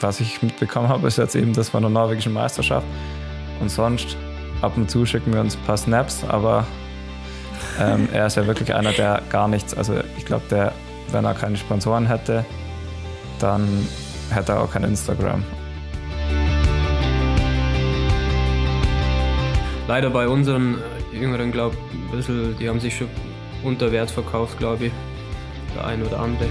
was 0.00 0.20
ich 0.20 0.42
mitbekommen 0.42 0.88
habe, 0.88 1.06
ist 1.08 1.18
jetzt 1.18 1.34
eben 1.34 1.52
das 1.52 1.70
von 1.70 1.82
der 1.82 1.90
norwegischen 1.90 2.32
Meisterschaft. 2.32 2.86
Und 3.60 3.70
sonst, 3.70 4.16
ab 4.62 4.76
und 4.76 4.90
zu 4.90 5.06
schicken 5.06 5.32
wir 5.32 5.40
uns 5.40 5.56
ein 5.56 5.62
paar 5.62 5.76
Snaps, 5.76 6.24
aber 6.28 6.66
ähm, 7.80 8.08
er 8.12 8.26
ist 8.26 8.36
ja 8.36 8.46
wirklich 8.46 8.74
einer, 8.74 8.92
der 8.92 9.22
gar 9.30 9.48
nichts, 9.48 9.74
also 9.74 9.94
ich 10.16 10.24
glaube, 10.24 10.44
der, 10.50 10.72
wenn 11.12 11.24
er 11.24 11.34
keine 11.34 11.56
Sponsoren 11.56 12.06
hätte, 12.06 12.44
dann 13.38 13.86
hätte 14.30 14.52
er 14.52 14.62
auch 14.62 14.70
kein 14.70 14.84
Instagram. 14.84 15.42
Leider 19.88 20.10
bei 20.10 20.26
unseren 20.26 20.78
Jüngeren, 21.12 21.52
glaube 21.52 21.76
ich, 21.76 21.94
ein 21.94 22.16
bisschen, 22.16 22.58
die 22.58 22.68
haben 22.68 22.80
sich 22.80 22.96
schon 22.96 23.08
unter 23.62 23.92
Wert 23.92 24.10
verkauft, 24.10 24.58
glaube 24.58 24.86
ich. 24.86 24.92
Der 25.74 25.86
ein 25.86 26.02
oder 26.02 26.18
andere. 26.20 26.48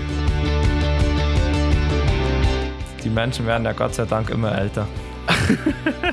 Die 3.05 3.09
Menschen 3.11 3.45
werden 3.45 3.63
ja 3.63 3.71
Gott 3.71 3.93
sei 3.93 4.05
Dank 4.05 4.31
immer 4.31 4.57
älter. 4.57 4.87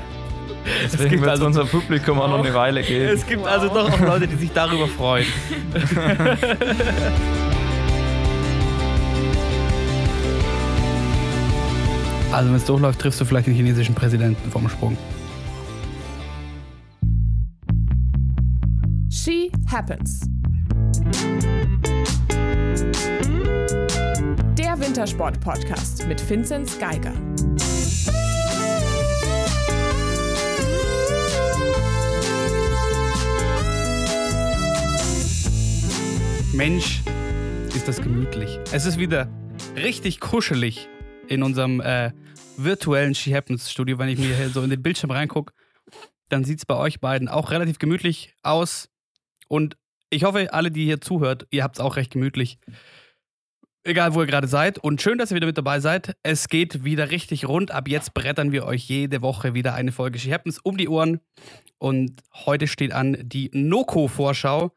Deswegen 0.83 1.19
wird 1.19 1.29
also- 1.29 1.47
unser 1.47 1.65
Publikum 1.65 2.21
auch 2.21 2.29
noch 2.29 2.39
eine 2.39 2.53
Weile 2.53 2.83
geben. 2.83 3.09
Es 3.13 3.25
gibt 3.25 3.45
also 3.45 3.67
doch 3.67 3.91
auch 3.91 3.99
Leute, 3.99 4.27
die 4.27 4.35
sich 4.35 4.51
darüber 4.53 4.87
freuen. 4.87 5.25
Also 12.31 12.49
wenn 12.49 12.55
es 12.55 12.65
durchläuft, 12.65 12.99
triffst 12.99 13.21
du 13.21 13.25
vielleicht 13.25 13.45
den 13.45 13.53
chinesischen 13.53 13.93
Präsidenten 13.93 14.49
vom 14.49 14.67
Sprung. 14.67 14.97
She 19.11 19.51
Happens. 19.71 20.21
Wintersport-Podcast 24.93 26.05
mit 26.05 26.29
Vinzenz 26.29 26.77
Geiger. 26.77 27.13
Mensch, 36.53 37.01
ist 37.73 37.87
das 37.87 38.03
gemütlich. 38.03 38.59
Es 38.71 38.85
ist 38.85 38.99
wieder 38.99 39.27
richtig 39.75 40.19
kuschelig 40.19 40.87
in 41.27 41.41
unserem 41.41 41.81
äh, 41.81 42.11
virtuellen 42.57 43.15
She 43.15 43.33
Happens 43.33 43.71
Studio. 43.71 43.97
Wenn 43.97 44.09
ich 44.09 44.19
mir 44.19 44.35
hier 44.35 44.49
so 44.49 44.61
in 44.61 44.69
den 44.69 44.83
Bildschirm 44.83 45.09
reingucke, 45.09 45.55
dann 46.29 46.43
sieht 46.43 46.59
es 46.59 46.67
bei 46.67 46.75
euch 46.75 46.99
beiden 46.99 47.29
auch 47.29 47.49
relativ 47.49 47.79
gemütlich 47.79 48.35
aus. 48.43 48.91
Und 49.47 49.75
ich 50.11 50.23
hoffe, 50.23 50.53
alle, 50.53 50.69
die 50.69 50.85
hier 50.85 51.01
zuhört, 51.01 51.47
ihr 51.49 51.63
habt 51.63 51.77
es 51.77 51.79
auch 51.83 51.95
recht 51.95 52.11
gemütlich. 52.11 52.59
Egal, 53.85 54.13
wo 54.13 54.21
ihr 54.21 54.27
gerade 54.27 54.47
seid. 54.47 54.79
Und 54.79 55.01
schön, 55.01 55.17
dass 55.17 55.31
ihr 55.31 55.35
wieder 55.35 55.47
mit 55.47 55.57
dabei 55.57 55.81
seid. 55.81 56.15
Es 56.23 56.47
geht 56.47 56.85
wieder 56.85 57.11
richtig 57.11 57.47
rund. 57.49 57.71
Ab 57.71 57.89
jetzt 57.89 58.13
brettern 58.13 58.53
wir 58.53 58.65
euch 58.65 58.87
jede 58.87 59.21
Woche 59.21 59.53
wieder 59.53 59.73
eine 59.73 59.91
Folge 59.91 60.19
She 60.19 60.31
Happens 60.31 60.57
um 60.59 60.77
die 60.77 60.87
Ohren. 60.87 61.19
Und 61.79 62.21
heute 62.45 62.67
steht 62.67 62.93
an 62.93 63.17
die 63.21 63.51
Noko-Vorschau. 63.53 64.71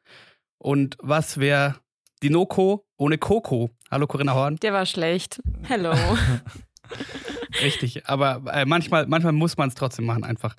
Und 0.59 0.97
was 1.01 1.39
wäre 1.39 1.77
die 2.25 2.31
Noko 2.31 2.85
ohne 2.97 3.17
Coco? 3.17 3.71
Hallo 3.93 4.09
Corinna 4.09 4.35
Horn. 4.35 4.57
Der 4.57 4.73
war 4.73 4.87
schlecht. 4.87 5.41
Hello. 5.63 5.93
Richtig, 7.63 8.09
aber 8.09 8.43
äh, 8.53 8.65
manchmal, 8.65 9.07
manchmal 9.07 9.33
muss 9.33 9.57
man 9.57 9.69
es 9.69 9.77
trotzdem 9.77 10.05
machen 10.05 10.25
einfach. 10.25 10.57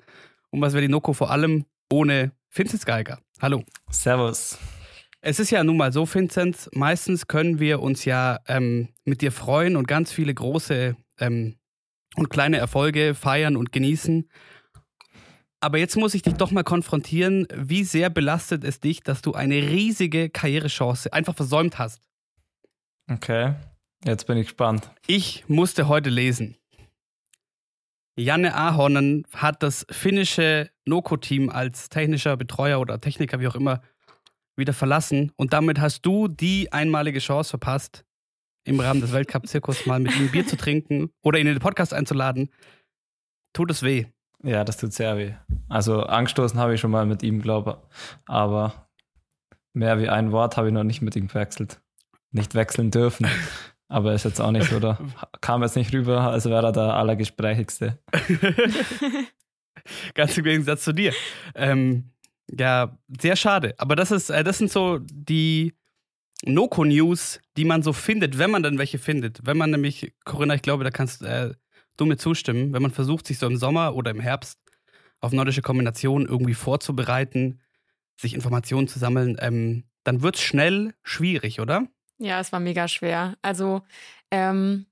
Und 0.48 0.62
was 0.62 0.72
wäre 0.72 0.82
die 0.82 0.88
Noko 0.88 1.12
vor 1.12 1.30
allem 1.30 1.66
ohne 1.92 2.32
Vinzenz 2.50 2.86
Geiger? 2.86 3.18
Hallo. 3.42 3.62
Servus. 3.90 4.56
Es 5.20 5.40
ist 5.40 5.50
ja 5.50 5.64
nun 5.64 5.76
mal 5.76 5.92
so, 5.92 6.06
Vinzenz, 6.06 6.70
meistens 6.72 7.26
können 7.26 7.58
wir 7.58 7.80
uns 7.80 8.04
ja 8.04 8.38
ähm, 8.46 8.88
mit 9.04 9.20
dir 9.20 9.32
freuen 9.32 9.76
und 9.76 9.88
ganz 9.88 10.12
viele 10.12 10.32
große 10.32 10.96
ähm, 11.18 11.56
und 12.14 12.30
kleine 12.30 12.58
Erfolge 12.58 13.14
feiern 13.14 13.56
und 13.56 13.72
genießen. 13.72 14.28
Aber 15.60 15.78
jetzt 15.78 15.96
muss 15.96 16.14
ich 16.14 16.22
dich 16.22 16.34
doch 16.34 16.52
mal 16.52 16.62
konfrontieren, 16.62 17.48
wie 17.52 17.82
sehr 17.82 18.10
belastet 18.10 18.62
es 18.62 18.78
dich, 18.78 19.02
dass 19.02 19.22
du 19.22 19.32
eine 19.32 19.56
riesige 19.56 20.30
Karrierechance 20.30 21.12
einfach 21.12 21.34
versäumt 21.34 21.78
hast. 21.78 22.00
Okay, 23.10 23.54
jetzt 24.04 24.26
bin 24.26 24.38
ich 24.38 24.46
gespannt. 24.46 24.92
Ich 25.08 25.48
musste 25.48 25.88
heute 25.88 26.10
lesen. 26.10 26.56
Janne 28.16 28.54
Ahonen 28.54 29.26
hat 29.32 29.62
das 29.62 29.84
finnische 29.90 30.70
Noko-Team 30.86 31.50
als 31.50 31.88
technischer 31.88 32.36
Betreuer 32.36 32.80
oder 32.80 33.00
Techniker, 33.00 33.40
wie 33.40 33.48
auch 33.48 33.54
immer, 33.54 33.80
wieder 34.58 34.72
verlassen. 34.72 35.32
Und 35.36 35.52
damit 35.52 35.80
hast 35.80 36.02
du 36.02 36.28
die 36.28 36.72
einmalige 36.72 37.20
Chance 37.20 37.50
verpasst, 37.50 38.04
im 38.64 38.80
Rahmen 38.80 39.00
des 39.00 39.12
Weltcup-Zirkus 39.12 39.86
mal 39.86 39.98
mit 39.98 40.14
ihm 40.16 40.30
Bier 40.30 40.46
zu 40.46 40.56
trinken 40.56 41.10
oder 41.22 41.38
ihn 41.38 41.46
in 41.46 41.54
den 41.54 41.62
Podcast 41.62 41.94
einzuladen. 41.94 42.50
Tut 43.54 43.70
es 43.70 43.82
weh. 43.82 44.06
Ja, 44.42 44.64
das 44.64 44.76
tut 44.76 44.92
sehr 44.92 45.16
weh. 45.16 45.32
Also 45.68 46.02
angestoßen 46.02 46.60
habe 46.60 46.74
ich 46.74 46.80
schon 46.80 46.90
mal 46.90 47.06
mit 47.06 47.22
ihm, 47.22 47.40
glaube 47.40 47.82
aber 48.26 48.88
mehr 49.72 49.98
wie 49.98 50.08
ein 50.08 50.32
Wort 50.32 50.56
habe 50.56 50.68
ich 50.68 50.74
noch 50.74 50.84
nicht 50.84 51.02
mit 51.02 51.16
ihm 51.16 51.28
gewechselt. 51.28 51.80
Nicht 52.30 52.54
wechseln 52.54 52.90
dürfen. 52.90 53.26
Aber 53.90 54.12
ist 54.12 54.26
jetzt 54.26 54.38
auch 54.38 54.50
nicht 54.50 54.70
da 54.70 54.98
kam 55.40 55.62
jetzt 55.62 55.74
nicht 55.74 55.94
rüber, 55.94 56.20
als 56.20 56.44
wäre 56.44 56.66
er 56.66 56.72
der 56.72 56.94
Allergesprächigste. 56.94 57.98
Ganz 60.14 60.36
im 60.36 60.44
Gegensatz 60.44 60.84
zu 60.84 60.92
dir. 60.92 61.14
Ähm, 61.54 62.10
ja, 62.50 62.98
sehr 63.20 63.36
schade. 63.36 63.74
Aber 63.78 63.96
das 63.96 64.10
ist, 64.10 64.30
äh, 64.30 64.44
das 64.44 64.58
sind 64.58 64.70
so 64.70 64.98
die 65.00 65.74
Noko-News, 66.44 67.40
die 67.56 67.64
man 67.64 67.82
so 67.82 67.92
findet, 67.92 68.38
wenn 68.38 68.50
man 68.50 68.62
dann 68.62 68.78
welche 68.78 68.98
findet. 68.98 69.44
Wenn 69.44 69.56
man 69.56 69.70
nämlich, 69.70 70.14
Corinna, 70.24 70.54
ich 70.54 70.62
glaube, 70.62 70.84
da 70.84 70.90
kannst 70.90 71.22
äh, 71.22 71.52
du 71.96 72.06
mir 72.06 72.16
zustimmen, 72.16 72.72
wenn 72.72 72.82
man 72.82 72.92
versucht, 72.92 73.26
sich 73.26 73.38
so 73.38 73.46
im 73.46 73.56
Sommer 73.56 73.94
oder 73.94 74.10
im 74.10 74.20
Herbst 74.20 74.58
auf 75.20 75.32
nordische 75.32 75.62
Kombinationen 75.62 76.28
irgendwie 76.28 76.54
vorzubereiten, 76.54 77.60
sich 78.16 78.34
Informationen 78.34 78.88
zu 78.88 78.98
sammeln, 78.98 79.36
ähm, 79.40 79.84
dann 80.04 80.22
wird 80.22 80.36
es 80.36 80.42
schnell 80.42 80.94
schwierig, 81.02 81.60
oder? 81.60 81.86
ja, 82.18 82.40
es 82.40 82.52
war 82.52 82.60
mega 82.60 82.88
schwer. 82.88 83.36
Also, 83.42 83.82
ähm, 84.30 84.86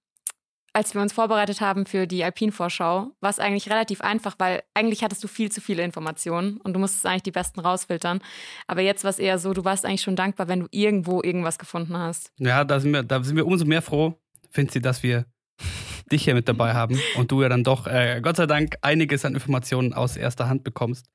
als 0.76 0.92
wir 0.92 1.00
uns 1.00 1.14
vorbereitet 1.14 1.62
haben 1.62 1.86
für 1.86 2.06
die 2.06 2.22
Alpin-Vorschau, 2.22 3.10
war 3.22 3.30
es 3.30 3.38
eigentlich 3.38 3.70
relativ 3.70 4.02
einfach, 4.02 4.34
weil 4.36 4.62
eigentlich 4.74 5.02
hattest 5.02 5.24
du 5.24 5.28
viel 5.28 5.50
zu 5.50 5.62
viele 5.62 5.82
Informationen 5.82 6.58
und 6.58 6.74
du 6.74 6.78
musstest 6.78 7.06
eigentlich 7.06 7.22
die 7.22 7.30
besten 7.30 7.60
rausfiltern. 7.60 8.20
Aber 8.66 8.82
jetzt 8.82 9.02
war 9.02 9.08
es 9.08 9.18
eher 9.18 9.38
so, 9.38 9.54
du 9.54 9.64
warst 9.64 9.86
eigentlich 9.86 10.02
schon 10.02 10.16
dankbar, 10.16 10.48
wenn 10.48 10.60
du 10.60 10.66
irgendwo 10.72 11.22
irgendwas 11.22 11.58
gefunden 11.58 11.96
hast. 11.96 12.30
Ja, 12.36 12.62
da 12.62 12.78
sind 12.78 12.92
wir, 12.92 13.02
da 13.04 13.22
sind 13.22 13.36
wir 13.36 13.46
umso 13.46 13.64
mehr 13.64 13.80
froh, 13.80 14.20
Finzi, 14.50 14.82
dass 14.82 15.02
wir 15.02 15.24
dich 16.12 16.24
hier 16.24 16.34
mit 16.34 16.46
dabei 16.46 16.74
haben 16.74 17.00
und 17.16 17.30
du 17.32 17.40
ja 17.40 17.48
dann 17.48 17.64
doch, 17.64 17.86
äh, 17.86 18.20
Gott 18.22 18.36
sei 18.36 18.44
Dank, 18.44 18.76
einiges 18.82 19.24
an 19.24 19.32
Informationen 19.32 19.94
aus 19.94 20.18
erster 20.18 20.50
Hand 20.50 20.62
bekommst. 20.62 21.06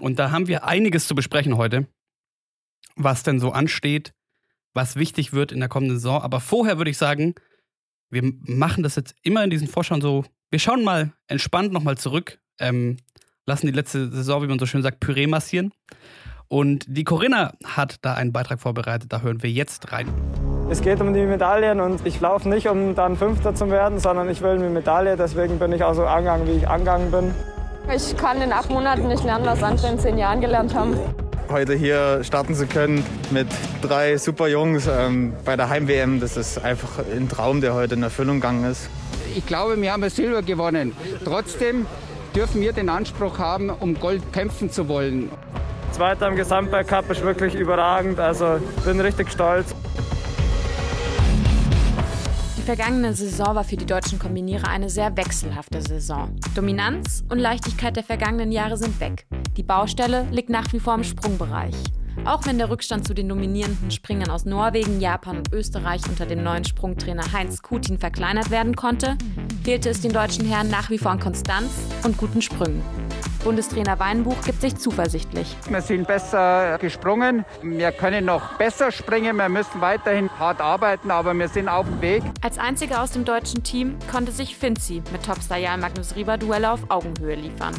Und 0.00 0.18
da 0.18 0.30
haben 0.30 0.48
wir 0.48 0.64
einiges 0.64 1.06
zu 1.06 1.14
besprechen 1.14 1.58
heute, 1.58 1.86
was 2.94 3.24
denn 3.24 3.40
so 3.40 3.50
ansteht, 3.50 4.14
was 4.72 4.96
wichtig 4.96 5.34
wird 5.34 5.52
in 5.52 5.60
der 5.60 5.68
kommenden 5.68 5.98
Saison. 5.98 6.22
Aber 6.22 6.40
vorher 6.40 6.78
würde 6.78 6.90
ich 6.90 6.96
sagen, 6.96 7.34
wir 8.10 8.22
machen 8.46 8.82
das 8.82 8.96
jetzt 8.96 9.14
immer 9.22 9.42
in 9.44 9.50
diesen 9.50 9.68
Vorschauen 9.68 10.00
so, 10.00 10.24
wir 10.50 10.58
schauen 10.58 10.84
mal 10.84 11.12
entspannt 11.28 11.72
nochmal 11.72 11.96
zurück, 11.96 12.38
ähm, 12.60 12.96
lassen 13.46 13.66
die 13.66 13.72
letzte 13.72 14.10
Saison, 14.10 14.42
wie 14.42 14.46
man 14.46 14.58
so 14.58 14.66
schön 14.66 14.82
sagt, 14.82 15.00
Püree 15.00 15.26
massieren. 15.26 15.72
Und 16.48 16.84
die 16.88 17.04
Corinna 17.04 17.52
hat 17.64 17.96
da 18.02 18.14
einen 18.14 18.32
Beitrag 18.32 18.60
vorbereitet, 18.60 19.12
da 19.12 19.20
hören 19.20 19.42
wir 19.42 19.50
jetzt 19.50 19.92
rein. 19.92 20.06
Es 20.70 20.80
geht 20.82 21.00
um 21.00 21.14
die 21.14 21.24
Medaillen 21.24 21.80
und 21.80 22.04
ich 22.04 22.20
laufe 22.20 22.48
nicht, 22.48 22.68
um 22.68 22.94
dann 22.94 23.16
Fünfter 23.16 23.54
zu 23.54 23.70
werden, 23.70 24.00
sondern 24.00 24.28
ich 24.28 24.40
will 24.42 24.50
eine 24.50 24.68
Medaille. 24.68 25.16
Deswegen 25.16 25.58
bin 25.58 25.72
ich 25.72 25.84
auch 25.84 25.94
so 25.94 26.04
angegangen, 26.04 26.46
wie 26.48 26.52
ich 26.52 26.68
angegangen 26.68 27.10
bin. 27.10 27.34
Ich 27.94 28.16
kann 28.16 28.42
in 28.42 28.52
acht 28.52 28.68
Monaten 28.68 29.06
nicht 29.06 29.22
lernen, 29.22 29.46
was 29.46 29.62
andere 29.62 29.92
in 29.92 29.98
zehn 29.98 30.18
Jahren 30.18 30.40
gelernt 30.40 30.74
haben. 30.74 30.96
Heute 31.50 31.74
hier 31.74 32.22
starten 32.24 32.54
zu 32.54 32.66
können 32.66 33.04
mit 33.30 33.48
drei 33.82 34.16
super 34.18 34.48
Jungs 34.48 34.86
ähm, 34.86 35.32
bei 35.44 35.56
der 35.56 35.68
Heim-WM. 35.68 36.20
Das 36.20 36.36
ist 36.36 36.62
einfach 36.62 36.98
ein 36.98 37.28
Traum, 37.28 37.60
der 37.60 37.74
heute 37.74 37.94
in 37.94 38.02
Erfüllung 38.02 38.36
gegangen 38.36 38.64
ist. 38.70 38.88
Ich 39.34 39.46
glaube, 39.46 39.80
wir 39.80 39.92
haben 39.92 40.08
Silber 40.08 40.42
gewonnen. 40.42 40.96
Trotzdem 41.24 41.86
dürfen 42.34 42.60
wir 42.60 42.72
den 42.72 42.88
Anspruch 42.88 43.38
haben, 43.38 43.70
um 43.70 43.98
Gold 43.98 44.32
kämpfen 44.32 44.70
zu 44.70 44.88
wollen. 44.88 45.30
Zweiter 45.92 46.28
im 46.28 46.36
Gesamtweltcup 46.36 47.10
ist 47.10 47.22
wirklich 47.22 47.54
überragend. 47.54 48.20
Also 48.20 48.58
bin 48.84 49.00
richtig 49.00 49.30
stolz. 49.30 49.74
Die 52.66 52.74
vergangene 52.74 53.14
Saison 53.14 53.54
war 53.54 53.62
für 53.62 53.76
die 53.76 53.86
deutschen 53.86 54.18
Kombinierer 54.18 54.66
eine 54.66 54.90
sehr 54.90 55.16
wechselhafte 55.16 55.80
Saison. 55.80 56.34
Dominanz 56.56 57.22
und 57.30 57.38
Leichtigkeit 57.38 57.94
der 57.94 58.02
vergangenen 58.02 58.50
Jahre 58.50 58.76
sind 58.76 58.98
weg. 58.98 59.24
Die 59.56 59.62
Baustelle 59.62 60.26
liegt 60.32 60.50
nach 60.50 60.72
wie 60.72 60.80
vor 60.80 60.96
im 60.96 61.04
Sprungbereich. 61.04 61.76
Auch 62.24 62.44
wenn 62.44 62.58
der 62.58 62.68
Rückstand 62.68 63.06
zu 63.06 63.14
den 63.14 63.28
dominierenden 63.28 63.92
Springern 63.92 64.30
aus 64.30 64.46
Norwegen, 64.46 65.00
Japan 65.00 65.36
und 65.38 65.52
Österreich 65.52 66.02
unter 66.08 66.26
dem 66.26 66.42
neuen 66.42 66.64
Sprungtrainer 66.64 67.32
Heinz 67.32 67.62
Kutin 67.62 68.00
verkleinert 68.00 68.50
werden 68.50 68.74
konnte, 68.74 69.16
fehlte 69.62 69.90
es 69.90 70.00
den 70.00 70.12
deutschen 70.12 70.44
Herren 70.44 70.68
nach 70.68 70.90
wie 70.90 70.98
vor 70.98 71.12
an 71.12 71.20
Konstanz 71.20 71.70
und 72.02 72.18
guten 72.18 72.42
Sprüngen. 72.42 72.82
Bundestrainer 73.46 74.00
Weinbuch 74.00 74.42
gibt 74.44 74.60
sich 74.60 74.74
zuversichtlich. 74.74 75.56
Wir 75.68 75.80
sind 75.80 76.08
besser 76.08 76.78
gesprungen. 76.80 77.44
Wir 77.62 77.92
können 77.92 78.24
noch 78.24 78.54
besser 78.54 78.90
springen. 78.90 79.36
Wir 79.36 79.48
müssen 79.48 79.80
weiterhin 79.80 80.28
hart 80.36 80.60
arbeiten, 80.60 81.12
aber 81.12 81.32
wir 81.32 81.46
sind 81.46 81.68
auf 81.68 81.86
dem 81.86 82.00
Weg. 82.00 82.24
Als 82.42 82.58
einziger 82.58 83.04
aus 83.04 83.12
dem 83.12 83.24
deutschen 83.24 83.62
Team 83.62 84.00
konnte 84.10 84.32
sich 84.32 84.56
Finzi 84.56 85.00
mit 85.12 85.24
Topstar 85.24 85.58
Jan 85.58 85.78
Magnus 85.78 86.16
Rieber 86.16 86.38
Duelle 86.38 86.72
auf 86.72 86.80
Augenhöhe 86.88 87.36
liefern. 87.36 87.72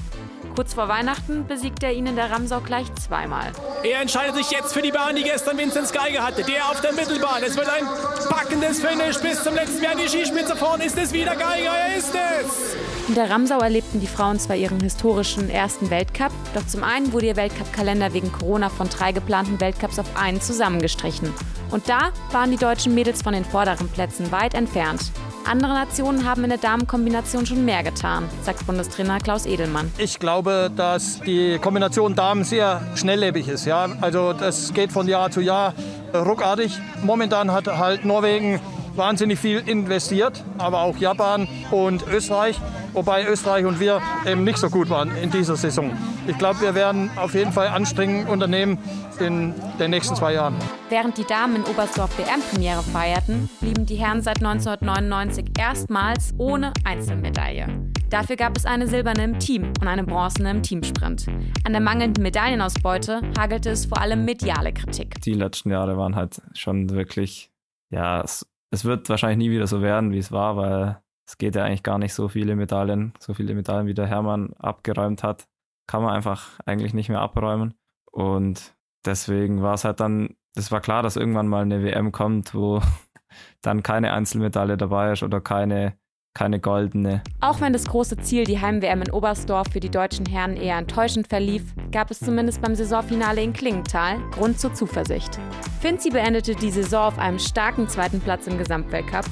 Kurz 0.56 0.74
vor 0.74 0.88
Weihnachten 0.88 1.46
besiegt 1.46 1.84
er 1.84 1.92
ihn 1.92 2.08
in 2.08 2.16
der 2.16 2.32
Ramsau 2.32 2.62
gleich 2.62 2.88
zweimal. 2.96 3.52
Er 3.84 4.00
entscheidet 4.00 4.36
sich 4.36 4.50
jetzt 4.52 4.74
für 4.74 4.82
die 4.82 4.94
Bahn, 4.94 5.18
die 5.18 5.24
gestern 5.24 5.58
Vinzenz 5.58 5.92
Geiger 5.92 6.26
hatte. 6.26 6.44
Der 6.44 6.70
auf 6.70 6.80
der 6.80 6.94
Mittelbahn. 6.94 7.44
Es 7.46 7.58
wird 7.58 7.68
ein 7.68 7.86
packendes 8.30 8.80
Finish 8.80 9.18
bis 9.18 9.44
zum 9.44 9.54
letzten 9.54 9.84
Jahr. 9.84 9.96
Die 9.96 10.08
Skispitze 10.08 10.56
vorne. 10.56 10.86
Ist 10.86 10.98
es 10.98 11.12
wieder 11.12 11.36
Geiger? 11.36 11.74
Er 11.78 11.98
ist 11.98 12.16
es! 12.16 12.87
In 13.08 13.16
der 13.16 13.30
Ramsau 13.30 13.60
erlebten 13.60 14.02
die 14.02 14.08
Frauen 14.08 14.38
zwar 14.38 14.58
ihren 14.58 14.82
historischen 14.82 15.50
ersten 15.50 15.90
Weltcup, 15.90 16.32
doch 16.54 16.68
zum 16.68 16.84
einen 16.84 17.14
wurde 17.14 17.28
ihr 17.28 17.38
Weltcup-Kalender 17.38 18.14
wegen 18.14 18.34
Corona 18.34 18.68
von 18.68 18.90
drei 18.90 19.14
geplanten 19.14 19.62
Weltcups 19.62 19.98
auf 19.98 20.18
einen 20.18 20.42
zusammengestrichen. 20.42 21.34
Und 21.72 21.88
da 21.88 22.12
waren 22.34 22.52
die 22.52 22.58
deutschen 22.58 22.94
Mädels 22.96 23.22
von 23.22 23.32
den 23.32 23.46
vorderen 23.46 23.88
Plätzen 23.88 24.30
weit 24.34 24.54
entfernt. 24.54 25.12
Andere 25.46 25.72
Nationen 25.72 26.28
haben 26.28 26.44
in 26.44 26.50
der 26.50 26.60
Damenkombination 26.60 27.46
schon 27.46 27.64
mehr 27.64 27.82
getan, 27.82 28.28
sagt 28.44 28.68
Bundestrainer 28.68 29.20
Klaus 29.20 29.46
Edelmann. 29.46 29.90
Ich 29.98 30.20
glaube, 30.20 30.70
dass 30.76 31.22
die 31.22 31.60
Kombination 31.60 32.14
Damen 32.14 32.44
sehr 32.44 32.82
schnelllebig 32.96 33.48
ist. 33.48 33.66
Ja? 33.66 33.88
Also 34.02 34.34
das 34.34 34.74
geht 34.74 34.92
von 34.92 35.08
Jahr 35.08 35.32
zu 35.32 35.40
Jahr 35.40 35.74
ruckartig. 36.14 36.78
Momentan 37.04 37.54
hat 37.54 37.68
halt 37.68 38.04
Norwegen 38.04 38.60
wahnsinnig 38.98 39.40
viel 39.40 39.60
investiert, 39.60 40.44
aber 40.58 40.82
auch 40.82 40.98
Japan 40.98 41.48
und 41.72 42.06
Österreich 42.08 42.60
wobei 42.98 43.28
Österreich 43.28 43.66
und 43.66 43.80
wir 43.80 44.02
eben 44.26 44.44
nicht 44.44 44.58
so 44.58 44.70
gut 44.70 44.90
waren 44.90 45.16
in 45.18 45.30
dieser 45.30 45.56
Saison. 45.56 45.96
Ich 46.26 46.38
glaube, 46.38 46.62
wir 46.62 46.74
werden 46.74 47.12
auf 47.16 47.36
jeden 47.36 47.52
Fall 47.52 47.68
Anstrengungen 47.68 48.28
unternehmen 48.28 48.80
in 49.20 49.54
den 49.80 49.92
nächsten 49.92 50.16
zwei 50.16 50.34
Jahren. 50.34 50.56
Während 50.90 51.18
die 51.18 51.24
Damen 51.24 51.58
in 51.58 51.64
Oberstdorf 51.64 52.18
WM-Premiere 52.18 52.82
feierten, 52.82 53.50
blieben 53.62 53.86
die 53.86 53.96
Herren 53.96 54.22
seit 54.22 54.38
1999 54.38 55.52
erstmals 55.60 56.34
ohne 56.40 56.74
Einzelmedaille. 56.84 57.68
Dafür 58.10 58.36
gab 58.36 58.58
es 58.58 58.66
eine 58.66 58.88
silberne 58.88 59.24
im 59.24 59.40
Team 59.40 59.74
und 59.80 59.88
eine 59.88 60.04
bronzene 60.04 60.50
im 60.50 60.64
Teamsprint. 60.64 61.28
An 61.66 61.74
der 61.74 61.82
mangelnden 61.82 62.24
Medaillenausbeute 62.24 63.22
hagelte 63.38 63.70
es 63.70 63.86
vor 63.86 64.02
allem 64.02 64.26
mediale 64.26 64.74
Kritik. 64.74 65.22
Die 65.22 65.34
letzten 65.34 65.70
Jahre 65.70 65.98
waren 65.98 66.16
halt 66.16 66.42
schon 66.54 66.90
wirklich, 66.90 67.52
ja, 67.92 68.22
es, 68.22 68.48
es 68.72 68.86
wird 68.86 69.08
wahrscheinlich 69.10 69.38
nie 69.38 69.54
wieder 69.54 69.68
so 69.68 69.82
werden, 69.82 70.12
wie 70.12 70.20
es 70.20 70.32
war, 70.32 70.58
weil 70.58 70.98
es 71.28 71.38
geht 71.38 71.56
ja 71.56 71.66
eigentlich 71.66 71.84
gar 71.84 71.98
nicht 71.98 72.14
so 72.14 72.30
viele 72.30 72.56
Medaillen, 72.56 73.14
so 73.20 73.34
viele 73.34 73.54
Medaillen, 73.54 73.86
wie 73.86 73.94
der 73.94 74.08
Hermann 74.08 74.54
abgeräumt 74.54 75.24
hat, 75.24 75.48
kann 75.86 76.02
man 76.02 76.16
einfach 76.16 76.60
eigentlich 76.66 76.94
nicht 76.94 77.10
mehr 77.10 77.20
abräumen. 77.20 77.74
Und 78.12 78.76
deswegen 79.06 79.62
war 79.62 79.74
es 79.74 79.84
halt 79.84 80.00
dann, 80.00 80.36
es 80.56 80.72
war 80.72 80.80
klar, 80.80 81.04
dass 81.04 81.18
irgendwann 81.18 81.48
mal 81.48 81.64
eine 81.64 81.84
WM 81.84 82.14
kommt, 82.14 82.56
wo 82.56 82.82
dann 83.62 83.84
keine 83.84 84.14
Einzelmedaille 84.14 84.78
dabei 84.78 85.12
ist 85.12 85.22
oder 85.22 85.42
keine, 85.42 85.98
keine 86.34 86.62
goldene. 86.62 87.24
Auch 87.42 87.60
wenn 87.60 87.74
das 87.74 87.86
große 87.86 88.18
Ziel, 88.18 88.46
die 88.46 88.62
Heim-WM 88.62 89.02
in 89.02 89.12
Oberstdorf 89.12 89.68
für 89.74 89.82
die 89.82 89.90
deutschen 89.92 90.26
Herren 90.26 90.56
eher 90.56 90.78
enttäuschend 90.78 91.28
verlief, 91.28 91.76
gab 91.92 92.10
es 92.10 92.20
zumindest 92.20 92.62
beim 92.62 92.74
Saisonfinale 92.74 93.42
in 93.44 93.52
Klingenthal 93.52 94.22
Grund 94.32 94.60
zur 94.62 94.74
Zuversicht. 94.74 95.38
Finzi 95.82 96.10
beendete 96.10 96.56
die 96.56 96.72
Saison 96.72 97.04
auf 97.04 97.20
einem 97.20 97.40
starken 97.40 97.90
zweiten 97.90 98.22
Platz 98.22 98.48
im 98.48 98.58
Gesamtweltcup 98.58 99.26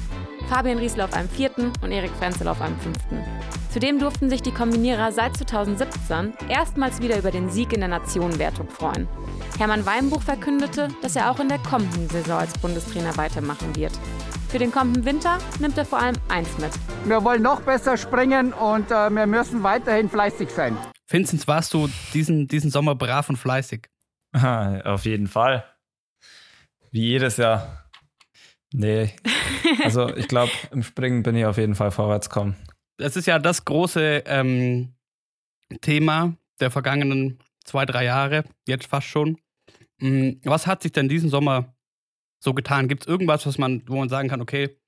Fabian 0.48 0.78
Riesel 0.78 1.00
auf 1.00 1.12
einem 1.12 1.28
vierten 1.28 1.72
und 1.82 1.90
Erik 1.90 2.12
Frenzel 2.12 2.48
auf 2.48 2.60
einem 2.60 2.78
fünften. 2.78 3.18
Zudem 3.70 3.98
durften 3.98 4.30
sich 4.30 4.42
die 4.42 4.52
Kombinierer 4.52 5.12
seit 5.12 5.36
2017 5.36 6.32
erstmals 6.48 7.00
wieder 7.02 7.18
über 7.18 7.30
den 7.30 7.50
Sieg 7.50 7.72
in 7.72 7.80
der 7.80 7.88
Nationenwertung 7.88 8.68
freuen. 8.68 9.08
Hermann 9.58 9.84
Weinbuch 9.84 10.22
verkündete, 10.22 10.88
dass 11.02 11.16
er 11.16 11.30
auch 11.30 11.40
in 11.40 11.48
der 11.48 11.58
kommenden 11.58 12.08
Saison 12.08 12.38
als 12.38 12.56
Bundestrainer 12.58 13.16
weitermachen 13.16 13.74
wird. 13.76 13.92
Für 14.48 14.58
den 14.58 14.70
kommenden 14.70 15.04
Winter 15.04 15.38
nimmt 15.58 15.76
er 15.76 15.84
vor 15.84 16.00
allem 16.00 16.16
eins 16.28 16.56
mit. 16.58 16.70
Wir 17.04 17.22
wollen 17.24 17.42
noch 17.42 17.60
besser 17.62 17.96
springen 17.96 18.52
und 18.52 18.90
äh, 18.90 19.10
wir 19.10 19.26
müssen 19.26 19.62
weiterhin 19.62 20.08
fleißig 20.08 20.48
sein. 20.50 20.76
Vinzenz, 21.08 21.46
warst 21.46 21.74
du 21.74 21.88
diesen, 22.14 22.48
diesen 22.48 22.70
Sommer 22.70 22.94
brav 22.94 23.28
und 23.28 23.36
fleißig? 23.36 23.88
Auf 24.32 25.04
jeden 25.04 25.26
Fall. 25.26 25.64
Wie 26.90 27.08
jedes 27.08 27.36
Jahr. 27.36 27.85
Nee, 28.78 29.10
also 29.84 30.14
ich 30.16 30.28
glaube, 30.28 30.52
im 30.70 30.82
Springen 30.82 31.22
bin 31.22 31.34
ich 31.34 31.46
auf 31.46 31.56
jeden 31.56 31.74
Fall 31.74 31.90
vorwärts 31.90 32.28
kommen. 32.28 32.56
Das 32.98 33.16
ist 33.16 33.26
ja 33.26 33.38
das 33.38 33.64
große 33.64 34.24
ähm, 34.26 34.94
Thema 35.80 36.36
der 36.60 36.70
vergangenen 36.70 37.38
zwei, 37.64 37.86
drei 37.86 38.04
Jahre, 38.04 38.44
jetzt 38.66 38.86
fast 38.86 39.06
schon. 39.06 39.38
Mm, 39.98 40.32
was 40.44 40.66
hat 40.66 40.82
sich 40.82 40.92
denn 40.92 41.08
diesen 41.08 41.30
Sommer 41.30 41.74
so 42.38 42.52
getan? 42.52 42.86
Gibt 42.86 43.04
es 43.04 43.06
irgendwas, 43.08 43.46
was 43.46 43.56
man, 43.56 43.82
wo 43.86 43.96
man 43.96 44.10
sagen 44.10 44.28
kann, 44.28 44.42
okay, 44.42 44.78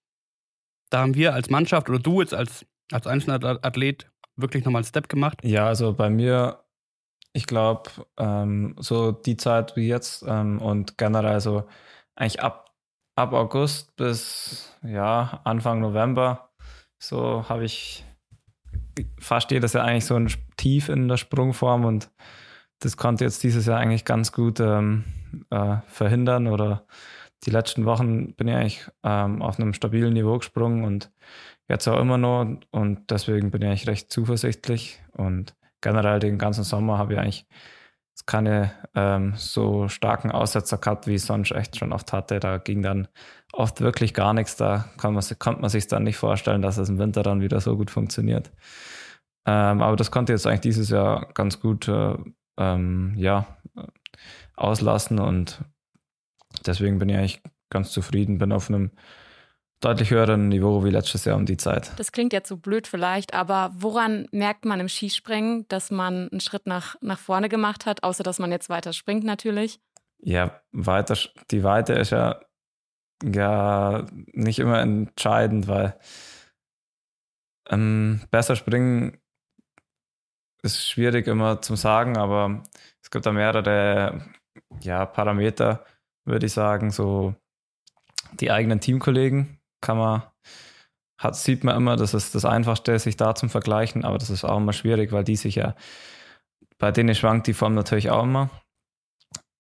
da 0.91 1.01
haben 1.01 1.15
wir 1.15 1.33
als 1.33 1.49
Mannschaft 1.49 1.89
oder 1.89 1.99
du 1.99 2.21
jetzt 2.21 2.35
als, 2.35 2.67
als 2.93 3.07
einzelner 3.07 3.59
Athlet 3.65 4.11
wirklich 4.37 4.67
nochmal 4.67 4.81
einen 4.81 4.89
Step 4.89 5.09
gemacht? 5.09 5.39
Ja, 5.43 5.67
also 5.67 5.95
bei 5.95 6.11
mir, 6.11 6.63
ich 7.33 7.47
glaube, 7.47 7.91
ähm, 8.19 8.77
so 8.79 9.13
die 9.13 9.39
Zeit 9.39 9.77
wie 9.77 9.89
jetzt 9.89 10.25
ähm, 10.29 10.61
und 10.61 10.99
generell 10.99 11.41
so 11.41 11.67
eigentlich 12.17 12.43
ab 12.43 12.68
ab 13.19 13.33
August 13.33 13.97
bis 13.97 14.73
ja, 14.83 15.41
Anfang 15.45 15.81
November, 15.81 16.51
so 16.99 17.45
habe 17.49 17.65
ich 17.65 18.05
fast 19.19 19.51
jedes 19.51 19.73
Jahr 19.73 19.85
eigentlich 19.85 20.07
so 20.07 20.15
ein 20.15 20.31
Tief 20.57 20.89
in 20.89 21.09
der 21.09 21.17
Sprungform 21.17 21.85
und 21.85 22.11
das 22.81 22.97
konnte 22.97 23.25
jetzt 23.25 23.43
dieses 23.43 23.67
Jahr 23.67 23.79
eigentlich 23.79 24.05
ganz 24.05 24.31
gut 24.33 24.61
ähm, 24.61 25.05
äh, 25.51 25.79
verhindern 25.89 26.47
oder 26.47 26.87
die 27.45 27.51
letzten 27.51 27.87
Wochen 27.87 28.35
bin 28.35 28.49
ich 28.49 28.55
eigentlich 28.55 28.91
ähm, 29.03 29.43
auf 29.43 29.59
einem 29.59 29.75
stabilen 29.75 30.13
Niveau 30.13 30.39
gesprungen 30.39 30.85
und 30.85 31.11
jetzt 31.69 31.89
auch 31.89 32.01
immer 32.01 32.19
noch 32.19 32.47
und 32.71 33.11
deswegen 33.11 33.51
bin 33.51 33.63
ich 33.63 33.69
eigentlich 33.69 33.89
recht 33.89 34.13
zuversichtlich 34.13 35.01
und 35.13 35.57
generell 35.81 36.21
den 36.21 36.39
ganzen 36.39 36.63
Sommer 36.63 36.99
habe 36.99 37.15
ich 37.15 37.19
eigentlich 37.19 37.47
keine 38.27 38.73
ähm, 38.95 39.35
so 39.37 39.89
starken 39.89 40.31
Aussetzer 40.31 40.79
gehabt, 40.79 41.07
wie 41.07 41.15
ich 41.15 41.23
sonst 41.23 41.53
echt 41.53 41.77
schon 41.77 41.93
oft 41.93 42.13
hatte. 42.13 42.41
Da 42.41 42.59
ging 42.59 42.83
dann 42.83 43.09
oft 43.53 43.81
wirklich 43.81 44.15
gar 44.15 44.35
nichts. 44.35 44.57
Da 44.57 44.87
kann 44.99 45.15
man, 45.15 45.25
konnte 45.39 45.61
man 45.61 45.71
sich 45.71 45.87
dann 45.87 46.05
nicht 46.05 46.17
vorstellen, 46.17 46.63
dass 46.63 46.79
es 46.79 46.89
im 46.89 46.99
Winter 46.99 47.23
dann 47.23 47.41
wieder 47.41 47.61
so 47.61 47.77
gut 47.77 47.91
funktioniert. 47.91 48.51
Ähm, 49.47 49.83
aber 49.83 49.97
das 49.97 50.11
konnte 50.11 50.33
jetzt 50.33 50.47
eigentlich 50.47 50.61
dieses 50.61 50.91
Jahr 50.91 51.33
ganz 51.33 51.61
gut 51.61 51.89
äh, 51.89 52.17
ähm, 52.59 53.15
ja, 53.17 53.47
auslassen 54.57 55.19
und 55.19 55.63
deswegen 56.67 56.99
bin 56.99 57.09
ich 57.09 57.17
eigentlich 57.17 57.43
ganz 57.71 57.93
zufrieden, 57.93 58.39
bin 58.39 58.53
auf 58.53 58.69
einem 58.69 58.91
deutlich 59.81 60.11
höheren 60.11 60.49
Niveau 60.49 60.85
wie 60.85 60.91
letztes 60.91 61.25
Jahr 61.25 61.37
um 61.37 61.47
die 61.47 61.57
Zeit. 61.57 61.93
Das 61.97 62.13
klingt 62.13 62.33
jetzt 62.33 62.49
so 62.49 62.57
blöd 62.57 62.87
vielleicht, 62.87 63.35
aber 63.35 63.71
woran 63.75 64.27
merkt 64.33 64.65
man 64.65 64.81
im 64.81 64.89
Skispringen, 64.89 65.67
dass 65.69 65.91
man 65.91 66.29
einen 66.29 66.41
Schritt 66.41 66.67
nach, 66.67 66.97
nach 67.01 67.19
vorne 67.19 67.49
gemacht 67.49 67.87
hat, 67.87 68.03
außer 68.03 68.23
dass 68.25 68.39
man 68.39 68.51
jetzt 68.51 68.69
weiter 68.69 68.93
springt 68.93 69.25
natürlich? 69.25 69.81
Ja, 70.21 70.61
weiter, 70.73 71.17
die 71.51 71.63
Weite 71.63 71.93
ist 71.93 72.11
ja, 72.11 72.41
ja 73.23 74.07
nicht 74.33 74.59
immer 74.59 74.81
entscheidend, 74.81 75.69
weil 75.69 75.97
ähm, 77.69 78.21
besser 78.31 78.57
springen 78.57 79.19
ist 80.63 80.89
schwierig 80.89 81.29
immer 81.29 81.63
zu 81.63 81.77
sagen, 81.77 82.17
aber 82.17 82.65
es 83.01 83.11
gibt 83.11 83.27
da 83.27 83.33
mehrere 83.33 84.25
ja, 84.81 85.07
Parameter, 85.07 85.85
würde 86.25 86.47
ich 86.47 86.53
sagen, 86.53 86.91
so 86.91 87.35
die 88.41 88.51
eigenen 88.51 88.81
Teamkollegen, 88.81 89.58
kann 89.81 89.99
man, 89.99 90.23
hat, 91.19 91.37
sieht 91.37 91.65
man 91.65 91.77
immer, 91.77 91.97
das 91.97 92.15
ist 92.15 92.35
das 92.35 92.45
Einfachste, 92.45 92.99
sich 92.99 93.17
da 93.17 93.35
zum 93.35 93.51
Vergleichen, 93.51 94.05
aber 94.05 94.19
das 94.19 94.31
ist 94.31 94.45
auch 94.45 94.57
immer 94.59 94.73
schwierig, 94.73 95.13
weil 95.13 95.25
die 95.25 95.37
sich 95.37 95.57
ja, 95.57 95.75
bei 96.79 96.93
denen 96.93 97.15
schwankt 97.15 97.47
die 97.47 97.55
Form 97.55 97.75
natürlich 97.75 98.11
auch 98.11 98.23
immer. 98.25 98.51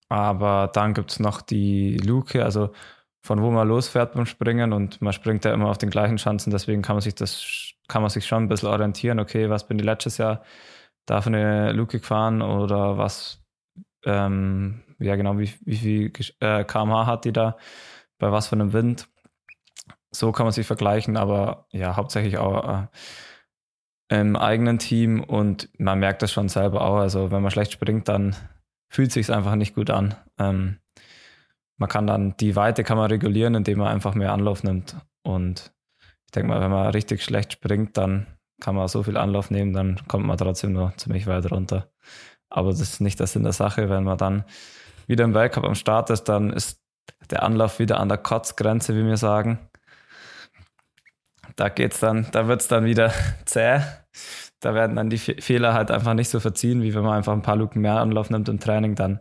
Aber 0.09 0.71
dann 0.73 0.95
gibt 0.95 1.11
es 1.11 1.21
noch 1.21 1.43
die 1.43 1.99
Luke, 1.99 2.43
also 2.45 2.71
von 3.23 3.43
wo 3.43 3.51
man 3.51 3.69
losfährt 3.69 4.15
beim 4.15 4.27
Springen 4.27 4.73
und 4.73 5.03
man 5.03 5.13
springt 5.13 5.45
ja 5.45 5.53
immer 5.53 5.69
auf 5.69 5.79
den 5.79 5.91
gleichen 5.91 6.17
Chancen, 6.17 6.51
deswegen 6.51 6.83
kann 6.83 6.97
man 6.97 7.03
sich 7.03 7.15
das, 7.15 7.75
kann 7.89 8.03
man 8.03 8.11
sich 8.11 8.27
schon 8.27 8.45
ein 8.45 8.49
bisschen 8.49 8.69
orientieren, 8.69 9.21
okay, 9.21 9.51
was 9.51 9.67
bin 9.67 9.79
ich 9.79 9.85
letztes 9.85 10.19
Jahr 10.19 10.43
da 11.07 11.21
für 11.21 11.29
eine 11.29 11.73
Luke 11.73 11.99
gefahren 11.99 12.43
oder 12.43 12.97
was, 12.97 13.43
ähm, 14.05 14.83
ja 14.99 15.17
genau, 15.17 15.39
wie, 15.39 15.53
wie 15.65 15.77
viel 15.77 16.13
äh, 16.41 16.65
kmh 16.65 17.07
hat 17.07 17.25
die 17.25 17.33
da, 17.33 17.57
bei 18.19 18.33
was 18.33 18.49
für 18.49 18.57
einem 18.57 18.73
Wind 18.73 19.09
so 20.11 20.33
kann 20.33 20.47
man 20.47 20.53
sich 20.53 20.67
vergleichen, 20.67 21.17
aber 21.17 21.67
ja, 21.71 21.97
hauptsächlich 21.97 22.39
auch 22.39 22.87
äh, 24.11 24.21
im 24.21 24.37
eigenen 24.37 24.79
Team 24.79 25.23
und 25.23 25.69
man 25.79 25.99
merkt 25.99 26.23
das 26.23 26.33
schon 26.33 26.49
selber 26.49 26.83
auch. 26.83 26.97
Also 26.97 27.31
wenn 27.31 27.43
man 27.43 27.51
schlecht 27.51 27.73
springt, 27.73 28.09
dann 28.09 28.35
fühlt 28.89 29.13
sich 29.13 29.31
einfach 29.31 29.55
nicht 29.55 29.75
gut 29.75 29.91
an. 29.91 30.15
Ähm, 30.39 30.79
man 31.77 31.89
kann 31.89 32.07
dann 32.07 32.37
die 32.39 32.57
Weite 32.57 32.85
kann 32.85 32.97
man 32.99 33.11
regulieren, 33.11 33.55
indem 33.55 33.79
man 33.79 33.89
einfach 33.89 34.15
mehr 34.15 34.33
Anlauf 34.33 34.65
nimmt. 34.65 34.97
Und 35.23 35.73
ich 36.27 36.33
denke 36.33 36.49
mal, 36.49 36.61
wenn 36.61 36.71
man 36.71 36.89
richtig 36.89 37.23
schlecht 37.23 37.53
springt, 37.53 37.97
dann 37.97 38.27
kann 38.61 38.75
man 38.75 38.89
so 38.89 39.03
viel 39.03 39.17
Anlauf 39.17 39.51
nehmen, 39.51 39.73
dann 39.73 40.01
kommt 40.09 40.27
man 40.27 40.37
trotzdem 40.37 40.73
nur 40.73 40.93
ziemlich 40.97 41.27
weit 41.27 41.51
runter. 41.51 41.91
Aber 42.51 42.71
das 42.71 42.81
ist 42.81 43.01
nicht 43.01 43.21
der 43.21 43.27
Sinn 43.27 43.45
der 43.45 43.53
Sache. 43.53 43.89
Wenn 43.89 44.05
man 44.05 44.19
dann 44.19 44.45
wieder 45.07 45.25
im 45.25 45.35
Weltcup 45.35 45.65
am 45.65 45.75
Start 45.75 46.11
ist, 46.11 46.25
dann 46.25 46.51
ist 46.51 46.83
der 47.31 47.43
Anlauf 47.43 47.79
wieder 47.79 48.01
an 48.01 48.09
der 48.09 48.19
Kotzgrenze, 48.19 48.97
wie 48.97 49.07
wir 49.07 49.17
sagen. 49.17 49.59
Da 51.59 51.69
geht's 51.69 51.99
dann, 51.99 52.29
da 52.31 52.47
wird's 52.47 52.69
dann 52.69 52.85
wieder 52.85 53.13
zäh. 53.45 53.81
Da 54.61 54.75
werden 54.75 54.95
dann 54.95 55.11
die 55.11 55.19
Fehler 55.19 55.75
halt 55.75 55.91
einfach 55.91 56.15
nicht 56.15 56.29
so 56.29 56.39
verziehen, 56.39 56.83
wie 56.83 56.95
wenn 56.95 57.03
man 57.03 57.17
einfach 57.17 57.33
ein 57.33 57.43
paar 57.43 57.57
Luken 57.57 57.83
mehr 57.83 57.99
Anlauf 57.99 58.31
nimmt 58.31 58.49
im 58.49 58.61
Training, 58.61 58.95
dann 58.95 59.21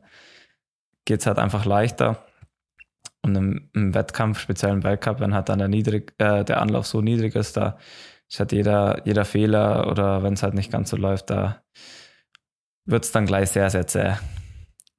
geht's 1.06 1.26
halt 1.26 1.40
einfach 1.40 1.66
leichter. 1.66 2.24
Und 3.24 3.36
im, 3.36 3.72
im 3.74 3.96
Wettkampf, 3.96 4.40
speziell 4.40 4.72
im 4.72 4.84
Weltcup, 4.84 5.20
wenn 5.20 5.34
halt 5.34 5.50
dann 5.50 5.58
der, 5.58 5.68
niedrig, 5.68 6.14
äh, 6.20 6.44
der 6.44 6.62
Anlauf 6.62 6.86
so 6.86 7.02
niedrig 7.02 7.36
ist, 7.36 7.58
da 7.58 7.80
ist 8.30 8.40
halt 8.40 8.52
jeder, 8.52 9.02
jeder 9.06 9.26
Fehler 9.26 9.88
oder 9.90 10.22
wenn 10.22 10.34
es 10.34 10.44
halt 10.44 10.54
nicht 10.54 10.72
ganz 10.72 10.92
so 10.92 10.98
läuft, 10.98 11.32
da 11.32 11.64
wird 12.86 13.04
es 13.04 13.12
dann 13.12 13.26
gleich 13.26 13.50
sehr, 13.50 13.72
sehr 13.72 13.88
zäh. 13.88 14.14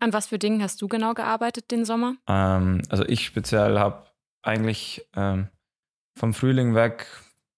An 0.00 0.12
was 0.12 0.26
für 0.26 0.40
Dingen 0.40 0.61
hast 0.61 0.83
du 0.83 0.88
genau 0.88 1.14
gearbeitet 1.14 1.71
den 1.71 1.85
Sommer? 1.85 2.16
Ähm, 2.28 2.83
also 2.88 3.04
ich 3.04 3.25
speziell 3.25 3.78
habe 3.78 4.07
eigentlich 4.42 5.09
ähm, 5.14 5.49
vom 6.16 6.35
Frühling 6.35 6.75
weg 6.75 7.07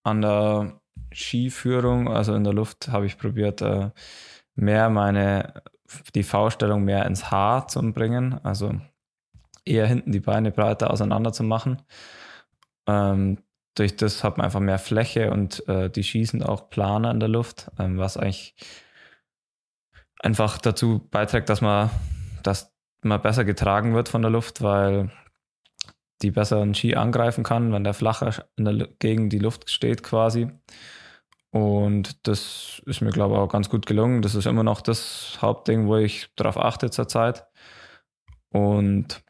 an 0.02 0.23
der 0.23 0.80
Skiführung, 1.12 2.09
also 2.09 2.35
in 2.35 2.45
der 2.45 2.52
Luft, 2.52 2.88
habe 2.88 3.07
ich 3.07 3.19
probiert, 3.19 3.62
äh, 3.62 3.90
mehr 4.54 4.90
meine, 4.90 5.62
die 6.14 6.23
V-Stellung 6.23 6.85
mehr 6.85 7.07
ins 7.07 7.30
Haar 7.30 7.69
zu 7.69 7.80
bringen, 7.92 8.40
also 8.45 8.80
eher 9.64 9.87
hinten 9.87 10.12
die 10.12 10.21
Beine 10.21 10.50
breiter 10.50 10.90
auseinander 10.90 11.33
zu 11.33 11.42
machen. 11.42 11.83
Ähm, 12.87 13.38
durch 13.75 13.97
das 13.97 14.25
hat 14.25 14.37
man 14.37 14.47
einfach 14.47 14.61
mehr 14.61 14.78
Fläche 14.78 15.30
und 15.30 15.66
äh, 15.69 15.90
die 15.90 16.04
schießen 16.04 16.42
auch 16.42 16.71
planer 16.71 17.11
in 17.11 17.21
der 17.21 17.28
Luft, 17.28 17.71
ähm, 17.78 17.99
was 17.99 18.16
eigentlich 18.16 18.54
einfach 20.19 20.59
dazu 20.59 21.07
beiträgt, 21.11 21.49
dass 21.49 21.61
man, 21.61 21.90
dass 22.42 22.75
man 23.02 23.21
besser 23.23 23.45
getragen 23.45 23.95
wird 23.95 24.09
von 24.09 24.23
der 24.23 24.30
Luft, 24.30 24.62
weil 24.62 25.11
die 26.23 26.31
besser 26.31 26.61
einen 26.61 26.75
Ski 26.75 26.95
angreifen 26.95 27.45
kann, 27.45 27.73
wenn 27.73 27.85
der 27.85 27.95
flacher 27.95 28.47
gegen 28.99 29.31
die 29.31 29.39
Luft 29.39 29.71
steht 29.71 30.03
quasi. 30.03 30.50
Und 31.50 32.29
das 32.29 32.81
ist 32.87 33.00
mir, 33.00 33.11
glaube 33.11 33.35
ich, 33.35 33.41
auch 33.41 33.49
ganz 33.49 33.69
gut 33.69 33.87
gelungen. 33.87 34.23
Das 34.23 34.35
ist 34.35 34.47
immer 34.47 34.62
noch 34.62 34.81
das 34.81 35.39
Hauptding, 35.43 35.87
wo 35.87 35.97
ich 35.97 36.31
darauf 36.37 36.57
achte 36.57 36.91
zurzeit. 36.91 37.47
Und 38.50 39.23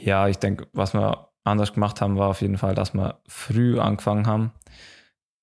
ja, 0.00 0.28
ich 0.28 0.38
denke, 0.38 0.66
was 0.72 0.94
wir 0.94 1.28
anders 1.44 1.72
gemacht 1.72 2.00
haben, 2.00 2.18
war 2.18 2.28
auf 2.28 2.40
jeden 2.40 2.58
Fall, 2.58 2.74
dass 2.74 2.94
wir 2.94 3.20
früh 3.28 3.78
angefangen 3.78 4.26
haben. 4.26 4.52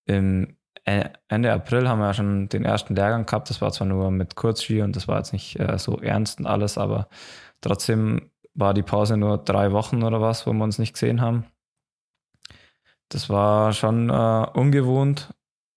Im 0.05 0.57
Ende 0.84 1.51
April 1.51 1.89
haben 1.89 2.00
wir 2.00 2.07
ja 2.07 2.13
schon 2.13 2.48
den 2.50 2.63
ersten 2.63 2.95
Lehrgang 2.95 3.25
gehabt. 3.25 3.50
Das 3.50 3.62
war 3.62 3.72
zwar 3.72 3.88
nur 3.88 4.12
mit 4.12 4.36
Kurzski 4.36 4.81
und 4.81 4.95
das 4.95 5.07
war 5.07 5.17
jetzt 5.17 5.34
nicht 5.34 5.60
äh, 5.60 5.79
so 5.79 6.00
ernst 6.00 6.39
und 6.39 6.45
alles, 6.45 6.77
aber 6.77 7.07
trotzdem 7.62 8.29
war 8.55 8.74
die 8.74 8.83
Pause 8.83 9.17
nur 9.17 9.38
drei 9.38 9.71
Wochen 9.71 10.03
oder 10.03 10.21
was, 10.21 10.47
wo 10.47 10.53
wir 10.53 10.63
uns 10.63 10.79
nicht 10.79 10.93
gesehen 10.93 11.21
haben. 11.21 11.45
Das 13.09 13.29
war 13.29 13.74
schon 13.74 14.09
äh, 14.09 14.47
ungewohnt, 14.53 15.33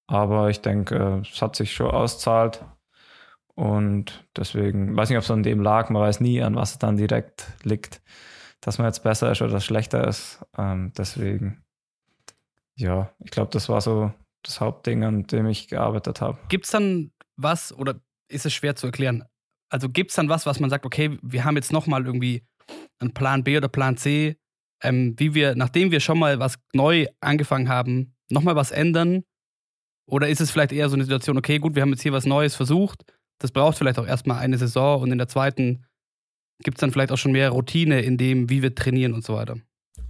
aber 0.07 0.49
ich 0.49 0.63
denke, 0.63 0.95
äh, 0.95 1.29
es 1.29 1.43
hat 1.43 1.57
sich 1.57 1.73
schon 1.75 1.91
auszahlt. 1.91 2.65
Und 3.55 4.25
deswegen, 4.37 4.97
weiß 4.97 5.09
nicht, 5.09 5.19
ob 5.19 5.25
es 5.25 5.31
an 5.31 5.43
dem 5.43 5.61
lag, 5.61 5.91
man 5.91 6.01
weiß 6.01 6.21
nie, 6.21 6.41
an 6.43 6.55
was 6.55 6.73
es 6.73 6.79
dann 6.79 6.97
direkt 6.97 7.49
liegt, 7.65 8.01
dass 8.61 8.79
man 8.79 8.87
jetzt 8.87 9.03
besser 9.03 9.33
ist 9.33 9.43
oder 9.43 9.61
schlechter 9.61 10.07
ist. 10.07 10.45
Ähm, 10.57 10.93
deswegen, 10.97 11.65
ja, 12.77 13.13
ich 13.19 13.33
glaube, 13.33 13.51
das 13.51 13.69
war 13.69 13.81
so 13.81 14.13
das 14.45 14.61
Hauptding, 14.61 15.03
an 15.03 15.27
dem 15.27 15.47
ich 15.47 15.67
gearbeitet 15.67 16.21
habe. 16.21 16.39
Gibt 16.49 16.67
es 16.67 16.71
dann 16.71 17.11
was 17.37 17.73
oder 17.73 18.01
ist 18.29 18.47
es 18.47 18.53
schwer 18.53 18.77
zu 18.77 18.87
erklären? 18.87 19.25
Also 19.71 19.89
gibt 19.89 20.11
es 20.11 20.17
dann 20.17 20.29
was, 20.29 20.47
was 20.47 20.61
man 20.61 20.71
sagt, 20.71 20.87
okay, 20.87 21.19
wir 21.21 21.45
haben 21.45 21.57
jetzt 21.57 21.73
nochmal 21.73 22.07
irgendwie 22.07 22.47
einen 23.01 23.15
Plan 23.15 23.45
B 23.45 23.57
oder 23.57 23.69
Plan 23.69 23.97
C, 23.97 24.37
ähm, 24.83 25.15
wie 25.19 25.35
wir, 25.35 25.55
nachdem 25.55 25.91
wir 25.91 26.01
schon 26.01 26.19
mal 26.19 26.39
was 26.39 26.59
neu 26.73 27.07
angefangen 27.21 27.69
haben, 27.69 28.15
nochmal 28.31 28.57
was 28.57 28.71
ändern? 28.71 29.25
Oder 30.07 30.29
ist 30.29 30.41
es 30.41 30.51
vielleicht 30.51 30.73
eher 30.73 30.89
so 30.89 30.95
eine 30.95 31.05
Situation, 31.05 31.37
okay, 31.37 31.59
gut, 31.59 31.75
wir 31.75 31.83
haben 31.83 31.91
jetzt 31.91 32.03
hier 32.03 32.13
was 32.13 32.25
Neues 32.25 32.57
versucht, 32.57 33.05
das 33.39 33.53
braucht 33.53 33.79
vielleicht 33.79 33.99
auch 33.99 34.07
erstmal 34.07 34.39
eine 34.39 34.59
Saison 34.59 35.03
und 35.03 35.13
in 35.13 35.19
der 35.19 35.29
zweiten 35.29 35.85
gibt 36.63 36.79
es 36.79 36.81
dann 36.81 36.91
vielleicht 36.91 37.13
auch 37.13 37.19
schon 37.19 37.33
mehr 37.33 37.51
Routine 37.51 38.01
in 38.01 38.17
dem, 38.17 38.51
wie 38.51 38.63
wir 38.63 38.75
trainieren 38.75 39.15
und 39.15 39.25
so 39.25 39.35
weiter? 39.35 39.57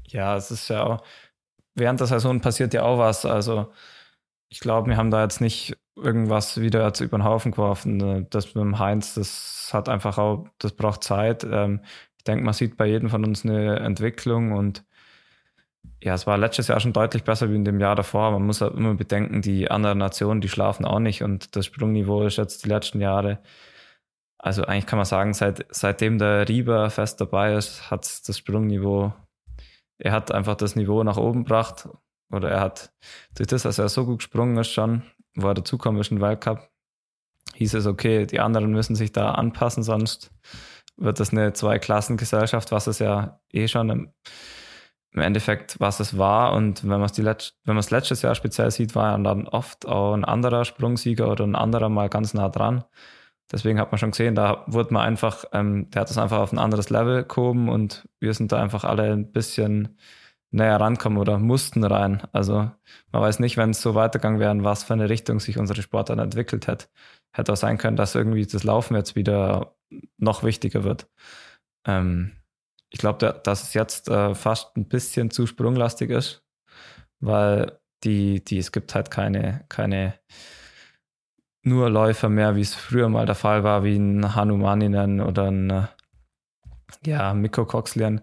Ja, 0.07 0.37
es 0.37 0.51
ist 0.51 0.69
ja 0.69 0.85
auch, 0.85 1.03
während 1.75 2.01
der 2.01 2.07
Saison 2.07 2.41
passiert 2.41 2.73
ja 2.73 2.83
auch 2.83 2.99
was. 2.99 3.27
Also 3.27 3.73
ich 4.49 4.61
glaube, 4.61 4.89
wir 4.89 4.97
haben 4.97 5.11
da 5.11 5.23
jetzt 5.23 5.41
nicht 5.41 5.77
irgendwas 5.95 6.61
wieder 6.61 6.87
jetzt 6.87 7.01
über 7.01 7.19
den 7.19 7.25
Haufen 7.25 7.53
geworfen. 7.53 8.27
Das 8.31 8.47
mit 8.47 8.65
dem 8.65 8.79
Heinz, 8.79 9.15
das 9.15 9.71
hat 9.73 9.89
einfach 9.89 10.17
auch, 10.17 10.47
das 10.59 10.73
braucht 10.73 11.05
Zeit. 11.05 11.45
Ähm, 11.45 11.81
denke, 12.29 12.45
man 12.45 12.55
sieht 12.55 12.77
bei 12.77 12.87
jedem 12.87 13.09
von 13.09 13.25
uns 13.25 13.45
eine 13.45 13.81
Entwicklung 13.81 14.53
und 14.53 14.85
ja, 16.03 16.15
es 16.15 16.27
war 16.27 16.39
letztes 16.39 16.69
Jahr 16.69 16.81
schon 16.81 16.93
deutlich 16.93 17.25
besser 17.25 17.51
wie 17.51 17.57
in 17.57 17.65
dem 17.65 17.81
Jahr 17.81 17.97
davor. 17.97 18.31
Man 18.31 18.47
muss 18.47 18.61
halt 18.61 18.75
immer 18.75 18.95
bedenken, 18.95 19.43
die 19.43 19.71
anderen 19.71 19.99
Nationen, 19.99 20.41
die 20.41 20.49
schlafen 20.49 20.85
auch 20.85 21.01
nicht 21.01 21.23
und 21.23 21.57
das 21.57 21.67
Sprungniveau 21.67 22.25
ist 22.25 22.37
jetzt 22.37 22.65
die 22.65 22.69
letzten 22.69 23.01
Jahre. 23.01 23.41
Also 24.39 24.65
eigentlich 24.65 24.87
kann 24.87 24.99
man 24.99 25.07
sagen, 25.07 25.35
seit, 25.35 25.67
seitdem 25.71 26.19
der 26.19 26.49
Rieber 26.49 26.91
fest 26.91 27.21
dabei 27.21 27.55
ist, 27.55 27.91
hat 27.91 28.29
das 28.29 28.39
Sprungniveau, 28.39 29.13
er 29.99 30.13
hat 30.13 30.31
einfach 30.31 30.55
das 30.55 30.77
Niveau 30.77 31.03
nach 31.03 31.17
oben 31.17 31.45
gebracht 31.45 31.89
oder 32.31 32.51
er 32.51 32.61
hat 32.61 32.93
durch 33.35 33.49
das, 33.49 33.63
dass 33.63 33.79
er 33.79 33.89
so 33.89 34.05
gut 34.05 34.19
gesprungen 34.19 34.57
ist 34.59 34.71
schon, 34.71 35.03
wo 35.35 35.49
er 35.49 35.55
dazukommen 35.55 36.01
ist 36.01 36.13
im 36.13 36.21
Weltcup, 36.21 36.71
hieß 37.55 37.75
es, 37.75 37.87
okay, 37.87 38.27
die 38.27 38.39
anderen 38.39 38.71
müssen 38.71 38.95
sich 38.95 39.11
da 39.11 39.33
anpassen, 39.33 39.83
sonst 39.83 40.31
wird 40.99 41.21
das 41.21 41.31
eine 41.33 41.53
Zweiklassengesellschaft, 41.53 42.73
was 42.73 42.87
es 42.87 42.99
ja 42.99 43.41
eh 43.53 43.69
schon 43.69 43.91
im, 43.91 44.13
im 45.13 45.23
Endeffekt, 45.23 45.81
was 45.81 46.01
es 46.01 46.19
war. 46.19 46.53
Und 46.53 46.83
wenn 46.83 47.01
man 47.01 47.05
es 47.05 47.19
es 47.67 47.91
letztes 47.91 48.23
Jahr 48.23 48.35
speziell 48.35 48.71
sieht, 48.71 48.95
war 48.95 49.13
er 49.13 49.19
dann 49.19 49.49
oft 49.49 49.87
auch 49.87 50.15
ein 50.15 50.25
anderer 50.25 50.65
Sprungsieger 50.65 51.31
oder 51.31 51.45
ein 51.45 51.57
anderer 51.57 51.89
mal 51.89 52.09
ganz 52.09 52.35
nah 52.35 52.49
dran. 52.49 52.85
Deswegen 53.51 53.81
hat 53.81 53.93
man 53.93 53.99
schon 53.99 54.11
gesehen, 54.11 54.35
da 54.35 54.65
wurde 54.67 54.93
man 54.93 55.03
einfach, 55.07 55.45
ähm, 55.53 55.89
der 55.91 56.03
hat 56.03 56.11
das 56.11 56.19
einfach 56.19 56.39
auf 56.39 56.53
ein 56.53 56.59
anderes 56.59 56.91
Level 56.91 57.25
gehoben 57.25 57.69
und 57.71 58.07
wir 58.21 58.35
sind 58.35 58.53
da 58.53 58.61
einfach 58.61 58.85
alle 58.85 59.13
ein 59.13 59.33
bisschen 59.33 59.97
näher 60.51 60.81
rankommen 60.81 61.19
oder 61.19 61.39
mussten 61.39 61.85
rein. 61.85 62.23
Also 62.33 62.71
man 63.13 63.23
weiß 63.23 63.39
nicht, 63.41 63.57
wenn 63.57 63.71
es 63.71 63.81
so 63.81 63.95
weitergegangen 63.95 64.41
wäre, 64.41 64.65
was 64.65 64.85
für 64.85 64.95
eine 64.95 65.09
Richtung 65.09 65.41
sich 65.41 65.59
unsere 65.59 65.83
Sportart 65.83 66.19
entwickelt 66.19 66.67
hätte. 66.67 66.89
Hätte 67.33 67.53
auch 67.53 67.57
sein 67.57 67.79
können, 67.79 67.97
dass 67.97 68.15
irgendwie 68.15 68.47
das 68.47 68.65
Laufen 68.65 68.95
jetzt 68.97 69.17
wieder 69.17 69.77
noch 70.17 70.43
wichtiger 70.43 70.85
wird. 70.85 71.09
Ähm, 71.87 72.33
ich 72.91 72.99
glaube, 72.99 73.41
dass 73.45 73.63
es 73.63 73.75
jetzt 73.75 74.09
äh, 74.09 74.35
fast 74.35 74.77
ein 74.77 74.89
bisschen 74.89 75.31
zu 75.31 75.47
sprunglastig 75.47 76.11
ist, 76.11 76.43
weil 77.21 77.79
die, 78.05 78.43
die, 78.45 78.59
es 78.59 78.73
gibt 78.73 78.95
halt 78.95 79.11
keine, 79.11 79.65
keine 79.69 80.15
nur 81.63 81.91
Läufer 81.91 82.29
mehr, 82.29 82.57
wie 82.57 82.63
es 82.63 82.75
früher 82.75 83.09
mal 83.09 83.27
der 83.27 83.35
Fall 83.35 83.63
war, 83.63 83.85
wie 83.85 83.97
ein 83.97 84.35
Hanumaninen 84.35 85.21
oder 85.21 85.51
ein 85.51 85.89
ja, 87.05 87.35
Mikko 87.35 87.67
Coxlian, 87.67 88.23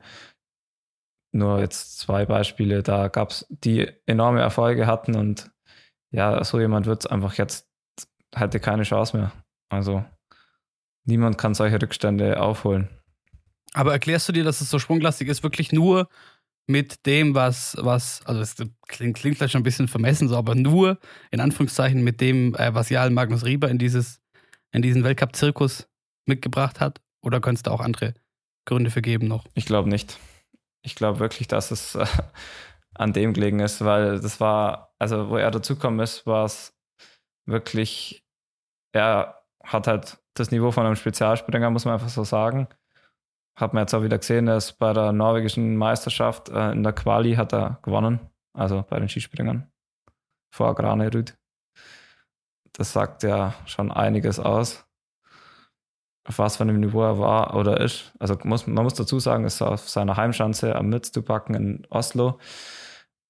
nur 1.32 1.60
jetzt 1.60 2.00
zwei 2.00 2.26
Beispiele, 2.26 2.82
da 2.82 3.10
gab 3.10 3.32
es, 3.32 3.46
die 3.50 3.92
enorme 4.06 4.42
Erfolge 4.42 4.88
hatten 4.88 5.16
und 5.16 5.52
ja, 6.12 6.44
so 6.44 6.60
jemand 6.60 6.86
wird 6.86 7.06
es 7.06 7.12
einfach 7.12 7.34
jetzt, 7.36 7.70
hätte 8.36 8.60
keine 8.60 8.84
Chance 8.84 9.18
mehr. 9.18 9.32
Also 9.70 10.06
niemand 11.06 11.38
kann 11.38 11.54
solche 11.54 11.82
Rückstände 11.82 12.42
aufholen. 12.42 12.90
Aber 13.74 13.92
erklärst 13.92 14.30
du 14.30 14.34
dir, 14.34 14.44
dass 14.44 14.62
es 14.62 14.70
so 14.70 14.80
sprunglastig 14.80 15.28
ist, 15.28 15.44
wirklich 15.44 15.72
nur 15.72 16.08
mit 16.68 17.06
dem, 17.06 17.36
was, 17.36 17.78
was, 17.80 18.26
also 18.26 18.42
es 18.42 18.56
klingt, 18.88 19.18
klingt 19.18 19.38
vielleicht 19.38 19.52
schon 19.52 19.62
ein 19.62 19.66
bisschen 19.66 19.88
vermessen, 19.88 20.28
so, 20.28 20.38
aber 20.38 20.56
nur 20.56 20.98
in 21.30 21.40
Anführungszeichen 21.40 22.04
mit 22.04 22.22
dem, 22.22 22.56
äh, 22.56 22.74
was 22.74 22.90
Jarl 22.90 23.12
Magnus 23.12 23.46
Rieber 23.46 23.70
in 23.70 23.78
dieses, 23.78 24.20
in 24.72 24.82
diesen 24.82 25.04
Weltcup-Zirkus 25.04 25.88
mitgebracht 26.26 26.80
hat? 26.80 27.02
Oder 27.22 27.40
könnte 27.40 27.60
es 27.60 27.64
da 27.64 27.72
auch 27.72 27.82
andere 27.82 28.14
Gründe 28.66 28.90
für 28.90 29.02
geben 29.02 29.28
noch? 29.28 29.46
Ich 29.54 29.66
glaube 29.66 29.90
nicht 29.90 30.20
ich 30.86 30.96
glaube 30.96 31.20
wirklich, 31.20 31.48
dass 31.48 31.72
es 31.72 31.96
äh, 31.96 32.06
an 32.94 33.12
dem 33.12 33.34
gelegen 33.34 33.60
ist, 33.60 33.84
weil 33.84 34.20
das 34.20 34.40
war, 34.40 34.94
also 35.00 35.30
wo 35.30 35.38
er 35.38 35.52
dazugekommen 35.52 36.00
ist, 36.00 36.26
war 36.26 36.46
es 36.46 36.74
wirklich, 37.46 38.25
er 38.96 39.44
hat 39.64 39.88
halt 39.88 40.18
das 40.34 40.52
Niveau 40.52 40.72
von 40.72 40.86
einem 40.86 40.96
Spezialspringer, 40.96 41.70
muss 41.70 41.86
man 41.86 41.96
einfach 41.96 42.10
so 42.10 42.24
sagen. 42.24 42.68
Hat 43.56 43.74
man 43.74 43.84
jetzt 43.84 43.94
auch 43.94 44.04
wieder 44.04 44.18
gesehen, 44.18 44.48
ist 44.48 44.74
bei 44.80 44.94
der 44.94 45.12
norwegischen 45.12 45.78
Meisterschaft 45.78 46.50
äh, 46.50 46.72
in 46.72 46.84
der 46.84 46.94
Quali 46.94 47.36
hat 47.36 47.54
er 47.54 47.80
gewonnen, 47.84 48.20
also 48.54 48.84
bei 48.90 49.00
den 49.00 49.08
Skispringern 49.08 49.72
vor 50.52 50.76
Granerud. 50.76 51.38
Das 52.74 52.92
sagt 52.92 53.24
ja 53.24 53.54
schon 53.66 53.92
einiges 53.92 54.40
aus 54.40 54.86
auf 56.26 56.40
was 56.40 56.58
für 56.58 56.64
einem 56.64 56.80
Niveau 56.80 57.04
er 57.04 57.20
war 57.20 57.56
oder 57.56 57.80
ist. 57.80 58.12
Also 58.20 58.38
muss, 58.44 58.66
man 58.66 58.84
muss 58.84 58.96
dazu 58.96 59.20
sagen, 59.20 59.46
es 59.46 59.56
ist 59.56 59.62
auf 59.62 59.88
seiner 59.88 60.18
Heimschanze 60.18 60.76
am 60.76 60.88
Mütztubacken 60.88 61.56
in 61.56 61.88
Oslo. 61.90 62.40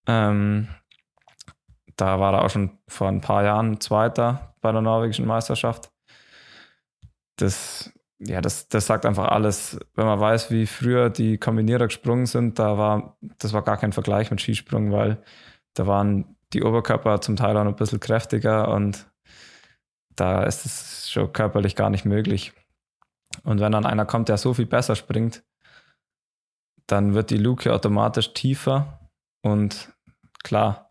Ähm, 0.08 0.70
da 1.96 2.20
war 2.20 2.34
er 2.34 2.44
auch 2.44 2.50
schon 2.50 2.78
vor 2.88 3.08
ein 3.08 3.22
paar 3.22 3.44
Jahren 3.44 3.80
Zweiter 3.80 4.56
bei 4.62 4.72
der 4.72 4.82
norwegischen 4.82 5.26
Meisterschaft. 5.26 5.92
Das, 7.38 7.92
ja, 8.20 8.42
das, 8.42 8.68
das 8.68 8.88
sagt 8.88 9.06
einfach 9.06 9.30
alles. 9.30 9.80
Wenn 9.94 10.06
man 10.06 10.20
weiß, 10.20 10.52
wie 10.52 10.68
früher 10.68 11.10
die 11.10 11.38
Kombinierer 11.38 11.88
gesprungen 11.88 12.26
sind, 12.26 12.60
da 12.60 12.78
war, 12.78 13.18
das 13.38 13.54
war 13.54 13.62
gar 13.62 13.78
kein 13.78 13.94
Vergleich 13.94 14.32
mit 14.32 14.42
Skisprung, 14.42 14.92
weil 14.92 15.22
da 15.74 15.88
waren 15.88 16.36
die 16.54 16.64
Oberkörper 16.64 17.22
zum 17.22 17.36
Teil 17.36 17.58
auch 17.58 17.64
noch 17.64 17.72
ein 17.72 17.78
bisschen 17.78 18.00
kräftiger 18.00 18.70
und 18.70 19.08
da 20.16 20.44
ist 20.44 20.66
es 20.66 21.10
schon 21.12 21.34
körperlich 21.34 21.76
gar 21.76 21.90
nicht 21.90 22.06
möglich. 22.06 22.54
Und 23.44 23.60
wenn 23.60 23.74
dann 23.74 23.86
einer 23.86 24.06
kommt, 24.06 24.30
der 24.30 24.38
so 24.38 24.54
viel 24.54 24.66
besser 24.66 24.96
springt, 24.96 25.44
dann 26.88 27.14
wird 27.14 27.32
die 27.32 27.38
Luke 27.38 27.74
automatisch 27.74 28.34
tiefer 28.34 29.00
und 29.42 29.92
klar, 30.44 30.85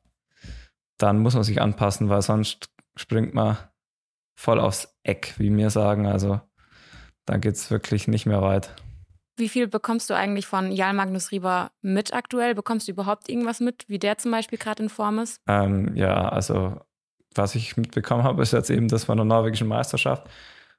dann 0.99 1.19
muss 1.19 1.35
man 1.35 1.45
sich 1.45 1.61
anpassen, 1.61 2.09
weil 2.09 2.23
sonst 2.23 2.71
springt 2.97 3.35
man 3.35 3.57
voll 4.37 4.61
aufs 4.61 4.97
Eck, 5.03 5.35
wie 5.39 5.55
wir 5.55 5.71
sagen. 5.71 6.07
Also 6.07 6.41
dann 7.27 7.41
geht 7.41 7.55
es 7.55 7.71
wirklich 7.71 8.09
nicht 8.09 8.27
mehr 8.27 8.43
weit. 8.43 8.75
Wie 9.37 9.49
viel 9.49 9.67
bekommst 9.67 10.11
du 10.11 10.15
eigentlich 10.15 10.47
von 10.47 10.71
Jarl 10.71 10.95
Magnus 10.95 11.33
Rieber 11.33 11.73
mit 11.83 12.15
aktuell? 12.15 12.55
Bekommst 12.55 12.87
du 12.87 12.93
überhaupt 12.93 13.29
irgendwas 13.29 13.59
mit, 13.59 13.85
wie 13.89 13.99
der 13.99 14.19
zum 14.19 14.31
Beispiel 14.31 14.59
gerade 14.59 14.85
in 14.85 14.89
Form 14.89 15.19
ist? 15.19 15.41
Ähm, 15.49 15.97
ja, 15.97 16.29
also 16.29 16.81
was 17.35 17.57
ich 17.57 17.77
mitbekommen 17.77 18.23
habe, 18.23 18.43
ist 18.43 18.53
jetzt 18.53 18.71
eben 18.71 18.87
das 18.87 19.05
von 19.05 19.17
der 19.17 19.25
norwegischen 19.25 19.67
Meisterschaft. 19.67 20.29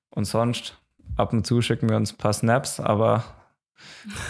Und 0.09 0.23
sonst, 0.23 0.77
ab 1.17 1.33
und 1.33 1.45
zu 1.45 1.61
schicken 1.61 1.89
wir 1.89 1.97
uns 1.97 2.13
ein 2.13 2.17
paar 2.17 2.31
Snaps, 2.31 2.79
aber 2.79 3.25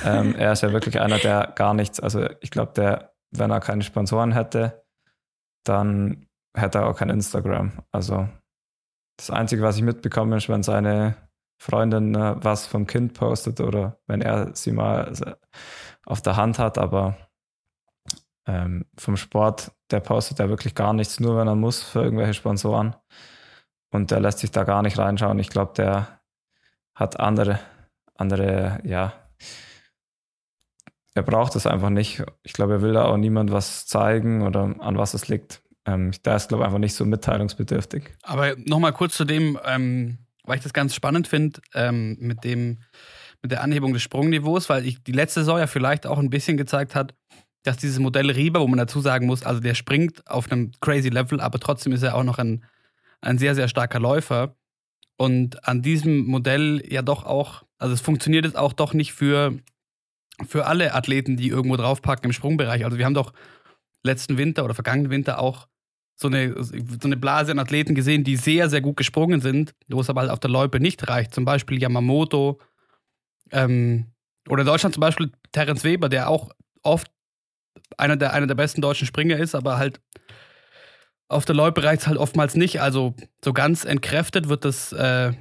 ähm, 0.04 0.34
er 0.36 0.54
ist 0.54 0.64
ja 0.64 0.72
wirklich 0.72 1.00
einer, 1.00 1.20
der 1.20 1.54
gar 1.56 1.76
nichts, 1.76 2.00
also 2.00 2.28
ich 2.42 2.50
glaube, 2.50 2.74
der, 2.76 3.14
wenn 3.30 3.52
er 3.52 3.60
keine 3.60 3.84
Sponsoren 3.84 4.32
hätte, 4.32 4.85
dann 5.68 6.28
hätte 6.56 6.80
er 6.80 6.88
auch 6.88 6.98
kein 6.98 7.10
Instagram. 7.10 7.74
Also 7.92 8.30
das 9.18 9.30
Einzige, 9.30 9.62
was 9.62 9.78
ich 9.78 9.84
mitbekomme, 9.84 10.38
ist, 10.38 10.50
wenn 10.50 10.64
seine 10.64 11.16
Freundin 11.58 12.16
äh, 12.16 12.36
was 12.38 12.68
vom 12.68 12.86
Kind 12.86 13.14
postet 13.14 13.62
oder 13.62 13.98
wenn 14.08 14.22
er 14.22 14.56
sie 14.56 14.72
mal 14.72 15.12
auf 16.06 16.22
der 16.22 16.36
Hand 16.36 16.60
hat, 16.60 16.78
aber 16.78 17.18
ähm, 18.48 18.86
vom 18.98 19.18
Sport, 19.18 19.72
der 19.92 20.00
postet 20.00 20.40
ja 20.40 20.50
wirklich 20.50 20.76
gar 20.76 20.94
nichts, 20.94 21.20
nur 21.20 21.38
wenn 21.38 21.48
er 21.48 21.56
muss 21.56 21.82
für 21.82 22.04
irgendwelche 22.04 22.34
Sponsoren. 22.34 22.96
Und 23.92 24.12
der 24.12 24.20
lässt 24.20 24.40
sich 24.40 24.52
da 24.52 24.64
gar 24.64 24.82
nicht 24.82 24.98
reinschauen. 24.98 25.40
Ich 25.40 25.50
glaube, 25.50 25.74
der 25.76 26.20
hat 26.94 27.20
andere, 27.20 27.60
andere, 28.16 28.80
ja, 28.84 29.14
er 31.16 31.24
braucht 31.24 31.56
es 31.56 31.66
einfach 31.66 31.90
nicht. 31.90 32.24
Ich 32.44 32.54
glaube, 32.54 32.74
er 32.74 32.82
will 32.82 32.94
da 32.94 33.06
auch 33.06 33.18
niemand 33.18 33.52
was 33.52 33.88
zeigen 33.88 34.42
oder 34.42 34.76
an 34.80 34.98
was 34.98 35.14
es 35.14 35.30
liegt. 35.30 35.62
Ähm, 35.86 36.12
da 36.24 36.36
ist, 36.36 36.50
glaube 36.50 36.64
ich, 36.64 36.66
einfach 36.66 36.80
nicht 36.80 36.94
so 36.94 37.06
mitteilungsbedürftig. 37.06 38.04
Aber 38.24 38.56
nochmal 38.58 38.92
kurz 38.92 39.16
zu 39.16 39.24
dem, 39.24 39.58
ähm, 39.66 40.18
weil 40.44 40.58
ich 40.58 40.64
das 40.64 40.74
ganz 40.74 40.94
spannend 40.94 41.28
finde, 41.28 41.62
ähm, 41.74 42.18
mit 42.20 42.44
dem, 42.44 42.80
mit 43.42 43.52
der 43.52 43.62
Anhebung 43.62 43.94
des 43.94 44.02
Sprungniveaus, 44.02 44.68
weil 44.70 44.86
ich 44.86 45.04
die 45.04 45.14
letzte 45.14 45.42
Saison 45.42 45.58
ja 45.58 45.68
vielleicht 45.68 46.06
auch 46.06 46.20
ein 46.20 46.30
bisschen 46.30 46.58
gezeigt 46.58 46.96
hat, 46.96 47.16
dass 47.64 47.78
dieses 47.78 48.00
Modell 48.00 48.30
Rieber, 48.30 48.60
wo 48.60 48.68
man 48.68 48.78
dazu 48.78 49.00
sagen 49.00 49.26
muss, 49.26 49.44
also 49.44 49.62
der 49.62 49.74
springt 49.74 50.30
auf 50.30 50.52
einem 50.52 50.72
crazy 50.82 51.10
Level, 51.10 51.40
aber 51.40 51.60
trotzdem 51.60 51.94
ist 51.94 52.04
er 52.04 52.16
auch 52.16 52.24
noch 52.24 52.40
ein, 52.40 52.66
ein 53.22 53.38
sehr, 53.38 53.56
sehr 53.56 53.70
starker 53.70 54.00
Läufer. 54.00 54.56
Und 55.18 55.66
an 55.66 55.82
diesem 55.82 56.26
Modell 56.26 56.84
ja 56.88 57.02
doch 57.02 57.26
auch, 57.26 57.64
also 57.78 57.94
es 57.94 58.02
funktioniert 58.02 58.44
jetzt 58.44 58.58
auch 58.58 58.74
doch 58.74 58.94
nicht 58.94 59.14
für, 59.14 59.58
für 60.48 60.66
alle 60.66 60.94
Athleten, 60.94 61.38
die 61.38 61.50
irgendwo 61.50 61.78
draufpacken 61.78 62.26
im 62.26 62.34
Sprungbereich. 62.34 62.84
Also 62.84 62.98
wir 62.98 63.06
haben 63.06 63.14
doch 63.14 63.34
letzten 64.04 64.38
Winter 64.38 64.66
oder 64.66 64.74
vergangenen 64.74 65.12
Winter 65.12 65.40
auch 65.40 65.68
so 66.16 66.28
eine, 66.28 66.56
so 66.64 66.74
eine 67.04 67.18
Blase 67.18 67.52
an 67.52 67.60
Athleten 67.60 67.94
gesehen, 67.94 68.24
die 68.24 68.38
sehr, 68.38 68.70
sehr 68.70 68.82
gut 68.82 68.98
gesprungen 68.98 69.42
sind, 69.42 69.74
wo 69.90 70.00
es 70.00 70.10
aber 70.10 70.22
halt 70.22 70.32
auf 70.32 70.40
der 70.40 70.50
Loipe 70.50 70.80
nicht 70.80 71.08
reicht. 71.08 71.34
Zum 71.34 71.44
Beispiel 71.44 71.82
Yamamoto 71.82 72.60
ähm, 73.52 74.12
oder 74.48 74.62
in 74.62 74.68
Deutschland 74.68 74.96
zum 74.96 75.02
Beispiel 75.02 75.32
Terence 75.52 75.84
Weber, 75.84 76.08
der 76.08 76.30
auch 76.30 76.52
oft 76.84 77.12
einer 77.98 78.16
der, 78.16 78.34
einer 78.34 78.48
der 78.48 78.56
besten 78.56 78.82
deutschen 78.82 79.08
Springer 79.08 79.38
ist, 79.38 79.56
aber 79.56 79.78
halt 79.78 80.00
auf 81.28 81.44
der 81.46 81.56
Loipe 81.56 81.84
reicht 81.84 82.04
es 82.04 82.08
halt 82.08 82.18
oftmals 82.18 82.56
nicht. 82.56 82.82
Also 82.82 83.16
so 83.44 83.52
ganz 83.52 83.84
entkräftet 83.84 84.48
wird 84.48 84.64
das, 84.64 84.94
äh, 84.94 85.34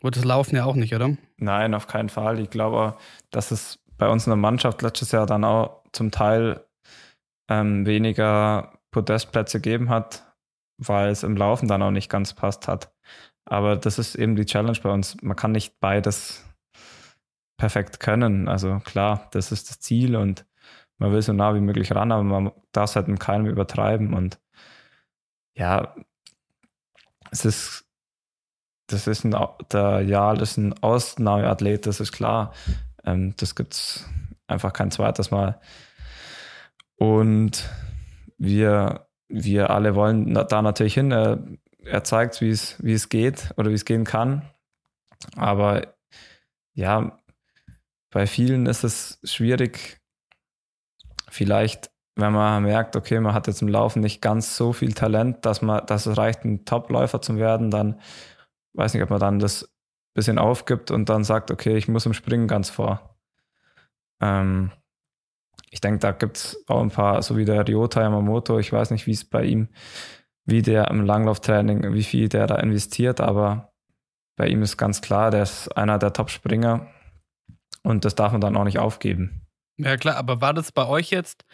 wird 0.00 0.16
das 0.16 0.24
Laufen 0.24 0.56
ja 0.56 0.64
auch 0.64 0.74
nicht, 0.74 0.94
oder? 0.94 1.16
Nein, 1.36 1.74
auf 1.74 1.86
keinen 1.86 2.08
Fall. 2.08 2.40
Ich 2.40 2.50
glaube, 2.50 2.96
dass 3.30 3.50
es 3.50 3.78
bei 3.98 4.08
uns 4.08 4.26
in 4.26 4.30
der 4.30 4.36
Mannschaft 4.36 4.82
letztes 4.82 5.12
Jahr 5.12 5.26
dann 5.26 5.44
auch 5.44 5.82
zum 5.92 6.10
Teil 6.10 6.64
ähm, 7.48 7.86
weniger 7.86 8.72
Podestplätze 8.90 9.60
gegeben 9.60 9.88
hat, 9.88 10.24
weil 10.78 11.10
es 11.10 11.22
im 11.22 11.36
Laufen 11.36 11.68
dann 11.68 11.82
auch 11.82 11.90
nicht 11.90 12.10
ganz 12.10 12.34
passt 12.34 12.68
hat. 12.68 12.92
Aber 13.44 13.76
das 13.76 13.98
ist 13.98 14.16
eben 14.16 14.36
die 14.36 14.44
Challenge 14.44 14.78
bei 14.82 14.90
uns. 14.90 15.16
Man 15.22 15.36
kann 15.36 15.52
nicht 15.52 15.78
beides 15.80 16.44
perfekt 17.56 18.00
können. 18.00 18.48
Also 18.48 18.80
klar, 18.80 19.28
das 19.32 19.52
ist 19.52 19.70
das 19.70 19.80
Ziel 19.80 20.16
und 20.16 20.44
man 20.98 21.12
will 21.12 21.22
so 21.22 21.32
nah 21.32 21.54
wie 21.54 21.60
möglich 21.60 21.94
ran, 21.94 22.12
aber 22.12 22.22
man 22.22 22.52
darf 22.72 22.90
es 22.90 22.96
halt 22.96 23.08
mit 23.08 23.20
keinem 23.20 23.46
übertreiben. 23.46 24.14
Und 24.14 24.40
ja, 25.54 25.94
es 27.30 27.44
ist, 27.44 27.84
das 28.88 29.06
ist 29.06 29.24
ein, 29.24 29.36
der 29.72 30.02
Jal 30.02 30.40
ist 30.40 30.56
ein 30.56 30.74
Ausnahmeathlet, 30.82 31.86
das 31.86 32.00
ist 32.00 32.12
klar. 32.12 32.52
Ähm, 33.06 33.34
das 33.36 33.54
gibt 33.54 33.74
es 33.74 34.04
einfach 34.46 34.72
kein 34.72 34.90
zweites 34.90 35.30
Mal. 35.30 35.60
Und 36.96 37.68
wir, 38.38 39.06
wir 39.28 39.70
alle 39.70 39.94
wollen 39.94 40.34
da 40.34 40.62
natürlich 40.62 40.94
hin. 40.94 41.12
Er, 41.12 41.38
er 41.84 42.04
zeigt, 42.04 42.40
wie 42.40 42.50
es, 42.50 42.82
wie 42.82 42.92
es 42.92 43.08
geht 43.08 43.52
oder 43.56 43.70
wie 43.70 43.74
es 43.74 43.84
gehen 43.84 44.04
kann. 44.04 44.42
Aber 45.36 45.94
ja, 46.74 47.18
bei 48.10 48.26
vielen 48.26 48.66
ist 48.66 48.84
es 48.84 49.18
schwierig, 49.24 50.00
vielleicht, 51.28 51.90
wenn 52.14 52.32
man 52.32 52.62
merkt, 52.62 52.96
okay, 52.96 53.20
man 53.20 53.34
hat 53.34 53.46
jetzt 53.46 53.62
im 53.62 53.68
Laufen 53.68 54.00
nicht 54.00 54.22
ganz 54.22 54.56
so 54.56 54.72
viel 54.72 54.94
Talent, 54.94 55.44
dass 55.44 55.62
man, 55.62 55.84
dass 55.86 56.06
es 56.06 56.16
reicht, 56.16 56.44
ein 56.44 56.64
Top-Läufer 56.64 57.20
zu 57.20 57.36
werden, 57.36 57.70
dann 57.70 58.00
weiß 58.74 58.94
nicht, 58.94 59.02
ob 59.02 59.10
man 59.10 59.20
dann 59.20 59.38
das 59.38 59.75
bisschen 60.16 60.38
aufgibt 60.38 60.90
und 60.90 61.08
dann 61.08 61.22
sagt, 61.22 61.50
okay, 61.50 61.76
ich 61.76 61.86
muss 61.86 62.06
im 62.06 62.14
Springen 62.14 62.48
ganz 62.48 62.70
vor. 62.70 63.16
Ähm, 64.20 64.72
ich 65.70 65.80
denke, 65.80 65.98
da 66.00 66.12
gibt 66.12 66.38
es 66.38 66.64
auch 66.66 66.80
ein 66.80 66.90
paar, 66.90 67.22
so 67.22 67.36
wie 67.36 67.44
der 67.44 67.66
Ryota 67.68 68.02
Yamamoto, 68.02 68.58
ich 68.58 68.72
weiß 68.72 68.90
nicht, 68.90 69.06
wie 69.06 69.12
es 69.12 69.24
bei 69.24 69.44
ihm, 69.44 69.68
wie 70.44 70.62
der 70.62 70.88
im 70.90 71.04
Langlauftraining, 71.04 71.92
wie 71.92 72.02
viel 72.02 72.28
der 72.28 72.46
da 72.46 72.56
investiert, 72.56 73.20
aber 73.20 73.72
bei 74.36 74.48
ihm 74.48 74.62
ist 74.62 74.76
ganz 74.76 75.00
klar, 75.02 75.30
der 75.30 75.42
ist 75.42 75.68
einer 75.76 75.98
der 75.98 76.12
Top-Springer 76.12 76.86
und 77.82 78.04
das 78.04 78.14
darf 78.14 78.32
man 78.32 78.40
dann 78.40 78.56
auch 78.56 78.64
nicht 78.64 78.78
aufgeben. 78.78 79.46
Ja, 79.78 79.96
klar, 79.96 80.16
aber 80.16 80.40
war 80.40 80.54
das 80.54 80.72
bei 80.72 80.86
euch 80.86 81.10
jetzt, 81.10 81.44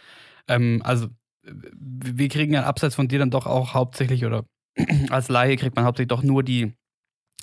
ähm, 0.47 0.83
also 0.85 1.09
wir 1.45 2.29
kriegen 2.29 2.55
ja 2.55 2.65
abseits 2.65 2.95
von 2.95 3.09
dir 3.09 3.19
dann 3.19 3.31
doch 3.31 3.47
auch 3.47 3.75
hauptsächlich 3.75 4.25
oder 4.25 4.45
als 5.11 5.29
Laie 5.29 5.57
kriegt 5.57 5.75
man 5.75 5.85
hauptsächlich 5.85 6.09
doch 6.09 6.23
nur 6.23 6.43
die, 6.43 6.75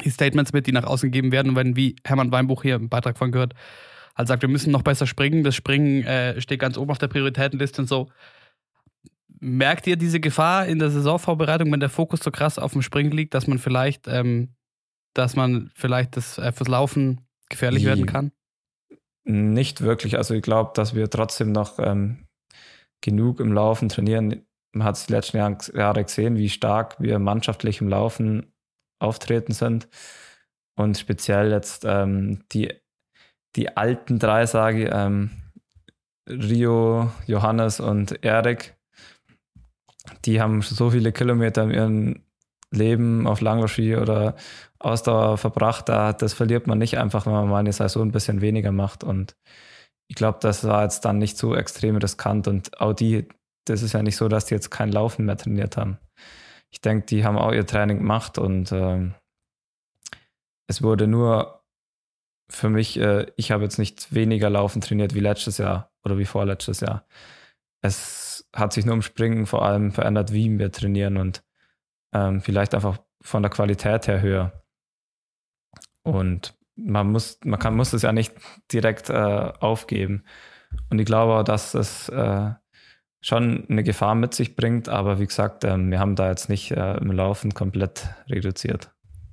die 0.04 0.10
Statements 0.10 0.54
mit, 0.54 0.68
die 0.68 0.72
nach 0.72 0.84
außen 0.84 1.12
gegeben 1.12 1.32
werden. 1.32 1.50
Und 1.50 1.56
wenn, 1.56 1.76
wie 1.76 1.96
Hermann 2.06 2.32
Weinbuch 2.32 2.64
hier 2.64 2.76
im 2.76 2.90
Beitrag 2.90 3.18
von 3.18 3.32
gehört, 3.32 3.54
halt 4.16 4.28
sagt, 4.28 4.42
wir 4.42 4.50
müssen 4.50 4.72
noch 4.72 4.84
besser 4.84 5.08
springen. 5.08 5.44
Das 5.44 5.56
Springen 5.56 6.04
äh, 6.04 6.40
steht 6.42 6.60
ganz 6.60 6.78
oben 6.78 6.92
auf 6.92 6.98
der 6.98 7.08
Prioritätenliste 7.08 7.82
und 7.82 7.88
so. 7.88 8.10
Merkt 9.40 9.88
ihr 9.88 9.96
diese 9.96 10.20
Gefahr 10.20 10.66
in 10.66 10.80
der 10.80 10.90
Saisonvorbereitung, 10.90 11.72
wenn 11.72 11.80
der 11.80 11.90
Fokus 11.90 12.20
so 12.20 12.32
krass 12.32 12.60
auf 12.60 12.74
dem 12.74 12.82
Springen 12.82 13.12
liegt, 13.12 13.34
dass 13.34 13.48
man 13.48 13.58
vielleicht, 13.58 14.08
ähm, 14.08 14.50
dass 15.14 15.36
man 15.36 15.72
vielleicht 15.76 16.18
das 16.18 16.38
äh, 16.38 16.52
fürs 16.52 16.68
Laufen 16.68 17.22
gefährlich 17.50 17.86
werden 17.86 18.06
kann? 18.06 18.32
Nicht 19.24 19.82
wirklich. 19.82 20.18
Also 20.18 20.34
ich 20.34 20.42
glaube, 20.42 20.72
dass 20.76 20.96
wir 20.96 21.10
trotzdem 21.10 21.52
noch 21.52 21.80
ähm, 21.80 22.28
genug 23.02 23.40
im 23.40 23.54
Laufen 23.54 23.88
trainieren. 23.88 24.46
Man 24.74 24.86
hat 24.86 24.96
es 24.96 25.06
die 25.06 25.14
letzten 25.14 25.38
Jahre 25.38 26.04
gesehen, 26.04 26.36
wie 26.36 26.50
stark 26.50 27.00
wir 27.00 27.20
mannschaftlich 27.20 27.80
im 27.80 27.88
Laufen 27.88 28.52
auftreten 29.00 29.54
sind. 29.54 29.88
Und 30.76 30.98
speziell 30.98 31.52
jetzt 31.52 31.84
ähm, 31.86 32.44
die 32.52 32.72
die 33.56 33.76
alten 33.76 34.20
drei, 34.20 34.46
sage 34.46 34.86
ich, 34.86 34.90
ähm, 34.94 35.32
Rio, 36.30 37.12
Johannes 37.26 37.80
und 37.80 38.24
Erik, 38.24 38.76
die 40.26 40.40
haben 40.42 40.62
so 40.62 40.92
viele 40.92 41.12
Kilometer 41.12 41.64
in 41.64 41.72
ihrem 41.72 42.24
Leben 42.72 43.26
auf 43.26 43.42
Langlaufski 43.42 43.96
oder 43.96 44.36
Ausdauer 44.78 45.38
verbracht, 45.38 45.90
da, 45.90 46.14
das 46.14 46.34
verliert 46.34 46.68
man 46.68 46.78
nicht 46.78 46.98
einfach, 46.98 47.26
wenn 47.26 47.34
man 47.34 47.50
mal 47.50 47.58
eine 47.58 47.74
Saison 47.74 48.08
ein 48.08 48.12
bisschen 48.12 48.42
weniger 48.42 48.72
macht. 48.72 49.04
Und 49.04 49.36
ich 50.08 50.16
glaube, 50.16 50.38
das 50.42 50.64
war 50.66 50.84
jetzt 50.84 51.04
dann 51.04 51.18
nicht 51.18 51.38
so 51.38 51.56
extrem 51.56 51.98
riskant. 51.98 52.48
Und 52.48 52.80
auch 52.80 52.94
die, 52.94 53.28
das 53.66 53.82
ist 53.82 53.94
ja 53.94 54.04
nicht 54.04 54.16
so, 54.16 54.28
dass 54.28 54.46
die 54.46 54.54
jetzt 54.54 54.70
kein 54.70 54.92
Laufen 54.92 55.26
mehr 55.26 55.38
trainiert 55.38 55.78
haben. 55.78 55.98
Ich 56.72 56.82
denke, 56.82 57.06
die 57.06 57.24
haben 57.24 57.38
auch 57.38 57.52
ihr 57.52 57.66
Training 57.66 57.98
gemacht 57.98 58.38
und 58.38 58.72
äh, 58.72 59.12
es 60.68 60.84
wurde 60.84 61.08
nur 61.08 61.64
für 62.50 62.70
mich, 62.70 63.00
äh, 63.00 63.32
ich 63.38 63.52
habe 63.52 63.64
jetzt 63.64 63.80
nicht 63.80 64.14
weniger 64.14 64.50
Laufen 64.50 64.82
trainiert 64.82 65.14
wie 65.14 65.20
letztes 65.20 65.58
Jahr 65.58 65.92
oder 66.04 66.18
wie 66.18 66.26
vorletztes 66.26 66.80
Jahr. 66.80 67.06
Es 67.82 68.48
hat 68.56 68.74
sich 68.74 68.86
nur 68.86 68.96
im 68.96 69.02
Springen 69.02 69.46
vor 69.46 69.64
allem 69.64 69.92
verändert, 69.92 70.34
wie 70.34 70.58
wir 70.58 70.72
trainieren 70.72 71.18
und 71.18 71.44
ähm, 72.14 72.42
vielleicht 72.42 72.74
einfach 72.76 73.00
von 73.22 73.44
der 73.44 73.52
Qualität 73.52 74.08
her 74.08 74.22
höher. 74.22 74.64
Und 76.04 76.58
man 76.76 77.12
muss, 77.12 77.40
man 77.44 77.60
kann, 77.60 77.76
muss 77.76 77.94
es 77.94 78.02
ja 78.02 78.12
nicht 78.12 78.34
direkt 78.72 79.10
äh, 79.10 79.14
aufgeben. 79.14 80.24
Und 80.90 81.00
ich 81.00 81.06
glaube 81.06 81.34
auch, 81.34 81.44
dass 81.44 81.74
es 81.74 82.10
äh, 82.10 82.52
schon 83.22 83.66
eine 83.70 83.84
Gefahr 83.84 84.16
mit 84.16 84.34
sich 84.34 84.56
bringt, 84.56 84.90
aber 84.90 85.20
wie 85.20 85.28
gesagt, 85.28 85.64
ähm, 85.64 85.92
wir 85.92 86.00
haben 86.00 86.16
da 86.16 86.30
jetzt 86.30 86.50
nicht 86.50 86.72
äh, 86.72 86.98
im 86.98 87.12
Laufen 87.12 87.54
komplett 87.54 88.08
reduziert. 88.30 88.92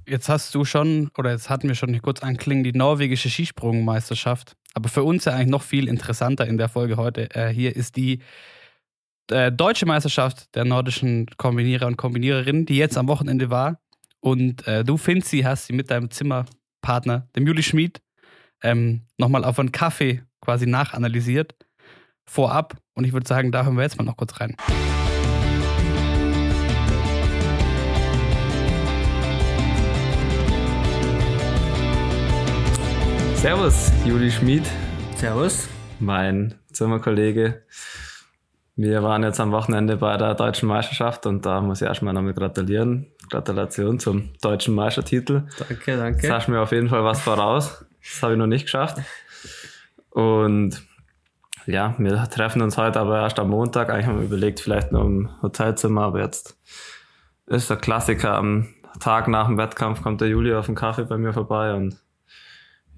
Jetzt 0.08 0.28
hast 0.28 0.54
du 0.54 0.64
schon, 0.64 1.10
oder 1.18 1.32
jetzt 1.32 1.50
hatten 1.50 1.68
wir 1.68 1.74
schon 1.74 1.90
hier 1.90 2.00
kurz 2.00 2.22
anklingen, 2.22 2.64
die 2.64 2.72
norwegische 2.72 3.28
Skisprungmeisterschaft. 3.28 4.56
Aber 4.74 4.88
für 4.88 5.02
uns 5.02 5.24
ja 5.24 5.32
eigentlich 5.32 5.48
noch 5.48 5.62
viel 5.62 5.88
interessanter 5.88 6.46
in 6.46 6.58
der 6.58 6.68
Folge 6.68 6.96
heute 6.96 7.34
äh, 7.34 7.48
hier 7.48 7.74
ist 7.74 7.96
die 7.96 8.20
äh, 9.30 9.50
deutsche 9.50 9.86
Meisterschaft 9.86 10.54
der 10.54 10.64
nordischen 10.64 11.26
Kombinierer 11.36 11.86
und 11.86 11.96
Kombiniererinnen, 11.96 12.66
die 12.66 12.76
jetzt 12.76 12.96
am 12.96 13.08
Wochenende 13.08 13.50
war. 13.50 13.80
Und 14.20 14.66
äh, 14.66 14.84
du, 14.84 14.96
Finzi, 14.96 15.40
hast 15.40 15.66
sie 15.66 15.72
mit 15.72 15.90
deinem 15.90 16.10
Zimmerpartner, 16.10 17.28
dem 17.34 17.46
Juli 17.46 17.62
Schmid, 17.62 18.00
ähm, 18.62 19.02
nochmal 19.18 19.44
auf 19.44 19.58
einen 19.58 19.72
Kaffee 19.72 20.22
quasi 20.40 20.66
nachanalysiert, 20.66 21.54
vorab. 22.28 22.76
Und 22.94 23.04
ich 23.04 23.12
würde 23.12 23.26
sagen, 23.26 23.52
da 23.52 23.64
hören 23.64 23.76
wir 23.76 23.82
jetzt 23.82 23.98
mal 23.98 24.04
noch 24.04 24.16
kurz 24.16 24.40
rein. 24.40 24.56
Servus, 33.36 33.92
Juli 34.04 34.30
Schmid. 34.30 34.64
Servus. 35.14 35.68
Mein 36.00 36.54
Zimmerkollege. 36.72 37.62
Wir 38.74 39.02
waren 39.02 39.22
jetzt 39.22 39.40
am 39.40 39.52
Wochenende 39.52 39.96
bei 39.96 40.16
der 40.16 40.34
deutschen 40.34 40.68
Meisterschaft 40.68 41.26
und 41.26 41.46
da 41.46 41.60
muss 41.60 41.80
ich 41.80 41.86
erstmal 41.86 42.12
nochmal 42.12 42.34
gratulieren. 42.34 43.06
Gratulation 43.30 43.98
zum 43.98 44.32
deutschen 44.42 44.74
Meistertitel. 44.74 45.44
Danke, 45.58 45.96
danke. 45.96 46.22
Jetzt 46.22 46.30
hast 46.30 46.48
du 46.48 46.52
mir 46.52 46.60
auf 46.60 46.72
jeden 46.72 46.88
Fall 46.88 47.04
was 47.04 47.20
voraus. 47.20 47.86
Das 48.02 48.22
habe 48.22 48.34
ich 48.34 48.38
noch 48.38 48.46
nicht 48.46 48.64
geschafft. 48.64 48.98
Und 50.10 50.82
ja, 51.66 51.94
wir 51.98 52.28
treffen 52.30 52.62
uns 52.62 52.76
heute 52.76 53.00
aber 53.00 53.20
erst 53.20 53.38
am 53.38 53.50
Montag. 53.50 53.90
Eigentlich 53.90 54.06
haben 54.06 54.18
wir 54.18 54.26
überlegt, 54.26 54.60
vielleicht 54.60 54.92
nur 54.92 55.04
im 55.04 55.30
Hotelzimmer, 55.42 56.02
aber 56.02 56.22
jetzt 56.22 56.58
ist 57.46 57.68
der 57.68 57.76
Klassiker. 57.76 58.34
Am 58.34 58.68
Tag 59.00 59.28
nach 59.28 59.46
dem 59.46 59.58
Wettkampf 59.58 60.02
kommt 60.02 60.20
der 60.20 60.28
Juli 60.28 60.54
auf 60.54 60.66
den 60.66 60.74
Kaffee 60.74 61.04
bei 61.04 61.18
mir 61.18 61.32
vorbei 61.32 61.74
und 61.74 61.96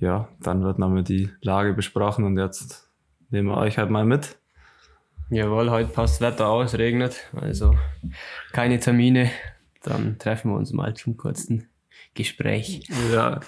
ja, 0.00 0.28
dann 0.40 0.62
wird 0.62 0.78
nochmal 0.78 1.02
die 1.02 1.30
Lage 1.40 1.72
besprochen 1.72 2.24
und 2.24 2.38
jetzt 2.38 2.88
nehmen 3.30 3.48
wir 3.48 3.56
euch 3.56 3.78
halt 3.78 3.90
mal 3.90 4.04
mit. 4.04 4.36
Jawohl, 5.30 5.70
heute 5.70 5.90
passt 5.90 6.20
das 6.20 6.32
Wetter 6.32 6.48
aus, 6.48 6.74
regnet, 6.74 7.28
also 7.34 7.74
keine 8.52 8.78
Termine. 8.78 9.30
Dann 9.82 10.18
treffen 10.18 10.50
wir 10.50 10.56
uns 10.56 10.72
mal 10.72 10.94
zum 10.94 11.16
kurzen 11.16 11.68
Gespräch. 12.14 12.82
Ja, 13.12 13.40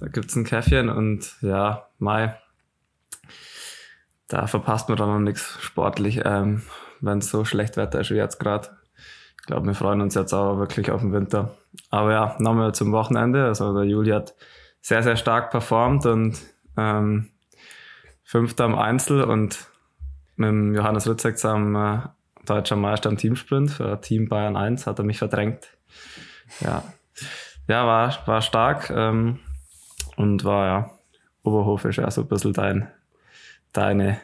da 0.00 0.06
gibt's 0.06 0.36
ein 0.36 0.44
Käffchen 0.44 0.88
und 0.88 1.36
ja, 1.42 1.88
Mai, 1.98 2.36
da 4.28 4.46
verpasst 4.46 4.88
man 4.88 4.98
dann 4.98 5.08
noch 5.08 5.18
nichts 5.18 5.58
sportlich, 5.60 6.22
ähm, 6.24 6.62
wenn 7.00 7.18
es 7.18 7.30
so 7.30 7.44
schlecht 7.44 7.76
Wetter 7.76 8.00
ist 8.00 8.10
wie 8.10 8.14
jetzt 8.14 8.38
gerade. 8.38 8.68
Ich 9.40 9.46
glaube, 9.46 9.66
wir 9.66 9.74
freuen 9.74 10.00
uns 10.00 10.14
jetzt 10.14 10.32
auch 10.32 10.58
wirklich 10.58 10.90
auf 10.90 11.02
den 11.02 11.12
Winter. 11.12 11.54
Aber 11.90 12.12
ja, 12.12 12.36
nochmal 12.38 12.74
zum 12.74 12.92
Wochenende. 12.92 13.44
Also 13.44 13.74
der 13.74 13.84
Juli 13.84 14.10
hat 14.10 14.34
sehr, 14.80 15.02
sehr 15.02 15.16
stark 15.16 15.50
performt 15.50 16.06
und 16.06 16.38
ähm, 16.76 17.30
Fünfter 18.22 18.64
am 18.64 18.78
Einzel 18.78 19.22
und 19.22 19.68
mit 20.36 20.48
dem 20.48 20.74
Johannes 20.74 21.08
Ritzek 21.08 21.44
am 21.44 21.76
äh, 21.76 21.98
deutscher 22.46 22.76
Meister 22.76 23.10
im 23.10 23.16
Teamsprint 23.16 23.70
für 23.70 24.00
Team 24.00 24.28
Bayern 24.28 24.56
1 24.56 24.86
hat 24.86 24.98
er 24.98 25.04
mich 25.04 25.18
verdrängt. 25.18 25.68
Ja, 26.60 26.82
ja 27.68 27.86
war, 27.86 28.16
war 28.26 28.42
stark 28.42 28.90
ähm, 28.90 29.40
und 30.16 30.44
war 30.44 30.66
ja, 30.66 30.90
Oberhof 31.42 31.84
ist 31.84 31.96
ja 31.96 32.10
so 32.10 32.22
ein 32.22 32.28
bisschen 32.28 32.52
dein, 32.52 32.90
deine, 33.74 34.20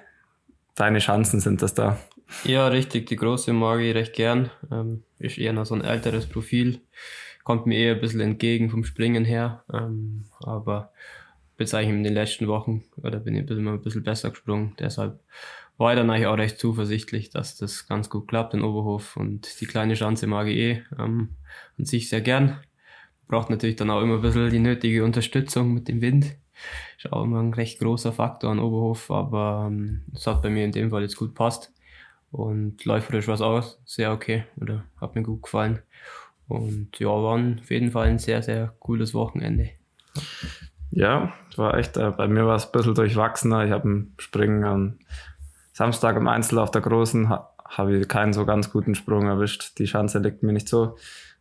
deine 0.74 1.00
Chancen 1.00 1.40
sind 1.40 1.60
das 1.60 1.74
da. 1.74 1.98
Ja, 2.44 2.68
richtig, 2.68 3.06
die 3.06 3.16
große 3.16 3.52
mag 3.52 3.80
ich 3.80 3.94
recht 3.94 4.14
gern. 4.14 4.50
Ähm, 4.70 5.02
ist 5.18 5.36
eher 5.36 5.52
noch 5.52 5.66
so 5.66 5.74
ein 5.74 5.84
älteres 5.84 6.26
Profil 6.26 6.80
kommt 7.44 7.66
mir 7.66 7.78
eher 7.78 7.94
ein 7.94 8.00
bisschen 8.00 8.20
entgegen 8.20 8.70
vom 8.70 8.84
Springen 8.84 9.24
her. 9.24 9.64
Ähm, 9.72 10.24
aber 10.40 10.92
bin 11.56 11.66
eigentlich 11.74 11.88
in 11.88 12.04
den 12.04 12.14
letzten 12.14 12.46
Wochen 12.46 12.84
oder 13.02 13.18
bin 13.18 13.34
ich 13.34 13.50
immer 13.50 13.72
ein 13.72 13.82
bisschen 13.82 14.02
besser 14.02 14.30
gesprungen. 14.30 14.74
Deshalb 14.78 15.20
war 15.76 15.92
ich 15.92 15.98
dann 15.98 16.10
eigentlich 16.10 16.26
auch 16.26 16.38
recht 16.38 16.58
zuversichtlich, 16.58 17.30
dass 17.30 17.56
das 17.56 17.86
ganz 17.86 18.08
gut 18.08 18.28
klappt 18.28 18.54
in 18.54 18.62
Oberhof 18.62 19.16
und 19.16 19.60
die 19.60 19.66
kleine 19.66 19.94
Chance 19.94 20.26
mag 20.26 20.46
ich 20.46 20.56
eh 20.56 20.82
ähm, 20.98 21.30
an 21.78 21.84
sich 21.84 22.08
sehr 22.08 22.20
gern. 22.20 22.58
Braucht 23.26 23.50
natürlich 23.50 23.76
dann 23.76 23.90
auch 23.90 24.02
immer 24.02 24.16
ein 24.16 24.22
bisschen 24.22 24.50
die 24.50 24.58
nötige 24.58 25.04
Unterstützung 25.04 25.74
mit 25.74 25.88
dem 25.88 26.00
Wind. 26.00 26.36
Ist 26.96 27.12
auch 27.12 27.24
immer 27.24 27.40
ein 27.40 27.54
recht 27.54 27.80
großer 27.80 28.12
Faktor 28.12 28.50
an 28.50 28.58
Oberhof, 28.58 29.10
aber 29.10 29.68
ähm, 29.68 30.02
es 30.14 30.26
ähm, 30.26 30.34
hat 30.34 30.42
bei 30.42 30.50
mir 30.50 30.64
in 30.64 30.72
dem 30.72 30.90
Fall 30.90 31.02
jetzt 31.02 31.16
gut 31.16 31.34
passt. 31.34 31.72
Und 32.30 32.84
läuferisch 32.84 33.26
war 33.26 33.34
es 33.34 33.40
auch 33.40 33.64
sehr 33.84 34.12
okay 34.12 34.44
oder 34.60 34.84
hat 35.00 35.14
mir 35.14 35.22
gut 35.22 35.42
gefallen. 35.42 35.80
Und 36.46 36.98
ja, 36.98 37.08
war 37.08 37.38
auf 37.38 37.70
jeden 37.70 37.90
Fall 37.90 38.08
ein 38.08 38.18
sehr, 38.18 38.42
sehr 38.42 38.74
cooles 38.80 39.14
Wochenende. 39.14 39.70
Ja, 40.90 41.32
war 41.56 41.76
echt, 41.76 41.96
äh, 41.96 42.10
bei 42.10 42.26
mir 42.26 42.46
war 42.46 42.56
es 42.56 42.66
ein 42.66 42.72
bisschen 42.72 42.94
durchwachsener. 42.94 43.64
Ich 43.64 43.70
habe 43.70 43.88
im 43.88 44.12
Springen 44.18 44.64
am 44.64 44.98
Samstag 45.72 46.16
im 46.16 46.26
Einzel 46.26 46.58
auf 46.58 46.72
der 46.72 46.82
Großen 46.82 47.28
ha, 47.28 47.50
habe 47.64 47.96
ich 47.96 48.08
keinen 48.08 48.32
so 48.32 48.44
ganz 48.44 48.72
guten 48.72 48.94
Sprung 48.94 49.26
erwischt. 49.28 49.78
Die 49.78 49.84
Chance 49.84 50.18
liegt 50.18 50.42
mir 50.42 50.52
nicht 50.52 50.68
so. 50.68 50.96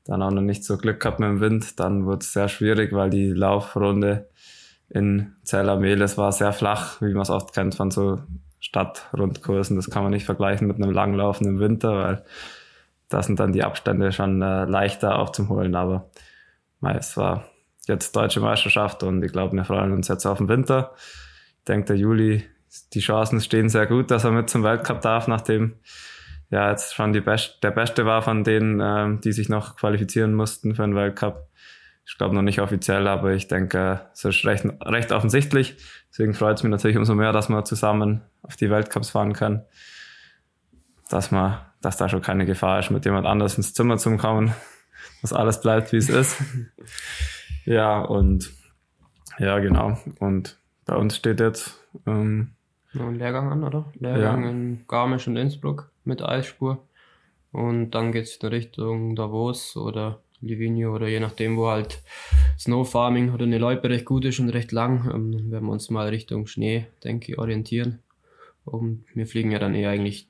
Dann 0.06 0.22
auch 0.22 0.32
noch 0.32 0.42
nicht 0.42 0.64
so 0.64 0.78
Glück 0.78 1.00
gehabt 1.00 1.20
mit 1.20 1.30
dem 1.30 1.40
Wind. 1.40 1.80
Dann 1.80 2.06
wurde 2.06 2.20
es 2.20 2.34
sehr 2.34 2.48
schwierig, 2.48 2.94
weil 2.94 3.10
die 3.10 3.32
Laufrunde 3.32 4.30
in 4.90 5.36
Zellermehles 5.44 6.18
war 6.18 6.32
sehr 6.32 6.54
flach, 6.54 7.02
wie 7.02 7.14
man 7.14 7.22
es 7.22 7.30
oft 7.30 7.54
kennt 7.54 7.76
von 7.76 7.92
so 7.92 8.20
Stadtrundkursen. 8.60 9.76
Das 9.76 9.90
kann 9.90 10.04
man 10.04 10.12
nicht 10.12 10.26
vergleichen 10.26 10.68
mit 10.68 10.78
einem 10.78 10.92
Langlaufen 10.92 11.48
im 11.48 11.60
Winter, 11.60 11.94
weil 11.94 12.24
da 13.08 13.24
sind 13.24 13.40
dann 13.40 13.54
die 13.54 13.64
Abstände 13.64 14.12
schon 14.12 14.42
äh, 14.42 14.66
leichter 14.66 15.18
aufzuholen. 15.18 15.76
Aber 15.76 16.10
mei, 16.80 16.94
es 16.94 17.18
war 17.18 17.46
jetzt 17.88 18.16
deutsche 18.16 18.40
Meisterschaft 18.40 19.04
und 19.04 19.24
ich 19.24 19.32
glaube, 19.32 19.56
wir 19.56 19.66
freuen 19.66 19.92
uns 19.92 20.08
jetzt 20.08 20.26
auf 20.26 20.38
den 20.38 20.48
Winter. 20.50 20.94
Ich 21.60 21.66
denke, 21.66 21.88
der 21.88 21.98
Juli, 21.98 22.44
die 22.94 23.00
Chancen 23.00 23.42
stehen 23.42 23.70
sehr 23.70 23.88
gut, 23.88 24.12
dass 24.12 24.24
er 24.24 24.32
mit 24.32 24.50
zum 24.50 24.64
Weltcup 24.64 25.02
darf, 25.02 25.28
nachdem 25.28 25.76
ja 26.50 26.70
jetzt 26.70 26.96
schon 26.96 27.12
Best 27.24 27.64
der 27.64 27.72
Beste 27.72 28.06
war 28.06 28.22
von 28.22 28.44
denen, 28.44 28.80
ähm, 28.82 29.22
die 29.22 29.32
sich 29.32 29.50
noch 29.50 29.76
qualifizieren 29.76 30.34
mussten 30.34 30.76
für 30.76 30.84
den 30.84 30.96
Weltcup. 30.96 31.48
Ich 32.10 32.18
glaube 32.18 32.34
noch 32.34 32.42
nicht 32.42 32.60
offiziell, 32.60 33.08
aber 33.08 33.34
ich 33.34 33.48
denke, 33.48 34.02
es 34.14 34.26
ist 34.26 34.44
recht, 34.44 34.66
recht 34.82 35.12
offensichtlich. 35.12 35.78
Deswegen 36.10 36.34
freut 36.34 36.58
es 36.58 36.64
mich 36.64 36.72
natürlich 36.72 36.98
umso 36.98 37.14
mehr, 37.14 37.32
dass 37.32 37.50
wir 37.50 37.64
zusammen 37.64 38.22
auf 38.42 38.56
die 38.56 38.72
Weltcups 38.72 39.12
fahren 39.12 39.34
können. 39.34 39.62
Dass 41.08 41.32
wir 41.32 41.70
dass 41.82 41.98
da 41.98 42.10
schon 42.10 42.22
keine 42.22 42.46
Gefahr 42.46 42.80
ist, 42.80 42.90
mit 42.90 43.06
jemand 43.06 43.26
anders 43.26 43.58
ins 43.58 43.74
Zimmer 43.74 43.98
zu 43.98 44.16
kommen, 44.18 44.54
dass 45.22 45.34
alles 45.34 45.62
bleibt, 45.62 45.92
wie 45.92 45.98
es 45.98 46.10
ist. 46.10 46.42
ja, 47.66 48.00
und 48.00 48.52
ja, 49.38 49.60
genau. 49.60 49.98
Und 50.20 50.60
bei 50.86 50.96
uns 50.96 51.16
steht 51.16 51.40
jetzt 51.40 51.80
ähm, 52.06 52.52
ja, 52.94 53.08
ein 53.08 53.16
Lehrgang 53.16 53.52
an, 53.52 53.64
oder? 53.64 53.86
Lehrgang 54.00 54.44
ja. 54.44 54.50
in 54.50 54.86
Garmisch 54.88 55.28
und 55.28 55.38
Innsbruck 55.38 55.92
mit 56.04 56.22
Eisspur. 56.22 56.86
Und 57.52 57.92
dann 57.92 58.12
geht 58.12 58.26
es 58.26 58.38
in 58.38 58.50
Richtung 58.50 59.16
Davos 59.16 59.78
oder 59.78 60.22
Livigno 60.42 60.94
oder 60.94 61.08
je 61.08 61.20
nachdem, 61.20 61.58
wo 61.58 61.68
halt 61.68 62.02
Snowfarming 62.58 63.34
oder 63.34 63.46
eine 63.46 63.58
Loipe 63.58 63.90
recht 63.90 64.06
gut 64.06 64.26
ist 64.26 64.40
und 64.40 64.50
recht 64.50 64.72
lang. 64.72 65.10
Ähm, 65.14 65.52
werden 65.52 65.66
wir 65.66 65.72
uns 65.72 65.90
mal 65.90 66.08
Richtung 66.10 66.48
Schnee, 66.48 66.88
denke 67.04 67.32
ich, 67.32 67.38
orientieren. 67.38 68.00
Und 68.66 69.06
wir 69.14 69.28
fliegen 69.28 69.52
ja 69.52 69.60
dann 69.60 69.76
eher 69.76 69.90
eigentlich 69.90 70.28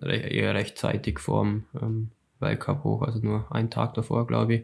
eher 0.00 0.54
rechtzeitig 0.54 1.18
vorm 1.18 1.64
ähm, 1.80 2.10
Weltcup 2.40 2.84
hoch, 2.84 3.02
also 3.02 3.20
nur 3.20 3.46
einen 3.50 3.70
Tag 3.70 3.94
davor, 3.94 4.26
glaube 4.26 4.54
ich, 4.54 4.62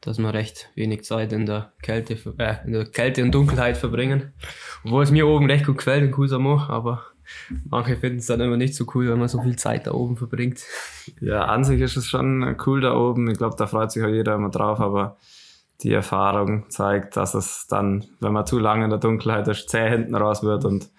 dass 0.00 0.18
wir 0.18 0.32
recht 0.32 0.70
wenig 0.74 1.04
Zeit 1.04 1.32
in 1.32 1.46
der 1.46 1.72
Kälte, 1.82 2.14
äh, 2.38 2.56
in 2.66 2.72
der 2.72 2.86
Kälte 2.86 3.22
und 3.22 3.32
Dunkelheit 3.32 3.76
verbringen. 3.76 4.32
Obwohl 4.84 5.02
es 5.02 5.10
mir 5.10 5.26
oben 5.26 5.46
recht 5.46 5.66
gut 5.66 5.78
gefällt 5.78 6.04
in 6.04 6.10
Kusamo, 6.10 6.58
aber 6.68 7.06
manche 7.68 7.96
finden 7.96 8.18
es 8.18 8.26
dann 8.26 8.40
immer 8.40 8.56
nicht 8.56 8.74
so 8.74 8.86
cool, 8.94 9.08
wenn 9.08 9.18
man 9.18 9.28
so 9.28 9.42
viel 9.42 9.56
Zeit 9.56 9.86
da 9.86 9.92
oben 9.92 10.16
verbringt. 10.16 10.62
Ja, 11.20 11.44
an 11.44 11.64
sich 11.64 11.80
ist 11.80 11.96
es 11.96 12.08
schon 12.08 12.56
cool 12.66 12.80
da 12.80 12.94
oben. 12.94 13.30
Ich 13.30 13.38
glaube, 13.38 13.56
da 13.56 13.66
freut 13.66 13.92
sich 13.92 14.02
auch 14.04 14.08
jeder 14.08 14.34
immer 14.34 14.50
drauf, 14.50 14.80
aber 14.80 15.16
die 15.82 15.92
Erfahrung 15.92 16.68
zeigt, 16.70 17.16
dass 17.16 17.34
es 17.34 17.66
dann, 17.68 18.04
wenn 18.20 18.32
man 18.32 18.46
zu 18.46 18.58
lange 18.58 18.84
in 18.84 18.90
der 18.90 18.98
Dunkelheit 18.98 19.46
ist, 19.48 19.68
zäh 19.70 19.88
hinten 19.88 20.14
raus 20.14 20.42
wird 20.42 20.64
und 20.64 20.90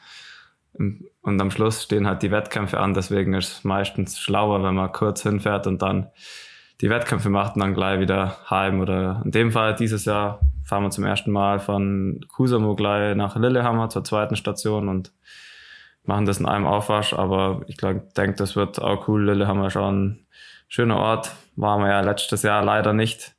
und 1.22 1.42
am 1.42 1.52
Schluss 1.52 1.84
stehen 1.84 2.08
halt 2.08 2.22
die 2.24 2.32
Wettkämpfe 2.32 2.80
an, 2.80 2.94
deswegen 2.94 3.34
ist 3.34 3.52
es 3.52 3.64
meistens 3.64 4.18
schlauer, 4.18 4.64
wenn 4.64 4.76
man 4.76 4.92
kurz 4.92 5.24
hinfährt 5.24 5.68
und 5.68 5.82
dann 5.82 6.08
die 6.82 6.90
Wettkämpfe 6.90 7.30
macht 7.30 7.56
und 7.56 7.62
dann 7.62 7.74
gleich 7.74 8.00
wieder 8.00 8.38
heim. 8.50 8.80
Oder 8.80 9.22
in 9.26 9.32
dem 9.32 9.52
Fall 9.52 9.76
dieses 9.76 10.06
Jahr 10.06 10.40
fahren 10.64 10.84
wir 10.84 10.90
zum 10.92 11.04
ersten 11.04 11.32
Mal 11.32 11.60
von 11.60 12.22
Kusamo 12.30 12.76
gleich 12.76 13.16
nach 13.16 13.36
Lillehammer 13.36 13.90
zur 13.90 14.04
zweiten 14.04 14.38
Station 14.38 14.88
und 14.88 15.12
machen 16.10 16.26
das 16.26 16.40
in 16.40 16.48
einem 16.48 16.66
Aufwasch, 16.66 17.14
aber 17.14 17.62
ich 17.68 17.78
denke, 17.78 18.34
das 18.34 18.56
wird 18.56 18.82
auch 18.82 19.08
cool. 19.08 19.26
Lillehammer 19.26 19.70
schon 19.70 20.04
ein 20.04 20.28
schöner 20.68 20.98
Ort. 20.98 21.32
Waren 21.56 21.82
wir 21.82 21.90
ja 21.90 22.02
letztes 22.02 22.42
Jahr 22.42 22.66
leider 22.66 22.94
nicht. 22.94 23.36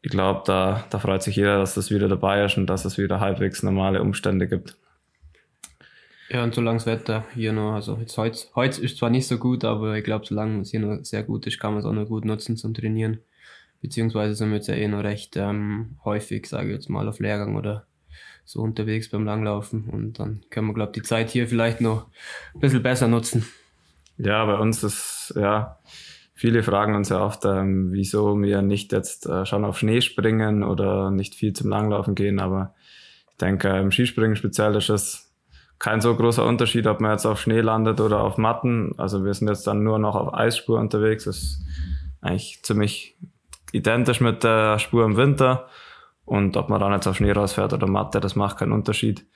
Ich 0.00 0.10
glaube, 0.10 0.42
da, 0.46 0.84
da 0.88 0.98
freut 0.98 1.22
sich 1.22 1.36
jeder, 1.36 1.58
dass 1.58 1.74
das 1.74 1.90
wieder 1.90 2.08
dabei 2.08 2.42
ist 2.44 2.56
und 2.56 2.66
dass 2.66 2.86
es 2.86 2.96
wieder 2.96 3.20
halbwegs 3.20 3.62
normale 3.62 4.00
Umstände 4.00 4.48
gibt. 4.48 4.78
Ja, 6.30 6.42
und 6.42 6.54
solange 6.54 6.78
das 6.78 6.86
Wetter 6.86 7.26
hier 7.34 7.52
noch, 7.52 7.74
also 7.74 7.98
jetzt 8.00 8.16
heute, 8.16 8.38
heute 8.54 8.80
ist 8.80 8.96
zwar 8.96 9.10
nicht 9.10 9.26
so 9.26 9.36
gut, 9.36 9.62
aber 9.62 9.96
ich 9.98 10.04
glaube, 10.04 10.24
solange 10.26 10.62
es 10.62 10.70
hier 10.70 10.80
noch 10.80 11.04
sehr 11.04 11.22
gut 11.22 11.46
ist, 11.46 11.60
kann 11.60 11.72
man 11.72 11.80
es 11.80 11.86
auch 11.86 11.92
noch 11.92 12.06
gut 12.06 12.24
nutzen 12.24 12.56
zum 12.56 12.72
Trainieren. 12.72 13.18
Beziehungsweise 13.82 14.34
sind 14.34 14.48
wir 14.48 14.56
jetzt 14.56 14.68
ja 14.68 14.74
eh 14.74 14.88
noch 14.88 15.04
recht 15.04 15.36
ähm, 15.36 15.98
häufig, 16.02 16.46
sage 16.46 16.68
ich 16.68 16.74
jetzt 16.76 16.88
mal, 16.88 17.06
auf 17.06 17.20
Lehrgang 17.20 17.56
oder 17.56 17.86
so 18.44 18.60
unterwegs 18.60 19.10
beim 19.10 19.24
Langlaufen. 19.24 19.88
Und 19.90 20.18
dann 20.18 20.42
können 20.50 20.68
wir, 20.68 20.74
glaube 20.74 20.92
ich, 20.94 21.02
die 21.02 21.08
Zeit 21.08 21.30
hier 21.30 21.48
vielleicht 21.48 21.80
noch 21.80 22.06
ein 22.54 22.60
bisschen 22.60 22.82
besser 22.82 23.08
nutzen. 23.08 23.46
Ja, 24.16 24.44
bei 24.44 24.56
uns 24.56 24.82
ist, 24.84 25.32
ja, 25.36 25.78
viele 26.34 26.62
fragen 26.62 26.94
uns 26.94 27.08
ja 27.08 27.24
oft, 27.24 27.44
ähm, 27.44 27.92
wieso 27.92 28.40
wir 28.40 28.62
nicht 28.62 28.92
jetzt 28.92 29.26
äh, 29.26 29.44
schon 29.44 29.64
auf 29.64 29.78
Schnee 29.78 30.00
springen 30.00 30.62
oder 30.62 31.10
nicht 31.10 31.34
viel 31.34 31.52
zum 31.52 31.70
Langlaufen 31.70 32.14
gehen. 32.14 32.38
Aber 32.38 32.74
ich 33.30 33.36
denke, 33.38 33.68
im 33.68 33.90
Skispringen 33.90 34.36
speziell 34.36 34.76
ist 34.76 34.90
es 34.90 35.32
kein 35.78 36.00
so 36.00 36.14
großer 36.14 36.46
Unterschied, 36.46 36.86
ob 36.86 37.00
man 37.00 37.10
jetzt 37.10 37.26
auf 37.26 37.40
Schnee 37.40 37.60
landet 37.60 38.00
oder 38.00 38.22
auf 38.22 38.38
Matten. 38.38 38.94
Also 38.98 39.24
wir 39.24 39.34
sind 39.34 39.48
jetzt 39.48 39.66
dann 39.66 39.82
nur 39.82 39.98
noch 39.98 40.14
auf 40.14 40.32
Eisspur 40.32 40.78
unterwegs. 40.78 41.24
Das 41.24 41.36
ist 41.36 41.66
eigentlich 42.20 42.62
ziemlich 42.62 43.16
identisch 43.72 44.20
mit 44.20 44.44
der 44.44 44.78
Spur 44.78 45.04
im 45.04 45.16
Winter. 45.16 45.68
Und 46.24 46.56
ob 46.56 46.68
man 46.68 46.80
dann 46.80 46.92
jetzt 46.92 47.06
auf 47.06 47.16
Schnee 47.16 47.32
rausfährt 47.32 47.72
oder 47.72 47.86
Matte, 47.86 48.20
das 48.20 48.36
macht 48.36 48.58
keinen 48.58 48.72
Unterschied. 48.72 49.26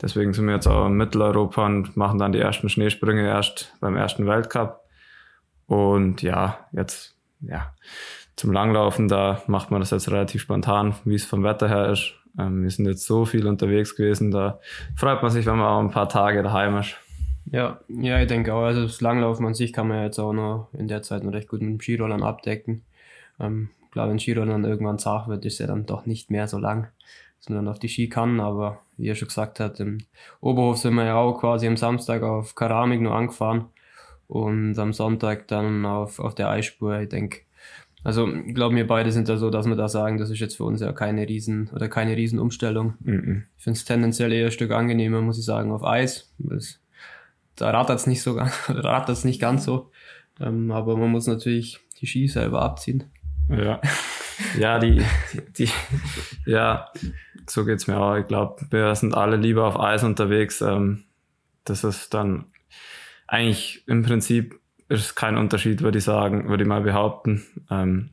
Deswegen 0.00 0.32
sind 0.32 0.46
wir 0.46 0.54
jetzt 0.54 0.66
auch 0.66 0.86
in 0.86 0.94
Mitteleuropa 0.94 1.66
und 1.66 1.96
machen 1.96 2.18
dann 2.18 2.32
die 2.32 2.40
ersten 2.40 2.68
Schneesprünge 2.68 3.26
erst 3.26 3.74
beim 3.80 3.96
ersten 3.96 4.26
Weltcup. 4.26 4.80
Und 5.66 6.22
ja, 6.22 6.58
jetzt, 6.72 7.16
ja, 7.40 7.72
zum 8.36 8.52
Langlaufen, 8.52 9.08
da 9.08 9.42
macht 9.46 9.70
man 9.70 9.80
das 9.80 9.90
jetzt 9.90 10.10
relativ 10.10 10.42
spontan, 10.42 10.94
wie 11.04 11.14
es 11.14 11.24
vom 11.24 11.44
Wetter 11.44 11.68
her 11.68 11.90
ist. 11.92 12.14
Ähm, 12.38 12.62
wir 12.62 12.70
sind 12.70 12.86
jetzt 12.86 13.06
so 13.06 13.24
viel 13.24 13.46
unterwegs 13.46 13.94
gewesen, 13.94 14.30
da 14.30 14.58
freut 14.96 15.22
man 15.22 15.30
sich, 15.30 15.46
wenn 15.46 15.58
man 15.58 15.66
auch 15.66 15.80
ein 15.80 15.90
paar 15.90 16.08
Tage 16.08 16.42
daheim 16.42 16.78
ist. 16.78 16.96
Ja, 17.50 17.80
ja, 17.88 18.20
ich 18.20 18.28
denke 18.28 18.54
auch. 18.54 18.62
Also 18.62 18.82
das 18.82 19.00
Langlaufen 19.00 19.46
an 19.46 19.54
sich 19.54 19.72
kann 19.72 19.88
man 19.88 20.04
jetzt 20.04 20.18
auch 20.18 20.32
noch 20.32 20.68
in 20.72 20.88
der 20.88 21.02
Zeit 21.02 21.24
noch 21.24 21.32
recht 21.32 21.48
gut 21.48 21.60
mit 21.60 21.70
dem 21.70 21.80
Skirollern 21.80 22.22
abdecken. 22.22 22.82
Ähm, 23.40 23.70
klar, 23.92 24.08
wenn 24.08 24.18
Skirollern 24.18 24.62
dann 24.62 24.70
irgendwann 24.70 24.98
zart 24.98 25.28
wird, 25.28 25.44
ist 25.44 25.60
er 25.60 25.68
dann 25.68 25.86
doch 25.86 26.06
nicht 26.06 26.30
mehr 26.30 26.48
so 26.48 26.58
lang, 26.58 26.88
dass 27.38 27.48
man 27.48 27.64
dann 27.64 27.68
auf 27.68 27.78
die 27.78 27.88
Ski 27.88 28.08
kann. 28.08 28.40
Aber 28.40 28.80
wie 28.96 29.08
er 29.08 29.14
schon 29.14 29.28
gesagt 29.28 29.60
hat, 29.60 29.78
im 29.78 29.98
Oberhof 30.40 30.78
sind 30.78 30.94
wir 30.94 31.04
ja 31.04 31.16
auch 31.16 31.38
quasi 31.38 31.68
am 31.68 31.76
Samstag 31.76 32.22
auf 32.22 32.54
Keramik 32.54 33.00
nur 33.00 33.14
angefahren 33.14 33.66
und 34.26 34.78
am 34.78 34.92
Sonntag 34.92 35.46
dann 35.48 35.86
auf, 35.86 36.18
auf 36.18 36.34
der 36.34 36.48
Eisspur. 36.48 37.00
Ich 37.00 37.10
denke, 37.10 37.40
also 38.04 38.26
ich 38.32 38.54
glaube, 38.54 38.74
wir 38.74 38.86
beide 38.86 39.12
sind 39.12 39.28
da 39.28 39.36
so, 39.36 39.50
dass 39.50 39.66
wir 39.66 39.76
da 39.76 39.88
sagen, 39.88 40.18
das 40.18 40.30
ist 40.30 40.40
jetzt 40.40 40.56
für 40.56 40.64
uns 40.64 40.80
ja 40.80 40.92
keine 40.92 41.28
Riesen 41.28 41.70
oder 41.72 41.88
keine 41.88 42.16
Riesenumstellung. 42.16 42.94
Mhm. 43.00 43.44
Ich 43.58 43.64
finde 43.64 43.76
es 43.76 43.84
tendenziell 43.84 44.32
eher 44.32 44.46
ein 44.46 44.52
Stück 44.52 44.72
angenehmer, 44.72 45.20
muss 45.20 45.38
ich 45.38 45.44
sagen, 45.44 45.70
auf 45.70 45.84
Eis. 45.84 46.32
Das, 46.38 46.80
da 47.56 47.70
rattert 47.70 48.00
es 48.00 48.06
nicht 48.06 48.22
so 48.22 48.38
rattert 48.68 49.24
nicht 49.24 49.40
ganz 49.40 49.64
so. 49.64 49.90
Ähm, 50.40 50.72
aber 50.72 50.96
man 50.96 51.10
muss 51.10 51.26
natürlich 51.26 51.78
die 52.00 52.06
Ski 52.06 52.26
selber 52.26 52.62
abziehen. 52.62 53.04
Ja. 53.52 53.80
Ja, 54.58 54.78
die, 54.78 55.04
die, 55.32 55.66
die 55.66 55.70
ja, 56.46 56.90
so 57.46 57.64
geht's 57.64 57.86
mir 57.86 57.98
auch. 57.98 58.16
Ich 58.16 58.26
glaube, 58.26 58.66
wir 58.70 58.94
sind 58.96 59.14
alle 59.14 59.36
lieber 59.36 59.66
auf 59.66 59.78
Eis 59.78 60.02
unterwegs. 60.02 60.60
Ähm, 60.60 61.04
das 61.64 61.84
ist 61.84 62.12
dann 62.12 62.46
eigentlich 63.28 63.86
im 63.86 64.02
Prinzip 64.02 64.60
ist 64.88 65.14
kein 65.14 65.38
Unterschied, 65.38 65.80
würde 65.82 65.98
ich 65.98 66.04
sagen, 66.04 66.48
würde 66.48 66.64
ich 66.64 66.68
mal 66.68 66.82
behaupten. 66.82 67.46
Ähm, 67.70 68.10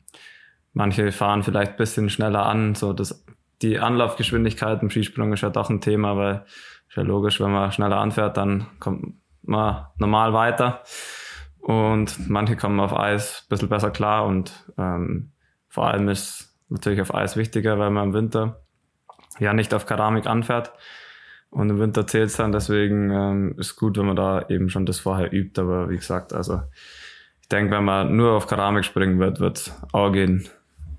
manche 0.73 1.11
fahren 1.11 1.43
vielleicht 1.43 1.71
ein 1.71 1.77
bisschen 1.77 2.09
schneller 2.09 2.45
an, 2.45 2.75
so 2.75 2.93
das, 2.93 3.25
die 3.61 3.79
Anlaufgeschwindigkeit 3.79 4.81
im 4.81 4.89
Skisprung 4.89 5.33
ist 5.33 5.41
ja 5.41 5.49
doch 5.49 5.69
ein 5.69 5.81
Thema, 5.81 6.15
weil 6.15 6.45
ist 6.87 6.95
ja 6.95 7.03
logisch, 7.03 7.39
wenn 7.39 7.51
man 7.51 7.71
schneller 7.71 7.97
anfährt, 7.97 8.37
dann 8.37 8.67
kommt 8.79 9.15
man 9.43 9.87
normal 9.97 10.33
weiter. 10.33 10.83
Und 11.59 12.29
manche 12.29 12.55
kommen 12.55 12.79
auf 12.79 12.97
Eis 12.97 13.43
ein 13.43 13.49
bisschen 13.49 13.69
besser 13.69 13.91
klar 13.91 14.25
und 14.25 14.71
ähm, 14.77 15.31
vor 15.67 15.87
allem 15.87 16.07
ist 16.07 16.57
natürlich 16.69 17.01
auf 17.01 17.13
Eis 17.13 17.35
wichtiger, 17.35 17.77
weil 17.77 17.89
man 17.89 18.09
im 18.09 18.13
Winter 18.13 18.61
ja 19.39 19.53
nicht 19.53 19.73
auf 19.73 19.85
Keramik 19.85 20.25
anfährt. 20.25 20.71
Und 21.51 21.69
im 21.69 21.79
Winter 21.79 22.05
zählt 22.05 22.29
es 22.29 22.37
dann, 22.37 22.51
deswegen 22.51 23.09
ähm, 23.09 23.55
ist 23.57 23.75
gut, 23.75 23.97
wenn 23.97 24.05
man 24.05 24.15
da 24.15 24.47
eben 24.49 24.69
schon 24.69 24.85
das 24.85 24.99
vorher 24.99 25.33
übt. 25.33 25.59
Aber 25.59 25.89
wie 25.89 25.97
gesagt, 25.97 26.31
also 26.31 26.61
ich 27.41 27.47
denke, 27.49 27.71
wenn 27.71 27.85
man 27.85 28.15
nur 28.15 28.33
auf 28.33 28.47
Keramik 28.47 28.85
springen 28.85 29.19
wird, 29.19 29.39
wird 29.39 29.57
es 29.57 29.83
auch 29.91 30.11
gehen. 30.11 30.47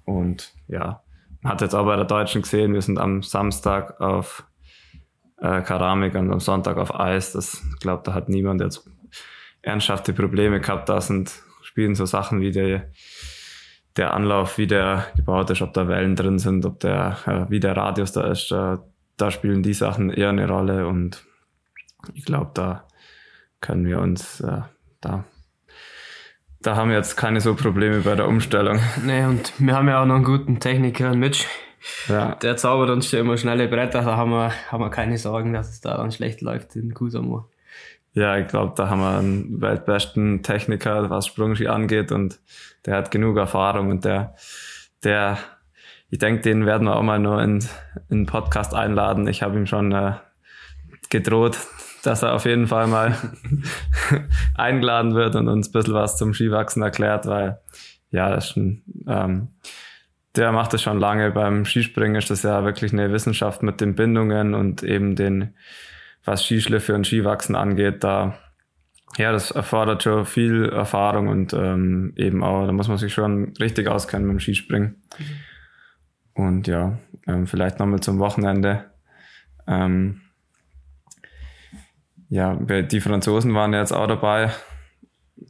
Und 0.04 0.52
ja, 0.66 1.02
man 1.42 1.52
hat 1.52 1.60
jetzt 1.60 1.74
auch 1.74 1.86
bei 1.86 1.94
der 1.94 2.04
Deutschen 2.04 2.42
gesehen, 2.42 2.74
wir 2.74 2.82
sind 2.82 2.98
am 2.98 3.22
Samstag 3.22 4.00
auf 4.00 4.44
äh, 5.38 5.62
Keramik 5.62 6.14
und 6.16 6.32
am 6.32 6.40
Sonntag 6.40 6.78
auf 6.78 6.98
Eis. 6.98 7.32
Das, 7.32 7.62
ich 7.72 7.78
glaube, 7.78 8.02
da 8.04 8.12
hat 8.12 8.28
niemand 8.28 8.60
jetzt 8.60 8.90
ernsthafte 9.62 10.12
Probleme 10.12 10.60
gehabt. 10.60 10.88
Da 10.88 11.00
sind, 11.00 11.32
spielen 11.62 11.94
so 11.94 12.06
Sachen 12.06 12.40
wie 12.40 12.50
der, 12.50 12.90
der 13.96 14.14
Anlauf, 14.14 14.58
wie 14.58 14.66
der 14.66 15.06
gebaut 15.16 15.50
ist, 15.50 15.62
ob 15.62 15.72
da 15.72 15.88
Wellen 15.88 16.16
drin 16.16 16.38
sind, 16.38 16.64
ob 16.64 16.80
der, 16.80 17.18
äh, 17.26 17.50
wie 17.50 17.60
der 17.60 17.76
Radius 17.76 18.12
da 18.12 18.30
ist. 18.30 18.50
Äh, 18.50 18.78
da 19.16 19.30
spielen 19.30 19.62
die 19.62 19.74
Sachen 19.74 20.10
eher 20.10 20.30
eine 20.30 20.48
Rolle 20.48 20.86
und 20.86 21.24
ich 22.14 22.24
glaube, 22.24 22.52
da 22.54 22.88
können 23.60 23.86
wir 23.86 24.00
uns 24.00 24.40
äh, 24.40 24.62
da 25.00 25.24
da 26.62 26.76
haben 26.76 26.90
wir 26.90 26.96
jetzt 26.96 27.16
keine 27.16 27.40
so 27.40 27.54
Probleme 27.54 28.00
bei 28.00 28.14
der 28.14 28.28
Umstellung. 28.28 28.80
Nee, 29.04 29.24
und 29.24 29.52
wir 29.58 29.74
haben 29.74 29.88
ja 29.88 30.02
auch 30.02 30.06
noch 30.06 30.16
einen 30.16 30.24
guten 30.24 30.60
Techniker, 30.60 31.14
Mitch. 31.14 31.46
Ja. 32.08 32.34
Der 32.34 32.56
zaubert 32.56 32.90
uns 32.90 33.08
schon 33.08 33.20
immer 33.20 33.38
schnelle 33.38 33.66
Bretter, 33.66 34.02
da 34.02 34.16
haben 34.16 34.30
wir, 34.30 34.52
haben 34.70 34.82
wir 34.82 34.90
keine 34.90 35.16
Sorgen, 35.16 35.54
dass 35.54 35.70
es 35.70 35.80
da 35.80 35.96
dann 35.96 36.12
schlecht 36.12 36.42
läuft 36.42 36.76
in 36.76 36.92
Kusamo. 36.92 37.48
Ja, 38.12 38.36
ich 38.38 38.48
glaube, 38.48 38.74
da 38.76 38.88
haben 38.88 39.00
wir 39.00 39.18
einen 39.18 39.60
weltbesten 39.60 40.42
Techniker, 40.42 41.10
was 41.10 41.26
Sprungski 41.26 41.68
angeht 41.68 42.10
und 42.10 42.40
der 42.86 42.96
hat 42.96 43.10
genug 43.10 43.36
Erfahrung 43.36 43.90
und 43.90 44.04
der, 44.04 44.34
der 45.04 45.38
ich 46.10 46.18
denke, 46.18 46.42
den 46.42 46.66
werden 46.66 46.88
wir 46.88 46.96
auch 46.96 47.02
mal 47.02 47.20
nur 47.20 47.40
in, 47.40 47.64
in 48.08 48.26
Podcast 48.26 48.74
einladen. 48.74 49.28
Ich 49.28 49.42
habe 49.42 49.56
ihm 49.56 49.66
schon 49.66 49.92
äh, 49.92 50.14
gedroht, 51.08 51.56
dass 52.02 52.22
er 52.22 52.34
auf 52.34 52.46
jeden 52.46 52.66
Fall 52.66 52.88
mal 52.88 53.16
eingeladen 54.56 55.14
wird 55.14 55.36
und 55.36 55.48
uns 55.48 55.68
ein 55.68 55.72
bisschen 55.72 55.94
was 55.94 56.16
zum 56.16 56.34
Skiwachsen 56.34 56.82
erklärt, 56.82 57.26
weil 57.26 57.60
ja, 58.10 58.28
das 58.28 58.50
ist 58.50 58.56
ein, 58.56 58.82
ähm, 59.06 59.48
der 60.34 60.50
macht 60.50 60.72
das 60.72 60.82
schon 60.82 60.98
lange. 60.98 61.30
Beim 61.30 61.64
Skispringen 61.64 62.16
ist 62.16 62.30
das 62.30 62.42
ja 62.42 62.64
wirklich 62.64 62.92
eine 62.92 63.12
Wissenschaft 63.12 63.62
mit 63.62 63.80
den 63.80 63.94
Bindungen 63.94 64.54
und 64.54 64.82
eben 64.82 65.14
den, 65.14 65.54
was 66.24 66.44
Skischliffe 66.44 66.94
und 66.94 67.06
Skiwachsen 67.06 67.56
angeht, 67.56 68.04
da 68.04 68.38
ja, 69.16 69.32
das 69.32 69.50
erfordert 69.50 70.02
schon 70.02 70.24
viel 70.24 70.68
Erfahrung 70.68 71.28
und 71.28 71.52
ähm, 71.52 72.12
eben 72.16 72.44
auch, 72.44 72.66
da 72.66 72.72
muss 72.72 72.88
man 72.88 72.98
sich 72.98 73.12
schon 73.12 73.54
richtig 73.60 73.88
auskennen 73.88 74.28
beim 74.28 74.38
Skispringen. 74.38 75.02
Mhm. 75.18 75.24
Und 76.42 76.68
ja, 76.68 76.98
ähm, 77.26 77.46
vielleicht 77.46 77.78
nochmal 77.80 78.00
zum 78.00 78.18
Wochenende. 78.18 78.84
Ähm, 79.66 80.20
ja, 82.28 82.54
die 82.54 83.00
Franzosen 83.00 83.54
waren 83.54 83.72
jetzt 83.72 83.92
auch 83.92 84.06
dabei. 84.06 84.52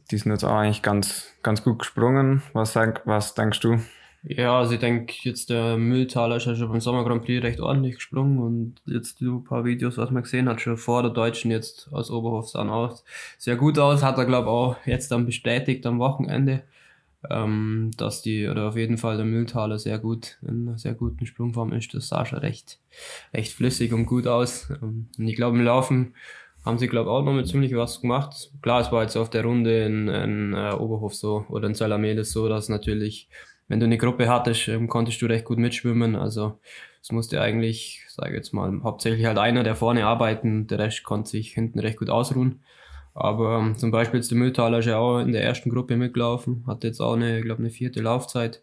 Die 0.09 0.17
sind 0.17 0.31
jetzt 0.31 0.43
auch 0.43 0.55
eigentlich 0.55 0.81
ganz, 0.81 1.31
ganz 1.43 1.63
gut 1.63 1.79
gesprungen. 1.79 2.41
Was, 2.53 2.75
was 2.75 3.35
denkst 3.35 3.59
du? 3.59 3.79
Ja, 4.23 4.59
also 4.59 4.73
ich 4.73 4.79
denke, 4.79 5.13
jetzt 5.23 5.49
der 5.49 5.77
Mülltaler 5.77 6.35
ist 6.37 6.45
ja 6.45 6.55
schon 6.55 6.69
beim 6.69 6.79
Sommer 6.79 7.03
Grand 7.03 7.25
Prix 7.25 7.43
recht 7.43 7.59
ordentlich 7.59 7.95
gesprungen 7.95 8.37
und 8.39 8.75
jetzt 8.85 9.19
ein 9.21 9.43
paar 9.43 9.65
Videos, 9.65 9.97
was 9.97 10.11
man 10.11 10.21
gesehen 10.23 10.47
hat, 10.47 10.61
schon 10.61 10.77
vor 10.77 11.01
der 11.01 11.11
Deutschen 11.11 11.49
jetzt 11.49 11.89
aus 11.91 12.11
Oberhof 12.11 12.49
sahen 12.49 12.69
aus 12.69 13.03
sehr 13.39 13.55
gut 13.55 13.79
aus, 13.79 14.03
hat 14.03 14.19
er 14.19 14.25
glaube 14.25 14.49
auch 14.49 14.77
jetzt 14.85 15.11
dann 15.11 15.25
bestätigt 15.25 15.85
am 15.87 15.97
Wochenende 15.97 16.63
ähm, 17.29 17.91
dass 17.97 18.21
die, 18.21 18.47
oder 18.47 18.69
auf 18.69 18.75
jeden 18.75 18.97
Fall 18.97 19.17
der 19.17 19.25
Mühltaler 19.25 19.77
sehr 19.77 19.99
gut, 19.99 20.37
in 20.41 20.67
einer 20.67 20.77
sehr 20.77 20.93
guten 20.93 21.25
Sprungform 21.25 21.73
ist. 21.73 21.93
Das 21.93 22.07
sah 22.07 22.25
schon 22.25 22.39
recht, 22.39 22.79
recht 23.33 23.53
flüssig 23.53 23.93
und 23.93 24.05
gut 24.05 24.27
aus. 24.27 24.69
Ähm, 24.81 25.07
und 25.17 25.27
ich 25.27 25.35
glaube, 25.35 25.57
im 25.57 25.63
Laufen 25.63 26.15
haben 26.65 26.77
sie, 26.77 26.87
glaube 26.87 27.09
auch 27.09 27.23
noch 27.23 27.33
mit 27.33 27.47
ziemlich 27.47 27.75
was 27.75 28.01
gemacht. 28.01 28.51
Klar, 28.61 28.81
es 28.81 28.91
war 28.91 29.03
jetzt 29.03 29.17
auf 29.17 29.29
der 29.29 29.43
Runde 29.43 29.85
in, 29.85 30.07
in 30.07 30.53
äh, 30.53 30.73
Oberhof 30.73 31.13
so 31.15 31.45
oder 31.49 31.67
in 31.67 31.75
Salamedes 31.75 32.31
so, 32.31 32.47
dass 32.49 32.69
natürlich, 32.69 33.29
wenn 33.71 33.79
du 33.79 33.85
eine 33.85 33.97
Gruppe 33.97 34.27
hattest, 34.27 34.67
ähm, 34.67 34.89
konntest 34.89 35.21
du 35.21 35.27
recht 35.27 35.45
gut 35.45 35.57
mitschwimmen. 35.57 36.17
Also 36.17 36.59
es 37.01 37.09
musste 37.13 37.39
eigentlich, 37.39 38.03
sage 38.09 38.35
jetzt 38.35 38.53
mal, 38.53 38.81
hauptsächlich 38.83 39.25
halt 39.25 39.37
einer, 39.37 39.63
der 39.63 39.75
vorne 39.75 40.05
arbeiten, 40.05 40.67
der 40.67 40.79
Rest 40.79 41.03
konnte 41.03 41.29
sich 41.29 41.53
hinten 41.53 41.79
recht 41.79 41.97
gut 41.97 42.09
ausruhen. 42.09 42.63
Aber 43.13 43.59
ähm, 43.59 43.77
zum 43.77 43.91
Beispiel 43.91 44.19
jetzt 44.19 44.29
der 44.29 44.37
Mülltaler 44.37 44.79
ist 44.79 44.87
ja 44.87 44.97
auch 44.97 45.19
in 45.19 45.31
der 45.31 45.43
ersten 45.43 45.69
Gruppe 45.69 45.95
mitgelaufen, 45.95 46.65
hat 46.67 46.83
jetzt 46.83 46.99
auch 46.99 47.13
eine, 47.13 47.39
ich 47.39 47.45
glaube, 47.45 47.61
eine 47.61 47.69
vierte 47.69 48.01
Laufzeit. 48.01 48.61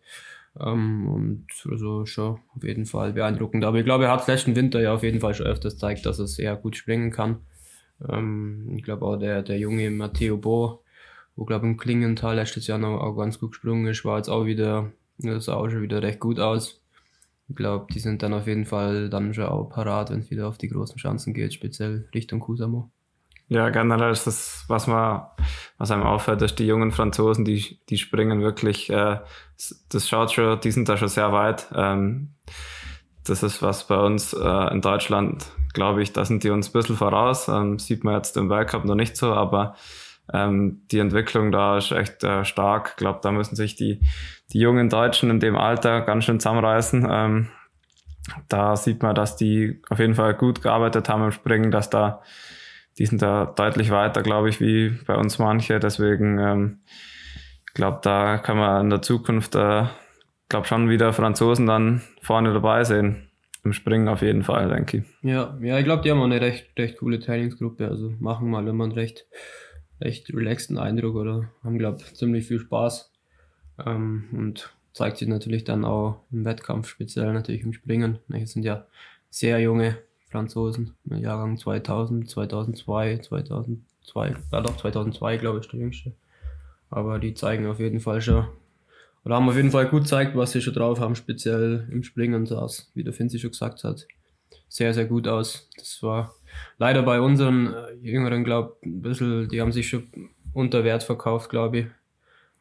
Ähm, 0.60 1.08
und 1.08 1.46
also 1.70 2.04
schon 2.04 2.40
auf 2.54 2.62
jeden 2.62 2.84
Fall 2.84 3.14
beeindruckend. 3.14 3.64
Aber 3.64 3.78
ich 3.78 3.86
glaube, 3.86 4.04
er 4.04 4.12
hat 4.12 4.28
letzten 4.28 4.56
Winter 4.56 4.82
ja 4.82 4.92
auf 4.92 5.02
jeden 5.02 5.20
Fall 5.20 5.32
schon 5.32 5.46
öfters 5.46 5.74
gezeigt, 5.74 6.04
dass 6.04 6.18
er 6.18 6.26
sehr 6.26 6.54
gut 6.54 6.76
springen 6.76 7.10
kann. 7.12 7.38
Ähm, 8.06 8.74
ich 8.76 8.82
glaube 8.82 9.06
auch 9.06 9.16
der, 9.16 9.42
der 9.42 9.58
junge 9.58 9.90
Matteo 9.90 10.36
Bo, 10.36 10.82
wo 11.34 11.46
glaube 11.46 11.66
im 11.66 11.78
Klingenthal 11.78 12.36
letztes 12.36 12.66
Jahr 12.66 12.78
noch 12.78 13.00
auch 13.00 13.16
ganz 13.16 13.38
gut 13.38 13.52
gesprungen 13.52 13.86
ist, 13.86 14.04
war 14.04 14.18
jetzt 14.18 14.28
auch 14.28 14.44
wieder, 14.44 14.92
das 15.18 15.46
sah 15.46 15.54
auch 15.54 15.68
schon 15.68 15.82
wieder 15.82 16.02
recht 16.02 16.20
gut 16.20 16.38
aus. 16.38 16.80
Ich 17.48 17.56
glaube, 17.56 17.86
die 17.92 17.98
sind 17.98 18.22
dann 18.22 18.34
auf 18.34 18.46
jeden 18.46 18.66
Fall 18.66 19.08
dann 19.08 19.32
schon 19.32 19.46
auch 19.46 19.70
parat, 19.70 20.10
wenn 20.10 20.20
es 20.20 20.30
wieder 20.30 20.48
auf 20.48 20.58
die 20.58 20.68
großen 20.68 20.96
Chancen 20.96 21.32
geht, 21.32 21.54
speziell 21.54 22.08
Richtung 22.14 22.40
Kusamo. 22.40 22.90
Ja, 23.50 23.70
generell 23.70 24.12
ist 24.12 24.26
das, 24.26 24.64
was 24.68 24.86
man, 24.86 25.22
was 25.78 25.90
einem 25.90 26.02
auffällt, 26.02 26.42
dass 26.42 26.54
die 26.54 26.66
jungen 26.66 26.92
Franzosen, 26.92 27.46
die, 27.46 27.80
die 27.88 27.96
springen 27.96 28.42
wirklich, 28.42 28.90
äh, 28.90 29.20
das 29.88 30.08
schaut 30.08 30.32
schon, 30.32 30.60
die 30.60 30.70
sind 30.70 30.90
da 30.90 30.98
schon 30.98 31.08
sehr 31.08 31.32
weit. 31.32 31.68
Ähm, 31.74 32.34
das 33.24 33.42
ist 33.42 33.62
was 33.62 33.86
bei 33.86 33.98
uns 33.98 34.34
äh, 34.34 34.72
in 34.72 34.82
Deutschland, 34.82 35.46
glaube 35.72 36.02
ich, 36.02 36.12
da 36.12 36.26
sind 36.26 36.44
die 36.44 36.50
uns 36.50 36.68
ein 36.68 36.72
bisschen 36.72 36.96
voraus. 36.96 37.48
Ähm, 37.48 37.78
sieht 37.78 38.04
man 38.04 38.14
jetzt 38.14 38.36
im 38.36 38.50
Weltcup 38.50 38.84
noch 38.84 38.94
nicht 38.94 39.16
so, 39.16 39.32
aber 39.32 39.76
ähm, 40.32 40.82
die 40.90 40.98
Entwicklung 40.98 41.52
da 41.52 41.78
ist 41.78 41.92
echt 41.92 42.22
äh, 42.24 42.44
stark. 42.44 42.90
Ich 42.90 42.96
glaube, 42.96 43.20
da 43.22 43.30
müssen 43.30 43.56
sich 43.56 43.76
die, 43.76 44.00
die 44.52 44.60
jungen 44.60 44.88
Deutschen 44.88 45.30
in 45.30 45.40
dem 45.40 45.56
Alter 45.56 46.02
ganz 46.02 46.24
schön 46.24 46.40
zusammenreißen. 46.40 47.06
Ähm, 47.10 47.48
da 48.48 48.76
sieht 48.76 49.02
man, 49.02 49.14
dass 49.14 49.36
die 49.36 49.80
auf 49.88 49.98
jeden 49.98 50.14
Fall 50.14 50.34
gut 50.34 50.62
gearbeitet 50.62 51.08
haben 51.08 51.24
im 51.24 51.32
Springen, 51.32 51.70
dass 51.70 51.90
da, 51.90 52.22
die 52.98 53.06
sind 53.06 53.22
da 53.22 53.46
deutlich 53.46 53.90
weiter, 53.90 54.22
glaube 54.22 54.48
ich, 54.48 54.60
wie 54.60 54.90
bei 55.06 55.14
uns 55.14 55.38
manche. 55.38 55.80
Deswegen, 55.80 56.38
ähm, 56.38 56.80
ich 57.66 57.74
glaube, 57.74 58.00
da 58.02 58.38
kann 58.38 58.58
man 58.58 58.82
in 58.82 58.90
der 58.90 59.02
Zukunft, 59.02 59.54
äh, 59.54 59.84
glaube 60.48 60.66
schon 60.66 60.88
wieder 60.88 61.12
Franzosen 61.12 61.66
dann 61.66 62.02
vorne 62.22 62.52
dabei 62.52 62.84
sehen. 62.84 63.24
Im 63.64 63.72
Springen 63.72 64.08
auf 64.08 64.22
jeden 64.22 64.44
Fall, 64.44 64.68
denke 64.68 64.98
ich. 64.98 65.04
Ja, 65.22 65.58
ja, 65.60 65.78
ich 65.78 65.84
glaube, 65.84 66.02
die 66.02 66.10
haben 66.10 66.20
auch 66.20 66.24
eine 66.24 66.40
recht, 66.40 66.70
recht 66.78 66.98
coole 66.98 67.18
Trainingsgruppe. 67.18 67.88
Also 67.88 68.12
machen 68.20 68.50
mal 68.50 68.66
immer 68.66 68.84
einen 68.84 68.92
recht, 68.92 69.26
recht 70.00 70.32
relaxten 70.32 70.78
Eindruck 70.78 71.16
oder 71.16 71.50
haben, 71.62 71.78
glaube 71.78 71.98
ich, 72.00 72.14
ziemlich 72.14 72.46
viel 72.46 72.58
Spaß. 72.58 73.12
Ähm, 73.84 74.24
und 74.32 74.74
zeigt 74.92 75.18
sich 75.18 75.28
natürlich 75.28 75.64
dann 75.64 75.84
auch 75.84 76.20
im 76.32 76.44
Wettkampf, 76.44 76.88
speziell 76.88 77.32
natürlich 77.32 77.62
im 77.62 77.72
Springen. 77.72 78.18
Es 78.30 78.52
sind 78.52 78.64
ja 78.64 78.86
sehr 79.30 79.60
junge 79.60 79.98
Franzosen, 80.28 80.94
im 81.08 81.18
Jahrgang 81.18 81.56
2000, 81.56 82.28
2002, 82.28 83.18
2002, 83.18 84.36
ja 84.52 84.60
doch 84.60 84.76
2002 84.76 85.36
glaube 85.38 85.60
ich 85.60 85.68
der 85.68 85.80
jüngste. 85.80 86.12
Aber 86.90 87.18
die 87.18 87.34
zeigen 87.34 87.66
auf 87.66 87.80
jeden 87.80 88.00
Fall 88.00 88.20
schon, 88.20 88.48
oder 89.24 89.36
haben 89.36 89.48
auf 89.48 89.56
jeden 89.56 89.70
Fall 89.70 89.88
gut 89.88 90.02
gezeigt, 90.02 90.36
was 90.36 90.52
sie 90.52 90.60
schon 90.60 90.74
drauf 90.74 91.00
haben, 91.00 91.14
speziell 91.14 91.86
im 91.90 92.02
Springen 92.02 92.46
sah 92.46 92.64
es, 92.64 92.90
wie 92.94 93.04
der 93.04 93.12
Finzi 93.12 93.38
schon 93.38 93.50
gesagt 93.50 93.84
hat, 93.84 94.06
sehr, 94.68 94.92
sehr 94.94 95.06
gut 95.06 95.28
aus. 95.28 95.68
Das 95.76 96.02
war 96.02 96.34
leider 96.78 97.02
bei 97.02 97.20
unseren 97.20 97.74
äh, 97.74 97.94
Jüngeren, 98.00 98.44
glaube 98.44 98.76
ich, 98.80 98.86
ein 98.86 99.02
bisschen, 99.02 99.48
die 99.48 99.60
haben 99.60 99.72
sich 99.72 99.88
schon 99.88 100.08
unter 100.52 100.84
Wert 100.84 101.02
verkauft, 101.02 101.50
glaube 101.50 101.78
ich, 101.78 101.86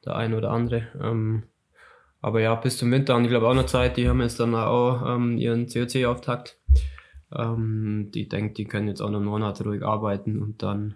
der 0.05 0.15
ein 0.15 0.33
oder 0.33 0.51
andere. 0.51 0.87
Ähm, 1.01 1.43
aber 2.21 2.41
ja, 2.41 2.55
bis 2.55 2.77
zum 2.77 2.91
Winter 2.91 3.15
und 3.15 3.23
ich 3.23 3.29
glaube 3.29 3.47
auch 3.47 3.53
noch 3.53 3.65
Zeit, 3.65 3.97
die 3.97 4.09
haben 4.09 4.21
jetzt 4.21 4.39
dann 4.39 4.55
auch 4.55 5.15
ähm, 5.15 5.37
ihren 5.37 5.67
COC-Auftakt. 5.67 6.57
Ähm, 7.35 8.09
die 8.13 8.27
denkt, 8.27 8.57
die 8.57 8.65
können 8.65 8.87
jetzt 8.87 9.01
auch 9.01 9.09
noch 9.09 9.19
Monate 9.19 9.63
ruhig 9.63 9.83
arbeiten 9.83 10.41
und 10.41 10.63
dann 10.63 10.95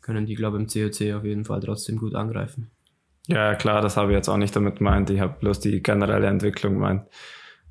können 0.00 0.26
die, 0.26 0.34
glaube 0.34 0.56
ich, 0.56 0.76
im 0.76 0.90
COC 0.90 1.16
auf 1.16 1.24
jeden 1.24 1.44
Fall 1.44 1.60
trotzdem 1.60 1.98
gut 1.98 2.14
angreifen. 2.14 2.70
Ja, 3.26 3.54
klar, 3.54 3.82
das 3.82 3.96
habe 3.96 4.12
ich 4.12 4.16
jetzt 4.16 4.28
auch 4.28 4.36
nicht 4.36 4.54
damit 4.54 4.76
gemeint. 4.76 5.10
Ich 5.10 5.20
habe 5.20 5.36
bloß 5.40 5.60
die 5.60 5.82
generelle 5.82 6.28
Entwicklung 6.28 6.74
gemeint. 6.74 7.02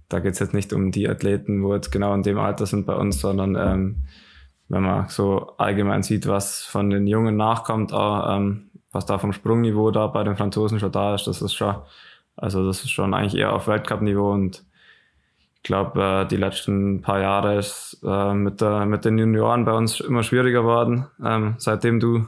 Da 0.09 0.19
geht 0.19 0.33
es 0.33 0.39
jetzt 0.39 0.53
nicht 0.53 0.73
um 0.73 0.91
die 0.91 1.07
Athleten, 1.07 1.63
wo 1.63 1.73
jetzt 1.73 1.91
genau 1.91 2.13
in 2.13 2.23
dem 2.23 2.37
Alter 2.37 2.65
sind 2.65 2.85
bei 2.85 2.93
uns, 2.93 3.19
sondern 3.19 3.55
ähm, 3.55 4.03
wenn 4.67 4.83
man 4.83 5.09
so 5.09 5.53
allgemein 5.57 6.03
sieht, 6.03 6.27
was 6.27 6.63
von 6.63 6.89
den 6.89 7.07
Jungen 7.07 7.37
nachkommt, 7.37 7.93
auch, 7.93 8.35
ähm, 8.35 8.69
was 8.91 9.05
da 9.05 9.17
vom 9.17 9.33
Sprungniveau 9.33 9.91
da 9.91 10.07
bei 10.07 10.23
den 10.23 10.35
Franzosen 10.35 10.79
schon 10.79 10.91
da 10.91 11.15
ist, 11.15 11.27
das 11.27 11.41
ist 11.41 11.53
schon, 11.53 11.75
also 12.35 12.65
das 12.65 12.83
ist 12.83 12.91
schon 12.91 13.13
eigentlich 13.13 13.35
eher 13.35 13.53
auf 13.53 13.67
Weltcup-Niveau 13.67 14.31
und 14.31 14.63
ich 15.57 15.63
glaube, 15.63 16.01
äh, 16.01 16.25
die 16.27 16.37
letzten 16.37 17.01
paar 17.01 17.19
Jahre 17.19 17.57
ist 17.57 17.99
äh, 18.03 18.33
mit, 18.33 18.61
der, 18.61 18.85
mit 18.85 19.03
den 19.05 19.17
Junioren 19.17 19.65
bei 19.65 19.73
uns 19.73 19.99
immer 19.99 20.21
schwieriger 20.23 20.61
geworden. 20.61 21.07
Ähm, 21.23 21.55
seitdem 21.57 21.99
du 21.99 22.27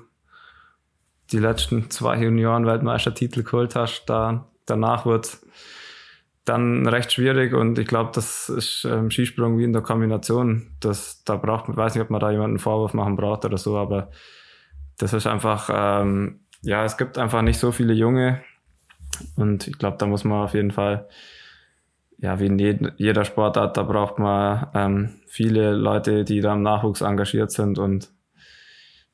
die 1.31 1.39
letzten 1.39 1.89
zwei 1.89 2.17
Junioren-Weltmeistertitel 2.17 3.43
geholt 3.43 3.75
hast, 3.75 4.05
da, 4.05 4.45
danach 4.65 5.05
wurde 5.05 5.27
dann 6.47 6.87
recht 6.87 7.11
schwierig 7.11 7.53
und 7.53 7.77
ich 7.77 7.87
glaube, 7.87 8.11
das 8.13 8.47
ist 8.47 8.85
im 8.85 8.91
ähm, 8.91 9.11
Skisprung 9.11 9.57
wie 9.57 9.65
in 9.65 9.73
der 9.73 9.81
Kombination. 9.81 10.71
Das, 10.79 11.23
da 11.25 11.35
braucht 11.35 11.67
man, 11.67 11.75
weiß 11.75 11.95
nicht, 11.95 12.03
ob 12.03 12.09
man 12.09 12.21
da 12.21 12.31
jemanden 12.31 12.57
Vorwurf 12.57 12.93
machen 12.93 13.17
braucht 13.17 13.43
oder 13.43 13.57
so, 13.57 13.77
aber 13.77 14.11
das 14.97 15.13
ist 15.13 15.27
einfach, 15.27 15.69
ähm, 15.73 16.39
ja, 16.61 16.85
es 16.85 16.97
gibt 16.97 17.17
einfach 17.17 17.41
nicht 17.41 17.59
so 17.59 17.71
viele 17.71 17.93
Junge 17.93 18.41
und 19.35 19.67
ich 19.67 19.77
glaube, 19.77 19.97
da 19.97 20.05
muss 20.05 20.23
man 20.23 20.43
auf 20.43 20.53
jeden 20.53 20.71
Fall, 20.71 21.07
ja, 22.17 22.39
wie 22.39 22.47
in 22.47 22.93
jeder 22.97 23.25
Sportart, 23.25 23.75
da 23.75 23.83
braucht 23.83 24.17
man 24.17 24.67
ähm, 24.73 25.09
viele 25.27 25.73
Leute, 25.73 26.23
die 26.23 26.39
da 26.39 26.53
im 26.53 26.63
Nachwuchs 26.63 27.01
engagiert 27.01 27.51
sind 27.51 27.77
und 27.77 28.09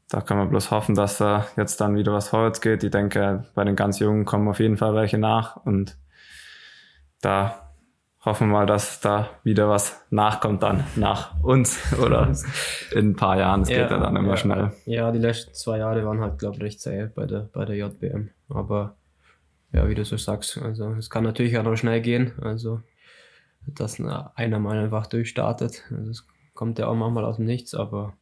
da 0.10 0.22
kann 0.22 0.38
man 0.38 0.50
bloß 0.50 0.70
hoffen, 0.70 0.94
dass 0.94 1.18
da 1.18 1.48
jetzt 1.58 1.82
dann 1.82 1.96
wieder 1.96 2.14
was 2.14 2.30
vorwärts 2.30 2.62
geht. 2.62 2.84
Ich 2.84 2.92
denke, 2.92 3.46
bei 3.56 3.64
den 3.64 3.76
ganz 3.76 3.98
Jungen 3.98 4.26
kommen 4.26 4.48
auf 4.48 4.60
jeden 4.60 4.78
Fall 4.78 4.94
welche 4.94 5.18
nach 5.18 5.56
und 5.56 5.98
da 7.24 7.64
hoffen 8.26 8.48
wir 8.48 8.54
mal, 8.54 8.66
dass 8.66 9.02
da 9.02 9.30
wieder 9.44 9.70
was 9.70 10.06
nachkommt 10.10 10.64
dann 10.64 10.84
nach 10.96 11.42
uns 11.44 11.94
oder 12.02 12.32
in 12.92 13.12
ein 13.12 13.16
paar 13.16 13.38
Jahren. 13.38 13.62
Das 13.62 13.70
ja, 13.70 13.82
geht 13.82 13.92
ja 13.92 14.00
dann 14.00 14.16
immer 14.16 14.32
ja. 14.32 14.38
schnell. 14.38 14.72
Ja, 14.86 15.12
die 15.12 15.20
letzten 15.20 15.54
zwei 15.54 15.80
Jahre 15.80 16.06
waren 16.06 16.22
halt, 16.22 16.40
glaube 16.40 16.58
ich, 16.58 16.64
recht 16.64 16.82
zäh 16.82 17.08
bei 17.14 17.26
der, 17.26 17.50
bei 17.54 17.66
der 17.66 17.76
JBM. 17.76 18.30
Aber 18.50 18.96
ja, 19.72 19.88
wie 19.90 19.96
du 19.96 20.06
so 20.06 20.18
sagst, 20.18 20.58
also 20.58 20.92
es 20.94 21.10
kann 21.10 21.24
natürlich 21.24 21.58
auch 21.58 21.64
noch 21.64 21.76
schnell 21.76 22.02
gehen. 22.02 22.34
Also, 22.42 22.82
dass 23.66 24.00
einer 24.00 24.60
mal 24.60 24.78
einfach 24.78 25.08
durchstartet. 25.08 25.84
Also, 25.92 26.12
es 26.12 26.28
kommt 26.54 26.80
ja 26.80 26.88
auch 26.88 26.96
manchmal 26.96 27.26
aus 27.26 27.38
dem 27.38 27.46
Nichts, 27.46 27.74
aber 27.74 28.14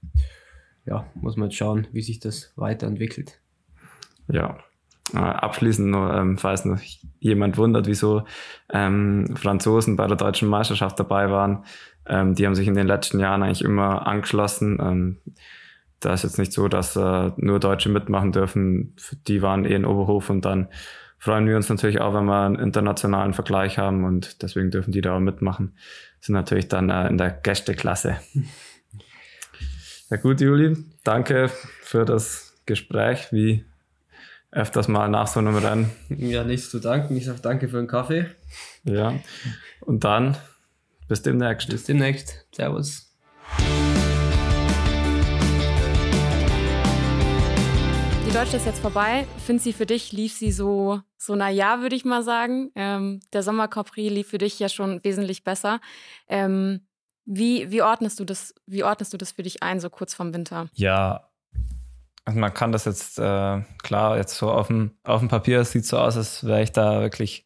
ja, 0.86 1.06
muss 1.14 1.38
man 1.38 1.50
jetzt 1.50 1.58
schauen, 1.58 1.88
wie 1.92 2.02
sich 2.02 2.20
das 2.20 2.54
weiterentwickelt. 2.56 3.40
Ja, 4.28 4.58
abschließend 5.17 5.89
nur, 5.89 6.13
ähm, 6.13 6.38
falls 6.38 6.65
noch 6.65 6.80
jemand 7.19 7.58
wundert, 7.58 7.88
wieso 7.88 8.24
ähm, 8.71 9.36
Franzosen 9.36 9.95
bei 9.95 10.08
der 10.08 10.17
deutschen 10.17 10.50
Meisterschaft 10.50 11.00
dabei 11.00 11.30
waren. 11.30 11.65
Ähm, 12.08 12.36
die 12.36 12.45
haben 12.45 12.56
sich 12.56 12.67
in 12.67 12.76
den 12.76 12.88
letzten 12.88 13.19
Jahren 13.19 13.43
eigentlich 13.43 13.63
immer 13.63 14.08
angeschlossen. 14.08 14.80
Ähm, 14.82 15.17
da 16.00 16.13
ist 16.13 16.24
jetzt 16.24 16.39
nicht 16.39 16.52
so, 16.52 16.67
dass 16.67 16.95
äh, 16.95 17.32
nur 17.38 17.60
Deutsche 17.60 17.89
mitmachen 17.89 18.32
dürfen. 18.32 18.95
Die 19.28 19.41
waren 19.41 19.65
eh 19.65 19.76
in 19.76 19.86
Oberhof 19.86 20.30
und 20.30 20.45
dann 20.45 20.67
freuen 21.19 21.47
wir 21.47 21.56
uns 21.56 21.69
natürlich 21.69 22.02
auch, 22.02 22.15
wenn 22.15 22.26
wir 22.26 22.45
einen 22.45 22.56
internationalen 22.56 23.34
Vergleich 23.34 23.78
haben 23.78 24.04
und 24.04 24.41
deswegen 24.41 24.71
dürfen 24.71 24.91
die 24.91 25.02
da 25.02 25.15
auch 25.15 25.19
mitmachen. 25.19 25.78
Sind 26.19 26.34
natürlich 26.34 26.67
dann 26.67 26.89
äh, 26.89 27.08
in 27.08 27.17
der 27.17 27.32
Gästeklasse. 27.32 28.17
Ja 30.10 30.17
gut, 30.17 30.41
Juli, 30.41 30.76
danke 31.06 31.50
für 31.84 32.04
das 32.04 32.62
Gespräch. 32.65 33.30
Wie 33.32 33.63
öfters 34.52 34.88
mal 34.88 35.08
nach 35.08 35.28
so 35.28 35.40
einem 35.40 35.56
Rennen. 35.56 35.90
Ja, 36.10 36.44
nichts 36.44 36.70
zu 36.70 36.80
danken. 36.80 37.16
Ich 37.16 37.26
sage 37.26 37.40
danke 37.42 37.70
für 37.70 37.78
den 37.78 37.88
Kaffee. 37.88 38.26
Ja. 38.84 39.14
Und 39.80 40.04
dann 40.04 40.38
bis 41.08 41.22
demnächst. 41.22 41.70
Bis 41.70 41.86
demnächst. 41.86 42.46
Servus. 42.54 43.16
Die 48.28 48.34
Deutsche 48.34 48.58
ist 48.58 48.66
jetzt 48.66 48.80
vorbei. 48.80 49.26
Finde 49.46 49.64
sie 49.64 49.74
für 49.74 49.86
dich 49.86 50.12
lief 50.12 50.34
sie 50.34 50.52
so, 50.52 51.02
so 51.18 51.36
na 51.36 51.50
ja, 51.50 51.82
würde 51.82 51.96
ich 51.96 52.06
mal 52.06 52.24
sagen. 52.24 52.72
Ähm, 52.76 53.22
der 53.34 53.44
Sommer 53.44 53.68
Capri 53.68 54.10
lief 54.10 54.30
für 54.30 54.38
dich 54.38 54.60
ja 54.60 54.70
schon 54.70 55.04
wesentlich 55.04 55.44
besser. 55.44 55.80
Ähm, 56.28 56.82
wie, 57.26 57.72
wie 57.72 57.82
ordnest 57.82 58.20
du 58.20 58.26
das, 58.26 58.54
wie 58.66 58.84
ordnest 58.84 59.14
du 59.14 59.18
das 59.18 59.32
für 59.32 59.44
dich 59.44 59.64
ein, 59.64 59.80
so 59.80 59.90
kurz 59.90 60.14
vorm 60.14 60.34
Winter? 60.34 60.70
Ja, 60.74 61.31
also 62.26 62.40
man 62.40 62.54
kann 62.54 62.72
das 62.72 62.86
jetzt, 62.86 63.20
äh, 63.20 63.62
klar, 63.84 64.18
jetzt 64.18 64.36
so 64.38 64.52
auf 64.52 64.68
dem, 64.68 64.92
auf 65.04 65.20
dem 65.20 65.30
Papier 65.30 65.64
sieht 65.66 65.86
so 65.86 65.98
aus, 65.98 66.18
als 66.18 66.46
wäre 66.46 66.62
ich 66.62 66.72
da 66.72 67.02
wirklich, 67.02 67.46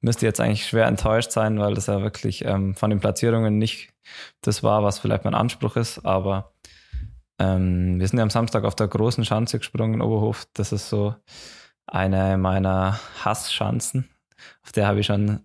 müsste 0.00 0.26
jetzt 0.26 0.40
eigentlich 0.40 0.66
schwer 0.66 0.86
enttäuscht 0.86 1.30
sein, 1.30 1.58
weil 1.58 1.74
das 1.74 1.86
ja 1.86 2.02
wirklich 2.02 2.44
ähm, 2.44 2.74
von 2.74 2.90
den 2.90 3.00
Platzierungen 3.00 3.58
nicht 3.58 3.90
das 4.42 4.62
war, 4.62 4.82
was 4.82 4.98
vielleicht 4.98 5.24
mein 5.24 5.34
Anspruch 5.34 5.76
ist. 5.76 6.04
Aber 6.04 6.52
ähm, 7.38 7.98
wir 8.00 8.08
sind 8.08 8.18
ja 8.18 8.22
am 8.22 8.30
Samstag 8.30 8.64
auf 8.64 8.76
der 8.76 8.88
großen 8.88 9.24
Schanze 9.24 9.58
gesprungen 9.58 9.94
in 9.94 10.02
Oberhof. 10.02 10.46
Das 10.54 10.72
ist 10.72 10.88
so 10.88 11.14
eine 11.86 12.38
meiner 12.38 13.00
Hassschanzen. 13.24 14.08
Auf 14.62 14.72
der 14.72 14.86
habe 14.86 15.00
ich 15.00 15.06
schon, 15.06 15.40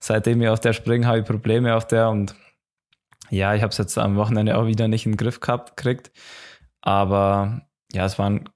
seitdem 0.00 0.42
ich 0.42 0.48
auf 0.48 0.60
der 0.60 0.72
springe, 0.72 1.06
habe 1.06 1.20
ich 1.20 1.24
Probleme 1.24 1.76
auf 1.76 1.86
der 1.86 2.10
und 2.10 2.34
ja, 3.30 3.54
ich 3.54 3.62
habe 3.62 3.70
es 3.70 3.78
jetzt 3.78 3.98
am 3.98 4.16
Wochenende 4.16 4.56
auch 4.56 4.66
wieder 4.66 4.86
nicht 4.88 5.06
in 5.06 5.12
den 5.12 5.18
Griff 5.18 5.40
gehabt, 5.40 5.76
gekriegt. 5.76 6.12
Aber 6.82 7.62
ja, 7.94 8.04
es 8.04 8.18
waren 8.18 8.48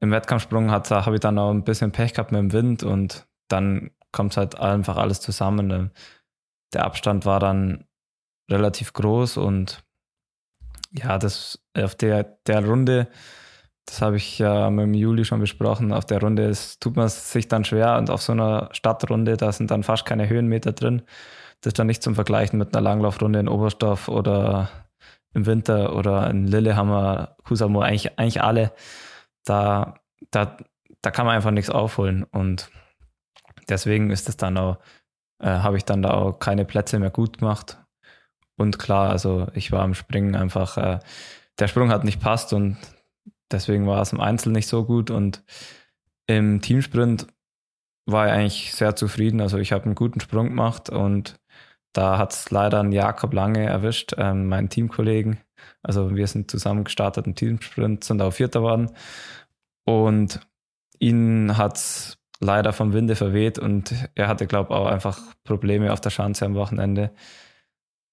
im 0.00 0.10
Wettkampfsprung 0.10 0.70
habe 0.70 1.14
ich 1.14 1.20
dann 1.20 1.38
auch 1.38 1.50
ein 1.50 1.64
bisschen 1.64 1.90
Pech 1.92 2.12
gehabt 2.12 2.30
mit 2.30 2.40
dem 2.40 2.52
Wind 2.52 2.82
und 2.82 3.26
dann 3.48 3.90
kommt 4.12 4.36
halt 4.36 4.58
einfach 4.58 4.96
alles 4.96 5.20
zusammen. 5.20 5.70
Ähm, 5.70 5.90
der 6.74 6.84
Abstand 6.84 7.24
war 7.24 7.40
dann 7.40 7.84
relativ 8.50 8.92
groß 8.92 9.38
und 9.38 9.82
Ja, 10.92 11.18
das 11.18 11.58
auf 11.76 11.94
der, 11.96 12.22
der 12.46 12.64
Runde, 12.64 13.08
das 13.86 14.00
habe 14.00 14.16
ich 14.16 14.38
ja 14.38 14.70
mit 14.70 14.84
dem 14.84 14.94
Juli 14.94 15.24
schon 15.24 15.40
besprochen, 15.40 15.92
auf 15.92 16.06
der 16.06 16.20
Runde 16.20 16.44
ist, 16.44 16.80
tut 16.80 16.96
man 16.96 17.08
sich 17.08 17.48
dann 17.48 17.64
schwer 17.64 17.96
und 17.98 18.10
auf 18.10 18.22
so 18.22 18.32
einer 18.32 18.68
Stadtrunde, 18.72 19.36
da 19.36 19.50
sind 19.52 19.70
dann 19.70 19.82
fast 19.82 20.06
keine 20.06 20.28
Höhenmeter 20.28 20.72
drin. 20.72 21.02
Das 21.60 21.70
ist 21.72 21.78
dann 21.78 21.86
nicht 21.88 22.02
zum 22.02 22.14
Vergleichen 22.14 22.58
mit 22.58 22.74
einer 22.74 22.82
Langlaufrunde 22.82 23.40
in 23.40 23.48
Oberstoff 23.48 24.08
oder 24.08 24.68
im 25.34 25.46
Winter 25.46 25.94
oder 25.94 26.30
in 26.30 26.46
Lillehammer, 26.46 27.36
Kusamo, 27.44 27.80
eigentlich, 27.80 28.18
eigentlich 28.18 28.42
alle. 28.42 28.72
Da, 29.44 29.94
da, 30.30 30.56
da 31.02 31.10
kann 31.10 31.26
man 31.26 31.36
einfach 31.36 31.50
nichts 31.50 31.70
aufholen 31.70 32.24
und 32.24 32.70
deswegen 33.68 34.10
ist 34.10 34.28
es 34.28 34.36
dann 34.36 34.56
auch, 34.56 34.78
äh, 35.40 35.48
habe 35.48 35.76
ich 35.76 35.84
dann 35.84 36.02
da 36.02 36.12
auch 36.12 36.38
keine 36.38 36.64
Plätze 36.64 36.98
mehr 36.98 37.10
gut 37.10 37.38
gemacht. 37.38 37.78
Und 38.56 38.78
klar, 38.78 39.10
also 39.10 39.48
ich 39.54 39.72
war 39.72 39.82
am 39.82 39.94
Springen 39.94 40.36
einfach, 40.36 40.78
äh, 40.78 41.00
der 41.58 41.68
Sprung 41.68 41.90
hat 41.90 42.04
nicht 42.04 42.20
passt 42.20 42.52
und 42.52 42.76
deswegen 43.50 43.86
war 43.86 44.00
es 44.00 44.12
im 44.12 44.20
Einzel 44.20 44.52
nicht 44.52 44.68
so 44.68 44.84
gut 44.84 45.10
und 45.10 45.42
im 46.26 46.60
Teamsprint 46.60 47.26
war 48.06 48.26
ich 48.26 48.32
eigentlich 48.32 48.74
sehr 48.74 48.96
zufrieden. 48.96 49.40
Also 49.40 49.58
ich 49.58 49.72
habe 49.72 49.84
einen 49.84 49.94
guten 49.94 50.20
Sprung 50.20 50.48
gemacht 50.48 50.90
und 50.90 51.40
da 51.94 52.18
hat 52.18 52.32
es 52.32 52.50
leider 52.50 52.80
einen 52.80 52.92
Jakob 52.92 53.32
Lange 53.32 53.64
erwischt, 53.64 54.12
ähm, 54.18 54.48
meinen 54.48 54.68
Teamkollegen. 54.68 55.38
Also 55.82 56.14
wir 56.14 56.26
sind 56.26 56.50
zusammen 56.50 56.84
gestartet 56.84 57.26
im 57.26 57.34
Teamsprint, 57.34 58.04
sind 58.04 58.20
auch 58.20 58.32
Vierter 58.32 58.60
geworden. 58.60 58.90
Und 59.86 60.40
ihn 60.98 61.56
hat 61.56 61.76
es 61.76 62.18
leider 62.40 62.72
vom 62.72 62.92
Winde 62.92 63.16
verweht 63.16 63.58
und 63.58 63.94
er 64.14 64.28
hatte, 64.28 64.46
glaube 64.46 64.72
ich, 64.72 64.76
auch 64.76 64.86
einfach 64.86 65.20
Probleme 65.44 65.92
auf 65.92 66.00
der 66.00 66.10
Schanze 66.10 66.44
am 66.44 66.54
Wochenende. 66.54 67.14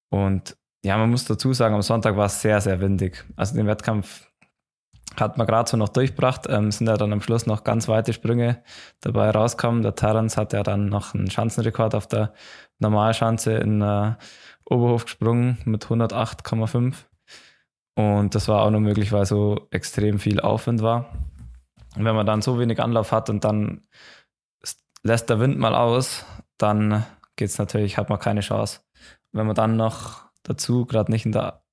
Und 0.10 0.58
ja, 0.84 0.98
man 0.98 1.10
muss 1.10 1.26
dazu 1.26 1.54
sagen, 1.54 1.76
am 1.76 1.82
Sonntag 1.82 2.16
war 2.18 2.26
es 2.26 2.42
sehr, 2.42 2.62
sehr 2.62 2.80
windig. 2.82 3.26
Also 3.36 3.56
den 3.56 3.68
Wettkampf 3.68 4.31
hat 5.18 5.38
man 5.38 5.48
gerade 5.48 5.70
so 5.70 5.78
noch 5.78 5.90
durchgebracht, 5.90 6.48
ähm, 6.50 6.72
sind 6.72 6.88
ja 6.88 6.98
dann 6.98 7.14
am 7.14 7.22
Schluss 7.22 7.46
noch 7.46 7.64
ganz 7.64 7.88
weite 7.88 8.14
Sprünge 8.14 8.64
dabei 9.02 9.30
rausgekommen. 9.30 9.82
Der 9.82 9.96
Terrence 9.96 10.38
hat 10.38 10.54
ja 10.54 10.64
dann 10.64 10.88
noch 10.88 11.14
einen 11.14 11.30
Schanzenrekord 11.30 11.96
auf 11.96 12.08
der 12.08 12.34
Normalschanze 12.80 13.54
in 13.54 13.82
äh, 13.82 14.14
Oberhof 14.66 15.06
gesprungen 15.06 15.58
mit 15.66 15.86
108,5. 15.86 16.96
Und 17.96 18.36
das 18.36 18.48
war 18.48 18.62
auch 18.62 18.72
nur 18.72 18.80
möglich, 18.80 19.12
weil 19.12 19.26
so 19.26 19.68
extrem 19.72 20.18
viel 20.18 20.40
Aufwind 20.40 20.82
war. 20.82 21.10
Und 21.96 22.06
wenn 22.06 22.16
man 22.16 22.26
dann 22.26 22.42
so 22.42 22.58
wenig 22.58 22.80
Anlauf 22.80 23.12
hat 23.12 23.30
und 23.30 23.44
dann 23.44 23.82
lässt 25.04 25.30
der 25.30 25.40
Wind 25.40 25.58
mal 25.60 25.76
aus, 25.76 26.26
dann 26.58 27.06
geht 27.36 27.50
es 27.50 27.58
natürlich, 27.58 27.98
hat 27.98 28.10
man 28.10 28.20
keine 28.20 28.42
Chance. 28.42 28.80
Wenn 29.34 29.46
man 29.46 29.56
dann 29.56 29.76
noch 29.76 30.26
dazu 30.44 30.86
gerade 30.86 31.12
nicht 31.12 31.26
in 31.26 31.32
der 31.34 31.64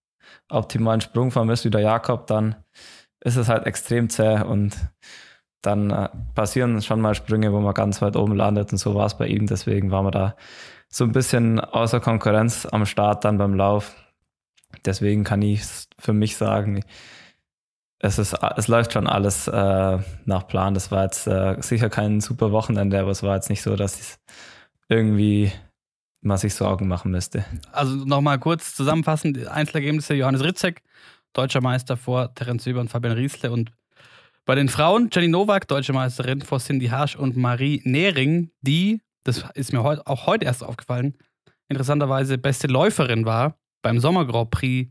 optimalen 0.48 1.00
Sprungform 1.00 1.50
ist 1.50 1.64
wie 1.64 1.70
der 1.70 1.82
Jakob, 1.82 2.26
dann 2.26 2.56
ist 3.20 3.36
es 3.36 3.48
halt 3.48 3.66
extrem 3.66 4.08
zäh 4.08 4.42
und 4.42 4.76
dann 5.62 5.90
äh, 5.90 6.08
passieren 6.34 6.80
schon 6.82 7.00
mal 7.00 7.14
Sprünge, 7.14 7.52
wo 7.52 7.60
man 7.60 7.74
ganz 7.74 8.00
weit 8.00 8.16
oben 8.16 8.36
landet 8.36 8.72
und 8.72 8.78
so 8.78 8.94
war 8.94 9.06
es 9.06 9.16
bei 9.16 9.26
ihm. 9.26 9.46
Deswegen 9.46 9.90
waren 9.90 10.04
wir 10.04 10.10
da 10.10 10.36
so 10.88 11.04
ein 11.04 11.12
bisschen 11.12 11.60
außer 11.60 12.00
Konkurrenz 12.00 12.66
am 12.66 12.86
Start 12.86 13.24
dann 13.24 13.38
beim 13.38 13.54
Lauf. 13.54 13.94
Deswegen 14.84 15.24
kann 15.24 15.42
ich 15.42 15.62
für 15.98 16.12
mich 16.12 16.36
sagen, 16.36 16.84
es, 17.98 18.18
ist, 18.18 18.36
es 18.56 18.68
läuft 18.68 18.92
schon 18.92 19.06
alles 19.06 19.48
äh, 19.48 19.98
nach 20.24 20.46
Plan. 20.46 20.74
Das 20.74 20.90
war 20.90 21.04
jetzt 21.04 21.26
äh, 21.26 21.56
sicher 21.60 21.90
kein 21.90 22.20
super 22.20 22.52
Wochenende, 22.52 23.00
aber 23.00 23.10
es 23.10 23.22
war 23.22 23.34
jetzt 23.34 23.50
nicht 23.50 23.62
so, 23.62 23.74
dass 23.74 23.98
es 24.00 24.20
irgendwie 24.88 25.52
man 26.20 26.38
sich 26.38 26.54
Sorgen 26.54 26.88
machen 26.88 27.10
müsste. 27.10 27.44
Also 27.72 27.96
nochmal 27.96 28.38
kurz 28.38 28.74
zusammenfassend: 28.74 29.48
Einzelergebnisse: 29.48 30.14
Johannes 30.14 30.44
Ritzek, 30.44 30.82
deutscher 31.38 31.60
Meister 31.60 31.96
vor 31.96 32.34
Terenz 32.34 32.66
Über 32.66 32.80
und 32.80 32.88
Fabian 32.90 33.14
Riesle. 33.14 33.52
Und 33.52 33.70
bei 34.44 34.56
den 34.56 34.68
Frauen 34.68 35.08
Jenny 35.12 35.28
Nowak, 35.28 35.68
deutsche 35.68 35.92
Meisterin 35.92 36.42
vor 36.42 36.58
Cindy 36.58 36.88
Harsch 36.88 37.14
und 37.14 37.36
Marie 37.36 37.80
Nehring, 37.84 38.50
die, 38.60 39.00
das 39.22 39.44
ist 39.54 39.72
mir 39.72 39.84
heut, 39.84 40.04
auch 40.06 40.26
heute 40.26 40.46
erst 40.46 40.64
aufgefallen, 40.64 41.16
interessanterweise 41.68 42.38
beste 42.38 42.66
Läuferin 42.66 43.24
war 43.24 43.56
beim 43.82 44.00
Sommer 44.00 44.26
Grand 44.26 44.50
Prix 44.50 44.90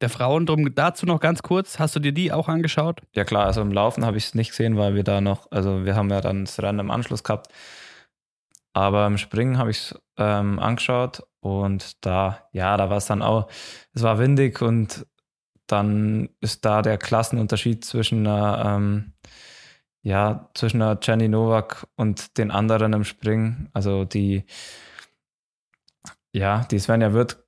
der 0.00 0.08
Frauen. 0.08 0.46
Drum 0.46 0.74
dazu 0.74 1.04
noch 1.04 1.20
ganz 1.20 1.42
kurz, 1.42 1.78
hast 1.78 1.94
du 1.94 2.00
dir 2.00 2.12
die 2.12 2.32
auch 2.32 2.48
angeschaut? 2.48 3.02
Ja 3.14 3.24
klar, 3.24 3.44
also 3.44 3.60
im 3.60 3.72
Laufen 3.72 4.04
habe 4.04 4.16
ich 4.16 4.24
es 4.24 4.34
nicht 4.34 4.50
gesehen, 4.50 4.78
weil 4.78 4.94
wir 4.94 5.04
da 5.04 5.20
noch, 5.20 5.50
also 5.50 5.84
wir 5.84 5.94
haben 5.94 6.08
ja 6.08 6.22
dann 6.22 6.46
das 6.46 6.58
Rennen 6.62 6.78
im 6.78 6.90
Anschluss 6.90 7.22
gehabt. 7.22 7.52
Aber 8.72 9.06
im 9.06 9.18
Springen 9.18 9.58
habe 9.58 9.70
ich 9.70 9.78
es 9.78 10.00
ähm, 10.16 10.58
angeschaut 10.58 11.22
und 11.40 12.04
da, 12.04 12.48
ja, 12.52 12.76
da 12.76 12.88
war 12.88 12.98
es 12.98 13.06
dann 13.06 13.22
auch, 13.22 13.48
es 13.94 14.02
war 14.02 14.18
windig 14.18 14.62
und 14.62 15.06
dann 15.66 16.28
ist 16.40 16.64
da 16.64 16.82
der 16.82 16.98
Klassenunterschied 16.98 17.84
zwischen 17.84 18.26
einer, 18.26 18.76
ähm, 18.76 19.12
ja, 20.02 20.50
zwischen 20.54 20.82
einer 20.82 20.98
Jenny 21.02 21.28
Novak 21.28 21.86
und 21.96 22.38
den 22.38 22.50
anderen 22.50 22.92
im 22.92 23.04
Springen. 23.04 23.68
Also 23.72 24.04
die, 24.04 24.44
ja, 26.32 26.64
die 26.70 26.78
Svenja 26.78 27.12
Wirth 27.12 27.38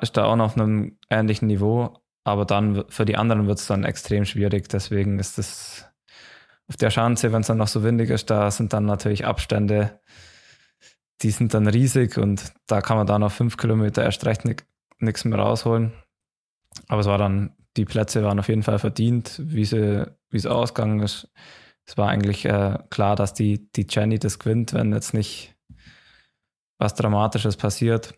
ist 0.00 0.16
da 0.16 0.24
auch 0.24 0.36
noch 0.36 0.46
auf 0.46 0.56
einem 0.56 0.98
ähnlichen 1.10 1.48
Niveau, 1.48 1.98
aber 2.24 2.44
dann 2.44 2.84
für 2.88 3.04
die 3.04 3.16
anderen 3.16 3.46
wird 3.46 3.58
es 3.58 3.66
dann 3.66 3.84
extrem 3.84 4.24
schwierig. 4.24 4.68
Deswegen 4.68 5.18
ist 5.18 5.38
es 5.38 5.86
auf 6.68 6.76
der 6.76 6.90
Schanze, 6.90 7.32
wenn 7.32 7.40
es 7.42 7.48
dann 7.48 7.58
noch 7.58 7.68
so 7.68 7.82
windig 7.82 8.10
ist, 8.10 8.30
da 8.30 8.50
sind 8.50 8.72
dann 8.72 8.86
natürlich 8.86 9.26
Abstände, 9.26 10.00
die 11.22 11.30
sind 11.30 11.54
dann 11.54 11.66
riesig 11.66 12.18
und 12.18 12.52
da 12.66 12.80
kann 12.80 12.96
man 12.96 13.06
dann 13.06 13.22
auf 13.22 13.34
fünf 13.34 13.56
Kilometer 13.56 14.02
erst 14.02 14.24
recht 14.24 14.42
nichts 14.98 15.24
mehr 15.24 15.38
rausholen. 15.38 15.92
Aber 16.88 17.00
es 17.00 17.06
war 17.06 17.18
dann, 17.18 17.54
die 17.76 17.84
Plätze 17.84 18.22
waren 18.22 18.38
auf 18.38 18.48
jeden 18.48 18.62
Fall 18.62 18.78
verdient, 18.78 19.40
wie 19.44 19.64
sie, 19.64 20.06
wie 20.30 20.36
es 20.36 20.46
ausgegangen 20.46 21.00
ist. 21.00 21.28
Es 21.86 21.96
war 21.96 22.08
eigentlich 22.08 22.44
äh, 22.44 22.78
klar, 22.90 23.16
dass 23.16 23.34
die, 23.34 23.70
die 23.72 23.86
Jenny 23.88 24.18
das 24.18 24.38
gewinnt, 24.38 24.72
wenn 24.72 24.92
jetzt 24.92 25.12
nicht 25.12 25.54
was 26.78 26.94
Dramatisches 26.94 27.56
passiert. 27.56 28.14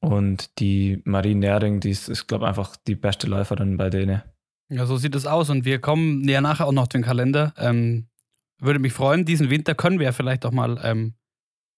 Und 0.00 0.60
die 0.60 1.02
Marie 1.04 1.34
Nering, 1.34 1.80
die 1.80 1.90
ist, 1.90 2.08
ist 2.08 2.28
glaube 2.28 2.44
ich, 2.44 2.48
einfach 2.48 2.76
die 2.86 2.94
beste 2.94 3.26
Läuferin 3.26 3.76
bei 3.76 3.90
denen. 3.90 4.22
Ja, 4.70 4.86
so 4.86 4.96
sieht 4.96 5.14
es 5.14 5.26
aus. 5.26 5.50
Und 5.50 5.64
wir 5.64 5.80
kommen 5.80 6.28
ja 6.28 6.40
nachher 6.40 6.66
auch 6.66 6.72
noch 6.72 6.86
den 6.86 7.02
Kalender. 7.02 7.52
Ähm, 7.56 8.08
würde 8.60 8.78
mich 8.78 8.92
freuen, 8.92 9.24
diesen 9.24 9.50
Winter 9.50 9.74
können 9.74 9.98
wir 9.98 10.06
ja 10.06 10.12
vielleicht 10.12 10.44
auch 10.44 10.52
mal 10.52 10.80
ähm, 10.82 11.14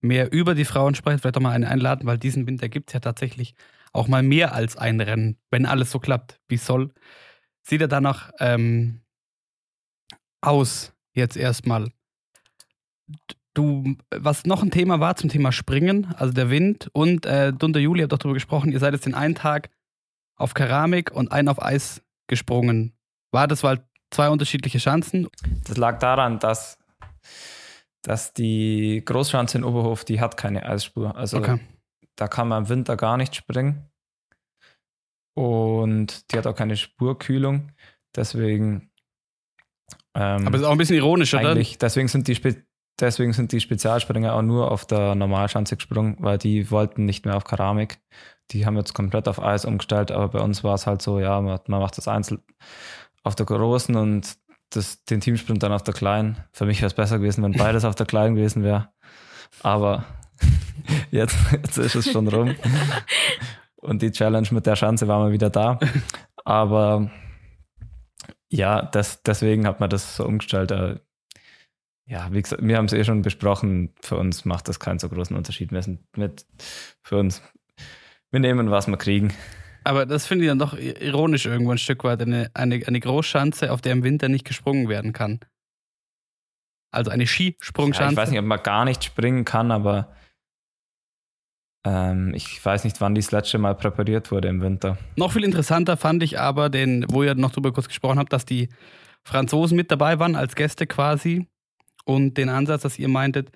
mehr 0.03 0.33
über 0.33 0.55
die 0.55 0.65
Frauen 0.65 0.95
sprechen, 0.95 1.19
vielleicht 1.19 1.37
auch 1.37 1.43
mal 1.43 1.53
einen 1.53 1.65
einladen, 1.65 2.07
weil 2.07 2.19
diesen 2.19 2.47
Winter 2.47 2.69
gibt 2.69 2.91
es 2.91 2.95
ja 2.95 3.01
tatsächlich 3.01 3.55
auch 3.93 4.09
mal 4.09 4.23
mehr 4.23 4.55
als 4.55 4.77
ein 4.77 5.01
Rennen, 5.01 5.39
wenn 5.51 5.67
alles 5.67 5.91
so 5.91 5.99
klappt, 5.99 6.41
wie 6.49 6.57
es 6.57 6.67
soll. 6.67 6.93
Sieht 7.63 7.81
er 7.81 7.89
danach 7.89 8.31
ähm, 8.39 9.01
aus, 10.41 10.93
jetzt 11.13 11.37
erstmal. 11.37 11.93
Du, 13.53 13.97
was 14.11 14.47
noch 14.47 14.63
ein 14.63 14.71
Thema 14.71 15.01
war 15.01 15.17
zum 15.17 15.29
Thema 15.29 15.51
Springen, 15.51 16.15
also 16.17 16.33
der 16.33 16.51
Wind 16.51 16.89
und 16.93 17.27
äh, 17.27 17.53
du 17.53 17.67
und 17.67 17.73
der 17.73 17.83
Juli 17.83 18.03
habt 18.03 18.13
doch 18.13 18.19
darüber 18.19 18.35
gesprochen, 18.35 18.71
ihr 18.71 18.79
seid 18.79 18.95
jetzt 18.95 19.07
den 19.07 19.15
einen 19.15 19.35
Tag 19.35 19.71
auf 20.37 20.55
Keramik 20.55 21.11
und 21.11 21.33
einen 21.33 21.49
auf 21.49 21.61
Eis 21.61 22.03
gesprungen. 22.29 22.95
War 23.33 23.49
das, 23.49 23.65
weil 23.65 23.85
zwei 24.11 24.29
unterschiedliche 24.29 24.79
Chancen? 24.79 25.29
Das 25.65 25.77
lag 25.77 25.99
daran, 25.99 26.39
dass, 26.39 26.79
dass 28.03 28.33
die 28.33 29.03
Großschanze 29.05 29.59
in 29.59 29.65
Oberhof, 29.65 30.05
die 30.05 30.21
hat 30.21 30.37
keine 30.37 30.65
Eisspur. 30.65 31.17
Also 31.17 31.39
okay. 31.39 31.59
Da 32.21 32.29
kann 32.29 32.49
man 32.49 32.65
im 32.65 32.69
Winter 32.69 32.97
gar 32.97 33.17
nicht 33.17 33.35
springen. 33.35 33.89
Und 35.35 36.31
die 36.31 36.37
hat 36.37 36.47
auch 36.47 36.55
keine 36.55 36.77
Spurkühlung. 36.77 37.73
Deswegen. 38.15 38.91
Ähm, 40.15 40.47
Aber 40.47 40.59
ist 40.59 40.65
auch 40.65 40.73
ein 40.73 40.79
bisschen 40.79 40.97
ironisch, 40.97 41.33
oder? 41.33 41.55
Deswegen 41.55 42.09
sind 42.09 42.29
die 42.29 42.35
Spe 42.35 42.65
Deswegen 43.01 43.33
sind 43.33 43.53
die 43.53 43.61
Spezialspringer 43.61 44.35
auch 44.35 44.43
nur 44.43 44.71
auf 44.71 44.85
der 44.85 45.15
Normalschanze 45.15 45.77
gesprungen, 45.77 46.17
weil 46.19 46.37
die 46.37 46.71
wollten 46.71 47.07
nicht 47.07 47.25
mehr 47.25 47.35
auf 47.35 47.45
Keramik. 47.45 47.99
Die 48.51 48.67
haben 48.67 48.77
jetzt 48.77 48.93
komplett 48.93 49.27
auf 49.27 49.43
Eis 49.43 49.65
umgestellt, 49.65 50.11
aber 50.11 50.29
bei 50.29 50.41
uns 50.41 50.63
war 50.65 50.75
es 50.75 50.87
halt 50.87 51.01
so, 51.01 51.19
ja, 51.19 51.41
man, 51.41 51.61
macht 51.67 51.97
das 51.97 52.09
Einzel 52.09 52.43
auf 53.23 53.37
der 53.37 53.47
großen 53.47 53.97
und 53.97 54.37
das, 54.69 55.03
den 55.05 55.23
Teamsprint 55.23 55.63
dann 55.63 55.73
auf 55.73 55.83
der 55.83 55.95
kleinen. 55.95 56.45
Für 56.53 56.67
mich 56.67 56.83
wäre 56.83 56.89
es 56.89 56.95
besser 56.95 57.19
gewesen, 57.19 57.43
wenn 57.43 57.53
beides 57.53 57.87
auf 57.87 57.95
der 57.95 58.05
kleinen 58.05 58.35
gewesen 58.35 58.63
wäre. 58.63 58.91
Aber 59.63 60.05
jetzt, 61.11 61.37
jetzt 61.53 61.79
ist 61.79 61.95
es 61.95 62.13
schon 62.13 62.29
rum. 62.29 62.55
Und 63.77 64.03
die 64.03 64.13
Challenge 64.13 64.49
mit 64.51 64.67
der 64.67 64.77
Schanze 64.77 65.09
war 65.09 65.19
mal 65.19 65.33
wieder 65.33 65.51
da. 65.51 65.79
Aber 66.45 67.11
ja, 68.49 68.83
das, 68.83 69.23
deswegen 69.23 69.67
hat 69.67 69.81
man 69.81 69.89
das 69.89 70.17
so 70.17 70.27
umgestellt. 70.27 70.71
Äh, 70.71 70.97
ja, 72.07 72.29
wie 72.33 72.43
gesagt, 72.43 72.63
wir 72.63 72.77
haben 72.77 72.87
es 72.87 72.93
eh 72.93 73.05
schon 73.05 73.23
besprochen, 73.23 73.95
für 74.03 74.17
uns 74.17 74.45
macht 74.45 74.69
das 74.69 74.81
keinen 74.81 74.99
so 74.99 75.09
großen 75.09 75.37
Unterschied. 75.37 75.73
Wir 75.73 75.83
sind 75.83 76.01
mit, 76.17 76.45
für 77.03 77.17
uns, 77.17 77.41
wir 78.31 78.41
nehmen, 78.41 78.71
was 78.71 78.89
wir 78.89 78.97
kriegen. 78.97 79.33
Aber 79.85 80.05
das 80.05 80.27
finde 80.27 80.45
ich 80.45 80.51
dann 80.51 80.59
doch 80.59 80.77
ironisch 80.77 81.47
irgendwo 81.47 81.71
ein 81.71 81.79
Stück 81.79 82.05
weit, 82.05 82.21
eine, 82.21 82.51
eine, 82.53 82.83
eine 82.87 83.01
Großschanze, 83.01 83.73
auf 83.73 83.81
der 83.81 83.93
im 83.93 84.03
Winter 84.03 84.29
nicht 84.29 84.45
gesprungen 84.45 84.89
werden 84.89 85.13
kann. 85.13 85.41
Also 86.91 87.11
eine 87.11 87.27
Skisprungschanze. 87.27 88.03
Ja, 88.05 88.11
ich 88.11 88.17
weiß 88.17 88.31
nicht, 88.31 88.41
ob 88.41 88.47
man 88.47 88.63
gar 88.63 88.85
nicht 88.85 89.05
springen 89.05 89.45
kann, 89.45 89.71
aber 89.71 90.13
Ähm, 91.85 92.33
ich 92.35 92.65
weiß 92.65 92.85
nicht, 92.85 93.01
wann 93.01 93.15
die 93.15 93.25
letzte 93.31 93.59
Mal 93.59 93.75
präpariert 93.75 94.31
wurde 94.31 94.49
im 94.49 94.61
Winter. 94.61 94.99
Noch 95.17 95.33
viel 95.33 95.45
interessanter 95.45 95.97
fand 95.97 96.23
ich 96.23 96.39
aber, 96.39 96.69
den, 96.69 97.07
wo 97.09 97.23
ihr 97.23 97.35
noch 97.35 97.53
drüber 97.53 97.73
kurz 97.73 97.89
gesprochen 97.89 98.19
habt, 98.19 98.33
dass 98.33 98.45
die 98.45 98.69
Franzosen 99.25 99.77
mit 99.77 99.91
dabei 99.91 100.19
waren, 100.19 100.37
als 100.37 100.55
Gäste 100.55 100.87
quasi. 100.87 101.47
Und 102.05 102.37
den 102.39 102.49
Ansatz, 102.49 102.83
dass 102.83 102.99
ihr 102.99 103.09
meintet, 103.09 103.51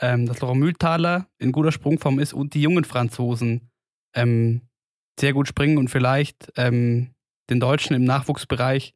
ähm, 0.00 0.26
dass 0.26 0.40
Laurent 0.40 0.60
Mühltaler 0.60 1.26
in 1.38 1.52
guter 1.52 1.72
Sprungform 1.72 2.18
ist 2.18 2.32
und 2.32 2.54
die 2.54 2.62
jungen 2.62 2.84
Franzosen 2.84 3.70
ähm, 4.14 4.62
sehr 5.18 5.32
gut 5.32 5.48
springen 5.48 5.78
und 5.78 5.88
vielleicht 5.88 6.52
ähm, 6.56 7.10
den 7.50 7.60
Deutschen 7.60 7.94
im 7.94 8.04
Nachwuchsbereich 8.04 8.94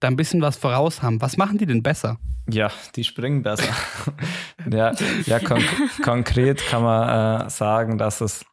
da 0.00 0.08
ein 0.08 0.16
bisschen 0.16 0.40
was 0.40 0.56
voraus 0.56 1.02
haben. 1.02 1.20
Was 1.20 1.36
machen 1.36 1.58
die 1.58 1.66
denn 1.66 1.82
besser? 1.82 2.18
Ja, 2.48 2.70
die 2.94 3.04
springen 3.04 3.42
besser. 3.42 3.74
ja, 4.70 4.92
ja 5.26 5.38
konk 5.38 5.64
konkret 6.02 6.64
kann 6.66 6.82
man 6.82 7.46
äh, 7.46 7.50
sagen, 7.50 7.98
dass 7.98 8.20
es 8.20 8.44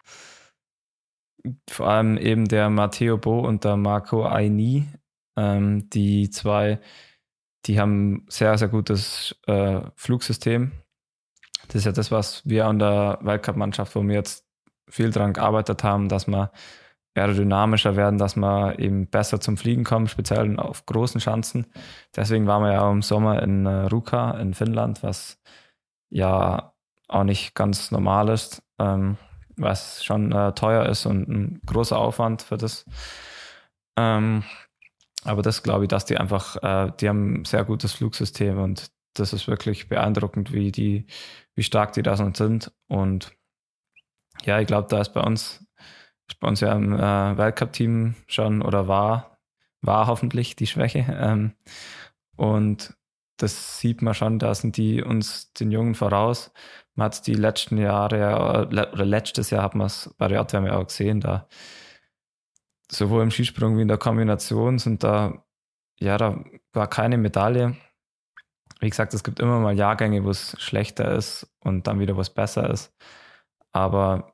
vor 1.70 1.88
allem 1.88 2.18
eben 2.18 2.48
der 2.48 2.70
Matteo 2.70 3.18
Bo 3.18 3.40
und 3.40 3.64
der 3.64 3.76
Marco 3.76 4.26
Aini, 4.26 4.88
ähm, 5.38 5.90
die 5.90 6.30
zwei, 6.30 6.80
die 7.66 7.80
haben 7.80 8.26
sehr, 8.30 8.58
sehr 8.58 8.68
gutes 8.68 9.36
äh, 9.48 9.82
Flugsystem. 9.96 10.72
Das 11.68 11.76
ist 11.76 11.86
ja 11.86 11.92
das, 11.92 12.12
was 12.12 12.48
wir 12.48 12.66
an 12.66 12.80
der 12.80 13.20
Weltcup-Mannschaft, 13.22 13.96
wo 13.96 14.04
wir 14.04 14.16
jetzt 14.16 14.46
viel 14.90 15.10
dran 15.10 15.34
gearbeitet 15.34 15.84
haben, 15.84 16.10
dass 16.10 16.28
wir 16.28 16.52
aerodynamischer 17.16 17.96
werden, 17.96 18.18
dass 18.18 18.36
wir 18.36 18.80
eben 18.80 19.08
besser 19.08 19.40
zum 19.40 19.58
Fliegen 19.58 19.84
kommen, 19.84 20.08
speziell 20.08 20.58
auf 20.60 20.86
großen 20.86 21.20
Schanzen. 21.20 21.66
Deswegen 22.16 22.48
waren 22.48 22.64
wir 22.64 22.74
ja 22.74 22.90
im 22.90 23.02
Sommer 23.02 23.42
in 23.44 23.66
äh, 23.66 23.88
Ruka 23.88 24.32
in 24.40 24.54
Finnland, 24.54 25.04
was 25.04 25.40
ja 26.10 26.74
auch 27.08 27.24
nicht 27.24 27.56
ganz 27.56 27.92
normal 27.92 28.30
ist, 28.30 28.64
ähm, 28.80 29.18
was 29.58 30.04
schon 30.04 30.32
äh, 30.32 30.54
teuer 30.54 30.86
ist 30.86 31.06
und 31.06 31.28
ein 31.28 31.62
großer 31.66 31.98
Aufwand 31.98 32.42
für 32.42 32.58
das. 32.58 32.86
Ähm, 33.98 34.44
aber 35.24 35.42
das 35.42 35.64
glaube 35.64 35.84
ich, 35.86 35.90
dass 35.90 36.06
die 36.06 36.18
einfach, 36.18 36.56
äh, 36.64 36.92
die 37.00 37.10
haben 37.10 37.42
ein 37.42 37.46
sehr 37.46 37.66
gutes 37.66 37.94
Flugsystem 37.94 38.58
und 38.60 38.92
das 39.14 39.34
ist 39.34 39.48
wirklich 39.48 39.90
beeindruckend, 39.90 40.54
wie 40.54 40.72
die, 40.72 41.06
wie 41.56 41.64
stark 41.64 41.94
die 41.94 42.04
da 42.04 42.16
sind. 42.16 42.72
Und 42.88 43.34
ja, 44.46 44.60
ich 44.60 44.68
glaube, 44.68 44.88
da 44.90 45.02
ist 45.02 45.14
bei 45.14 45.22
uns 45.22 45.66
ist 46.32 46.40
bei 46.40 46.48
uns 46.48 46.62
ja 46.62 46.74
im 46.74 46.94
äh, 46.94 47.38
Weltcup-Team 47.38 48.16
schon 48.28 48.62
oder 48.62 48.88
war, 48.88 49.38
war 49.82 50.08
hoffentlich 50.08 50.56
die 50.56 50.68
Schwäche. 50.68 51.06
Ähm, 51.20 51.54
und 52.36 52.96
das 53.38 53.80
sieht 53.80 54.02
man 54.02 54.14
schon, 54.14 54.40
da 54.40 54.54
sind 54.56 54.78
die 54.78 55.04
uns 55.04 55.54
den 55.54 55.72
Jungen 55.72 55.96
voraus. 55.96 56.52
Man 56.96 57.06
hat 57.06 57.14
es 57.16 57.22
die 57.22 57.34
letzten 57.34 57.78
Jahre 57.78 58.68
oder 58.68 59.06
letztes 59.06 59.50
Jahr 59.50 59.64
hat 59.64 59.76
man 59.76 59.88
es 59.88 60.14
bei 60.18 60.28
der 60.28 60.42
Adwärme 60.42 60.76
auch 60.76 60.88
gesehen, 60.88 61.22
da 61.22 61.48
sowohl 62.92 63.24
im 63.24 63.32
Skisprung 63.32 63.78
wie 63.78 63.82
in 63.84 63.88
der 63.88 63.98
Kombination 63.98 64.78
sind 64.78 65.04
da, 65.04 65.46
ja, 66.00 66.18
da 66.18 66.44
war 66.74 66.88
keine 66.90 67.18
Medaille. 67.18 67.78
Wie 68.80 68.90
gesagt, 68.90 69.14
es 69.14 69.24
gibt 69.24 69.40
immer 69.40 69.60
mal 69.60 69.76
Jahrgänge, 69.76 70.24
wo 70.24 70.30
es 70.30 70.60
schlechter 70.60 71.14
ist 71.14 71.48
und 71.60 71.88
dann 71.88 72.00
wieder 72.00 72.18
was 72.18 72.30
besser 72.34 72.70
ist. 72.70 72.94
Aber 73.72 74.34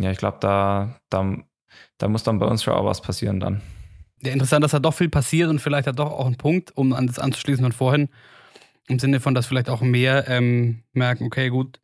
ja, 0.00 0.10
ich 0.10 0.18
glaube, 0.18 0.38
da, 0.40 0.98
da, 1.10 1.36
da 1.98 2.08
muss 2.08 2.22
dann 2.22 2.38
bei 2.38 2.46
uns 2.46 2.62
schon 2.62 2.74
auch 2.74 2.84
was 2.84 3.02
passieren 3.02 3.40
dann. 3.40 3.60
Ja, 4.22 4.32
interessant, 4.32 4.64
dass 4.64 4.72
da 4.72 4.78
doch 4.78 4.94
viel 4.94 5.08
passiert 5.08 5.48
und 5.48 5.60
vielleicht 5.60 5.86
hat 5.86 5.98
doch 5.98 6.10
auch 6.10 6.26
ein 6.26 6.36
Punkt, 6.36 6.76
um 6.76 6.92
an 6.92 7.06
das 7.06 7.18
anzuschließen 7.18 7.64
von 7.64 7.72
vorhin, 7.72 8.08
im 8.88 8.98
Sinne 8.98 9.20
von, 9.20 9.34
dass 9.34 9.46
vielleicht 9.46 9.68
auch 9.68 9.80
mehr 9.80 10.28
ähm, 10.28 10.82
merken, 10.92 11.24
okay, 11.24 11.48
gut, 11.48 11.80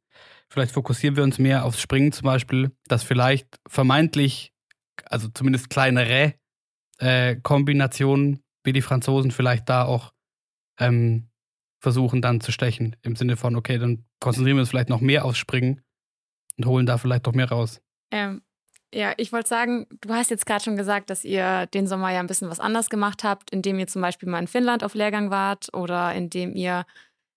vielleicht 0.48 0.72
fokussieren 0.72 1.16
wir 1.16 1.24
uns 1.24 1.38
mehr 1.38 1.64
aufs 1.64 1.80
Springen 1.80 2.12
zum 2.12 2.24
Beispiel, 2.24 2.72
dass 2.88 3.02
vielleicht 3.02 3.60
vermeintlich, 3.68 4.52
also 5.04 5.28
zumindest 5.28 5.70
kleinere 5.70 6.34
äh, 6.98 7.36
Kombinationen 7.36 8.42
wie 8.64 8.72
die 8.72 8.82
Franzosen 8.82 9.30
vielleicht 9.30 9.68
da 9.68 9.84
auch 9.84 10.12
ähm, 10.78 11.28
versuchen 11.80 12.20
dann 12.20 12.40
zu 12.40 12.52
stechen. 12.52 12.96
Im 13.02 13.16
Sinne 13.16 13.36
von, 13.36 13.56
okay, 13.56 13.78
dann 13.78 14.04
konzentrieren 14.20 14.56
wir 14.56 14.62
uns 14.62 14.70
vielleicht 14.70 14.88
noch 14.88 15.00
mehr 15.00 15.24
aufs 15.24 15.38
Springen 15.38 15.82
und 16.58 16.66
holen 16.66 16.86
da 16.86 16.98
vielleicht 16.98 17.26
noch 17.26 17.34
mehr 17.34 17.48
raus. 17.48 17.80
Ähm, 18.10 18.42
ja, 18.94 19.12
ich 19.16 19.32
wollte 19.32 19.48
sagen, 19.48 19.86
du 20.00 20.14
hast 20.14 20.30
jetzt 20.30 20.46
gerade 20.46 20.64
schon 20.64 20.76
gesagt, 20.76 21.10
dass 21.10 21.24
ihr 21.24 21.66
den 21.66 21.86
Sommer 21.86 22.12
ja 22.12 22.20
ein 22.20 22.28
bisschen 22.28 22.48
was 22.48 22.60
anders 22.60 22.88
gemacht 22.88 23.24
habt, 23.24 23.50
indem 23.50 23.78
ihr 23.78 23.86
zum 23.86 24.00
Beispiel 24.00 24.28
mal 24.28 24.38
in 24.38 24.46
Finnland 24.46 24.84
auf 24.84 24.94
Lehrgang 24.94 25.30
wart 25.30 25.74
oder 25.74 26.14
indem 26.14 26.54
ihr 26.54 26.86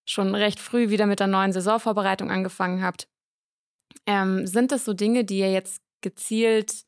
schon 0.06 0.36
recht 0.36 0.60
früh 0.60 0.90
wieder 0.90 1.06
mit 1.06 1.20
der 1.20 1.28
neuen 1.28 1.52
Saisonvorbereitung 1.52 2.32
angefangen 2.32 2.84
habt. 2.84 3.08
Ähm, 4.06 4.48
sind 4.48 4.72
das 4.72 4.86
so 4.86 4.94
Dinge, 4.94 5.26
die 5.26 5.40
ihr 5.40 5.52
jetzt 5.52 5.82
gezielt, 6.02 6.86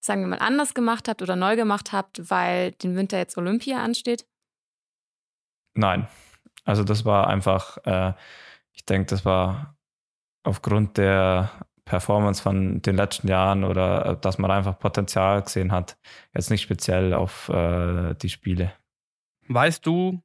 sagen 0.00 0.20
wir 0.22 0.28
mal, 0.28 0.38
anders 0.38 0.74
gemacht 0.74 1.08
habt 1.08 1.22
oder 1.22 1.36
neu 1.36 1.56
gemacht 1.56 1.92
habt, 1.92 2.30
weil 2.30 2.72
den 2.72 2.96
Winter 2.96 3.18
jetzt 3.18 3.36
Olympia 3.36 3.82
ansteht? 3.82 4.26
Nein. 5.74 6.08
Also 6.64 6.84
das 6.84 7.04
war 7.04 7.26
einfach, 7.28 7.78
äh, 7.84 8.12
ich 8.72 8.84
denke, 8.84 9.06
das 9.06 9.24
war 9.24 9.76
aufgrund 10.42 10.98
der 10.98 11.50
Performance 11.90 12.40
von 12.40 12.80
den 12.82 12.94
letzten 12.94 13.26
Jahren 13.26 13.64
oder 13.64 14.06
äh, 14.06 14.16
dass 14.20 14.38
man 14.38 14.52
einfach 14.52 14.78
Potenzial 14.78 15.42
gesehen 15.42 15.72
hat. 15.72 15.98
Jetzt 16.32 16.48
nicht 16.48 16.62
speziell 16.62 17.12
auf 17.12 17.48
äh, 17.48 18.14
die 18.14 18.28
Spiele. 18.28 18.72
Weißt 19.48 19.84
du 19.84 20.22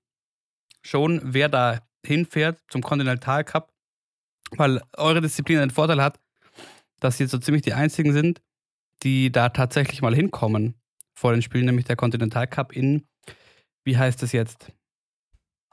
schon, 0.83 1.19
wer 1.23 1.49
da 1.49 1.79
hinfährt 2.05 2.61
zum 2.69 2.83
Continental 2.83 3.43
Cup? 3.43 3.73
Weil 4.51 4.79
eure 4.95 5.21
Disziplin 5.21 5.57
den 5.57 5.71
Vorteil 5.71 6.03
hat, 6.03 6.19
dass 6.99 7.19
ihr 7.19 7.27
so 7.27 7.39
ziemlich 7.39 7.63
die 7.63 7.73
einzigen 7.73 8.13
sind, 8.13 8.43
die 9.01 9.31
da 9.31 9.49
tatsächlich 9.49 10.03
mal 10.03 10.13
hinkommen 10.13 10.75
vor 11.15 11.31
den 11.31 11.41
Spielen, 11.41 11.65
nämlich 11.65 11.85
der 11.85 11.95
Continental 11.95 12.45
Cup 12.45 12.73
in, 12.73 13.07
wie 13.83 13.97
heißt 13.97 14.21
es 14.21 14.33
jetzt? 14.33 14.71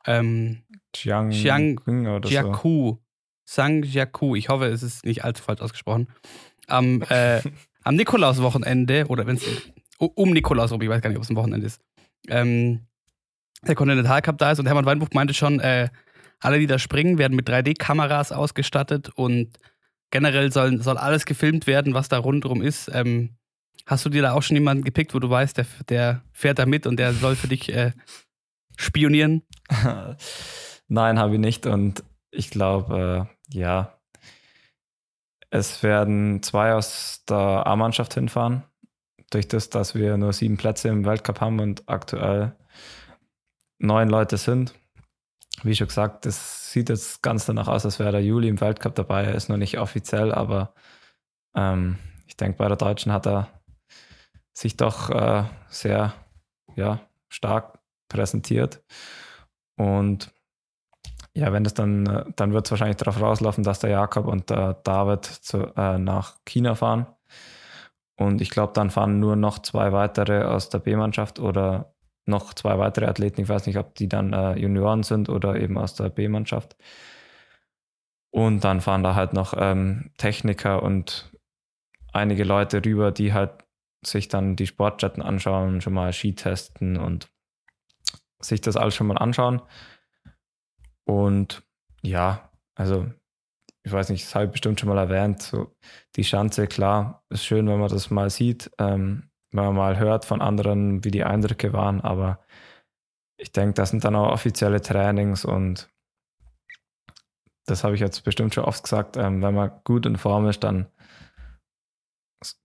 Ähm, 0.06 0.62
Jiang, 0.94 1.32
Jiang 1.32 1.78
oder 2.06 2.30
Jiaku. 2.30 2.92
So. 2.92 3.02
Sangjaku, 3.44 4.36
ich 4.36 4.48
hoffe, 4.48 4.66
es 4.66 4.82
ist 4.82 5.04
nicht 5.04 5.24
allzu 5.24 5.42
falsch 5.42 5.60
ausgesprochen, 5.60 6.08
am, 6.66 7.02
äh, 7.02 7.40
am 7.82 7.96
Nikolauswochenende, 7.96 9.06
oder 9.08 9.26
wenn 9.26 9.36
es 9.36 9.44
um 9.98 10.30
Nikolaus 10.30 10.72
rum, 10.72 10.82
ich 10.82 10.88
weiß 10.88 11.00
gar 11.00 11.10
nicht, 11.10 11.18
ob 11.18 11.24
es 11.24 11.30
ein 11.30 11.36
Wochenende 11.36 11.66
ist, 11.66 11.80
ähm, 12.28 12.86
der 13.66 13.74
Continental 13.74 14.22
Cup 14.22 14.38
da 14.38 14.52
ist 14.52 14.58
und 14.58 14.66
Hermann 14.66 14.86
Weinbuch 14.86 15.08
meinte 15.12 15.34
schon, 15.34 15.60
äh, 15.60 15.88
alle, 16.40 16.58
die 16.58 16.66
da 16.66 16.78
springen, 16.78 17.18
werden 17.18 17.36
mit 17.36 17.48
3D-Kameras 17.48 18.32
ausgestattet 18.32 19.10
und 19.14 19.58
generell 20.10 20.52
soll, 20.52 20.82
soll 20.82 20.98
alles 20.98 21.24
gefilmt 21.24 21.66
werden, 21.66 21.94
was 21.94 22.08
da 22.08 22.18
rundherum 22.18 22.62
ist. 22.62 22.90
Ähm, 22.92 23.36
hast 23.86 24.04
du 24.04 24.10
dir 24.10 24.22
da 24.22 24.32
auch 24.32 24.42
schon 24.42 24.56
jemanden 24.56 24.82
gepickt, 24.82 25.14
wo 25.14 25.20
du 25.20 25.30
weißt, 25.30 25.56
der, 25.56 25.66
der 25.88 26.22
fährt 26.32 26.58
da 26.58 26.66
mit 26.66 26.86
und 26.86 26.98
der 26.98 27.12
soll 27.12 27.36
für 27.36 27.46
dich 27.48 27.72
äh, 27.72 27.92
spionieren? 28.76 29.42
Nein, 30.88 31.18
habe 31.18 31.34
ich 31.34 31.40
nicht. 31.40 31.66
Und 31.66 32.02
ich 32.32 32.50
glaube, 32.50 33.28
äh, 33.50 33.56
ja, 33.56 33.98
es 35.50 35.82
werden 35.82 36.42
zwei 36.42 36.74
aus 36.74 37.24
der 37.28 37.66
A-Mannschaft 37.66 38.14
hinfahren. 38.14 38.64
Durch 39.30 39.48
das, 39.48 39.70
dass 39.70 39.94
wir 39.94 40.16
nur 40.16 40.32
sieben 40.32 40.56
Plätze 40.56 40.88
im 40.88 41.04
Weltcup 41.04 41.40
haben 41.40 41.60
und 41.60 41.88
aktuell 41.88 42.56
neun 43.78 44.08
Leute 44.08 44.38
sind. 44.38 44.74
Wie 45.62 45.74
schon 45.74 45.88
gesagt, 45.88 46.24
das 46.24 46.72
sieht 46.72 46.88
jetzt 46.88 47.22
ganz 47.22 47.44
danach 47.44 47.68
aus, 47.68 47.84
als 47.84 47.98
wäre 47.98 48.12
der 48.12 48.24
Juli 48.24 48.48
im 48.48 48.60
Weltcup 48.60 48.94
dabei. 48.94 49.24
Er 49.24 49.34
ist 49.34 49.48
noch 49.48 49.58
nicht 49.58 49.78
offiziell, 49.78 50.32
aber 50.32 50.74
ähm, 51.54 51.98
ich 52.26 52.36
denke, 52.36 52.58
bei 52.58 52.68
der 52.68 52.76
Deutschen 52.78 53.12
hat 53.12 53.26
er 53.26 53.48
sich 54.54 54.76
doch 54.76 55.10
äh, 55.10 55.44
sehr 55.68 56.14
ja, 56.76 57.00
stark 57.28 57.78
präsentiert. 58.08 58.82
Und 59.76 60.32
ja, 61.34 61.52
wenn 61.52 61.64
das 61.64 61.74
dann, 61.74 62.06
äh, 62.06 62.24
dann 62.36 62.52
wird 62.52 62.66
es 62.66 62.70
wahrscheinlich 62.70 62.98
darauf 62.98 63.20
rauslaufen, 63.20 63.64
dass 63.64 63.80
der 63.80 63.90
Jakob 63.90 64.26
und 64.26 64.50
der 64.50 64.74
David 64.84 65.24
zu, 65.24 65.72
äh, 65.76 65.98
nach 65.98 66.36
China 66.44 66.74
fahren. 66.74 67.06
Und 68.16 68.40
ich 68.40 68.50
glaube, 68.50 68.72
dann 68.74 68.90
fahren 68.90 69.20
nur 69.20 69.36
noch 69.36 69.58
zwei 69.58 69.92
weitere 69.92 70.44
aus 70.44 70.68
der 70.68 70.78
B-Mannschaft 70.78 71.38
oder 71.38 71.94
noch 72.26 72.54
zwei 72.54 72.78
weitere 72.78 73.06
Athleten. 73.06 73.40
Ich 73.40 73.48
weiß 73.48 73.66
nicht, 73.66 73.78
ob 73.78 73.94
die 73.94 74.08
dann 74.08 74.32
äh, 74.32 74.54
Junioren 74.58 75.02
sind 75.02 75.28
oder 75.28 75.56
eben 75.56 75.78
aus 75.78 75.94
der 75.94 76.08
B-Mannschaft. 76.10 76.76
Und 78.30 78.64
dann 78.64 78.80
fahren 78.80 79.02
da 79.02 79.14
halt 79.14 79.32
noch 79.32 79.54
ähm, 79.56 80.10
Techniker 80.18 80.82
und 80.82 81.32
einige 82.12 82.44
Leute 82.44 82.84
rüber, 82.84 83.10
die 83.10 83.32
halt 83.32 83.52
sich 84.04 84.28
dann 84.28 84.56
die 84.56 84.66
Sportjetten 84.66 85.22
anschauen, 85.22 85.80
schon 85.80 85.92
mal 85.94 86.12
Ski 86.12 86.34
testen 86.34 86.96
und 86.96 87.28
sich 88.40 88.60
das 88.60 88.76
alles 88.76 88.94
schon 88.94 89.06
mal 89.06 89.18
anschauen. 89.18 89.62
Und 91.04 91.62
ja, 92.02 92.50
also 92.74 93.06
ich 93.84 93.92
weiß 93.92 94.10
nicht, 94.10 94.24
das 94.24 94.34
habe 94.34 94.46
ich 94.46 94.52
bestimmt 94.52 94.78
schon 94.78 94.88
mal 94.88 94.98
erwähnt. 94.98 95.42
So, 95.42 95.74
die 96.16 96.24
Schanze, 96.24 96.66
klar, 96.66 97.24
ist 97.30 97.44
schön, 97.44 97.66
wenn 97.68 97.80
man 97.80 97.88
das 97.88 98.10
mal 98.10 98.30
sieht, 98.30 98.70
ähm, 98.78 99.30
wenn 99.50 99.64
man 99.64 99.74
mal 99.74 99.98
hört 99.98 100.24
von 100.24 100.40
anderen, 100.40 101.04
wie 101.04 101.10
die 101.10 101.24
Eindrücke 101.24 101.72
waren, 101.72 102.00
aber 102.00 102.40
ich 103.36 103.50
denke, 103.50 103.74
das 103.74 103.90
sind 103.90 104.04
dann 104.04 104.14
auch 104.14 104.30
offizielle 104.30 104.80
Trainings 104.80 105.44
und 105.44 105.90
das 107.66 107.84
habe 107.84 107.94
ich 107.94 108.00
jetzt 108.00 108.24
bestimmt 108.24 108.54
schon 108.54 108.64
oft 108.64 108.84
gesagt, 108.84 109.16
ähm, 109.16 109.42
wenn 109.42 109.54
man 109.54 109.72
gut 109.84 110.06
in 110.06 110.16
Form 110.16 110.48
ist, 110.48 110.62
dann 110.64 110.86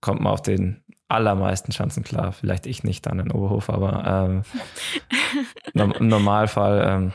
kommt 0.00 0.20
man 0.20 0.32
auf 0.32 0.42
den 0.42 0.84
allermeisten 1.08 1.72
Chancen 1.72 2.04
klar. 2.04 2.32
Vielleicht 2.32 2.66
ich 2.66 2.84
nicht 2.84 3.06
dann 3.06 3.20
in 3.20 3.30
Oberhof, 3.30 3.70
aber 3.70 4.04
ähm, 4.06 4.42
im 5.98 6.08
Normalfall, 6.08 6.84
ähm, 6.86 7.12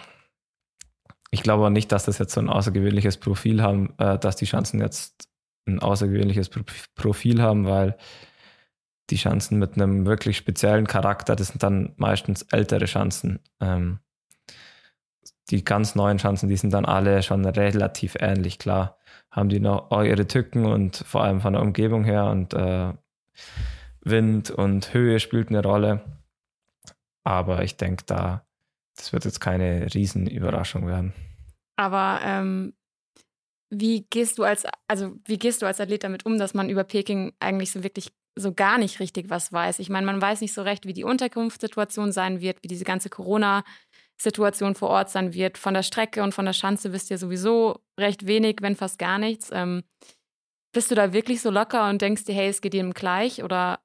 ich 1.34 1.42
glaube 1.42 1.66
auch 1.66 1.72
nicht, 1.72 1.92
dass 1.92 2.06
das 2.06 2.20
jetzt 2.20 2.36
so 2.36 2.42
ein 2.42 2.50
außergewöhnliches 2.50 3.18
Profil 3.18 3.64
haben, 3.64 3.96
äh, 3.98 4.20
dass 4.20 4.36
die 4.36 4.46
Chancen 4.46 4.80
jetzt 4.80 5.28
ein 5.66 5.80
außergewöhnliches 5.80 6.52
Profil 6.94 7.42
haben, 7.42 7.66
weil 7.66 7.98
die 9.10 9.16
Chancen 9.16 9.58
mit 9.58 9.74
einem 9.74 10.06
wirklich 10.06 10.38
speziellen 10.38 10.86
Charakter, 10.86 11.36
das 11.36 11.48
sind 11.48 11.64
dann 11.64 11.94
meistens 11.98 12.44
ältere 12.52 12.86
Chancen. 12.86 13.40
Ähm, 13.60 13.98
die 15.50 15.66
ganz 15.66 15.96
neuen 15.96 16.20
Chancen, 16.20 16.50
die 16.50 16.58
sind 16.58 16.72
dann 16.72 16.86
alle 16.86 17.24
schon 17.24 17.44
relativ 17.46 18.16
ähnlich. 18.20 18.60
Klar, 18.60 19.00
haben 19.32 19.50
die 19.50 19.60
noch 19.60 19.90
ihre 20.04 20.28
Tücken 20.28 20.68
und 20.68 20.98
vor 20.98 21.24
allem 21.24 21.42
von 21.42 21.54
der 21.54 21.64
Umgebung 21.64 22.04
her 22.04 22.26
und 22.26 22.54
äh, 22.54 22.94
Wind 24.02 24.52
und 24.52 24.94
Höhe 24.94 25.20
spielt 25.20 25.50
eine 25.50 25.64
Rolle. 25.64 26.02
Aber 27.24 27.64
ich 27.64 27.76
denke, 27.76 28.04
da, 28.06 28.46
das 28.96 29.14
wird 29.14 29.26
jetzt 29.26 29.40
keine 29.40 29.94
Riesenüberraschung 29.94 30.88
werden. 30.88 31.14
Aber 31.76 32.20
ähm, 32.24 32.74
wie 33.70 34.06
gehst 34.10 34.38
du 34.38 34.44
als, 34.44 34.66
also 34.88 35.16
wie 35.26 35.40
gehst 35.40 35.62
du 35.62 35.66
als 35.66 35.80
Athlet 35.80 36.04
damit 36.04 36.26
um, 36.26 36.38
dass 36.38 36.54
man 36.54 36.70
über 36.70 36.84
Peking 36.84 37.34
eigentlich 37.40 37.72
so 37.72 37.84
wirklich 37.84 38.14
so 38.36 38.54
gar 38.54 38.78
nicht 38.78 39.00
richtig 39.00 39.30
was 39.30 39.52
weiß? 39.52 39.80
Ich 39.80 39.90
meine, 39.90 40.06
man 40.06 40.22
weiß 40.22 40.42
nicht 40.42 40.54
so 40.54 40.62
recht, 40.62 40.86
wie 40.86 40.94
die 40.94 41.04
Unterkunftssituation 41.04 42.12
sein 42.12 42.42
wird, 42.42 42.64
wie 42.64 42.68
diese 42.68 42.86
ganze 42.86 43.10
Corona-Situation 43.10 44.76
vor 44.76 44.90
Ort 44.90 45.10
sein 45.10 45.34
wird. 45.34 45.58
Von 45.58 45.74
der 45.74 45.84
Strecke 45.84 46.24
und 46.24 46.34
von 46.34 46.46
der 46.46 46.54
Schanze 46.54 46.94
wisst 46.94 47.10
ihr 47.10 47.18
sowieso 47.18 47.80
recht 48.00 48.28
wenig, 48.28 48.58
wenn 48.62 48.76
fast 48.76 49.00
gar 49.00 49.18
nichts. 49.18 49.50
Ähm, 49.52 49.84
bist 50.72 50.90
du 50.92 50.96
da 50.96 51.14
wirklich 51.14 51.42
so 51.42 51.50
locker 51.50 51.90
und 51.90 52.02
denkst 52.02 52.26
dir, 52.26 52.34
hey, 52.34 52.50
es 52.50 52.62
geht 52.62 52.74
jedem 52.74 52.94
gleich? 52.94 53.44
Oder 53.44 53.80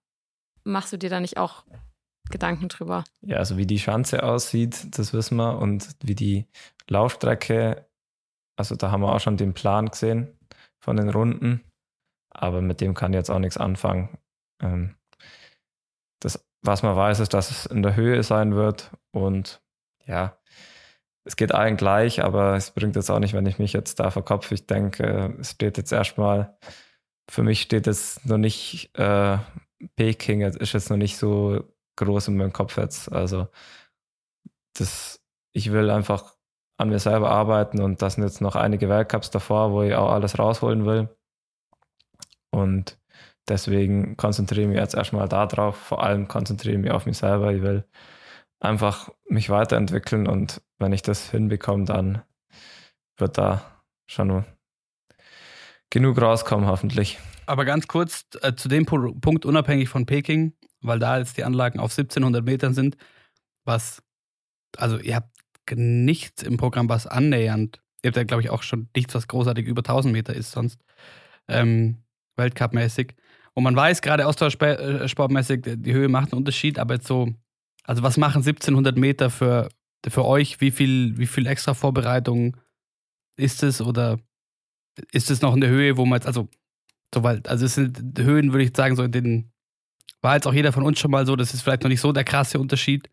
machst 0.64 0.92
du 0.92 0.96
dir 0.96 1.11
da 1.11 1.20
nicht 1.20 1.36
auch 1.36 1.64
Gedanken 2.31 2.68
drüber? 2.68 3.05
Ja, 3.20 3.39
also 3.39 3.57
wie 3.57 3.66
die 3.66 3.79
Schanze 3.79 4.22
aussieht, 4.22 4.99
das 4.99 5.12
wissen 5.12 5.37
wir. 5.37 5.59
Und 5.59 5.89
wie 6.03 6.14
die 6.14 6.47
Laufstrecke 6.89 7.89
also 8.59 8.74
da 8.74 8.91
haben 8.91 9.03
wir 9.03 9.14
auch 9.14 9.20
schon 9.20 9.37
den 9.37 9.55
Plan 9.55 9.89
gesehen 9.89 10.37
von 10.81 10.97
den 10.97 11.09
Runden, 11.09 11.62
aber 12.31 12.61
mit 12.61 12.81
dem 12.81 12.95
kann 12.95 13.12
jetzt 13.12 13.31
auch 13.31 13.39
nichts 13.39 13.57
anfangen. 13.57 14.18
Ähm, 14.61 14.97
das, 16.20 16.45
was 16.62 16.83
man 16.83 16.97
weiß, 16.97 17.20
ist, 17.20 17.33
dass 17.35 17.51
es 17.53 17.66
in 17.66 17.83
der 17.83 17.95
Höhe 17.95 18.22
sein 18.24 18.57
wird 18.57 18.91
und 19.12 19.62
ja, 20.07 20.37
es 21.24 21.37
geht 21.37 21.55
allen 21.55 21.76
gleich, 21.76 22.24
aber 22.24 22.57
es 22.57 22.72
bringt 22.72 22.97
jetzt 22.97 23.11
auch 23.11 23.20
nicht, 23.20 23.35
wenn 23.35 23.47
ich 23.47 23.59
mich 23.59 23.74
jetzt 23.74 24.01
da 24.01 24.11
verkopfe. 24.11 24.55
Ich 24.55 24.66
denke, 24.66 25.37
es 25.39 25.53
steht 25.53 25.76
jetzt 25.76 25.93
erstmal, 25.93 26.57
für 27.31 27.43
mich 27.43 27.61
steht 27.61 27.87
jetzt 27.87 28.26
noch 28.26 28.39
nicht 28.39 28.99
äh, 28.99 29.39
Peking, 29.95 30.41
ist 30.41 30.72
jetzt 30.72 30.91
noch 30.91 30.97
nicht 30.97 31.16
so 31.16 31.62
groß 31.99 32.28
in 32.28 32.36
meinem 32.36 32.53
Kopf 32.53 32.76
jetzt. 32.76 33.12
Also 33.12 33.49
das, 34.74 35.20
ich 35.53 35.72
will 35.72 35.90
einfach 35.90 36.34
an 36.78 36.90
mir 36.90 36.99
selber 36.99 37.30
arbeiten 37.30 37.80
und 37.80 38.03
das 38.03 38.14
sind 38.14 38.24
jetzt 38.24 38.40
noch 38.40 38.57
einige 38.57 38.88
Weltcups 38.88 39.30
davor, 39.30 39.72
wo 39.72 39.82
ich 39.82 39.94
auch 39.94 40.11
alles 40.11 40.38
rausholen 40.38 40.86
will. 40.86 41.09
Und 42.51 42.99
deswegen 43.49 44.16
konzentriere 44.16 44.62
ich 44.62 44.68
mich 44.68 44.78
jetzt 44.78 44.94
erstmal 44.94 45.28
darauf, 45.28 45.76
vor 45.76 46.03
allem 46.03 46.28
konzentriere 46.28 46.76
ich 46.76 46.80
mich 46.80 46.90
auf 46.92 47.07
mich 47.07 47.18
selber. 47.18 47.53
Ich 47.53 47.62
will 47.62 47.84
einfach 48.61 49.11
mich 49.28 49.51
weiterentwickeln 49.51 50.26
und 50.26 50.62
wenn 50.78 50.92
ich 50.92 51.03
das 51.03 51.30
hinbekomme, 51.30 51.84
dann 51.84 52.22
wird 53.16 53.38
da 53.38 53.82
schon 54.07 54.44
genug 55.90 56.20
rauskommen, 56.20 56.66
hoffentlich. 56.66 57.18
Aber 57.46 57.64
ganz 57.64 57.88
kurz 57.88 58.26
äh, 58.42 58.55
zu 58.55 58.68
dem 58.68 58.86
Punkt, 58.86 59.44
unabhängig 59.46 59.88
von 59.88 60.07
Peking, 60.07 60.53
weil 60.81 60.99
da 60.99 61.18
jetzt 61.18 61.37
die 61.37 61.45
Anlagen 61.45 61.81
auf 61.81 61.93
1700 61.93 62.45
Metern 62.45 62.74
sind, 62.74 62.97
was, 63.64 64.03
also 64.76 64.99
ihr 64.99 65.16
habt 65.16 65.31
nichts 65.74 66.43
im 66.43 66.57
Programm, 66.57 66.89
was 66.89 67.07
annähernd, 67.07 67.81
ihr 68.03 68.09
habt 68.09 68.16
ja, 68.16 68.24
glaube 68.24 68.43
ich, 68.43 68.51
auch 68.51 68.62
schon 68.62 68.89
nichts, 68.95 69.14
was 69.14 69.29
großartig 69.29 69.66
über 69.66 69.81
1000 69.81 70.12
Meter 70.12 70.35
ist 70.35 70.53
sonst, 70.53 70.81
ähm, 71.49 71.99
Weltcup-mäßig. 72.37 73.14
Und 73.55 73.64
man 73.64 73.76
weiß 73.76 74.03
gerade 74.03 74.26
austauschsportmäßig, 74.26 75.62
die 75.66 75.93
Höhe 75.93 76.09
macht 76.09 76.33
einen 76.33 76.39
Unterschied, 76.39 76.79
aber 76.79 76.95
jetzt 76.95 77.07
so, 77.07 77.35
also 77.85 78.03
was 78.03 78.16
machen 78.16 78.43
1700 78.43 78.97
Meter 78.97 79.31
für, 79.31 79.68
für 80.07 80.24
euch? 80.24 80.61
Wie 80.61 80.70
viel, 80.70 81.18
wie 81.18 81.26
viel 81.26 81.47
extra 81.47 81.74
Vorbereitung 81.74 82.57
ist 83.37 83.62
es 83.62 83.81
oder 83.81 84.18
ist 85.12 85.31
es 85.31 85.43
noch 85.43 85.55
in 85.55 85.61
der 85.61 85.70
Höhe, 85.70 85.97
wo 85.97 86.05
man 86.05 86.18
jetzt, 86.18 86.26
also, 86.26 86.49
so 87.12 87.22
weit, 87.22 87.49
also 87.49 87.66
es 87.66 87.74
sind 87.74 88.18
Höhen, 88.18 88.53
würde 88.53 88.64
ich 88.64 88.76
sagen, 88.76 88.97
so 88.97 89.03
in 89.03 89.12
den, 89.12 89.53
war 90.20 90.34
jetzt 90.34 90.46
auch 90.46 90.52
jeder 90.52 90.72
von 90.72 90.84
uns 90.84 90.98
schon 90.98 91.11
mal 91.11 91.26
so, 91.26 91.36
das 91.36 91.54
ist 91.54 91.62
vielleicht 91.62 91.82
noch 91.82 91.88
nicht 91.88 92.00
so 92.00 92.12
der 92.12 92.24
krasse 92.24 92.59
Unterschied. 92.59 93.11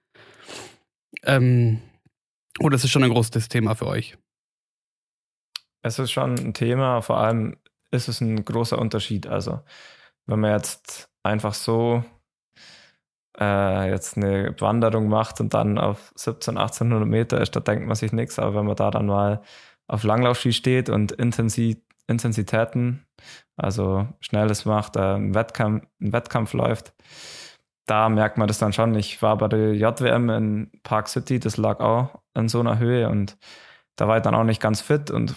Ähm, 1.24 1.82
oder 2.60 2.74
oh, 2.74 2.76
ist 2.76 2.84
es 2.86 2.92
schon 2.92 3.04
ein 3.04 3.12
großes 3.12 3.50
Thema 3.50 3.76
für 3.76 3.88
euch? 3.88 4.18
Es 5.82 6.00
ist 6.00 6.12
schon 6.12 6.36
ein 6.36 6.54
Thema, 6.54 7.02
vor 7.02 7.18
allem 7.18 7.58
ist 7.92 8.08
es 8.08 8.22
ein 8.22 8.44
großer 8.44 8.80
Unterschied. 8.80 9.28
Also, 9.28 9.62
wenn 10.26 10.40
man 10.40 10.52
jetzt 10.52 11.10
einfach 11.24 11.54
so 11.54 12.04
äh, 13.40 13.90
jetzt 13.92 14.18
eine 14.18 14.56
Wanderung 14.60 15.10
macht 15.10 15.42
und 15.42 15.54
dann 15.54 15.78
auf 15.78 16.12
17, 16.16 16.58
1800 16.58 17.08
Meter 17.08 17.42
ist, 17.42 17.56
da 17.56 17.60
denkt 17.60 17.86
man 17.86 17.96
sich 17.96 18.14
nichts. 18.14 18.40
Aber 18.40 18.56
wenn 18.56 18.66
man 18.66 18.76
da 18.76 18.92
dann 18.92 19.08
mal 19.08 19.42
auf 19.88 20.04
Langlaufski 20.04 20.54
steht 20.54 20.90
und 20.90 21.12
Intensi 21.12 21.84
Intensitäten, 22.08 23.06
also 23.58 24.08
Schnelles 24.20 24.66
macht, 24.66 24.96
äh, 24.96 25.00
einen, 25.00 25.34
Wettkampf, 25.36 25.86
einen 26.00 26.14
Wettkampf 26.14 26.54
läuft, 26.54 26.94
da 27.86 28.10
merkt 28.10 28.38
man 28.38 28.48
das 28.48 28.58
dann 28.58 28.74
schon. 28.74 28.96
Ich 28.96 29.22
war 29.22 29.38
bei 29.38 29.48
der 29.48 29.76
JWM 29.76 30.30
in 30.30 30.72
Park 30.84 31.08
City, 31.08 31.40
das 31.40 31.58
lag 31.58 31.80
auch 31.80 32.20
in 32.34 32.50
so 32.50 32.60
einer 32.60 32.80
Höhe 32.80 33.10
und 33.10 33.38
da 33.96 34.08
war 34.08 34.18
ich 34.18 34.24
dann 34.24 34.36
auch 34.36 34.44
nicht 34.44 34.62
ganz 34.62 34.82
fit 34.82 35.12
und 35.12 35.36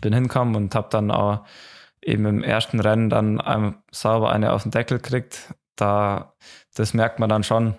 bin 0.00 0.12
hingekommen 0.12 0.54
und 0.54 0.74
habe 0.74 0.88
dann 0.90 1.10
auch 1.10 1.44
eben 2.02 2.24
im 2.26 2.42
ersten 2.42 2.80
Rennen 2.80 3.10
dann 3.10 3.82
sauber 3.90 4.30
eine 4.30 4.52
auf 4.52 4.62
den 4.62 4.72
Deckel 4.72 4.98
gekriegt. 4.98 5.54
Da, 5.76 6.34
das 6.74 6.94
merkt 6.94 7.18
man 7.18 7.28
dann 7.28 7.44
schon. 7.44 7.74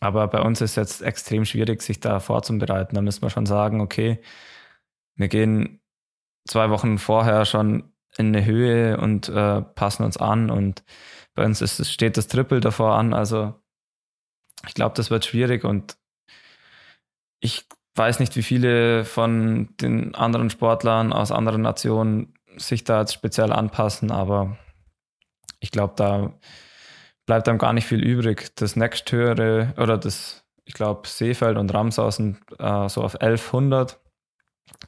Aber 0.00 0.26
bei 0.28 0.40
uns 0.40 0.60
ist 0.60 0.76
jetzt 0.76 1.02
extrem 1.02 1.44
schwierig, 1.44 1.82
sich 1.82 2.00
da 2.00 2.20
vorzubereiten. 2.20 2.94
Da 2.94 3.02
müssen 3.02 3.22
wir 3.22 3.30
schon 3.30 3.46
sagen, 3.46 3.80
okay, 3.80 4.20
wir 5.16 5.28
gehen 5.28 5.80
zwei 6.46 6.70
Wochen 6.70 6.98
vorher 6.98 7.44
schon 7.44 7.92
in 8.16 8.28
eine 8.28 8.44
Höhe 8.44 8.98
und 8.98 9.28
äh, 9.28 9.62
passen 9.62 10.04
uns 10.04 10.16
an 10.16 10.50
und 10.50 10.84
bei 11.34 11.44
uns 11.44 11.62
ist, 11.62 11.90
steht 11.90 12.16
das 12.16 12.28
Triple 12.28 12.60
davor 12.60 12.94
an. 12.96 13.14
Also 13.14 13.54
ich 14.66 14.74
glaube, 14.74 14.94
das 14.96 15.10
wird 15.10 15.24
schwierig 15.24 15.64
und 15.64 15.96
ich 17.40 17.66
weiß 17.94 18.20
nicht, 18.20 18.36
wie 18.36 18.42
viele 18.42 19.04
von 19.04 19.74
den 19.80 20.14
anderen 20.14 20.50
Sportlern 20.50 21.12
aus 21.12 21.32
anderen 21.32 21.62
Nationen 21.62 22.34
sich 22.56 22.84
da 22.84 23.00
jetzt 23.00 23.14
speziell 23.14 23.52
anpassen, 23.52 24.10
aber 24.10 24.58
ich 25.60 25.70
glaube, 25.70 25.94
da 25.96 26.32
bleibt 27.26 27.48
einem 27.48 27.58
gar 27.58 27.72
nicht 27.72 27.86
viel 27.86 28.02
übrig. 28.02 28.54
Das 28.56 28.76
nächsthöhere 28.76 29.74
oder 29.76 29.96
das, 29.98 30.44
ich 30.64 30.74
glaube, 30.74 31.08
Seefeld 31.08 31.56
und 31.56 31.72
Ramsau 31.72 32.10
sind 32.10 32.38
äh, 32.58 32.88
so 32.88 33.02
auf 33.02 33.20
1100. 33.20 34.00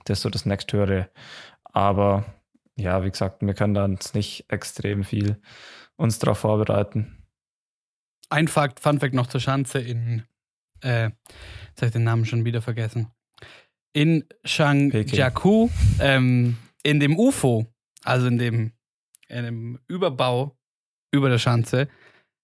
Das 0.05 0.19
ist 0.19 0.23
so 0.23 0.31
das 0.31 0.47
nächsthöhere. 0.47 1.11
Aber 1.65 2.25
ja, 2.77 3.05
wie 3.05 3.11
gesagt, 3.11 3.43
wir 3.43 3.55
können 3.55 3.75
da 3.75 3.87
jetzt 3.87 4.15
nicht 4.15 4.47
extrem 4.49 5.05
viel 5.05 5.41
uns 5.97 6.19
darauf 6.19 6.39
vorbereiten. 6.39 7.25
Ein 8.31 8.49
Fakt, 8.49 8.81
Fun 8.81 8.99
Fact 8.99 9.15
noch 9.15 9.27
zur 9.27 9.41
Schanze 9.41 9.79
in, 9.79 10.25
äh, 10.83 11.05
jetzt 11.05 11.77
habe 11.77 11.87
ich 11.87 11.93
den 11.93 12.05
Namen 12.05 12.25
schon 12.25 12.45
wieder 12.45 12.63
vergessen. 12.63 13.11
In 13.93 14.25
Shangjiakou, 14.45 15.71
ähm, 16.01 16.57
in 16.83 16.99
dem 16.99 17.17
UFO, 17.19 17.67
also 18.03 18.27
in 18.27 18.39
dem, 18.39 18.73
in 19.29 19.45
dem 19.45 19.79
Überbau 19.87 20.57
über 21.13 21.29
der 21.29 21.39
Schanze, 21.39 21.89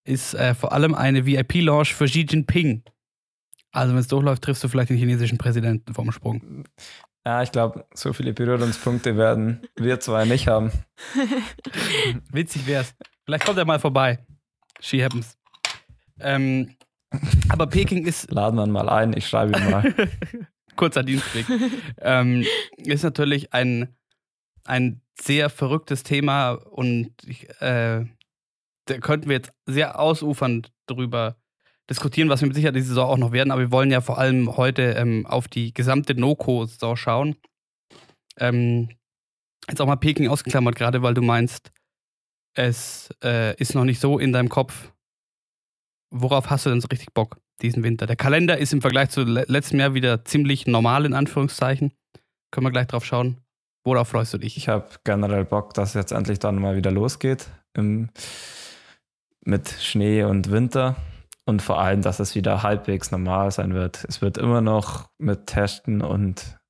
ist 0.05 0.35
äh, 0.35 0.55
vor 0.55 0.73
allem 0.73 0.95
eine 0.95 1.27
VIP-Lounge 1.27 1.87
für 1.87 2.07
Xi 2.07 2.27
Jinping. 2.29 2.85
Also 3.73 3.93
wenn 3.93 4.01
es 4.01 4.09
durchläuft, 4.09 4.43
triffst 4.43 4.63
du 4.65 4.69
vielleicht 4.69 4.91
den 4.91 4.97
chinesischen 4.97 5.39
Präsidenten 5.39 5.95
vom 5.95 6.11
Sprung. 6.13 6.65
Ja, 7.25 7.43
ich 7.43 7.53
glaube, 7.53 7.87
so 7.93 8.13
viele 8.13 8.33
Berührungspunkte 8.33 9.17
werden 9.17 9.67
wir 9.77 10.01
zwei 10.01 10.25
nicht 10.25 10.49
haben. 10.49 10.73
Witzig 12.33 12.67
wär's. 12.67 12.95
Vielleicht 13.25 13.45
kommt 13.45 13.59
er 13.59 13.67
mal 13.67 13.79
vorbei. 13.79 14.25
She 14.81 15.05
happens. 15.05 15.37
Ähm, 16.19 16.77
aber 17.49 17.67
Peking 17.67 18.07
ist. 18.07 18.31
Laden 18.31 18.57
wir 18.57 18.65
ihn 18.65 18.71
mal 18.71 18.89
ein, 18.89 19.17
ich 19.17 19.29
schreibe 19.29 19.59
ihn 19.59 19.71
mal. 19.71 19.95
Kurzer 20.77 21.03
Dienstweg. 21.03 21.47
ähm, 22.01 22.47
ist 22.77 23.03
natürlich 23.03 23.53
ein, 23.53 23.95
ein 24.65 25.03
sehr 25.21 25.51
verrücktes 25.51 26.03
Thema 26.03 26.53
und 26.53 27.13
ich, 27.27 27.51
äh, 27.61 28.07
da 28.87 28.99
könnten 29.01 29.29
wir 29.29 29.37
jetzt 29.37 29.53
sehr 29.67 29.99
ausufernd 30.01 30.73
drüber 30.87 31.37
diskutieren, 31.91 32.29
was 32.29 32.41
wir 32.41 32.47
mit 32.47 32.55
Sicherheit 32.55 32.77
diese 32.77 32.89
Saison 32.89 33.11
auch 33.11 33.19
noch 33.19 33.33
werden, 33.33 33.51
aber 33.51 33.61
wir 33.61 33.73
wollen 33.73 33.91
ja 33.91 34.01
vor 34.01 34.19
allem 34.19 34.57
heute 34.57 34.93
ähm, 34.93 35.27
auf 35.27 35.49
die 35.49 35.75
gesamte 35.75 36.15
NOCO-Saison 36.15 36.97
schauen. 36.97 37.37
Ähm, 38.39 38.89
jetzt 39.69 39.81
auch 39.81 39.87
mal 39.87 39.97
Peking 39.97 40.29
ausgeklammert, 40.29 40.77
gerade 40.77 41.03
weil 41.03 41.15
du 41.15 41.23
meinst, 41.23 41.73
es 42.55 43.11
äh, 43.23 43.55
ist 43.57 43.75
noch 43.75 43.85
nicht 43.85 44.01
so 44.01 44.19
in 44.19 44.33
deinem 44.33 44.49
Kopf. 44.49 44.93
Worauf 46.13 46.51
hast 46.51 46.67
du 46.67 46.71
denn 46.71 46.81
so 46.81 46.89
richtig 46.89 47.13
Bock 47.13 47.39
diesen 47.61 47.83
Winter? 47.83 48.07
Der 48.07 48.17
Kalender 48.17 48.59
ist 48.59 48.73
im 48.73 48.81
Vergleich 48.81 49.11
zu 49.11 49.23
le 49.23 49.45
letztem 49.49 49.81
Jahr 49.81 49.95
wieder 49.95 50.25
ziemlich 50.25 50.67
normal, 50.67 51.05
in 51.05 51.13
Anführungszeichen. 51.13 51.93
Können 52.51 52.67
wir 52.67 52.73
gleich 52.73 52.89
drauf 52.89 53.05
schauen. 53.05 53.39
Worauf 53.85 54.09
freust 54.09 54.35
du 54.35 54.39
dich? 54.39 54.57
Ich 54.57 54.69
habe 54.69 54.89
generell 55.05 55.45
Bock, 55.45 55.75
dass 55.75 55.95
jetzt 55.95 56.13
endlich 56.13 56.39
dann 56.39 56.57
mal 56.57 56.77
wieder 56.77 56.91
losgeht 56.91 57.49
im, 57.75 58.11
mit 59.45 59.69
Schnee 59.69 60.25
und 60.25 60.51
Winter. 60.51 60.97
Und 61.51 61.63
vor 61.63 61.81
allem, 61.81 62.01
dass 62.01 62.21
es 62.21 62.37
wieder 62.37 62.63
halbwegs 62.63 63.11
normal 63.11 63.51
sein 63.51 63.75
wird. 63.75 64.05
Es 64.09 64.23
wird 64.23 64.39
immer 64.39 64.61
noch 64.61 65.11
mit 65.19 65.49
Testen 65.49 66.01
und 66.01 66.61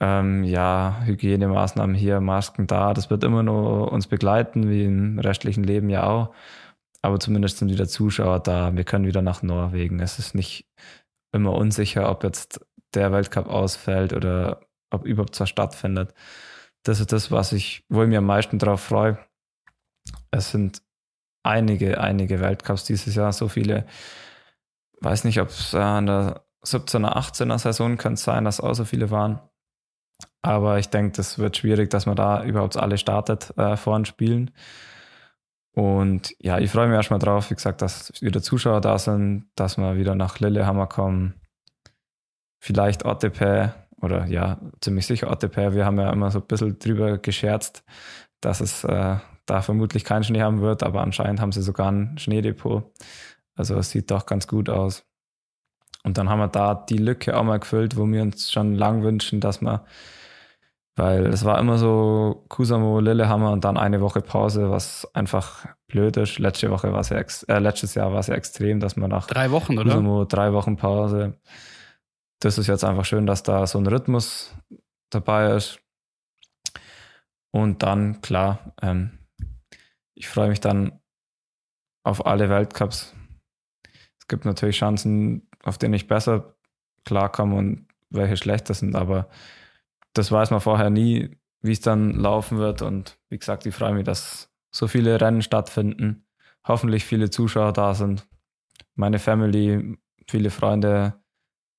ähm, 0.00 0.42
ja, 0.42 1.02
Hygienemaßnahmen 1.04 1.94
hier, 1.94 2.22
Masken 2.22 2.66
da. 2.66 2.94
Das 2.94 3.10
wird 3.10 3.24
immer 3.24 3.42
nur 3.42 3.92
uns 3.92 4.06
begleiten, 4.06 4.70
wie 4.70 4.84
im 4.84 5.18
restlichen 5.18 5.64
Leben 5.64 5.90
ja 5.90 6.04
auch. 6.04 6.34
Aber 7.02 7.20
zumindest 7.20 7.58
sind 7.58 7.70
wieder 7.70 7.86
Zuschauer 7.86 8.40
da. 8.40 8.74
Wir 8.74 8.84
können 8.84 9.04
wieder 9.04 9.20
nach 9.20 9.42
Norwegen. 9.42 10.00
Es 10.00 10.18
ist 10.18 10.34
nicht 10.34 10.66
immer 11.34 11.52
unsicher, 11.52 12.10
ob 12.10 12.24
jetzt 12.24 12.64
der 12.94 13.12
Weltcup 13.12 13.48
ausfällt 13.48 14.14
oder 14.14 14.62
ob 14.90 15.04
überhaupt 15.04 15.38
was 15.38 15.50
stattfindet. 15.50 16.14
Das 16.84 17.00
ist 17.00 17.12
das, 17.12 17.30
was 17.30 17.52
ich, 17.52 17.84
wo 17.90 18.02
ich 18.02 18.08
mir 18.08 18.20
am 18.20 18.24
meisten 18.24 18.58
drauf 18.58 18.80
freue. 18.80 19.18
Es 20.30 20.52
sind 20.52 20.80
einige, 21.48 22.00
einige 22.00 22.40
Weltcups 22.40 22.84
dieses 22.84 23.14
Jahr, 23.14 23.32
so 23.32 23.48
viele. 23.48 23.86
Weiß 25.00 25.24
nicht, 25.24 25.40
ob 25.40 25.48
es 25.48 25.74
an 25.74 26.06
der 26.06 26.44
17er, 26.64 27.16
18er 27.16 27.58
Saison 27.58 27.96
kann 27.96 28.14
es 28.14 28.22
sein, 28.22 28.44
dass 28.44 28.60
auch 28.60 28.74
so 28.74 28.84
viele 28.84 29.10
waren. 29.10 29.40
Aber 30.42 30.78
ich 30.78 30.88
denke, 30.88 31.12
das 31.16 31.38
wird 31.38 31.56
schwierig, 31.56 31.90
dass 31.90 32.06
man 32.06 32.16
da 32.16 32.44
überhaupt 32.44 32.76
alle 32.76 32.98
startet 32.98 33.56
äh, 33.56 33.76
vor 33.76 34.04
Spielen. 34.04 34.50
Und 35.72 36.34
ja, 36.40 36.58
ich 36.58 36.70
freue 36.70 36.88
mich 36.88 36.96
erstmal 36.96 37.20
drauf, 37.20 37.50
wie 37.50 37.54
gesagt, 37.54 37.82
dass 37.82 38.12
wieder 38.20 38.42
Zuschauer 38.42 38.80
da 38.80 38.98
sind, 38.98 39.48
dass 39.54 39.78
wir 39.78 39.96
wieder 39.96 40.14
nach 40.14 40.40
Lillehammer 40.40 40.86
kommen. 40.86 41.34
Vielleicht 42.60 43.04
Ottepe 43.04 43.74
oder 44.00 44.26
ja, 44.26 44.58
ziemlich 44.80 45.06
sicher 45.06 45.30
Ottepe. 45.30 45.74
Wir 45.74 45.84
haben 45.86 45.98
ja 45.98 46.12
immer 46.12 46.30
so 46.30 46.40
ein 46.40 46.46
bisschen 46.46 46.78
drüber 46.78 47.18
gescherzt, 47.18 47.84
dass 48.40 48.60
es 48.60 48.82
äh, 48.84 49.16
da 49.48 49.62
vermutlich 49.62 50.04
keinen 50.04 50.24
Schnee 50.24 50.42
haben 50.42 50.60
wird, 50.60 50.82
aber 50.82 51.02
anscheinend 51.02 51.40
haben 51.40 51.52
sie 51.52 51.62
sogar 51.62 51.90
ein 51.90 52.18
Schneedepot. 52.18 52.84
Also 53.56 53.76
es 53.76 53.90
sieht 53.90 54.10
doch 54.10 54.26
ganz 54.26 54.46
gut 54.46 54.68
aus. 54.68 55.04
Und 56.04 56.18
dann 56.18 56.28
haben 56.28 56.38
wir 56.38 56.48
da 56.48 56.74
die 56.74 56.98
Lücke 56.98 57.36
auch 57.36 57.42
mal 57.42 57.58
gefüllt, 57.58 57.96
wo 57.96 58.06
wir 58.06 58.22
uns 58.22 58.52
schon 58.52 58.74
lang 58.74 59.02
wünschen, 59.02 59.40
dass 59.40 59.60
wir, 59.60 59.84
weil 60.96 61.26
es 61.26 61.44
war 61.44 61.58
immer 61.58 61.78
so 61.78 62.44
Kusamo, 62.48 63.00
Lillehammer 63.00 63.50
und 63.50 63.64
dann 63.64 63.76
eine 63.76 64.00
Woche 64.00 64.20
Pause, 64.20 64.70
was 64.70 65.08
einfach 65.14 65.66
blöd 65.88 66.16
ist. 66.16 66.38
Letzte 66.38 66.70
Woche 66.70 66.92
war 66.92 67.00
es 67.00 67.08
ja, 67.08 67.18
äh, 67.18 67.58
letztes 67.58 67.94
Jahr 67.94 68.12
war 68.12 68.20
es 68.20 68.28
ja 68.28 68.34
extrem, 68.34 68.80
dass 68.80 68.96
man 68.96 69.10
nach 69.10 69.26
drei 69.26 69.50
Wochen, 69.50 69.78
oder? 69.78 69.90
Kusamo 69.90 70.24
drei 70.24 70.52
Wochen 70.52 70.76
Pause. 70.76 71.38
Das 72.40 72.58
ist 72.58 72.68
jetzt 72.68 72.84
einfach 72.84 73.04
schön, 73.04 73.26
dass 73.26 73.42
da 73.42 73.66
so 73.66 73.78
ein 73.78 73.86
Rhythmus 73.86 74.54
dabei 75.10 75.56
ist. 75.56 75.80
Und 77.50 77.82
dann, 77.82 78.20
klar, 78.20 78.74
ähm, 78.82 79.18
ich 80.18 80.28
freue 80.28 80.48
mich 80.48 80.60
dann 80.60 80.98
auf 82.02 82.26
alle 82.26 82.50
Weltcups. 82.50 83.14
Es 84.18 84.26
gibt 84.26 84.44
natürlich 84.44 84.76
Chancen, 84.76 85.48
auf 85.62 85.78
denen 85.78 85.94
ich 85.94 86.08
besser 86.08 86.56
klarkomme 87.04 87.54
und 87.54 87.86
welche 88.10 88.36
schlechter 88.36 88.74
sind, 88.74 88.96
aber 88.96 89.28
das 90.14 90.32
weiß 90.32 90.50
man 90.50 90.60
vorher 90.60 90.90
nie, 90.90 91.38
wie 91.60 91.72
es 91.72 91.80
dann 91.80 92.12
laufen 92.14 92.58
wird. 92.58 92.82
Und 92.82 93.18
wie 93.28 93.38
gesagt, 93.38 93.64
ich 93.64 93.74
freue 93.74 93.94
mich, 93.94 94.04
dass 94.04 94.50
so 94.72 94.88
viele 94.88 95.20
Rennen 95.20 95.40
stattfinden, 95.40 96.26
hoffentlich 96.66 97.04
viele 97.04 97.30
Zuschauer 97.30 97.72
da 97.72 97.94
sind, 97.94 98.26
meine 98.96 99.20
Family, 99.20 99.98
viele 100.28 100.50
Freunde, 100.50 101.14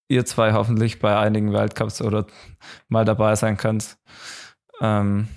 ihr 0.07 0.25
zwei 0.25 0.53
hoffentlich 0.53 0.99
bei 0.99 1.17
einigen 1.17 1.51
Weltcups 1.51 2.01
oder 2.01 2.25
mal 2.87 3.03
dabei 3.03 3.35
sein 3.35 3.57
könnt. 3.57 3.97
Ähm, 4.79 5.27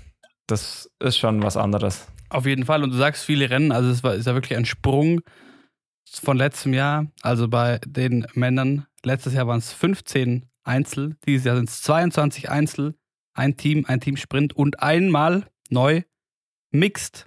das 0.47 0.89
ist 1.01 1.19
schon 1.19 1.43
was 1.43 1.57
anderes. 1.57 2.07
Auf 2.33 2.47
jeden 2.47 2.65
Fall. 2.65 2.83
Und 2.83 2.91
du 2.91 2.97
sagst 2.97 3.25
viele 3.25 3.51
Rennen, 3.51 3.73
also 3.73 3.91
es 3.91 4.03
war, 4.03 4.15
ist 4.15 4.27
ja 4.27 4.35
wirklich 4.35 4.57
ein 4.57 4.65
Sprung 4.65 5.21
von 6.09 6.39
letztem 6.39 6.73
Jahr. 6.73 7.07
Also 7.21 7.47
bei 7.47 7.79
den 7.85 8.27
Männern, 8.33 8.87
letztes 9.05 9.35
Jahr 9.35 9.47
waren 9.47 9.59
es 9.59 9.73
15 9.75 10.49
Einzel, 10.65 11.17
dieses 11.27 11.45
Jahr 11.45 11.57
sind 11.57 11.69
es 11.69 11.83
22 11.83 12.49
Einzel, 12.49 12.95
ein 13.35 13.59
Team, 13.59 13.85
ein 13.87 14.01
Teamsprint 14.01 14.55
und 14.55 14.83
einmal 14.83 15.47
neu 15.69 16.03
Mixed. 16.71 17.27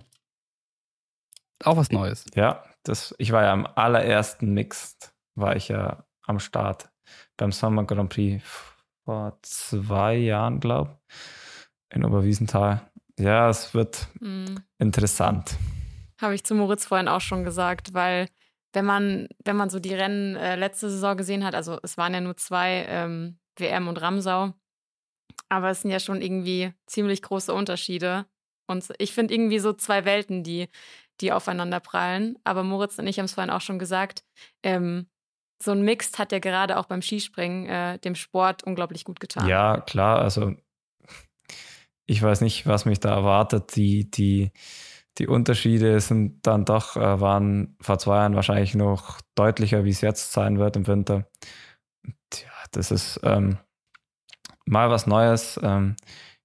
Auch 1.63 1.77
was 1.77 1.91
Neues. 1.91 2.25
Ja, 2.33 2.63
das, 2.81 3.13
ich 3.19 3.31
war 3.31 3.43
ja 3.43 3.53
am 3.53 3.67
allerersten 3.67 4.53
Mixed, 4.53 5.13
war 5.35 5.55
ich 5.55 5.67
ja 5.67 6.05
am 6.23 6.39
Start 6.39 6.89
beim 7.37 7.51
Summer 7.51 7.83
Grand 7.83 8.09
Prix 8.09 8.43
vor 9.03 9.37
zwei 9.43 10.15
Jahren, 10.15 10.59
glaube 10.59 10.97
ich, 11.07 11.95
in 11.95 12.03
Oberwiesenthal. 12.03 12.89
Ja, 13.19 13.49
es 13.49 13.73
wird 13.73 14.07
mhm. 14.19 14.63
interessant. 14.77 15.57
Habe 16.21 16.35
ich 16.35 16.43
zu 16.43 16.55
Moritz 16.55 16.85
vorhin 16.85 17.07
auch 17.07 17.21
schon 17.21 17.43
gesagt, 17.43 17.93
weil 17.93 18.27
wenn 18.73 18.85
man, 18.85 19.27
wenn 19.43 19.55
man 19.55 19.69
so 19.69 19.79
die 19.79 19.93
Rennen 19.93 20.35
äh, 20.35 20.55
letzte 20.55 20.89
Saison 20.89 21.15
gesehen 21.15 21.45
hat, 21.45 21.55
also 21.55 21.79
es 21.81 21.97
waren 21.97 22.13
ja 22.13 22.21
nur 22.21 22.37
zwei, 22.37 22.85
ähm, 22.87 23.39
WM 23.57 23.87
und 23.87 24.01
Ramsau, 24.01 24.53
aber 25.49 25.69
es 25.69 25.81
sind 25.81 25.91
ja 25.91 25.99
schon 25.99 26.21
irgendwie 26.21 26.73
ziemlich 26.87 27.21
große 27.21 27.53
Unterschiede. 27.53 28.25
Und 28.67 28.85
ich 28.97 29.13
finde 29.13 29.33
irgendwie 29.33 29.59
so 29.59 29.73
zwei 29.73 30.05
Welten, 30.05 30.43
die, 30.43 30.67
die 31.21 31.31
aufeinander 31.31 31.79
prallen. 31.79 32.37
Aber 32.43 32.63
Moritz 32.63 32.97
und 32.97 33.07
ich 33.07 33.17
haben 33.19 33.25
es 33.25 33.33
vorhin 33.33 33.51
auch 33.51 33.61
schon 33.61 33.79
gesagt, 33.79 34.25
ähm, 34.63 35.07
so 35.63 35.71
ein 35.71 35.83
Mixed 35.83 36.19
hat 36.19 36.31
ja 36.31 36.39
gerade 36.39 36.77
auch 36.77 36.85
beim 36.85 37.01
Skispringen 37.01 37.67
äh, 37.67 37.99
dem 37.99 38.15
Sport 38.15 38.63
unglaublich 38.63 39.05
gut 39.05 39.19
getan. 39.19 39.47
Ja, 39.47 39.79
klar. 39.81 40.19
Also 40.19 40.55
ich 42.05 42.21
weiß 42.21 42.41
nicht, 42.41 42.67
was 42.67 42.85
mich 42.85 42.99
da 42.99 43.13
erwartet. 43.15 43.75
Die, 43.75 44.09
die, 44.09 44.51
die 45.17 45.27
Unterschiede 45.27 45.99
sind 45.99 46.45
dann 46.47 46.65
doch, 46.65 46.95
äh, 46.97 47.21
waren 47.21 47.77
vor 47.81 47.99
zwei 47.99 48.17
Jahren 48.17 48.35
wahrscheinlich 48.35 48.75
noch 48.75 49.21
deutlicher, 49.35 49.85
wie 49.85 49.89
es 49.91 50.01
jetzt 50.01 50.33
sein 50.33 50.59
wird 50.59 50.75
im 50.75 50.87
Winter. 50.87 51.27
Ja, 52.33 52.51
das 52.71 52.91
ist 52.91 53.19
ähm, 53.23 53.57
mal 54.65 54.89
was 54.89 55.07
Neues. 55.07 55.59
Ähm, 55.63 55.95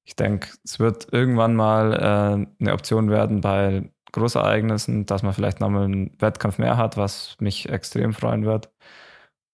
ich 0.04 0.16
denke, 0.16 0.48
es 0.64 0.78
wird 0.78 1.12
irgendwann 1.12 1.54
mal 1.56 1.92
äh, 1.94 2.62
eine 2.62 2.72
Option 2.72 3.10
werden 3.10 3.40
bei 3.40 3.90
Großereignissen, 4.12 5.06
dass 5.06 5.22
man 5.22 5.34
vielleicht 5.34 5.60
nochmal 5.60 5.84
einen 5.84 6.16
Wettkampf 6.20 6.58
mehr 6.58 6.76
hat, 6.76 6.96
was 6.96 7.36
mich 7.40 7.68
extrem 7.68 8.12
freuen 8.12 8.44
wird. 8.44 8.72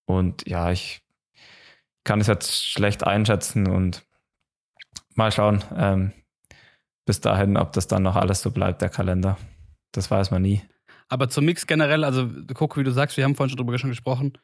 Und 0.06 0.48
ja, 0.48 0.70
ich 0.70 1.02
kann 2.04 2.20
es 2.20 2.28
jetzt 2.28 2.64
schlecht 2.64 3.04
einschätzen 3.06 3.68
und 3.68 4.05
mal 5.16 5.32
schauen, 5.32 5.62
ähm, 5.76 6.12
bis 7.04 7.20
dahin, 7.20 7.56
ob 7.56 7.72
das 7.72 7.86
dann 7.86 8.02
noch 8.02 8.16
alles 8.16 8.42
so 8.42 8.50
bleibt, 8.50 8.82
der 8.82 8.88
Kalender. 8.88 9.36
Das 9.92 10.10
weiß 10.10 10.30
man 10.30 10.42
nie. 10.42 10.62
Aber 11.08 11.28
zum 11.28 11.44
Mix 11.44 11.66
generell, 11.66 12.02
also 12.02 12.28
guck, 12.52 12.76
wie 12.76 12.82
du 12.82 12.90
sagst, 12.90 13.16
wir 13.16 13.22
haben 13.22 13.36
vorhin 13.36 13.50
schon 13.50 13.58
drüber 13.58 13.78
schon 13.78 13.90
gesprochen. 13.90 14.38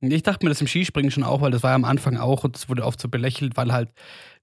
Ich 0.00 0.22
dachte 0.22 0.46
mir 0.46 0.50
das 0.50 0.60
im 0.60 0.68
Skispringen 0.68 1.10
schon 1.10 1.24
auch, 1.24 1.40
weil 1.40 1.50
das 1.50 1.64
war 1.64 1.70
ja 1.70 1.76
am 1.76 1.84
Anfang 1.84 2.16
auch 2.16 2.44
und 2.44 2.56
es 2.56 2.68
wurde 2.68 2.84
oft 2.84 3.00
so 3.00 3.08
belächelt, 3.08 3.56
weil 3.56 3.72
halt 3.72 3.92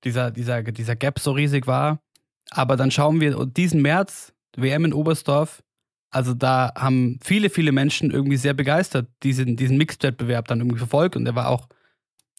dieser, 0.03 0.31
dieser, 0.31 0.63
dieser 0.63 0.97
Gap 0.97 1.19
so 1.19 1.31
riesig 1.31 1.67
war. 1.67 2.01
Aber 2.49 2.75
dann 2.75 2.91
schauen 2.91 3.21
wir 3.21 3.45
diesen 3.45 3.81
März, 3.81 4.33
WM 4.57 4.83
in 4.83 4.93
Oberstdorf, 4.93 5.63
also 6.11 6.33
da 6.33 6.73
haben 6.75 7.19
viele, 7.23 7.49
viele 7.49 7.71
Menschen 7.71 8.11
irgendwie 8.11 8.35
sehr 8.35 8.53
begeistert 8.53 9.07
diesen, 9.23 9.55
diesen 9.55 9.77
Mixed-Wettbewerb 9.77 10.45
dann 10.47 10.59
irgendwie 10.59 10.79
verfolgt 10.79 11.15
und 11.15 11.23
der 11.23 11.35
war 11.35 11.47
auch 11.47 11.69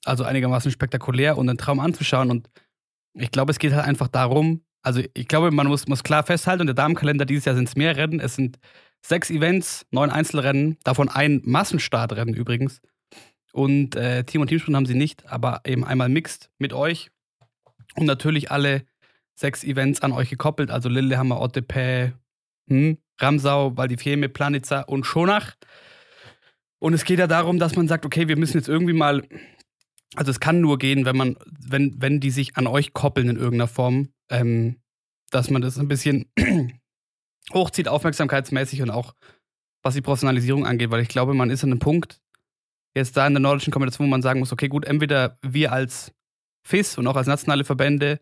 also 0.05 0.25
einigermaßen 0.25 0.71
spektakulär 0.71 1.39
und 1.39 1.49
ein 1.49 1.57
Traum 1.57 1.81
anzuschauen. 1.81 2.31
Und 2.31 2.51
ich 3.15 3.31
glaube, 3.31 3.53
es 3.53 3.59
geht 3.59 3.73
halt 3.73 3.85
einfach 3.85 4.09
darum, 4.09 4.63
also 4.83 5.01
ich 5.15 5.29
glaube, 5.29 5.51
man 5.51 5.69
muss, 5.69 5.87
muss 5.87 6.03
klar 6.03 6.25
festhalten, 6.25 6.67
der 6.67 6.75
Damenkalender 6.75 7.25
dieses 7.25 7.45
Jahr 7.45 7.55
sind 7.55 7.69
es 7.69 7.77
mehr 7.77 7.97
Rennen. 7.97 8.21
Es 8.21 8.35
sind 8.35 8.59
sechs 9.01 9.31
Events, 9.31 9.87
neun 9.91 10.11
Einzelrennen, 10.11 10.77
davon 10.85 11.09
ein 11.09 11.41
Massenstartrennen 11.45 12.35
übrigens. 12.35 12.81
Und 13.53 13.97
äh, 13.97 14.25
Team 14.25 14.41
und 14.41 14.49
Teamsprint 14.49 14.77
haben 14.77 14.87
sie 14.87 14.95
nicht, 14.95 15.31
aber 15.31 15.61
eben 15.67 15.85
einmal 15.85 16.09
mixed 16.09 16.51
mit 16.59 16.73
euch. 16.73 17.11
Und 17.95 18.07
natürlich 18.07 18.51
alle 18.51 18.85
sechs 19.35 19.63
Events 19.63 20.01
an 20.01 20.13
euch 20.13 20.31
gekoppelt, 20.31 20.71
also 20.71 20.89
Lillehammer, 20.89 21.41
Ottepe, 21.41 22.15
hm, 22.69 22.99
Ramsau, 23.19 23.77
Valdifieme, 23.77 24.29
Planitza 24.29 24.81
und 24.81 25.05
Schonach. 25.05 25.55
Und 26.79 26.95
es 26.95 27.05
geht 27.05 27.19
ja 27.19 27.27
darum, 27.27 27.59
dass 27.59 27.77
man 27.77 27.89
sagt, 27.89 28.07
okay, 28.07 28.27
wir 28.29 28.37
müssen 28.37 28.57
jetzt 28.57 28.69
irgendwie 28.69 28.95
mal, 28.95 29.23
also 30.15 30.31
es 30.31 30.41
kann 30.41 30.61
nur 30.61 30.79
gehen, 30.79 31.05
wenn 31.05 31.17
man, 31.17 31.37
wenn, 31.47 32.01
wenn 32.01 32.21
die 32.21 32.31
sich 32.31 32.57
an 32.57 32.67
euch 32.67 32.93
koppeln 32.93 33.29
in 33.29 33.37
irgendeiner 33.37 33.69
Form, 33.69 34.09
ähm, 34.31 34.77
dass 35.31 35.51
man 35.51 35.63
das 35.63 35.79
ein 35.79 35.89
bisschen 35.89 36.27
hochzieht, 37.53 37.89
aufmerksamkeitsmäßig 37.89 38.83
und 38.83 38.91
auch 38.91 39.15
was 39.83 39.95
die 39.95 40.03
Professionalisierung 40.03 40.67
angeht, 40.67 40.91
weil 40.91 41.03
ich 41.03 41.09
glaube, 41.09 41.35
man 41.35 41.51
ist 41.51 41.65
an 41.65 41.71
einem 41.71 41.81
Punkt, 41.81 42.21
jetzt 42.95 43.17
da 43.17 43.27
in 43.27 43.33
der 43.33 43.41
nordischen 43.41 43.73
Kombination, 43.73 44.07
wo 44.07 44.11
man 44.11 44.23
sagen 44.23 44.41
muss, 44.41 44.53
okay, 44.53 44.69
gut, 44.69 44.85
entweder 44.85 45.39
wir 45.43 45.73
als 45.73 46.13
FIS 46.67 46.99
und 46.99 47.07
auch 47.07 47.17
als 47.17 47.27
nationale 47.27 47.65
Verbände 47.65 48.21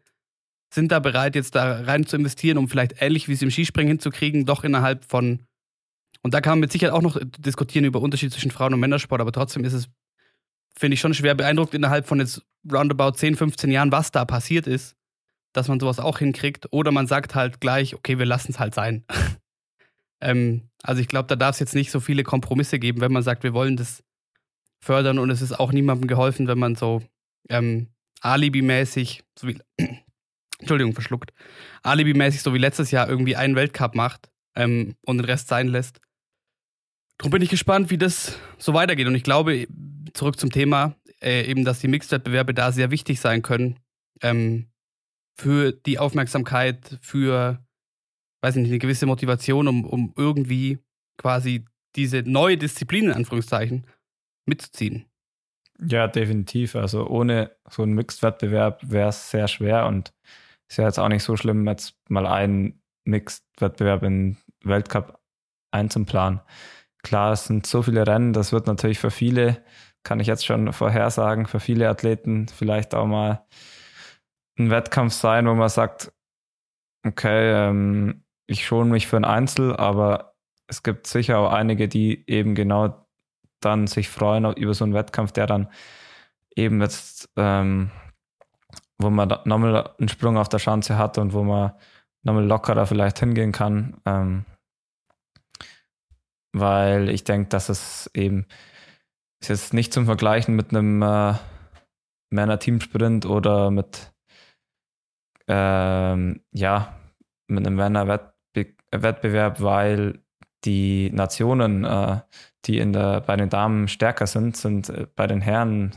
sind 0.73 0.93
da 0.93 1.01
bereit, 1.01 1.35
jetzt 1.35 1.55
da 1.55 1.81
rein 1.83 2.07
zu 2.07 2.17
investieren, 2.17 2.57
um 2.57 2.69
vielleicht 2.69 3.03
ähnlich 3.03 3.29
wie 3.29 3.33
es 3.33 3.43
im 3.43 3.51
Skispringen 3.51 3.89
hinzukriegen, 3.89 4.47
doch 4.47 4.65
innerhalb 4.65 5.05
von, 5.05 5.45
und 6.23 6.33
da 6.33 6.41
kann 6.41 6.53
man 6.53 6.61
mit 6.61 6.73
Sicherheit 6.73 6.95
auch 6.95 7.03
noch 7.03 7.19
diskutieren 7.39 7.85
über 7.85 8.01
Unterschied 8.01 8.33
zwischen 8.33 8.53
Frauen- 8.53 8.75
und 8.75 8.81
Männersport, 8.81 9.21
aber 9.21 9.33
trotzdem 9.33 9.65
ist 9.65 9.73
es, 9.73 9.89
finde 10.77 10.95
ich 10.95 11.01
schon 11.01 11.15
schwer 11.15 11.35
beeindruckt 11.35 11.75
innerhalb 11.75 12.07
von 12.07 12.21
jetzt 12.21 12.43
roundabout 12.71 13.13
10, 13.13 13.37
15 13.37 13.71
Jahren, 13.71 13.93
was 13.93 14.13
da 14.13 14.25
passiert 14.25 14.67
ist, 14.67 14.97
dass 15.53 15.69
man 15.69 15.81
sowas 15.81 15.99
auch 15.99 16.19
hinkriegt. 16.19 16.73
Oder 16.73 16.93
man 16.93 17.07
sagt 17.07 17.35
halt 17.35 17.61
gleich, 17.61 17.95
okay, 17.95 18.19
wir 18.19 18.27
lassen 18.27 18.53
es 18.53 18.59
halt 18.59 18.75
sein. 18.75 19.05
ähm, 20.21 20.69
also 20.83 21.01
ich 21.01 21.09
glaube, 21.09 21.29
da 21.29 21.37
darf 21.37 21.57
es 21.57 21.61
jetzt 21.61 21.75
nicht 21.75 21.91
so 21.91 22.01
viele 22.01 22.23
Kompromisse 22.23 22.79
geben, 22.79 23.01
wenn 23.01 23.13
man 23.13 23.23
sagt, 23.23 23.43
wir 23.43 23.53
wollen 23.53 23.77
das 23.77 24.03
fördern 24.83 25.19
und 25.19 25.31
es 25.31 25.43
ist 25.43 25.59
auch 25.59 25.73
niemandem 25.73 26.09
geholfen, 26.09 26.47
wenn 26.49 26.59
man 26.59 26.75
so 26.75 27.03
ähm, 27.49 27.89
Alibi-mäßig, 28.23 29.23
so 29.39 29.49
wie, 29.49 29.59
Entschuldigung, 30.59 30.95
verschluckt, 30.95 31.33
Alibi-mäßig, 31.83 32.43
so 32.43 32.55
wie 32.55 32.59
letztes 32.59 32.91
Jahr, 32.91 33.09
irgendwie 33.09 33.37
einen 33.37 33.57
Weltcup 33.57 33.95
macht 33.95 34.31
ähm, 34.55 34.97
und 35.03 35.19
den 35.19 35.27
Rest 35.27 35.49
sein 35.49 35.69
lässt. 35.69 36.01
Darum 37.19 37.33
bin 37.33 37.43
ich 37.43 37.51
gespannt, 37.51 37.91
wie 37.91 37.99
das 37.99 38.39
so 38.57 38.73
weitergeht. 38.73 39.07
Und 39.07 39.15
ich 39.15 39.23
glaube, 39.23 39.67
zurück 40.15 40.39
zum 40.39 40.51
Thema, 40.51 40.95
äh, 41.23 41.45
eben, 41.49 41.65
dass 41.65 41.81
die 41.81 41.89
Mixed-Wettbewerbe 41.89 42.55
da 42.55 42.73
sehr 42.73 42.91
wichtig 42.91 43.21
sein 43.21 43.43
können 43.43 43.79
ähm, 44.23 44.67
für 45.39 45.73
die 45.73 45.99
Aufmerksamkeit, 45.99 46.99
für, 47.03 47.65
weiß 48.43 48.57
nicht, 48.57 48.69
eine 48.69 48.79
gewisse 48.79 49.07
Motivation, 49.07 49.69
um, 49.69 49.85
um 49.85 50.13
irgendwie 50.17 50.79
quasi 51.19 51.65
diese 51.97 52.23
neue 52.23 52.57
Disziplin, 52.57 53.07
in 53.07 53.13
Anführungszeichen, 53.13 53.87
mitzuziehen. 54.47 55.07
Ja, 55.83 56.09
definitiv. 56.09 56.77
Also 56.77 57.07
ohne 57.07 57.57
so 57.69 57.83
einen 57.83 57.95
Mixed-Wettbewerb 57.95 58.81
wäre 58.83 59.09
es 59.09 59.31
sehr 59.31 59.49
schwer 59.49 59.87
und 59.87 60.13
ist 60.69 60.77
ja 60.77 60.85
jetzt 60.85 60.99
auch 60.99 61.09
nicht 61.09 61.23
so 61.23 61.37
schlimm, 61.37 61.67
jetzt 61.67 61.97
mal 62.09 62.27
einen 62.27 62.83
Mixed-Wettbewerb 63.05 64.03
in 64.03 64.37
Weltcup 64.63 65.21
einzuplanen. 65.73 66.41
Klar, 67.03 67.33
es 67.33 67.47
sind 67.47 67.67
so 67.67 67.83
viele 67.83 68.07
Rennen, 68.07 68.33
das 68.33 68.53
wird 68.53 68.67
natürlich 68.67 68.99
für 68.99 69.11
viele, 69.11 69.65
kann 70.03 70.21
ich 70.21 70.27
jetzt 70.27 70.47
schon 70.47 70.73
vorhersagen, 70.73 71.47
für 71.47 71.61
viele 71.61 71.89
Athleten 71.89 72.49
vielleicht 72.49 72.95
auch 72.95 73.07
mal 73.07 73.45
ein 74.59 74.71
Wettkampf 74.71 75.13
sein, 75.13 75.47
wo 75.47 75.55
man 75.55 75.69
sagt, 75.69 76.13
okay, 77.05 77.69
ähm, 77.69 78.25
ich 78.47 78.67
schone 78.67 78.91
mich 78.91 79.07
für 79.07 79.17
ein 79.17 79.25
Einzel, 79.25 79.77
aber 79.77 80.35
es 80.67 80.83
gibt 80.83 81.07
sicher 81.07 81.39
auch 81.39 81.53
einige, 81.53 81.89
die 81.89 82.25
eben 82.29 82.55
genau 82.55 83.07
dann 83.61 83.87
sich 83.87 84.09
freuen 84.09 84.45
über 84.57 84.75
so 84.75 84.85
einen 84.85 84.95
Wettkampf, 84.95 85.33
der 85.33 85.47
dann 85.47 85.69
eben 86.57 86.81
jetzt, 86.81 87.29
ähm, 87.37 87.91
wo 88.99 89.11
man 89.11 89.29
nochmal 89.45 89.91
einen 89.99 90.09
Sprung 90.09 90.37
auf 90.37 90.49
der 90.49 90.59
Schanze 90.59 90.97
hat 90.99 91.19
und 91.19 91.33
wo 91.33 91.43
man 91.43 91.73
nochmal 92.23 92.45
lockerer 92.45 92.87
vielleicht 92.87 93.19
hingehen 93.19 93.53
kann. 93.53 94.01
Ähm, 94.05 94.45
weil 96.53 97.09
ich 97.09 97.25
denke, 97.25 97.49
dass 97.49 97.69
es 97.69 98.11
eben 98.15 98.47
ist 99.41 99.49
jetzt 99.49 99.75
nicht 99.75 99.93
zum 99.93 100.07
Vergleichen 100.07 100.55
mit 100.57 100.71
einem 100.71 101.03
äh, 101.03 101.35
Männer-Teamsprint 102.31 103.27
oder 103.27 103.71
mit 103.71 104.13
ähm, 105.49 106.41
ja, 106.53 106.97
mit 107.49 107.67
einem 107.67 107.77
Männer-Wettbewerb, 107.77 109.61
weil 109.61 110.21
die 110.65 111.11
Nationen, 111.11 111.85
äh, 111.85 112.21
die 112.67 112.79
in 112.79 112.93
der, 112.93 113.21
bei 113.23 113.37
den 113.37 113.49
Damen 113.49 113.89
stärker 113.89 114.27
sind, 114.27 114.57
sind 114.57 114.89
äh, 114.91 115.07
bei 115.17 115.27
den 115.27 115.41
Herren, 115.41 115.97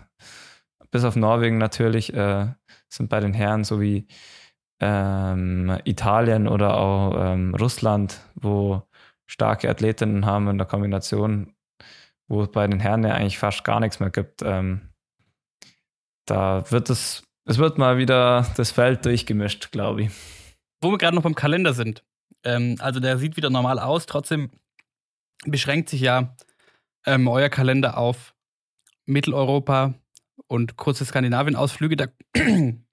bis 0.89 1.03
auf 1.03 1.15
Norwegen 1.15 1.59
natürlich, 1.59 2.13
äh, 2.13 2.47
sind 2.89 3.09
bei 3.09 3.19
den 3.19 3.33
Herren 3.33 3.63
so 3.63 3.79
wie 3.79 4.07
ähm, 4.79 5.77
Italien 5.85 6.47
oder 6.47 6.77
auch 6.77 7.13
ähm, 7.17 7.53
Russland, 7.55 8.21
wo 8.35 8.83
starke 9.27 9.69
Athletinnen 9.69 10.25
haben 10.25 10.47
in 10.47 10.57
der 10.57 10.67
Kombination, 10.67 11.52
wo 12.27 12.43
es 12.43 12.51
bei 12.51 12.67
den 12.67 12.79
Herren 12.79 13.03
ja 13.03 13.13
eigentlich 13.13 13.37
fast 13.37 13.63
gar 13.63 13.79
nichts 13.79 13.99
mehr 13.99 14.09
gibt. 14.09 14.41
Ähm, 14.41 14.89
da 16.25 16.69
wird 16.71 16.89
es, 16.89 17.23
es 17.45 17.57
wird 17.57 17.77
mal 17.77 17.97
wieder 17.97 18.47
das 18.55 18.71
Feld 18.71 19.05
durchgemischt, 19.05 19.71
glaube 19.71 20.03
ich. 20.03 20.11
Wo 20.81 20.91
wir 20.91 20.97
gerade 20.97 21.15
noch 21.15 21.23
beim 21.23 21.35
Kalender 21.35 21.73
sind. 21.73 22.03
Ähm, 22.43 22.77
also 22.79 22.99
der 22.99 23.17
sieht 23.17 23.37
wieder 23.37 23.49
normal 23.49 23.79
aus, 23.79 24.05
trotzdem 24.05 24.51
beschränkt 25.45 25.89
sich 25.89 26.01
ja 26.01 26.35
ähm, 27.05 27.27
euer 27.27 27.49
Kalender 27.49 27.97
auf 27.97 28.33
Mitteleuropa 29.05 29.93
und 30.47 30.77
kurze 30.77 31.05
Skandinavien-Ausflüge. 31.05 32.11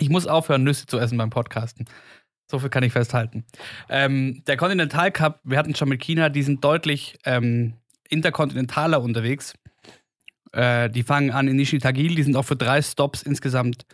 Ich 0.00 0.10
muss 0.10 0.28
aufhören, 0.28 0.62
Nüsse 0.62 0.86
zu 0.86 0.98
essen 0.98 1.18
beim 1.18 1.30
Podcasten. 1.30 1.86
So 2.48 2.60
viel 2.60 2.68
kann 2.68 2.84
ich 2.84 2.92
festhalten. 2.92 3.44
Ähm, 3.88 4.44
der 4.46 4.56
Continental 4.56 5.10
Cup, 5.10 5.40
wir 5.42 5.58
hatten 5.58 5.74
schon 5.74 5.88
mit 5.88 6.00
China, 6.00 6.28
die 6.28 6.42
sind 6.42 6.62
deutlich 6.62 7.18
ähm, 7.24 7.74
interkontinentaler 8.08 9.00
unterwegs. 9.02 9.54
Äh, 10.52 10.90
die 10.90 11.02
fangen 11.02 11.30
an 11.30 11.48
in 11.48 11.56
Nishitagil, 11.56 12.14
die 12.14 12.22
sind 12.22 12.36
auch 12.36 12.44
für 12.44 12.56
drei 12.56 12.82
Stops 12.82 13.22
insgesamt 13.22 13.86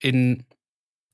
in 0.00 0.44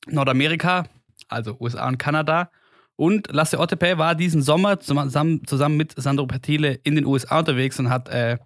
Nordamerika, 0.06 0.86
also 1.28 1.56
USA 1.60 1.86
und 1.88 1.98
Kanada. 1.98 2.50
Und 2.96 3.32
Lasse 3.32 3.58
Ottepe 3.58 3.96
war 3.98 4.14
diesen 4.14 4.42
Sommer 4.42 4.80
zusammen, 4.80 5.46
zusammen 5.46 5.76
mit 5.76 5.94
Sandro 5.96 6.26
Pertile 6.26 6.74
in 6.82 6.96
den 6.96 7.06
USA 7.06 7.38
unterwegs 7.38 7.78
und 7.78 7.88
hat 7.88 8.08
äh, 8.08 8.38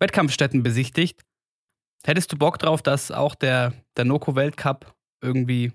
Wettkampfstätten 0.00 0.62
besichtigt. 0.62 1.22
Hättest 2.04 2.32
du 2.32 2.38
Bock 2.38 2.58
drauf, 2.58 2.80
dass 2.82 3.10
auch 3.10 3.34
der, 3.34 3.74
der 3.96 4.04
Noco-Weltcup 4.04 4.94
irgendwie 5.20 5.72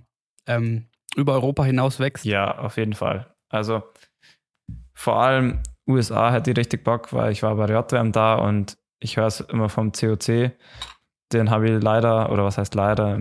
ähm, 0.48 0.86
über 1.16 1.34
Europa 1.34 1.64
hinaus 1.66 2.00
wächst? 2.00 2.26
Ja, 2.26 2.58
auf 2.58 2.78
jeden 2.78 2.94
Fall. 2.94 3.32
Also 3.50 3.84
vor 4.94 5.22
allem 5.22 5.62
USA 5.88 6.32
hätte 6.32 6.52
ich 6.52 6.58
richtig 6.58 6.84
Bock, 6.84 7.14
weil 7.14 7.32
ich 7.32 7.44
war 7.44 7.56
bei 7.56 7.68
JWM 7.68 8.12
da 8.12 8.36
und 8.36 8.78
ich 9.00 9.18
höre 9.18 9.28
es 9.28 9.42
immer 9.42 9.70
vom 9.70 9.92
COC. 9.92 10.52
Den 11.32 11.50
habe 11.50 11.70
ich 11.70 11.84
leider, 11.84 12.32
oder 12.32 12.46
was 12.46 12.58
heißt 12.58 12.76
leider, 12.76 13.20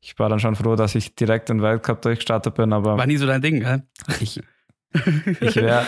ich 0.00 0.18
war 0.18 0.28
dann 0.28 0.40
schon 0.40 0.56
froh, 0.56 0.76
dass 0.76 0.94
ich 0.94 1.14
direkt 1.14 1.50
in 1.50 1.58
den 1.58 1.62
Weltcup 1.62 2.02
durchgestartet 2.02 2.54
bin, 2.54 2.72
aber. 2.72 2.96
War 2.96 3.06
nie 3.06 3.16
so 3.16 3.26
dein 3.26 3.42
Ding, 3.42 3.60
gell? 3.60 3.82
Ich, 4.20 4.40
ich 5.40 5.56
wäre 5.56 5.84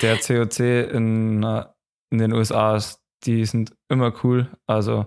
der 0.00 0.16
COC 0.16 0.60
in, 0.94 1.42
in 2.10 2.18
den 2.18 2.32
USA, 2.32 2.78
die 3.24 3.44
sind 3.44 3.74
immer 3.88 4.12
cool. 4.24 4.48
Also, 4.66 5.06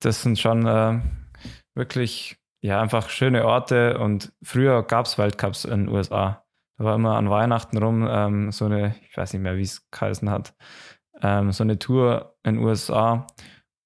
das 0.00 0.22
sind 0.22 0.38
schon 0.38 0.66
äh, 0.66 1.00
wirklich, 1.74 2.36
ja, 2.60 2.80
einfach 2.80 3.08
schöne 3.08 3.44
Orte 3.44 3.98
und 3.98 4.32
früher 4.42 4.82
gab 4.82 5.06
es 5.06 5.18
Weltcups 5.18 5.64
in 5.64 5.86
den 5.86 5.88
USA. 5.88 6.44
Da 6.78 6.84
war 6.84 6.94
immer 6.94 7.16
an 7.16 7.28
Weihnachten 7.28 7.76
rum 7.76 8.06
ähm, 8.08 8.52
so 8.52 8.66
eine, 8.66 8.94
ich 9.10 9.16
weiß 9.16 9.32
nicht 9.32 9.42
mehr, 9.42 9.56
wie 9.56 9.62
es 9.62 9.90
geheißen 9.90 10.30
hat, 10.30 10.54
ähm, 11.20 11.52
so 11.52 11.64
eine 11.64 11.78
Tour 11.78 12.36
in 12.44 12.54
den 12.54 12.64
USA 12.64 13.26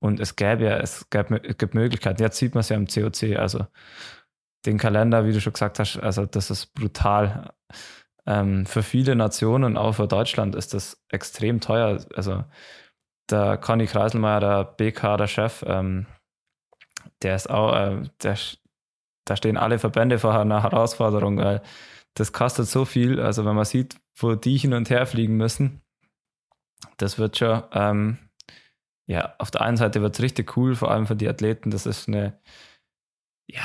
und 0.03 0.21
es 0.21 0.37
gäbe 0.37 0.65
ja, 0.65 0.77
es, 0.77 1.09
gäbe, 1.11 1.43
es 1.43 1.57
gibt 1.57 1.75
Möglichkeiten. 1.75 2.23
Jetzt 2.23 2.37
sieht 2.37 2.55
man 2.55 2.61
es 2.61 2.69
ja 2.69 2.77
im 2.77 2.87
COC, 2.87 3.37
also 3.39 3.67
den 4.67 4.79
Kalender, 4.79 5.27
wie 5.27 5.33
du 5.33 5.41
schon 5.41 5.53
gesagt 5.55 5.79
hast, 5.79 5.99
also 5.99 6.27
das 6.27 6.51
ist 6.51 6.75
brutal. 6.75 7.53
Ähm, 8.27 8.67
für 8.67 8.83
viele 8.83 9.17
Nationen, 9.17 9.77
auch 9.77 9.93
für 9.93 10.07
Deutschland, 10.07 10.55
ist 10.55 10.75
das 10.75 11.03
extrem 11.09 11.61
teuer. 11.61 12.05
Also 12.15 12.45
der 13.31 13.57
Conny 13.57 13.87
Kreiselmeier, 13.87 14.41
der 14.41 14.65
BK, 14.65 15.17
der 15.17 15.27
Chef, 15.27 15.65
ähm, 15.67 16.07
der 17.23 17.37
ist 17.37 17.51
auch, 17.51 17.75
äh, 17.75 18.03
der, 18.23 18.37
da 19.25 19.37
stehen 19.37 19.57
alle 19.57 19.79
Verbände 19.79 20.19
vor 20.19 20.39
einer 20.39 20.63
Herausforderung, 20.63 21.39
weil 21.39 21.63
das 22.15 22.33
kostet 22.33 22.69
so 22.69 22.85
viel. 22.85 23.21
Also 23.21 23.45
wenn 23.45 23.57
man 23.57 23.65
sieht, 23.65 23.97
wo 24.17 24.35
die 24.35 24.57
hin 24.57 24.75
und 24.75 24.91
her 24.91 25.07
fliegen 25.07 25.37
müssen, 25.37 25.83
das 26.97 27.19
wird 27.19 27.39
schon 27.39 27.63
ähm, 27.73 28.19
ja, 29.07 29.35
auf 29.39 29.51
der 29.51 29.63
einen 29.63 29.77
Seite 29.77 30.03
wird 30.03 30.15
es 30.15 30.23
richtig 30.23 30.57
cool, 30.57 30.75
vor 30.75 30.91
allem 30.91 31.07
für 31.07 31.17
die 31.17 31.29
Athleten. 31.29 31.71
Das 31.71 31.87
ist 31.87 32.09
eine, 32.09 32.39
ja, 33.49 33.63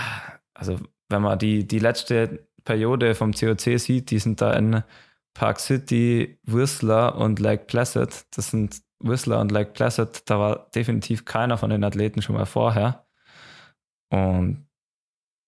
also 0.54 0.80
wenn 1.10 1.22
man 1.22 1.40
die, 1.40 1.68
die 1.68 1.80
letzte 1.80 2.48
Periode 2.64 3.16
vom 3.16 3.34
COC 3.34 3.80
sieht, 3.80 4.12
die 4.12 4.20
sind 4.20 4.42
da 4.42 4.54
in 4.54 4.84
Park 5.34 5.60
City, 5.60 6.40
Whistler 6.44 7.16
und 7.16 7.40
Lake 7.40 7.66
Placid. 7.66 8.26
Das 8.36 8.52
sind 8.52 8.82
Whistler 9.00 9.40
und 9.40 9.52
Lake 9.52 9.72
Placid. 9.72 10.30
Da 10.30 10.40
war 10.40 10.70
definitiv 10.72 11.26
keiner 11.26 11.58
von 11.58 11.70
den 11.70 11.84
Athleten 11.84 12.22
schon 12.22 12.36
mal 12.36 12.46
vorher. 12.46 13.08
Und 14.10 14.68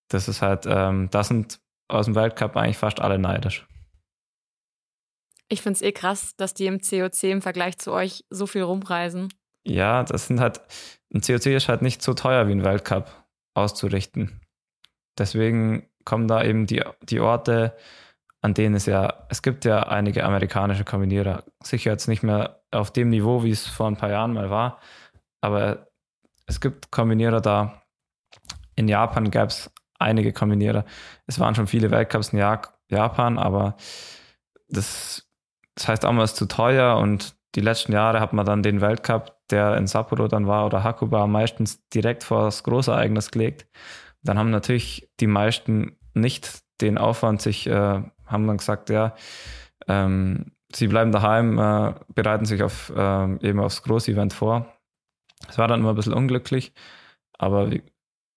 das 0.10 0.28
ist 0.28 0.41
halt, 0.41 0.66
ähm, 0.68 1.10
da 1.12 1.24
sind 1.24 1.60
aus 1.90 2.06
dem 2.06 2.16
Weltcup 2.16 2.56
eigentlich 2.56 2.78
fast 2.78 3.02
alle 3.02 3.20
neidisch. 3.20 3.68
Ich 5.50 5.62
finde 5.62 5.78
es 5.78 5.82
eh 5.82 5.92
krass, 5.92 6.36
dass 6.38 6.54
die 6.54 6.68
im 6.68 6.80
COC 6.80 7.24
im 7.24 7.42
Vergleich 7.42 7.80
zu 7.80 7.92
euch 7.92 8.24
so 8.30 8.46
viel 8.46 8.62
rumreisen. 8.62 9.34
Ja, 9.66 10.04
das 10.04 10.28
sind 10.28 10.40
halt, 10.40 10.62
ein 11.14 11.22
COC 11.22 11.48
ist 11.48 11.68
halt 11.68 11.82
nicht 11.82 12.02
so 12.02 12.14
teuer 12.14 12.48
wie 12.48 12.52
ein 12.52 12.64
Weltcup 12.64 13.12
auszurichten. 13.56 14.42
Deswegen 15.18 15.90
kommen 16.06 16.28
da 16.28 16.44
eben 16.44 16.66
die, 16.68 16.84
die 17.02 17.20
Orte, 17.20 17.76
an 18.42 18.54
denen 18.54 18.76
es 18.76 18.86
ja, 18.86 19.26
es 19.30 19.42
gibt 19.42 19.66
ja 19.66 19.84
einige 19.84 20.24
amerikanische 20.24 20.86
Kombinierer. 20.86 21.44
Sicher 21.64 21.92
jetzt 21.92 22.08
nicht 22.08 22.24
mehr 22.24 22.64
auf 22.72 22.92
dem 22.92 23.10
Niveau, 23.10 23.44
wie 23.44 23.52
es 23.52 23.68
vor 23.68 23.88
ein 23.88 23.98
paar 23.98 24.12
Jahren 24.12 24.34
mal 24.34 24.50
war, 24.50 24.80
aber 25.42 25.88
es 26.46 26.62
gibt 26.62 26.92
Kombinierer 26.92 27.42
da. 27.42 27.84
In 28.76 28.88
Japan 28.88 29.30
gab 29.30 29.50
es 29.50 29.72
einige 30.00 30.34
Kombinierer. 30.34 30.86
Es 31.28 31.39
waren 31.39 31.56
schon 31.56 31.68
viele 31.68 31.91
Weltcups 31.91 32.34
in 32.34 32.39
Japan, 32.39 33.38
aber 33.38 33.76
das, 34.70 35.30
das 35.76 35.88
heißt 35.88 36.06
auch 36.06 36.12
mal, 36.12 36.24
es 36.24 36.32
ist 36.32 36.38
zu 36.38 36.47
teuer 36.47 36.97
und 36.97 37.36
die 37.56 37.62
letzten 37.62 37.93
Jahre 37.93 38.20
hat 38.20 38.34
man 38.34 38.45
dann 38.45 38.64
den 38.64 38.82
Weltcup, 38.82 39.36
der 39.50 39.76
in 39.78 39.88
Sapporo 39.88 40.28
dann 40.28 40.47
war 40.47 40.66
oder 40.66 40.84
Hakuba 40.84 41.28
meistens 41.28 41.88
direkt 41.89 42.24
vor 42.24 42.43
das 42.43 42.64
Großereignis 42.64 43.32
gelegt. 43.32 43.68
Dann 44.22 44.38
haben 44.38 44.52
natürlich 44.52 45.10
die 45.20 45.28
meisten 45.28 45.97
nicht 46.14 46.62
den 46.82 46.97
Aufwand, 46.97 47.41
sich, 47.41 47.68
äh, 47.68 48.04
haben 48.26 48.47
dann 48.47 48.58
gesagt, 48.58 48.89
ja, 48.89 49.16
ähm, 49.88 50.52
sie 50.74 50.88
bleiben 50.88 51.12
daheim, 51.12 51.58
äh, 51.58 51.93
bereiten 52.14 52.45
sich 52.45 52.62
auf, 52.62 52.91
äh, 52.95 53.47
eben 53.47 53.60
aufs 53.60 53.82
Großevent 53.84 54.34
vor. 54.34 54.68
Es 55.47 55.58
war 55.58 55.68
dann 55.68 55.80
immer 55.80 55.89
ein 55.91 55.95
bisschen 55.95 56.14
unglücklich, 56.14 56.74
aber 57.38 57.72
wie, 57.72 57.82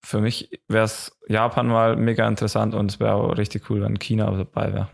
für 0.05 0.19
mich 0.19 0.61
wäre 0.67 0.85
es 0.85 1.17
Japan 1.27 1.67
mal 1.67 1.95
mega 1.95 2.27
interessant 2.27 2.75
und 2.75 2.91
es 2.91 2.99
wäre 2.99 3.13
auch 3.13 3.37
richtig 3.37 3.69
cool, 3.69 3.81
wenn 3.81 3.97
China 3.99 4.29
dabei 4.31 4.73
wäre. 4.73 4.89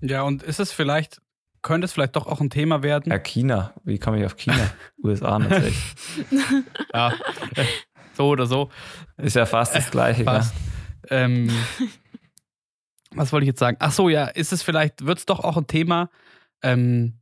Ja, 0.00 0.22
und 0.22 0.42
ist 0.42 0.60
es 0.60 0.72
vielleicht, 0.72 1.20
könnte 1.62 1.86
es 1.86 1.92
vielleicht 1.92 2.14
doch 2.16 2.26
auch 2.26 2.40
ein 2.40 2.50
Thema 2.50 2.82
werden? 2.82 3.10
Ja, 3.10 3.18
China. 3.18 3.74
Wie 3.84 3.98
komme 3.98 4.20
ich 4.20 4.24
auf 4.24 4.36
China? 4.36 4.70
USA 5.02 5.38
natürlich. 5.38 5.76
ja, 6.94 7.12
so 8.14 8.28
oder 8.28 8.46
so. 8.46 8.70
Ist 9.16 9.36
ja 9.36 9.46
fast 9.46 9.74
das 9.74 9.90
Gleiche. 9.90 10.24
Fast. 10.24 10.54
Ja. 11.10 11.16
Ähm, 11.16 11.50
was 13.12 13.32
wollte 13.32 13.44
ich 13.44 13.48
jetzt 13.48 13.60
sagen? 13.60 13.78
Ach 13.80 13.92
so, 13.92 14.08
ja, 14.08 14.26
ist 14.26 14.52
es 14.52 14.62
vielleicht, 14.62 15.06
wird 15.06 15.18
es 15.18 15.26
doch 15.26 15.40
auch 15.40 15.56
ein 15.56 15.66
Thema, 15.66 16.10
ähm, 16.62 17.18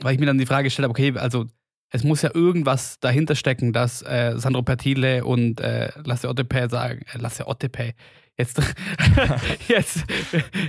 weil 0.00 0.14
ich 0.14 0.20
mir 0.20 0.26
dann 0.26 0.38
die 0.38 0.46
Frage 0.46 0.64
gestellt 0.64 0.84
habe, 0.84 0.92
okay, 0.92 1.16
also 1.18 1.46
es 1.92 2.04
muss 2.04 2.22
ja 2.22 2.30
irgendwas 2.34 2.98
dahinter 3.00 3.34
stecken, 3.34 3.72
dass 3.72 4.02
äh, 4.02 4.34
Sandro 4.36 4.62
Pertile 4.62 5.24
und 5.24 5.60
äh, 5.60 5.90
Lasse 6.04 6.28
Ottepe 6.28 6.68
sagen, 6.70 7.02
äh, 7.12 7.18
Lasse 7.18 7.46
Ottepe, 7.46 7.92
jetzt, 8.38 8.60
jetzt. 9.68 10.04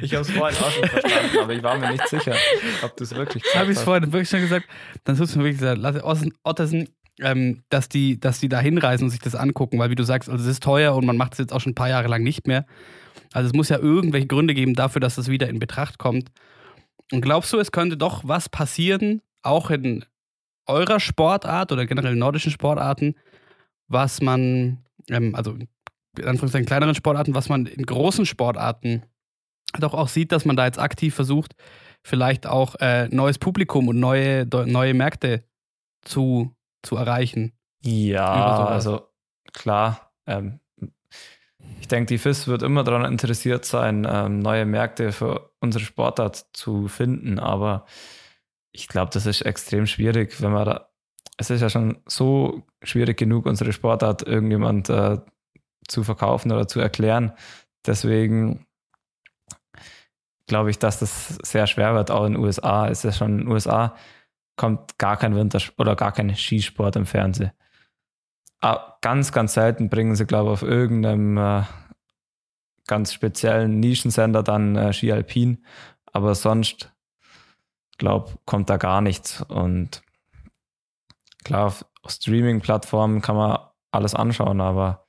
Ich 0.01 0.13
habe 0.13 0.23
es 0.23 0.31
vorhin 0.31 0.57
auch 0.57 0.69
schon 0.69 0.87
verstanden, 0.87 1.37
aber 1.41 1.53
ich 1.53 1.63
war 1.63 1.77
mir 1.77 1.91
nicht 1.91 2.07
sicher, 2.09 2.35
ob 2.83 2.97
du 2.97 3.05
es 3.05 3.15
wirklich 3.15 3.41
gesagt 3.41 3.57
Habe 3.57 3.71
ich 3.71 3.77
es 3.77 3.83
vorhin 3.83 4.11
wirklich 4.11 4.29
schon 4.29 4.41
gesagt? 4.41 4.67
Dann 5.05 5.17
hast 5.17 5.33
du 5.33 5.39
mir 5.39 5.45
wirklich 5.45 5.59
gesagt, 5.59 5.79
Lasse 5.79 6.03
Ottesen, 6.43 6.89
ähm, 7.21 7.63
dass, 7.69 7.87
die, 7.87 8.19
dass 8.19 8.39
die 8.41 8.49
da 8.49 8.59
hinreisen 8.59 9.05
und 9.05 9.09
sich 9.11 9.21
das 9.21 9.35
angucken, 9.35 9.79
weil 9.79 9.89
wie 9.89 9.95
du 9.95 10.03
sagst, 10.03 10.29
also 10.29 10.43
es 10.43 10.49
ist 10.49 10.63
teuer 10.63 10.93
und 10.93 11.05
man 11.05 11.15
macht 11.15 11.33
es 11.33 11.39
jetzt 11.39 11.53
auch 11.53 11.61
schon 11.61 11.71
ein 11.71 11.75
paar 11.75 11.89
Jahre 11.89 12.09
lang 12.09 12.23
nicht 12.23 12.47
mehr. 12.47 12.65
Also 13.31 13.47
es 13.47 13.53
muss 13.53 13.69
ja 13.69 13.79
irgendwelche 13.79 14.27
Gründe 14.27 14.53
geben 14.53 14.73
dafür, 14.73 14.99
dass 14.99 15.15
das 15.15 15.29
wieder 15.29 15.47
in 15.47 15.59
Betracht 15.59 15.99
kommt. 15.99 16.29
Und 17.11 17.21
glaubst 17.21 17.53
du, 17.53 17.59
es 17.59 17.71
könnte 17.71 17.95
doch 17.95 18.23
was 18.25 18.49
passieren, 18.49 19.21
auch 19.41 19.69
in 19.69 20.03
eurer 20.65 20.99
Sportart 20.99 21.71
oder 21.71 21.85
generell 21.85 22.15
nordischen 22.15 22.51
Sportarten, 22.51 23.15
was 23.87 24.21
man, 24.21 24.83
ähm, 25.09 25.35
also 25.35 25.57
in 26.17 26.25
Anführungszeichen 26.25 26.65
kleineren 26.67 26.95
Sportarten, 26.95 27.35
was 27.35 27.49
man 27.49 27.65
in 27.65 27.85
großen 27.85 28.25
Sportarten 28.25 29.03
doch 29.79 29.93
auch 29.93 30.07
sieht, 30.07 30.31
dass 30.31 30.45
man 30.45 30.55
da 30.55 30.65
jetzt 30.65 30.79
aktiv 30.79 31.15
versucht, 31.15 31.55
vielleicht 32.03 32.45
auch 32.45 32.75
äh, 32.79 33.07
neues 33.09 33.39
Publikum 33.39 33.87
und 33.87 33.99
neue, 33.99 34.45
neue 34.45 34.93
Märkte 34.93 35.43
zu, 36.03 36.55
zu 36.83 36.95
erreichen. 36.95 37.53
Ja, 37.81 38.65
also 38.65 39.07
klar. 39.53 40.11
Ähm, 40.27 40.59
ich 41.79 41.87
denke, 41.87 42.07
die 42.07 42.17
FIS 42.17 42.47
wird 42.47 42.61
immer 42.61 42.83
daran 42.83 43.11
interessiert 43.11 43.65
sein, 43.65 44.07
ähm, 44.09 44.39
neue 44.39 44.65
Märkte 44.65 45.11
für 45.11 45.51
unsere 45.59 45.83
Sportart 45.83 46.45
zu 46.53 46.87
finden, 46.87 47.39
aber 47.39 47.85
ich 48.73 48.87
glaube, 48.87 49.11
das 49.13 49.25
ist 49.25 49.41
extrem 49.41 49.85
schwierig, 49.85 50.41
wenn 50.41 50.51
man 50.51 50.65
da, 50.65 50.89
es 51.37 51.49
ist 51.49 51.61
ja 51.61 51.69
schon 51.69 52.01
so 52.05 52.63
schwierig 52.81 53.17
genug, 53.17 53.45
unsere 53.45 53.71
Sportart 53.71 54.23
irgendjemand 54.23 54.89
äh, 54.89 55.19
zu 55.87 56.03
verkaufen 56.03 56.51
oder 56.51 56.67
zu 56.67 56.79
erklären. 56.79 57.33
Deswegen 57.85 58.65
glaube 60.47 60.71
ich, 60.71 60.79
dass 60.79 60.99
das 60.99 61.37
sehr 61.43 61.67
schwer 61.67 61.93
wird, 61.93 62.11
auch 62.11 62.25
in 62.25 62.33
den 62.33 62.41
USA. 62.41 62.87
Es 62.87 62.99
ist 62.99 63.03
ja 63.03 63.11
schon 63.11 63.39
in 63.39 63.45
den 63.45 63.47
USA 63.47 63.95
kommt 64.55 64.97
gar 64.97 65.17
kein 65.17 65.35
Winter 65.35 65.59
oder 65.77 65.95
gar 65.95 66.11
kein 66.11 66.35
Skisport 66.35 66.95
im 66.95 67.05
Fernsehen. 67.05 67.51
Ah, 68.61 68.97
ganz, 69.01 69.31
ganz 69.31 69.53
selten 69.53 69.89
bringen 69.89 70.15
sie, 70.15 70.25
glaube 70.25 70.49
ich, 70.49 70.53
auf 70.53 70.63
irgendeinem 70.63 71.37
äh, 71.37 71.63
ganz 72.87 73.13
speziellen 73.13 73.79
Nischensender 73.79 74.43
dann 74.43 74.75
äh, 74.75 74.93
Ski 74.93 75.11
Alpin. 75.11 75.65
Aber 76.05 76.35
sonst 76.35 76.92
glaube, 77.97 78.37
kommt 78.45 78.69
da 78.69 78.77
gar 78.77 79.01
nichts. 79.01 79.41
Und 79.41 80.01
klar, 81.43 81.65
auf 81.67 81.85
Streaming-Plattformen 82.07 83.21
kann 83.21 83.35
man 83.35 83.59
alles 83.91 84.15
anschauen, 84.15 84.61
aber 84.61 85.07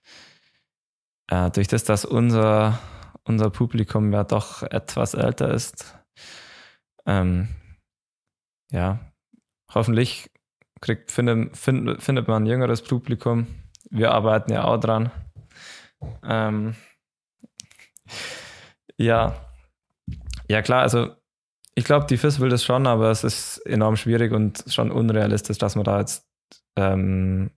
äh, 1.30 1.50
durch 1.50 1.68
das, 1.68 1.84
dass 1.84 2.04
unser, 2.04 2.78
unser 3.24 3.50
Publikum 3.50 4.12
ja 4.12 4.24
doch 4.24 4.62
etwas 4.62 5.14
älter 5.14 5.52
ist, 5.52 5.98
ähm, 7.06 7.48
ja, 8.70 9.00
hoffentlich 9.72 10.30
kriegt, 10.80 11.10
findet, 11.10 11.56
find, 11.56 12.02
findet 12.02 12.28
man 12.28 12.44
ein 12.44 12.46
jüngeres 12.46 12.82
Publikum. 12.82 13.46
Wir 13.90 14.12
arbeiten 14.12 14.52
ja 14.52 14.64
auch 14.64 14.78
dran. 14.78 15.10
Ähm, 16.22 16.76
ja, 18.96 19.34
ja 20.48 20.62
klar, 20.62 20.82
also 20.82 21.14
ich 21.74 21.84
glaube, 21.84 22.06
die 22.06 22.16
FIS 22.16 22.40
will 22.40 22.48
das 22.48 22.64
schon, 22.64 22.86
aber 22.86 23.10
es 23.10 23.24
ist 23.24 23.58
enorm 23.66 23.96
schwierig 23.96 24.32
und 24.32 24.64
schon 24.68 24.90
unrealistisch, 24.90 25.58
dass 25.58 25.74
man 25.74 25.84
da 25.84 26.00
jetzt 26.00 26.26
ähm, 26.76 27.50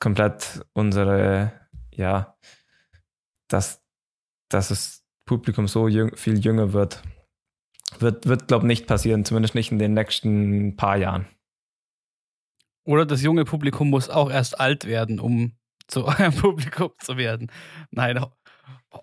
komplett 0.00 0.62
unsere, 0.74 1.52
ja, 1.94 2.36
dass, 3.48 3.82
dass 4.50 4.68
das 4.68 5.04
Publikum 5.24 5.68
so 5.68 5.88
jüng, 5.88 6.14
viel 6.16 6.38
jünger 6.38 6.72
wird. 6.72 7.02
Wird, 7.98 8.26
wird 8.26 8.48
glaube 8.48 8.64
ich, 8.64 8.68
nicht 8.68 8.86
passieren, 8.86 9.24
zumindest 9.24 9.54
nicht 9.54 9.70
in 9.70 9.78
den 9.78 9.94
nächsten 9.94 10.76
paar 10.76 10.96
Jahren. 10.96 11.26
Oder 12.84 13.06
das 13.06 13.22
junge 13.22 13.44
Publikum 13.44 13.90
muss 13.90 14.10
auch 14.10 14.30
erst 14.30 14.58
alt 14.58 14.86
werden, 14.86 15.20
um 15.20 15.52
zu 15.86 16.04
eurem 16.06 16.34
Publikum 16.34 16.90
zu 16.98 17.16
werden. 17.16 17.50
Nein, 17.90 18.24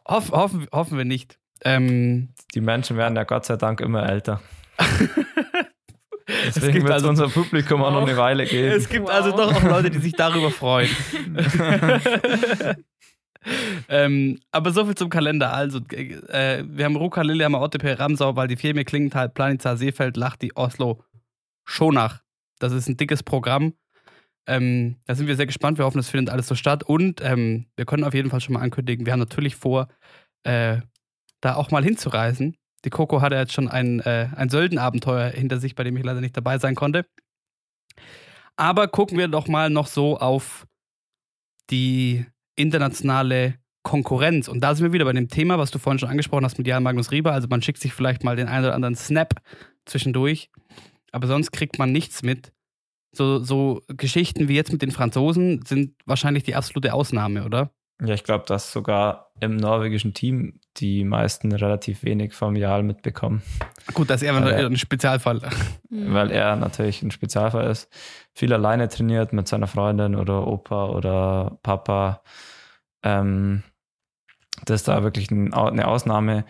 hoff, 0.06 0.32
hoffen, 0.32 0.68
hoffen 0.72 0.98
wir 0.98 1.06
nicht. 1.06 1.40
Ähm, 1.64 2.30
die 2.53 2.62
Menschen 2.62 2.97
werden 2.97 3.16
ja 3.16 3.24
Gott 3.24 3.45
sei 3.45 3.57
Dank 3.57 3.82
immer 3.82 4.07
älter. 4.07 4.41
Deswegen 6.45 6.84
wird 6.84 6.93
also, 6.93 7.10
unser 7.10 7.28
Publikum 7.28 7.82
auch 7.82 7.91
noch 7.91 8.07
eine 8.07 8.16
Weile 8.18 8.45
gehen. 8.45 8.72
Es 8.72 8.88
gibt 8.88 9.10
also 9.10 9.32
wow. 9.32 9.39
also 9.39 9.51
doch 9.51 9.64
auch 9.64 9.70
Leute, 9.70 9.89
die 9.89 9.97
sich 9.97 10.14
darüber 10.14 10.51
freuen. 10.51 10.89
ähm, 13.89 14.39
aber 14.51 14.72
so 14.72 14.86
viel 14.86 14.95
zum 14.95 15.10
Kalender. 15.10 15.53
Also, 15.53 15.80
äh, 15.89 16.64
wir 16.68 16.86
haben 16.86 16.95
Ruka, 16.95 17.24
Lillehammer, 17.24 17.62
Ottepe, 17.62 17.97
Ramsau, 17.97 18.36
Val 18.36 18.47
die 18.47 18.57
Firme, 18.57 18.86
Klingenthal, 18.86 19.30
Planitzer, 19.30 19.76
Seefeld, 19.76 20.18
Lachti, 20.18 20.51
Oslo, 20.53 21.03
Schonach. 21.66 22.22
Das 22.60 22.74
ist 22.74 22.88
ein 22.88 22.97
dickes 22.97 23.24
Programm. 23.24 23.74
Ähm, 24.47 24.97
da 25.05 25.16
sind 25.16 25.28
wir 25.28 25.36
sehr 25.36 25.45
gespannt. 25.45 25.78
Wir 25.78 25.86
hoffen, 25.86 25.99
es 25.99 26.10
findet 26.10 26.32
alles 26.34 26.47
so 26.47 26.55
statt. 26.55 26.84
Und 26.84 27.22
ähm, 27.22 27.66
wir 27.76 27.86
können 27.86 28.03
auf 28.03 28.14
jeden 28.14 28.30
Fall 28.30 28.41
schon 28.41 28.53
mal 28.53 28.62
ankündigen, 28.62 29.05
wir 29.05 29.14
haben 29.14 29.20
natürlich 29.20 29.55
vor, 29.55 29.88
äh, 30.43 30.78
da 31.42 31.56
auch 31.56 31.72
mal 31.72 31.84
hinzureisen. 31.84 32.56
Die 32.86 32.90
Coco 32.90 33.22
hatte 33.22 33.36
jetzt 33.36 33.54
schon 33.54 33.68
ein, 33.68 34.00
äh, 34.02 34.30
ein 34.36 34.50
Söldenabenteuer 34.50 35.30
hinter 35.30 35.60
sich, 35.60 35.76
bei 35.76 35.84
dem 35.84 35.98
ich 35.98 36.04
leider 36.04 36.22
nicht 36.22 36.38
dabei 36.38 36.58
sein 36.58 36.76
konnte. 36.76 37.06
Aber 38.56 38.88
gucken 38.88 39.18
wir 39.18 39.28
doch 39.28 39.48
mal 39.48 39.70
noch 39.70 39.88
so 39.88 40.18
auf 40.18 40.66
die 41.70 42.26
internationale 42.56 43.56
Konkurrenz. 43.84 44.48
Und 44.48 44.62
da 44.62 44.76
sind 44.76 44.86
wir 44.86 44.94
wieder 44.94 45.06
bei 45.06 45.14
dem 45.14 45.30
Thema, 45.30 45.58
was 45.58 45.72
du 45.72 45.80
vorhin 45.80 46.00
schon 46.00 46.10
angesprochen 46.10 46.44
hast 46.44 46.58
mit 46.58 46.68
Jan 46.68 46.84
Magnus 46.84 47.12
Rieber. 47.12 47.32
Also 47.32 47.48
man 47.50 47.62
schickt 47.62 47.80
sich 47.80 47.94
vielleicht 47.94 48.24
mal 48.24 48.36
den 48.36 48.48
einen 48.48 48.66
oder 48.66 48.76
anderen 48.76 48.96
Snap 48.96 49.42
zwischendurch, 49.86 50.50
aber 51.12 51.28
sonst 51.28 51.52
kriegt 51.52 51.80
man 51.80 51.92
nichts 51.92 52.22
mit. 52.22 52.52
So, 53.16 53.40
so 53.40 53.82
Geschichten 53.88 54.48
wie 54.48 54.56
jetzt 54.56 54.72
mit 54.72 54.82
den 54.82 54.92
Franzosen 54.92 55.66
sind 55.66 55.96
wahrscheinlich 56.06 56.44
die 56.44 56.56
absolute 56.56 56.94
Ausnahme, 56.94 57.46
oder? 57.46 57.72
Ja, 58.02 58.14
ich 58.14 58.24
glaube, 58.24 58.45
dass 58.47 58.72
sogar 58.72 59.32
im 59.41 59.58
norwegischen 59.58 60.14
Team 60.14 60.60
die 60.78 61.04
meisten 61.04 61.52
relativ 61.52 62.04
wenig 62.04 62.34
vom 62.34 62.56
Jarl 62.56 62.84
mitbekommen. 62.84 63.41
Gut, 63.93 64.10
das 64.10 64.22
ist 64.22 64.28
eher 64.28 64.36
ein 64.36 64.78
Spezialfall. 64.78 65.41
Mhm. 65.89 66.14
Weil 66.14 66.32
er 66.32 66.56
natürlich 66.56 67.02
ein 67.02 67.12
Spezialfall 67.12 67.70
ist. 67.70 67.89
Viel 68.34 68.54
alleine 68.54 68.88
trainiert 68.88 69.34
mit 69.34 69.47
seiner 69.50 69.68
Freundin 69.68 70.16
oder 70.16 70.47
Opa 70.47 70.88
oder 70.88 71.60
Papa. 71.62 72.24
Ähm, 73.04 73.64
das 74.66 74.82
ist 74.82 74.88
da 74.88 75.04
wirklich 75.04 75.30
ein, 75.30 75.54
eine 75.54 75.88
Ausnahme. 75.88 76.45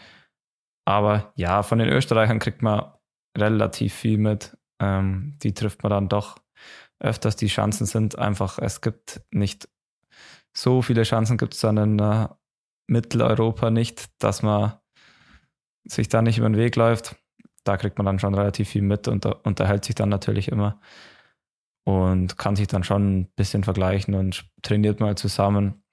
Aber 0.85 1.31
ja, 1.35 1.63
von 1.63 1.79
den 1.79 1.89
Österreichern 1.89 2.39
kriegt 2.39 2.61
man 2.61 2.91
relativ 3.37 3.93
viel 3.93 4.19
mit. 4.19 4.55
Ähm, 4.79 5.35
die 5.41 5.53
trifft 5.53 5.81
man 5.81 5.91
dann 5.91 6.09
doch 6.09 6.37
öfters. 6.99 7.35
Die 7.35 7.47
Chancen 7.47 7.85
sind 7.85 8.19
einfach, 8.19 8.59
es 8.59 8.81
gibt 8.81 9.21
nicht 9.31 9.67
so 10.55 10.81
viele 10.81 11.03
Chancen 11.03 11.37
gibt 11.37 11.53
es 11.53 11.61
dann 11.61 11.77
in 11.77 11.99
äh, 11.99 12.27
Mitteleuropa 12.87 13.69
nicht, 13.69 14.05
dass 14.19 14.41
man 14.41 14.73
sich 15.85 16.09
da 16.09 16.21
nicht 16.21 16.37
über 16.37 16.49
den 16.49 16.57
Weg 16.57 16.75
läuft. 16.75 17.15
Da 17.63 17.77
kriegt 17.77 17.97
man 17.97 18.05
dann 18.05 18.19
schon 18.19 18.33
relativ 18.35 18.69
viel 18.69 18.81
mit 18.81 19.07
und 19.07 19.25
unterhält 19.25 19.85
sich 19.85 19.95
dann 19.95 20.09
natürlich 20.09 20.47
immer 20.47 20.79
und 21.83 22.37
kann 22.37 22.55
sich 22.55 22.67
dann 22.67 22.83
schon 22.83 23.19
ein 23.19 23.25
bisschen 23.35 23.63
vergleichen 23.63 24.13
und 24.15 24.45
trainiert 24.61 24.99
mal 24.99 25.15
zusammen. 25.15 25.83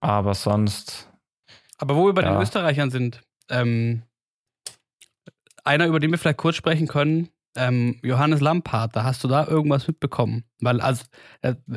Aber 0.00 0.34
sonst. 0.34 1.10
Aber 1.78 1.96
wo 1.96 2.06
wir 2.06 2.14
bei 2.14 2.22
Ja. 2.22 2.32
den 2.32 2.42
Österreichern 2.42 2.90
sind, 2.90 3.22
ähm, 3.48 4.02
einer, 5.64 5.86
über 5.86 6.00
den 6.00 6.10
wir 6.10 6.18
vielleicht 6.18 6.38
kurz 6.38 6.56
sprechen 6.56 6.86
können, 6.88 7.28
ähm, 7.56 7.98
Johannes 8.02 8.40
Lampard, 8.40 8.94
da 8.94 9.04
hast 9.04 9.24
du 9.24 9.28
da 9.28 9.46
irgendwas 9.46 9.86
mitbekommen? 9.86 10.44
Weil 10.60 10.80
also, 10.80 11.04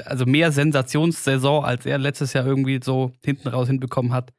also 0.05 0.26
mehr 0.26 0.51
Sensationssaison, 0.51 1.63
als 1.63 1.86
er 1.86 1.97
letztes 1.97 2.34
Jahr 2.34 2.45
irgendwie 2.45 2.80
so 2.84 3.11
hinten 3.24 3.47
raus 3.47 3.67
hinbekommen 3.67 4.13
hat, 4.13 4.34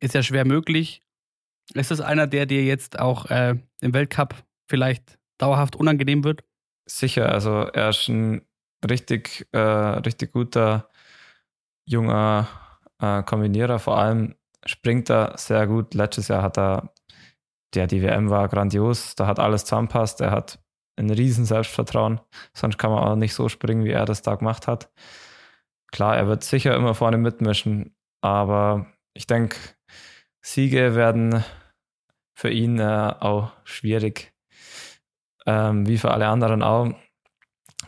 ist 0.00 0.14
ja 0.14 0.22
schwer 0.22 0.46
möglich. 0.46 1.02
Ist 1.74 1.90
das 1.90 2.00
einer, 2.00 2.26
der 2.26 2.46
dir 2.46 2.64
jetzt 2.64 2.98
auch 2.98 3.26
äh, 3.30 3.56
im 3.80 3.94
Weltcup 3.94 4.34
vielleicht 4.68 5.18
dauerhaft 5.38 5.76
unangenehm 5.76 6.24
wird? 6.24 6.44
Sicher, 6.86 7.32
also 7.32 7.62
er 7.62 7.88
ist 7.88 8.08
ein 8.08 8.42
richtig, 8.88 9.48
äh, 9.52 9.58
richtig 9.58 10.32
guter 10.32 10.88
junger 11.84 12.48
äh, 13.00 13.22
Kombinierer. 13.22 13.78
Vor 13.78 13.98
allem 13.98 14.36
springt 14.64 15.10
er 15.10 15.36
sehr 15.36 15.66
gut. 15.66 15.94
Letztes 15.94 16.28
Jahr 16.28 16.42
hat 16.42 16.58
er, 16.58 16.92
ja, 17.74 17.86
die 17.86 18.02
WM 18.02 18.30
war 18.30 18.48
grandios, 18.48 19.14
da 19.16 19.26
hat 19.26 19.40
alles 19.40 19.64
zusammenpasst. 19.64 20.20
Er 20.20 20.30
hat 20.30 20.60
ein 20.96 21.10
riesen 21.10 21.44
Selbstvertrauen. 21.44 22.20
Sonst 22.54 22.78
kann 22.78 22.90
man 22.90 23.04
auch 23.04 23.16
nicht 23.16 23.34
so 23.34 23.48
springen, 23.48 23.84
wie 23.84 23.92
er 23.92 24.06
das 24.06 24.22
da 24.22 24.34
gemacht 24.34 24.66
hat. 24.66 24.90
Klar, 25.92 26.16
er 26.16 26.26
wird 26.26 26.44
sicher 26.44 26.74
immer 26.74 26.94
vorne 26.94 27.18
mitmischen, 27.18 27.94
aber 28.20 28.86
ich 29.14 29.26
denke, 29.26 29.56
Siege 30.42 30.94
werden 30.94 31.44
für 32.34 32.50
ihn 32.50 32.78
äh, 32.78 33.14
auch 33.20 33.52
schwierig, 33.64 34.32
ähm, 35.46 35.86
wie 35.86 35.98
für 35.98 36.10
alle 36.10 36.28
anderen 36.28 36.62
auch, 36.62 36.90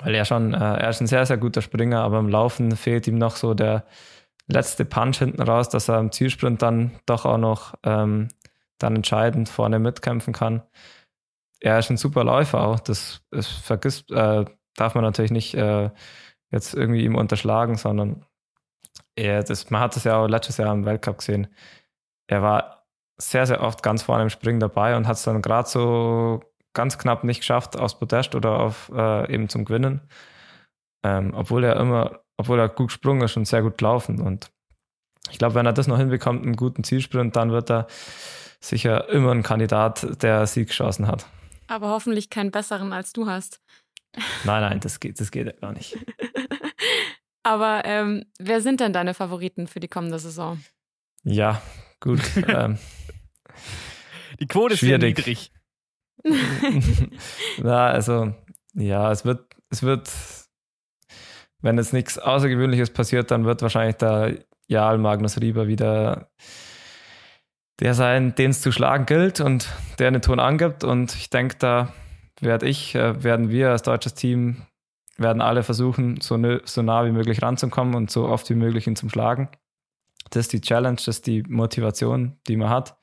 weil 0.02 0.14
er 0.14 0.24
schon, 0.24 0.54
äh, 0.54 0.56
er 0.56 0.90
ist 0.90 1.00
ein 1.00 1.06
sehr, 1.06 1.26
sehr 1.26 1.36
guter 1.36 1.60
Springer, 1.60 2.02
aber 2.02 2.18
im 2.18 2.28
Laufen 2.28 2.76
fehlt 2.76 3.06
ihm 3.06 3.18
noch 3.18 3.36
so 3.36 3.54
der 3.54 3.84
letzte 4.46 4.84
Punch 4.84 5.18
hinten 5.18 5.42
raus, 5.42 5.68
dass 5.68 5.88
er 5.88 5.98
im 5.98 6.12
Zielsprint 6.12 6.62
dann 6.62 6.98
doch 7.04 7.26
auch 7.26 7.38
noch 7.38 7.74
ähm, 7.84 8.28
dann 8.78 8.96
entscheidend 8.96 9.48
vorne 9.48 9.78
mitkämpfen 9.78 10.32
kann. 10.32 10.62
Er 11.60 11.78
ist 11.78 11.90
ein 11.90 11.96
super 11.96 12.24
Läufer 12.24 12.60
auch, 12.60 12.80
das, 12.80 13.22
das 13.30 13.46
vergisst, 13.48 14.10
äh, 14.10 14.44
darf 14.76 14.94
man 14.94 15.04
natürlich 15.04 15.32
nicht 15.32 15.54
äh, 15.54 15.90
jetzt 16.50 16.74
irgendwie 16.74 17.04
ihm 17.04 17.16
unterschlagen, 17.16 17.76
sondern 17.76 18.24
er, 19.16 19.42
das, 19.42 19.70
man 19.70 19.80
hat 19.80 19.96
es 19.96 20.04
ja 20.04 20.16
auch 20.16 20.28
letztes 20.28 20.56
Jahr 20.58 20.72
im 20.72 20.84
Weltcup 20.84 21.18
gesehen. 21.18 21.48
Er 22.28 22.42
war 22.42 22.86
sehr, 23.20 23.46
sehr 23.46 23.62
oft 23.62 23.82
ganz 23.82 24.02
vorne 24.02 24.24
im 24.24 24.30
Springen 24.30 24.60
dabei 24.60 24.96
und 24.96 25.08
hat 25.08 25.16
es 25.16 25.24
dann 25.24 25.42
gerade 25.42 25.68
so 25.68 26.40
ganz 26.72 26.98
knapp 26.98 27.24
nicht 27.24 27.40
geschafft 27.40 27.76
aufs 27.76 27.98
Podest 27.98 28.34
oder 28.34 28.60
auf 28.60 28.90
äh, 28.94 29.32
eben 29.32 29.48
zum 29.48 29.64
Gewinnen. 29.64 30.02
Ähm, 31.04 31.32
obwohl 31.34 31.64
er 31.64 31.76
immer, 31.76 32.20
obwohl 32.36 32.60
er 32.60 32.68
gut 32.68 32.88
gesprungen 32.88 33.22
ist 33.22 33.36
und 33.36 33.46
sehr 33.46 33.62
gut 33.62 33.78
gelaufen. 33.78 34.20
Und 34.20 34.50
ich 35.30 35.38
glaube, 35.38 35.56
wenn 35.56 35.66
er 35.66 35.72
das 35.72 35.88
noch 35.88 35.98
hinbekommt, 35.98 36.44
einen 36.44 36.56
guten 36.56 36.84
Zielsprint, 36.84 37.34
dann 37.34 37.50
wird 37.50 37.70
er 37.70 37.86
sicher 38.60 39.08
immer 39.08 39.32
ein 39.32 39.42
Kandidat, 39.42 40.22
der 40.22 40.46
Siegchancen 40.46 41.06
hat. 41.06 41.26
Aber 41.68 41.90
hoffentlich 41.90 42.30
keinen 42.30 42.50
besseren 42.50 42.92
als 42.92 43.12
du 43.12 43.26
hast. 43.26 43.60
Nein, 44.44 44.62
nein, 44.62 44.80
das 44.80 45.00
geht, 45.00 45.20
das 45.20 45.30
geht 45.30 45.60
gar 45.60 45.72
nicht. 45.72 45.96
Aber 47.42 47.82
ähm, 47.84 48.24
wer 48.38 48.60
sind 48.60 48.80
denn 48.80 48.92
deine 48.92 49.14
Favoriten 49.14 49.66
für 49.68 49.80
die 49.80 49.88
kommende 49.88 50.18
Saison? 50.18 50.62
Ja, 51.22 51.62
gut. 52.00 52.20
ähm, 52.48 52.78
Die 54.40 54.46
Quote 54.46 54.74
ist 54.74 54.80
sehr 54.80 54.98
niedrig. 54.98 55.52
Na, 57.58 57.88
also, 57.90 58.34
ja, 58.74 59.10
es 59.12 59.24
wird, 59.24 59.54
es 59.70 59.82
wird, 59.82 60.10
wenn 61.60 61.78
jetzt 61.78 61.92
nichts 61.92 62.18
Außergewöhnliches 62.18 62.90
passiert, 62.90 63.30
dann 63.30 63.44
wird 63.44 63.62
wahrscheinlich 63.62 63.96
der 63.96 64.44
Jarl 64.66 64.98
Magnus 64.98 65.40
Rieber 65.40 65.68
wieder 65.68 66.30
der 67.80 67.94
sein, 67.94 68.34
den 68.34 68.50
es 68.50 68.60
zu 68.60 68.72
schlagen 68.72 69.06
gilt 69.06 69.40
und 69.40 69.68
der 69.98 70.08
einen 70.08 70.22
Ton 70.22 70.40
angibt. 70.40 70.84
Und 70.84 71.14
ich 71.14 71.30
denke, 71.30 71.56
da 71.58 71.92
werde 72.40 72.66
ich, 72.68 72.94
äh, 72.94 73.22
werden 73.22 73.50
wir 73.50 73.70
als 73.70 73.82
deutsches 73.82 74.14
Team, 74.14 74.62
werden 75.16 75.42
alle 75.42 75.62
versuchen, 75.62 76.20
so, 76.20 76.36
ne, 76.36 76.60
so 76.64 76.82
nah 76.82 77.04
wie 77.04 77.12
möglich 77.12 77.42
ranzukommen 77.42 77.94
und 77.94 78.10
so 78.10 78.28
oft 78.28 78.48
wie 78.50 78.54
möglich 78.54 78.86
ihn 78.86 78.96
zum 78.96 79.10
Schlagen. 79.10 79.48
Das 80.30 80.42
ist 80.42 80.52
die 80.52 80.60
Challenge, 80.60 80.96
das 80.96 81.08
ist 81.08 81.26
die 81.26 81.42
Motivation, 81.42 82.38
die 82.46 82.56
man 82.56 82.68
hat. 82.68 82.98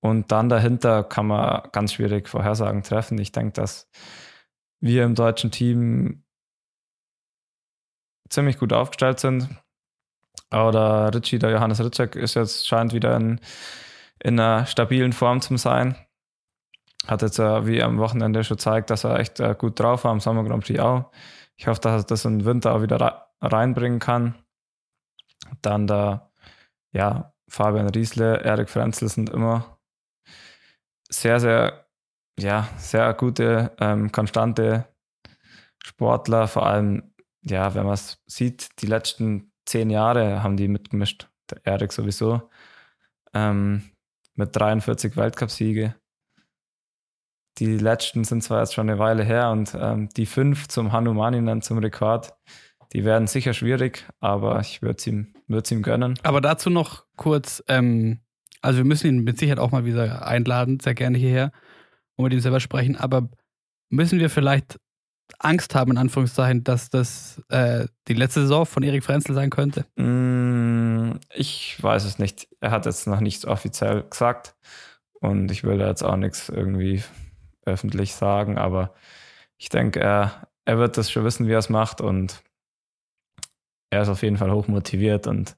Und 0.00 0.30
dann 0.30 0.48
dahinter 0.48 1.02
kann 1.02 1.26
man 1.26 1.68
ganz 1.72 1.94
schwierig 1.94 2.28
Vorhersagen 2.28 2.82
treffen. 2.82 3.18
Ich 3.18 3.32
denke, 3.32 3.52
dass 3.52 3.90
wir 4.80 5.04
im 5.04 5.14
deutschen 5.14 5.50
Team 5.50 6.22
ziemlich 8.28 8.58
gut 8.58 8.72
aufgestellt 8.72 9.18
sind. 9.18 9.48
Oder 10.50 11.12
Ritchie, 11.14 11.38
der 11.38 11.50
Johannes 11.50 11.80
Ritschek, 11.80 12.16
ist 12.16 12.34
jetzt, 12.34 12.66
scheint 12.66 12.92
wieder 12.92 13.16
in, 13.16 13.40
in 14.22 14.40
einer 14.40 14.66
stabilen 14.66 15.12
Form 15.12 15.40
zu 15.40 15.56
sein. 15.56 15.96
Hat 17.06 17.22
jetzt, 17.22 17.38
äh, 17.38 17.66
wie 17.66 17.82
am 17.82 17.98
Wochenende 17.98 18.44
schon 18.44 18.56
gezeigt, 18.56 18.90
dass 18.90 19.04
er 19.04 19.18
echt 19.18 19.40
äh, 19.40 19.54
gut 19.56 19.78
drauf 19.78 20.04
war, 20.04 20.12
am 20.12 20.20
Sommer 20.20 20.44
Grand 20.44 20.64
Prix 20.64 20.80
auch. 20.80 21.10
Ich 21.56 21.66
hoffe, 21.66 21.80
dass 21.80 22.02
er 22.02 22.06
das 22.06 22.24
im 22.24 22.44
Winter 22.44 22.74
auch 22.74 22.82
wieder 22.82 23.00
re 23.00 23.22
reinbringen 23.40 24.00
kann. 24.00 24.34
Dann 25.62 25.86
da, 25.86 26.32
ja, 26.92 27.32
Fabian 27.48 27.88
Riesle, 27.88 28.40
Erik 28.40 28.68
Frenzel 28.68 29.08
sind 29.08 29.30
immer 29.30 29.78
sehr, 31.08 31.38
sehr, 31.40 31.86
ja, 32.38 32.68
sehr 32.78 33.14
gute, 33.14 33.72
ähm, 33.78 34.10
konstante 34.10 34.86
Sportler. 35.84 36.48
Vor 36.48 36.66
allem, 36.66 37.14
ja, 37.42 37.74
wenn 37.74 37.84
man 37.84 37.94
es 37.94 38.20
sieht, 38.26 38.82
die 38.82 38.86
letzten 38.86 39.47
zehn 39.68 39.90
Jahre 39.90 40.42
haben 40.42 40.56
die 40.56 40.68
mitgemischt. 40.68 41.28
Der 41.50 41.64
Erik 41.64 41.92
sowieso. 41.92 42.50
Ähm, 43.34 43.82
mit 44.34 44.54
43 44.54 45.16
Weltcupsiege. 45.16 45.94
Die 47.58 47.76
letzten 47.76 48.24
sind 48.24 48.42
zwar 48.42 48.60
jetzt 48.60 48.74
schon 48.74 48.88
eine 48.88 48.98
Weile 48.98 49.24
her 49.24 49.50
und 49.50 49.76
ähm, 49.78 50.08
die 50.16 50.26
fünf 50.26 50.68
zum 50.68 50.92
Hanumaninen 50.92 51.60
zum 51.60 51.78
Rekord, 51.78 52.32
die 52.92 53.04
werden 53.04 53.26
sicher 53.26 53.52
schwierig, 53.52 54.06
aber 54.20 54.60
ich 54.60 54.80
würde 54.80 54.96
es 54.98 55.06
ihm, 55.06 55.34
würd's 55.48 55.70
ihm 55.70 55.82
gönnen. 55.82 56.18
Aber 56.22 56.40
dazu 56.40 56.70
noch 56.70 57.04
kurz, 57.16 57.62
ähm, 57.66 58.20
also 58.62 58.78
wir 58.78 58.84
müssen 58.84 59.08
ihn 59.08 59.24
mit 59.24 59.38
Sicherheit 59.38 59.58
auch 59.58 59.72
mal 59.72 59.84
wieder 59.84 60.26
einladen, 60.26 60.78
sehr 60.78 60.94
gerne 60.94 61.18
hierher 61.18 61.50
und 62.14 62.24
mit 62.24 62.32
ihm 62.32 62.40
selber 62.40 62.60
sprechen, 62.60 62.96
aber 62.96 63.28
müssen 63.90 64.20
wir 64.20 64.30
vielleicht 64.30 64.78
Angst 65.38 65.74
haben, 65.74 65.92
in 65.92 65.98
Anführungszeichen, 65.98 66.64
dass 66.64 66.90
das 66.90 67.42
äh, 67.48 67.86
die 68.08 68.14
letzte 68.14 68.40
Saison 68.42 68.66
von 68.66 68.82
Erik 68.82 69.04
Frenzel 69.04 69.34
sein 69.34 69.50
könnte? 69.50 69.84
Mm, 69.96 71.18
Ich 71.34 71.82
weiß 71.82 72.04
es 72.04 72.18
nicht. 72.18 72.48
Er 72.60 72.70
hat 72.70 72.86
jetzt 72.86 73.06
noch 73.06 73.20
nichts 73.20 73.44
offiziell 73.46 74.02
gesagt 74.02 74.56
und 75.20 75.50
ich 75.50 75.64
will 75.64 75.78
da 75.78 75.88
jetzt 75.88 76.02
auch 76.02 76.16
nichts 76.16 76.48
irgendwie 76.48 77.02
öffentlich 77.64 78.14
sagen, 78.14 78.58
aber 78.58 78.94
ich 79.58 79.68
denke, 79.68 80.00
er, 80.00 80.48
er 80.64 80.78
wird 80.78 80.96
das 80.96 81.10
schon 81.10 81.24
wissen, 81.24 81.46
wie 81.46 81.52
er 81.52 81.58
es 81.58 81.68
macht 81.68 82.00
und 82.00 82.42
er 83.90 84.02
ist 84.02 84.08
auf 84.08 84.22
jeden 84.22 84.36
Fall 84.36 84.52
hoch 84.52 84.68
motiviert 84.68 85.26
und 85.26 85.56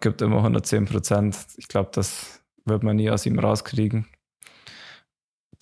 gibt 0.00 0.22
immer 0.22 0.38
110 0.38 0.86
Prozent. 0.86 1.36
Ich 1.56 1.68
glaube, 1.68 1.90
das 1.92 2.42
wird 2.64 2.82
man 2.82 2.96
nie 2.96 3.10
aus 3.10 3.26
ihm 3.26 3.38
rauskriegen. 3.38 4.06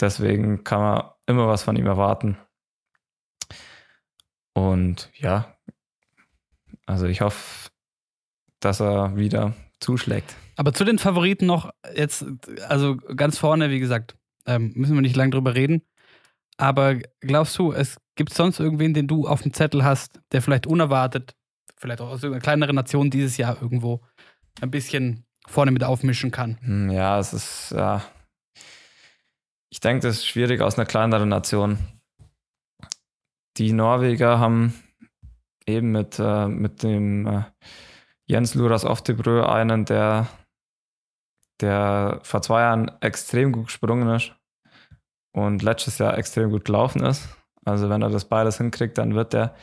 Deswegen 0.00 0.62
kann 0.64 0.80
man 0.80 1.10
immer 1.26 1.48
was 1.48 1.62
von 1.64 1.76
ihm 1.76 1.86
erwarten. 1.86 2.36
Und 4.56 5.10
ja, 5.18 5.54
also 6.86 7.04
ich 7.04 7.20
hoffe, 7.20 7.68
dass 8.60 8.80
er 8.80 9.14
wieder 9.14 9.52
zuschlägt. 9.80 10.34
Aber 10.56 10.72
zu 10.72 10.84
den 10.86 10.98
Favoriten 10.98 11.44
noch 11.44 11.70
jetzt, 11.94 12.24
also 12.66 12.96
ganz 12.96 13.36
vorne, 13.36 13.68
wie 13.68 13.80
gesagt, 13.80 14.16
ähm, 14.46 14.72
müssen 14.74 14.94
wir 14.94 15.02
nicht 15.02 15.14
lange 15.14 15.32
drüber 15.32 15.54
reden. 15.54 15.82
Aber 16.56 16.94
glaubst 17.20 17.58
du, 17.58 17.72
es 17.72 17.98
gibt 18.14 18.32
sonst 18.32 18.58
irgendwen, 18.58 18.94
den 18.94 19.08
du 19.08 19.28
auf 19.28 19.42
dem 19.42 19.52
Zettel 19.52 19.84
hast, 19.84 20.20
der 20.32 20.40
vielleicht 20.40 20.66
unerwartet, 20.66 21.36
vielleicht 21.76 22.00
auch 22.00 22.08
aus 22.08 22.22
irgendeiner 22.22 22.42
kleineren 22.42 22.76
Nation 22.76 23.10
dieses 23.10 23.36
Jahr 23.36 23.60
irgendwo 23.60 24.00
ein 24.62 24.70
bisschen 24.70 25.26
vorne 25.46 25.70
mit 25.70 25.84
aufmischen 25.84 26.30
kann? 26.30 26.56
Hm, 26.62 26.88
Ja, 26.88 27.18
es 27.18 27.34
ist, 27.34 27.74
ja. 27.76 28.02
Ich 29.68 29.80
denke, 29.80 30.06
das 30.06 30.16
ist 30.16 30.26
schwierig 30.26 30.62
aus 30.62 30.78
einer 30.78 30.86
kleineren 30.86 31.28
Nation. 31.28 31.76
Die 33.58 33.72
Norweger 33.72 34.38
haben 34.38 34.74
eben 35.66 35.92
mit, 35.92 36.18
äh, 36.18 36.46
mit 36.48 36.82
dem 36.82 37.26
äh, 37.26 37.42
Jens 38.26 38.54
Luras 38.54 38.84
Oftebrø 38.84 39.44
einen, 39.46 39.84
der, 39.84 40.26
der 41.60 42.20
vor 42.22 42.42
zwei 42.42 42.60
Jahren 42.62 42.90
extrem 43.00 43.52
gut 43.52 43.66
gesprungen 43.66 44.08
ist 44.14 44.34
und 45.32 45.62
letztes 45.62 45.98
Jahr 45.98 46.18
extrem 46.18 46.50
gut 46.50 46.64
gelaufen 46.64 47.02
ist. 47.04 47.28
Also 47.64 47.88
wenn 47.88 48.02
er 48.02 48.10
das 48.10 48.26
beides 48.26 48.58
hinkriegt, 48.58 48.98
dann 48.98 49.14
wird 49.14 49.34
er 49.34 49.54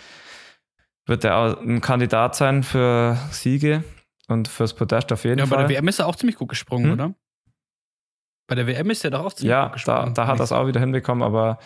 wird 1.05 1.25
er 1.25 1.35
auch 1.37 1.61
ein 1.61 1.81
Kandidat 1.81 2.35
sein 2.35 2.63
für 2.63 3.17
Siege 3.31 3.83
und 4.29 4.47
fürs 4.47 4.73
Podest 4.73 5.11
auf 5.11 5.25
jeden 5.25 5.39
Ja, 5.39 5.45
bei 5.45 5.55
Fall. 5.57 5.67
der 5.67 5.69
WM 5.77 5.87
ist 5.89 5.99
er 5.99 6.07
auch 6.07 6.15
ziemlich 6.15 6.37
gut 6.37 6.47
gesprungen, 6.49 6.85
Hm? 6.85 6.93
oder? 6.93 7.13
Bei 8.47 8.55
der 8.55 8.67
WM 8.67 8.89
ist 8.89 9.03
er 9.03 9.11
doch 9.11 9.25
auch 9.25 9.33
ziemlich 9.33 9.51
Ja, 9.51 9.65
gut 9.65 9.73
gesprungen. 9.73 10.13
da, 10.13 10.23
da 10.23 10.27
hat 10.27 10.39
er 10.39 10.43
es 10.43 10.51
auch 10.53 10.65
wieder 10.65 10.79
hinbekommen, 10.79 11.21
aber 11.23 11.59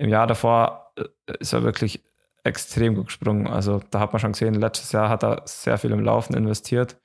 im 0.00 0.08
Jahr 0.08 0.26
davor 0.26 0.92
äh, 0.96 1.04
ist 1.38 1.52
er 1.52 1.62
wirklich 1.62 2.02
extrem 2.42 2.94
gut 2.94 3.06
gesprungen. 3.06 3.46
Also 3.46 3.82
da 3.90 4.00
hat 4.00 4.12
man 4.12 4.20
schon 4.20 4.32
gesehen, 4.32 4.54
letztes 4.54 4.92
Jahr 4.92 5.10
hat 5.10 5.22
er 5.22 5.42
sehr 5.44 5.76
viel 5.76 5.90
im 5.90 6.02
Laufen 6.02 6.34
investiert. 6.34 6.98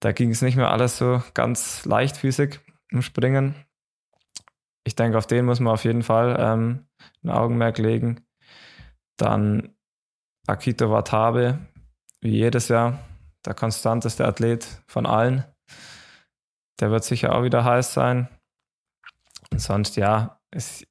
Da 0.00 0.12
ging 0.12 0.30
es 0.30 0.40
nicht 0.40 0.56
mehr 0.56 0.70
alles 0.70 0.96
so 0.96 1.22
ganz 1.34 1.84
leichtfüßig 1.84 2.58
im 2.90 3.02
Springen. 3.02 3.54
Ich 4.84 4.96
denke, 4.96 5.18
auf 5.18 5.26
den 5.26 5.44
muss 5.44 5.60
man 5.60 5.74
auf 5.74 5.84
jeden 5.84 6.02
Fall 6.02 6.36
ähm, 6.38 6.86
ein 7.22 7.30
Augenmerk 7.30 7.78
legen. 7.78 8.26
Dann 9.18 9.74
Akito 10.46 10.90
Watabe, 10.90 11.58
wie 12.20 12.32
jedes 12.32 12.68
Jahr, 12.68 12.98
der 13.44 13.54
konstanteste 13.54 14.26
Athlet 14.26 14.66
von 14.86 15.04
allen. 15.04 15.44
Der 16.80 16.90
wird 16.90 17.04
sicher 17.04 17.34
auch 17.34 17.42
wieder 17.42 17.64
heiß 17.64 17.92
sein. 17.92 18.28
Und 19.50 19.60
sonst, 19.60 19.96
ja, 19.96 20.40
es, 20.50 20.84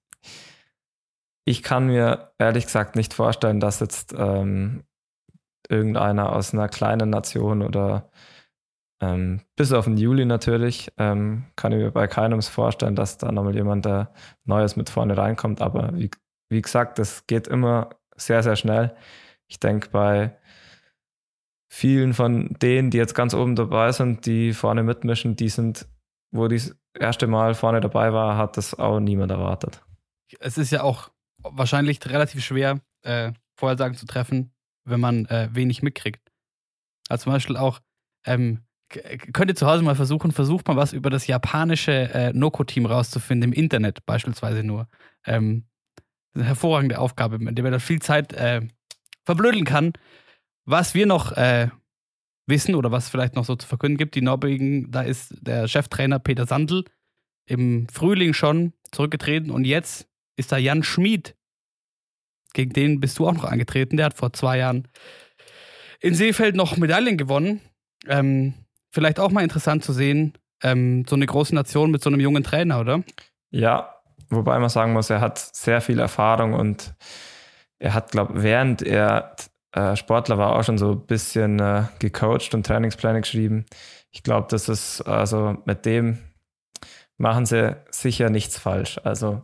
ich 1.45 1.63
kann 1.63 1.87
mir 1.87 2.33
ehrlich 2.37 2.65
gesagt 2.65 2.95
nicht 2.95 3.13
vorstellen, 3.13 3.59
dass 3.59 3.79
jetzt 3.79 4.13
ähm, 4.17 4.83
irgendeiner 5.69 6.33
aus 6.33 6.53
einer 6.53 6.69
kleinen 6.69 7.09
Nation 7.09 7.61
oder 7.61 8.09
ähm, 9.01 9.41
bis 9.55 9.73
auf 9.73 9.85
den 9.85 9.97
Juli 9.97 10.25
natürlich, 10.25 10.91
ähm, 10.97 11.45
kann 11.55 11.73
ich 11.73 11.79
mir 11.79 11.91
bei 11.91 12.07
keinem 12.07 12.41
vorstellen, 12.41 12.95
dass 12.95 13.17
da 13.17 13.31
nochmal 13.31 13.55
jemand 13.55 13.85
der 13.85 14.13
Neues 14.45 14.75
mit 14.75 14.89
vorne 14.89 15.17
reinkommt. 15.17 15.61
Aber 15.61 15.93
wie, 15.93 16.09
wie 16.49 16.61
gesagt, 16.61 16.99
das 16.99 17.27
geht 17.27 17.47
immer 17.47 17.89
sehr, 18.15 18.43
sehr 18.43 18.55
schnell. 18.55 18.95
Ich 19.47 19.59
denke, 19.59 19.89
bei 19.89 20.37
vielen 21.69 22.13
von 22.13 22.55
denen, 22.61 22.91
die 22.91 22.97
jetzt 22.97 23.15
ganz 23.15 23.33
oben 23.33 23.55
dabei 23.55 23.91
sind, 23.91 24.25
die 24.25 24.53
vorne 24.53 24.83
mitmischen, 24.83 25.35
die 25.35 25.49
sind, 25.49 25.87
wo 26.31 26.47
die 26.47 26.57
das 26.57 26.75
erste 26.97 27.27
Mal 27.27 27.55
vorne 27.55 27.81
dabei 27.81 28.13
war, 28.13 28.37
hat 28.37 28.55
das 28.57 28.77
auch 28.77 28.99
niemand 28.99 29.31
erwartet. 29.31 29.81
Es 30.39 30.57
ist 30.57 30.71
ja 30.71 30.83
auch 30.83 31.09
wahrscheinlich 31.43 31.99
relativ 32.05 32.43
schwer, 32.43 32.79
äh, 33.03 33.31
Vorhersagen 33.55 33.97
zu 33.97 34.05
treffen, 34.05 34.51
wenn 34.85 34.99
man 34.99 35.25
äh, 35.25 35.49
wenig 35.51 35.83
mitkriegt. 35.83 36.21
Also 37.09 37.23
zum 37.23 37.33
Beispiel 37.33 37.57
auch, 37.57 37.79
ähm, 38.25 38.61
könnt 38.89 39.49
ihr 39.49 39.55
zu 39.55 39.67
Hause 39.67 39.83
mal 39.83 39.95
versuchen, 39.95 40.31
versucht 40.31 40.67
mal 40.67 40.75
was 40.75 40.93
über 40.93 41.09
das 41.09 41.27
japanische 41.27 41.91
äh, 42.13 42.33
Noko-Team 42.33 42.85
rauszufinden, 42.85 43.51
im 43.51 43.57
Internet 43.57 44.05
beispielsweise 44.05 44.63
nur. 44.63 44.87
Ähm, 45.25 45.65
eine 46.35 46.45
hervorragende 46.45 46.99
Aufgabe, 46.99 47.39
mit 47.39 47.57
der 47.57 47.63
man 47.63 47.73
da 47.73 47.79
viel 47.79 48.01
Zeit 48.01 48.33
äh, 48.33 48.61
verblödeln 49.23 49.65
kann. 49.65 49.93
Was 50.65 50.93
wir 50.93 51.05
noch 51.05 51.31
äh, 51.33 51.69
wissen 52.47 52.75
oder 52.75 52.91
was 52.91 53.09
vielleicht 53.09 53.35
noch 53.35 53.45
so 53.45 53.55
zu 53.55 53.67
verkünden 53.67 53.97
gibt, 53.97 54.15
die 54.15 54.21
Norwegen, 54.21 54.91
da 54.91 55.01
ist 55.01 55.35
der 55.41 55.67
Cheftrainer 55.67 56.19
Peter 56.19 56.45
Sandl 56.45 56.83
im 57.45 57.87
Frühling 57.89 58.33
schon 58.33 58.73
zurückgetreten 58.91 59.51
und 59.51 59.65
jetzt 59.65 60.07
ist 60.35 60.51
da 60.51 60.57
Jan 60.57 60.83
Schmid. 60.83 61.35
Gegen 62.53 62.73
den 62.73 62.99
bist 62.99 63.17
du 63.19 63.27
auch 63.27 63.33
noch 63.33 63.45
angetreten. 63.45 63.97
Der 63.97 64.07
hat 64.07 64.13
vor 64.13 64.33
zwei 64.33 64.57
Jahren 64.59 64.87
in 65.99 66.13
Seefeld 66.13 66.55
noch 66.55 66.77
Medaillen 66.77 67.17
gewonnen. 67.17 67.61
Ähm, 68.07 68.53
vielleicht 68.91 69.19
auch 69.19 69.31
mal 69.31 69.43
interessant 69.43 69.83
zu 69.83 69.93
sehen, 69.93 70.37
ähm, 70.61 71.05
so 71.07 71.15
eine 71.15 71.25
große 71.25 71.55
Nation 71.55 71.91
mit 71.91 72.03
so 72.03 72.09
einem 72.09 72.19
jungen 72.19 72.43
Trainer, 72.43 72.79
oder? 72.79 73.03
Ja, 73.49 73.95
wobei 74.29 74.59
man 74.59 74.69
sagen 74.69 74.93
muss, 74.93 75.09
er 75.09 75.21
hat 75.21 75.39
sehr 75.39 75.81
viel 75.81 75.99
Erfahrung 75.99 76.53
und 76.53 76.93
er 77.79 77.93
hat, 77.93 78.11
glaube 78.11 78.43
während 78.43 78.81
er 78.81 79.35
äh, 79.71 79.95
Sportler 79.95 80.37
war 80.37 80.55
auch 80.55 80.63
schon 80.63 80.77
so 80.77 80.91
ein 80.91 81.05
bisschen 81.05 81.59
äh, 81.59 81.83
gecoacht 81.99 82.53
und 82.53 82.65
Trainingspläne 82.65 83.21
geschrieben. 83.21 83.65
Ich 84.11 84.23
glaube, 84.23 84.47
das 84.49 84.69
ist 84.69 85.01
also 85.01 85.57
mit 85.65 85.85
dem 85.85 86.19
machen 87.17 87.45
sie 87.45 87.75
sicher 87.89 88.29
nichts 88.29 88.57
falsch. 88.57 88.99
Also 89.03 89.43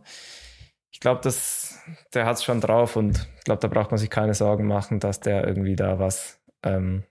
ich 1.00 1.02
glaube, 1.02 1.22
der 2.12 2.26
hat 2.26 2.36
es 2.36 2.44
schon 2.44 2.60
drauf 2.60 2.94
und 2.94 3.26
ich 3.38 3.44
glaube, 3.44 3.60
da 3.62 3.68
braucht 3.68 3.90
man 3.90 3.96
sich 3.96 4.10
keine 4.10 4.34
Sorgen 4.34 4.66
machen, 4.66 5.00
dass 5.00 5.18
der 5.18 5.46
irgendwie 5.46 5.74
da 5.74 5.98
was 5.98 6.42
ähm, 6.62 7.04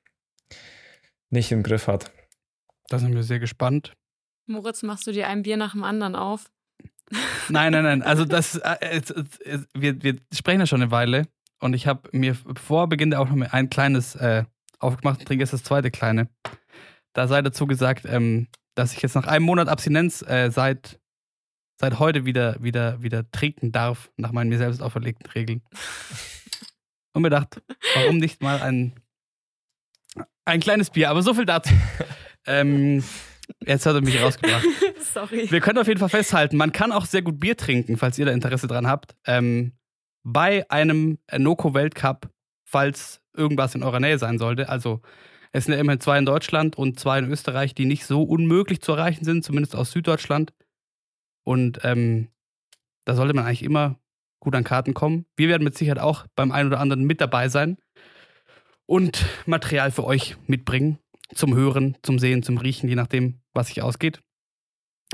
nicht 1.31 1.51
im 1.51 1.63
Griff 1.63 1.87
hat. 1.87 2.11
Da 2.87 2.99
sind 2.99 3.15
wir 3.15 3.23
sehr 3.23 3.39
gespannt. 3.39 3.93
Moritz, 4.45 4.83
machst 4.83 5.07
du 5.07 5.11
dir 5.11 5.27
ein 5.27 5.41
Bier 5.41 5.57
nach 5.57 5.71
dem 5.71 5.83
anderen 5.83 6.15
auf? 6.15 6.51
Nein, 7.49 7.71
nein, 7.71 7.81
nein. 7.81 8.03
Also 8.03 8.25
das, 8.25 8.57
äh, 8.57 8.97
äh, 8.97 9.59
wir, 9.73 10.03
wir 10.03 10.17
sprechen 10.31 10.59
ja 10.59 10.67
schon 10.67 10.83
eine 10.83 10.91
Weile 10.91 11.27
und 11.59 11.73
ich 11.73 11.87
habe 11.87 12.09
mir 12.11 12.35
vor 12.35 12.89
Beginn 12.89 13.09
der 13.09 13.21
Aufnahme 13.21 13.51
ein 13.53 13.71
kleines 13.71 14.13
äh, 14.13 14.43
aufgemacht 14.77 15.21
und 15.21 15.25
trinke 15.25 15.41
jetzt 15.41 15.53
das 15.53 15.63
zweite 15.63 15.89
kleine. 15.89 16.29
Da 17.13 17.27
sei 17.27 17.41
dazu 17.41 17.65
gesagt, 17.65 18.05
ähm, 18.05 18.49
dass 18.75 18.93
ich 18.93 19.01
jetzt 19.01 19.15
nach 19.15 19.25
einem 19.25 19.45
Monat 19.45 19.67
Abstinenz 19.67 20.21
äh, 20.21 20.51
seit, 20.51 20.99
seit 21.79 21.99
heute 21.99 22.25
wieder, 22.25 22.61
wieder, 22.61 23.01
wieder 23.01 23.29
trinken 23.31 23.71
darf, 23.71 24.11
nach 24.17 24.31
meinen 24.31 24.49
mir 24.49 24.57
selbst 24.57 24.81
auferlegten 24.81 25.29
Regeln. 25.31 25.61
Und 27.13 27.21
mir 27.21 27.29
gedacht, 27.29 27.61
warum 27.95 28.17
nicht 28.17 28.41
mal 28.41 28.61
ein, 28.61 28.93
ein 30.45 30.59
kleines 30.59 30.89
Bier? 30.89 31.09
Aber 31.09 31.21
so 31.21 31.33
viel 31.33 31.45
dazu. 31.45 31.73
ähm, 32.45 33.03
jetzt 33.65 33.85
hat 33.85 33.95
er 33.95 34.01
mich 34.01 34.21
rausgebracht. 34.21 34.65
Sorry. 35.13 35.49
Wir 35.49 35.61
können 35.61 35.79
auf 35.79 35.87
jeden 35.87 35.99
Fall 35.99 36.09
festhalten, 36.09 36.57
man 36.57 36.71
kann 36.71 36.91
auch 36.91 37.05
sehr 37.05 37.21
gut 37.21 37.39
Bier 37.39 37.57
trinken, 37.57 37.97
falls 37.97 38.19
ihr 38.19 38.25
da 38.25 38.31
Interesse 38.31 38.67
dran 38.67 38.87
habt. 38.87 39.15
Ähm, 39.25 39.73
bei 40.23 40.69
einem 40.69 41.17
Noco-Weltcup, 41.35 42.29
falls 42.65 43.21
irgendwas 43.33 43.73
in 43.73 43.83
eurer 43.83 44.01
Nähe 44.01 44.19
sein 44.19 44.37
sollte. 44.37 44.69
Also 44.69 45.01
es 45.53 45.65
sind 45.65 45.73
ja 45.73 45.79
immerhin 45.79 46.01
zwei 46.01 46.19
in 46.19 46.25
Deutschland 46.25 46.77
und 46.77 46.99
zwei 46.99 47.19
in 47.19 47.31
Österreich, 47.31 47.73
die 47.73 47.85
nicht 47.85 48.05
so 48.05 48.21
unmöglich 48.23 48.81
zu 48.81 48.91
erreichen 48.91 49.23
sind, 49.23 49.43
zumindest 49.43 49.75
aus 49.75 49.91
Süddeutschland. 49.91 50.53
Und 51.49 51.79
ähm, 51.83 52.27
da 53.05 53.15
sollte 53.15 53.33
man 53.33 53.43
eigentlich 53.43 53.63
immer 53.63 53.99
gut 54.39 54.53
an 54.53 54.63
Karten 54.63 54.93
kommen. 54.93 55.25
Wir 55.35 55.47
werden 55.47 55.63
mit 55.63 55.75
Sicherheit 55.75 55.97
auch 55.97 56.27
beim 56.35 56.51
einen 56.51 56.67
oder 56.67 56.79
anderen 56.79 57.05
mit 57.05 57.21
dabei 57.21 57.49
sein 57.49 57.79
und 58.85 59.25
Material 59.47 59.89
für 59.89 60.03
euch 60.03 60.37
mitbringen. 60.45 60.99
Zum 61.33 61.55
Hören, 61.55 61.97
zum 62.03 62.19
Sehen, 62.19 62.43
zum 62.43 62.59
Riechen, 62.59 62.87
je 62.87 62.93
nachdem, 62.93 63.41
was 63.55 63.65
sich 63.65 63.81
ausgeht. 63.81 64.21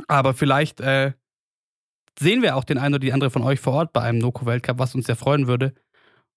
Aber 0.10 0.34
vielleicht 0.34 0.82
äh, 0.82 1.14
sehen 2.20 2.42
wir 2.42 2.58
auch 2.58 2.66
den 2.66 2.80
einen 2.80 2.96
oder 2.96 3.00
die 3.00 3.14
andere 3.14 3.32
von 3.32 3.44
euch 3.44 3.62
vor 3.62 3.72
Ort 3.72 3.94
bei 3.94 4.02
einem 4.02 4.20
Noco-Weltcup, 4.20 4.78
was 4.78 4.94
uns 4.94 5.06
sehr 5.06 5.16
freuen 5.16 5.48
würde. 5.48 5.74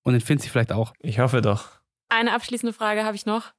Und 0.05 0.13
den 0.13 0.21
Finzi 0.21 0.49
vielleicht 0.49 0.71
auch. 0.71 0.95
Ich 1.01 1.19
hoffe 1.19 1.41
doch. 1.41 1.81
Eine 2.09 2.35
abschließende 2.35 2.73
Frage 2.73 3.03
habe 3.03 3.17
ich 3.17 3.27
noch. 3.27 3.53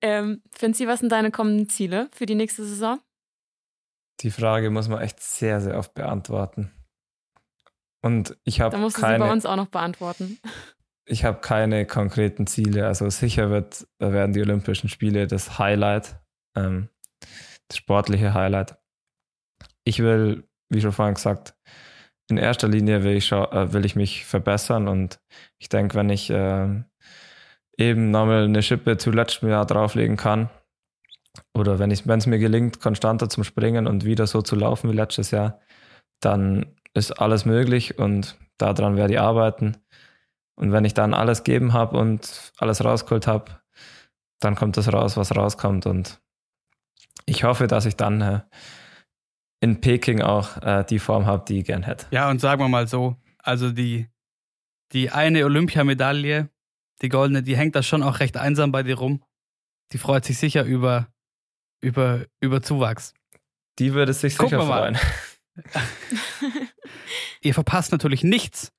Ähm, 0.00 0.42
Finzi, 0.50 0.88
was 0.88 0.98
sind 0.98 1.12
deine 1.12 1.30
kommenden 1.30 1.68
Ziele 1.68 2.10
für 2.12 2.26
die 2.26 2.34
nächste 2.34 2.64
Saison? 2.64 2.98
Die 4.22 4.30
Frage 4.30 4.70
muss 4.70 4.88
man 4.88 5.00
echt 5.00 5.20
sehr, 5.20 5.60
sehr 5.60 5.76
oft 5.76 5.94
beantworten. 5.94 6.70
Und 8.02 8.36
ich 8.44 8.60
habe 8.60 8.72
Da 8.76 8.78
musst 8.78 8.96
keine, 8.96 9.18
du 9.18 9.22
sie 9.24 9.28
bei 9.28 9.32
uns 9.32 9.46
auch 9.46 9.56
noch 9.56 9.68
beantworten. 9.68 10.38
ich 11.04 11.24
habe 11.24 11.40
keine 11.40 11.86
konkreten 11.86 12.46
Ziele. 12.46 12.86
Also 12.86 13.08
sicher 13.10 13.50
wird, 13.50 13.86
werden 13.98 14.32
die 14.32 14.40
Olympischen 14.40 14.88
Spiele 14.88 15.26
das 15.26 15.58
Highlight, 15.58 16.16
ähm, 16.56 16.88
das 17.68 17.76
sportliche 17.76 18.34
Highlight. 18.34 18.76
Ich 19.84 20.00
will 20.00 20.44
wie 20.72 20.80
schon 20.80 20.92
vorhin 20.92 21.14
gesagt, 21.14 21.54
in 22.28 22.38
erster 22.38 22.68
Linie 22.68 23.04
will 23.04 23.16
ich, 23.16 23.30
äh, 23.30 23.72
will 23.72 23.84
ich 23.84 23.94
mich 23.94 24.24
verbessern 24.24 24.88
und 24.88 25.20
ich 25.58 25.68
denke, 25.68 25.94
wenn 25.96 26.10
ich 26.10 26.30
äh, 26.30 26.82
eben 27.76 28.10
nochmal 28.10 28.44
eine 28.44 28.62
Schippe 28.62 28.96
zu 28.96 29.10
letztem 29.10 29.50
Jahr 29.50 29.66
drauflegen 29.66 30.16
kann 30.16 30.48
oder 31.54 31.78
wenn 31.78 31.90
es 31.90 32.26
mir 32.26 32.38
gelingt, 32.38 32.80
konstanter 32.80 33.28
zum 33.28 33.44
Springen 33.44 33.86
und 33.86 34.04
wieder 34.04 34.26
so 34.26 34.42
zu 34.42 34.56
laufen 34.56 34.90
wie 34.90 34.96
letztes 34.96 35.30
Jahr, 35.30 35.60
dann 36.20 36.66
ist 36.94 37.12
alles 37.12 37.44
möglich 37.44 37.98
und 37.98 38.36
daran 38.58 38.96
werde 38.96 39.14
ich 39.14 39.20
arbeiten. 39.20 39.76
Und 40.54 40.72
wenn 40.72 40.84
ich 40.84 40.94
dann 40.94 41.14
alles 41.14 41.44
gegeben 41.44 41.72
habe 41.72 41.96
und 41.96 42.52
alles 42.58 42.84
rausgeholt 42.84 43.26
habe, 43.26 43.62
dann 44.40 44.54
kommt 44.54 44.76
das 44.76 44.92
raus, 44.92 45.16
was 45.16 45.34
rauskommt. 45.34 45.86
Und 45.86 46.20
ich 47.26 47.44
hoffe, 47.44 47.66
dass 47.66 47.86
ich 47.86 47.96
dann 47.96 48.20
äh, 48.20 48.40
in 49.60 49.80
Peking 49.80 50.20
auch 50.20 50.56
äh, 50.58 50.84
die 50.84 50.98
Form 50.98 51.26
habe, 51.26 51.44
die 51.46 51.60
ich 51.60 51.64
gern 51.64 51.82
hätte. 51.82 52.06
Ja, 52.10 52.28
und 52.28 52.40
sagen 52.40 52.60
wir 52.60 52.68
mal 52.68 52.86
so, 52.86 53.16
also 53.38 53.70
die, 53.70 54.08
die 54.92 55.10
eine 55.10 55.44
Olympiamedaille, 55.44 56.50
die 57.00 57.08
goldene, 57.08 57.42
die 57.42 57.56
hängt 57.56 57.74
da 57.74 57.82
schon 57.82 58.02
auch 58.02 58.20
recht 58.20 58.36
einsam 58.36 58.72
bei 58.72 58.82
dir 58.82 58.98
rum. 58.98 59.22
Die 59.92 59.98
freut 59.98 60.24
sich 60.24 60.38
sicher 60.38 60.64
über, 60.64 61.11
über, 61.82 62.24
über 62.40 62.62
Zuwachs. 62.62 63.12
Die 63.78 63.92
würde 63.92 64.14
sich 64.14 64.38
Gucken 64.38 64.60
sicher 64.60 64.66
freuen. 64.66 64.98
Ihr 67.42 67.54
verpasst 67.54 67.92
natürlich 67.92 68.24
nichts 68.24 68.72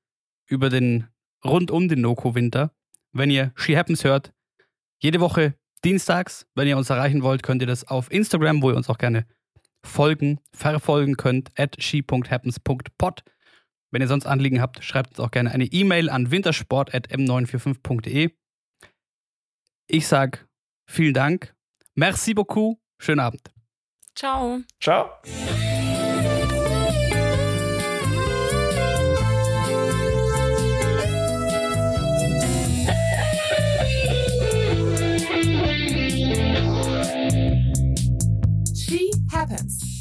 über 0.48 0.70
den 0.70 1.08
rund 1.44 1.72
um 1.72 1.88
den 1.88 2.02
Noko-Winter, 2.02 2.72
wenn 3.12 3.30
ihr 3.30 3.52
She 3.56 3.78
Happens 3.78 4.04
hört. 4.04 4.34
Jede 5.00 5.20
Woche 5.20 5.56
dienstags, 5.84 6.48
wenn 6.56 6.68
ihr 6.68 6.78
uns 6.78 6.90
erreichen 6.90 7.24
wollt, 7.24 7.44
könnt 7.44 7.62
ihr 7.62 7.68
das 7.68 7.88
auf 7.88 8.12
Instagram, 8.12 8.62
wo 8.62 8.72
ihr 8.72 8.78
uns 8.78 8.90
auch 8.90 8.98
gerne 8.98 9.26
folgen, 9.86 10.40
verfolgen 10.54 11.18
könnt, 11.18 11.52
at 11.60 11.82
she.happens.pod. 11.82 13.24
Wenn 13.92 14.02
ihr 14.02 14.08
sonst 14.08 14.26
Anliegen 14.26 14.62
habt, 14.62 14.84
schreibt 14.84 15.12
uns 15.12 15.20
auch 15.20 15.32
gerne 15.32 15.52
eine 15.52 15.66
E-Mail 15.66 16.10
an 16.10 16.32
wintersport.m945.de. 16.32 18.32
Ich 19.88 20.08
sag 20.08 20.48
vielen 20.88 21.14
Dank. 21.14 21.54
Merci 21.96 22.34
beaucoup. 22.34 22.83
Schönen 23.04 23.20
Abend. 23.20 23.52
Ciao. 24.16 24.62
Ciao. 24.80 25.10
She 38.74 39.12
happens. 39.30 39.93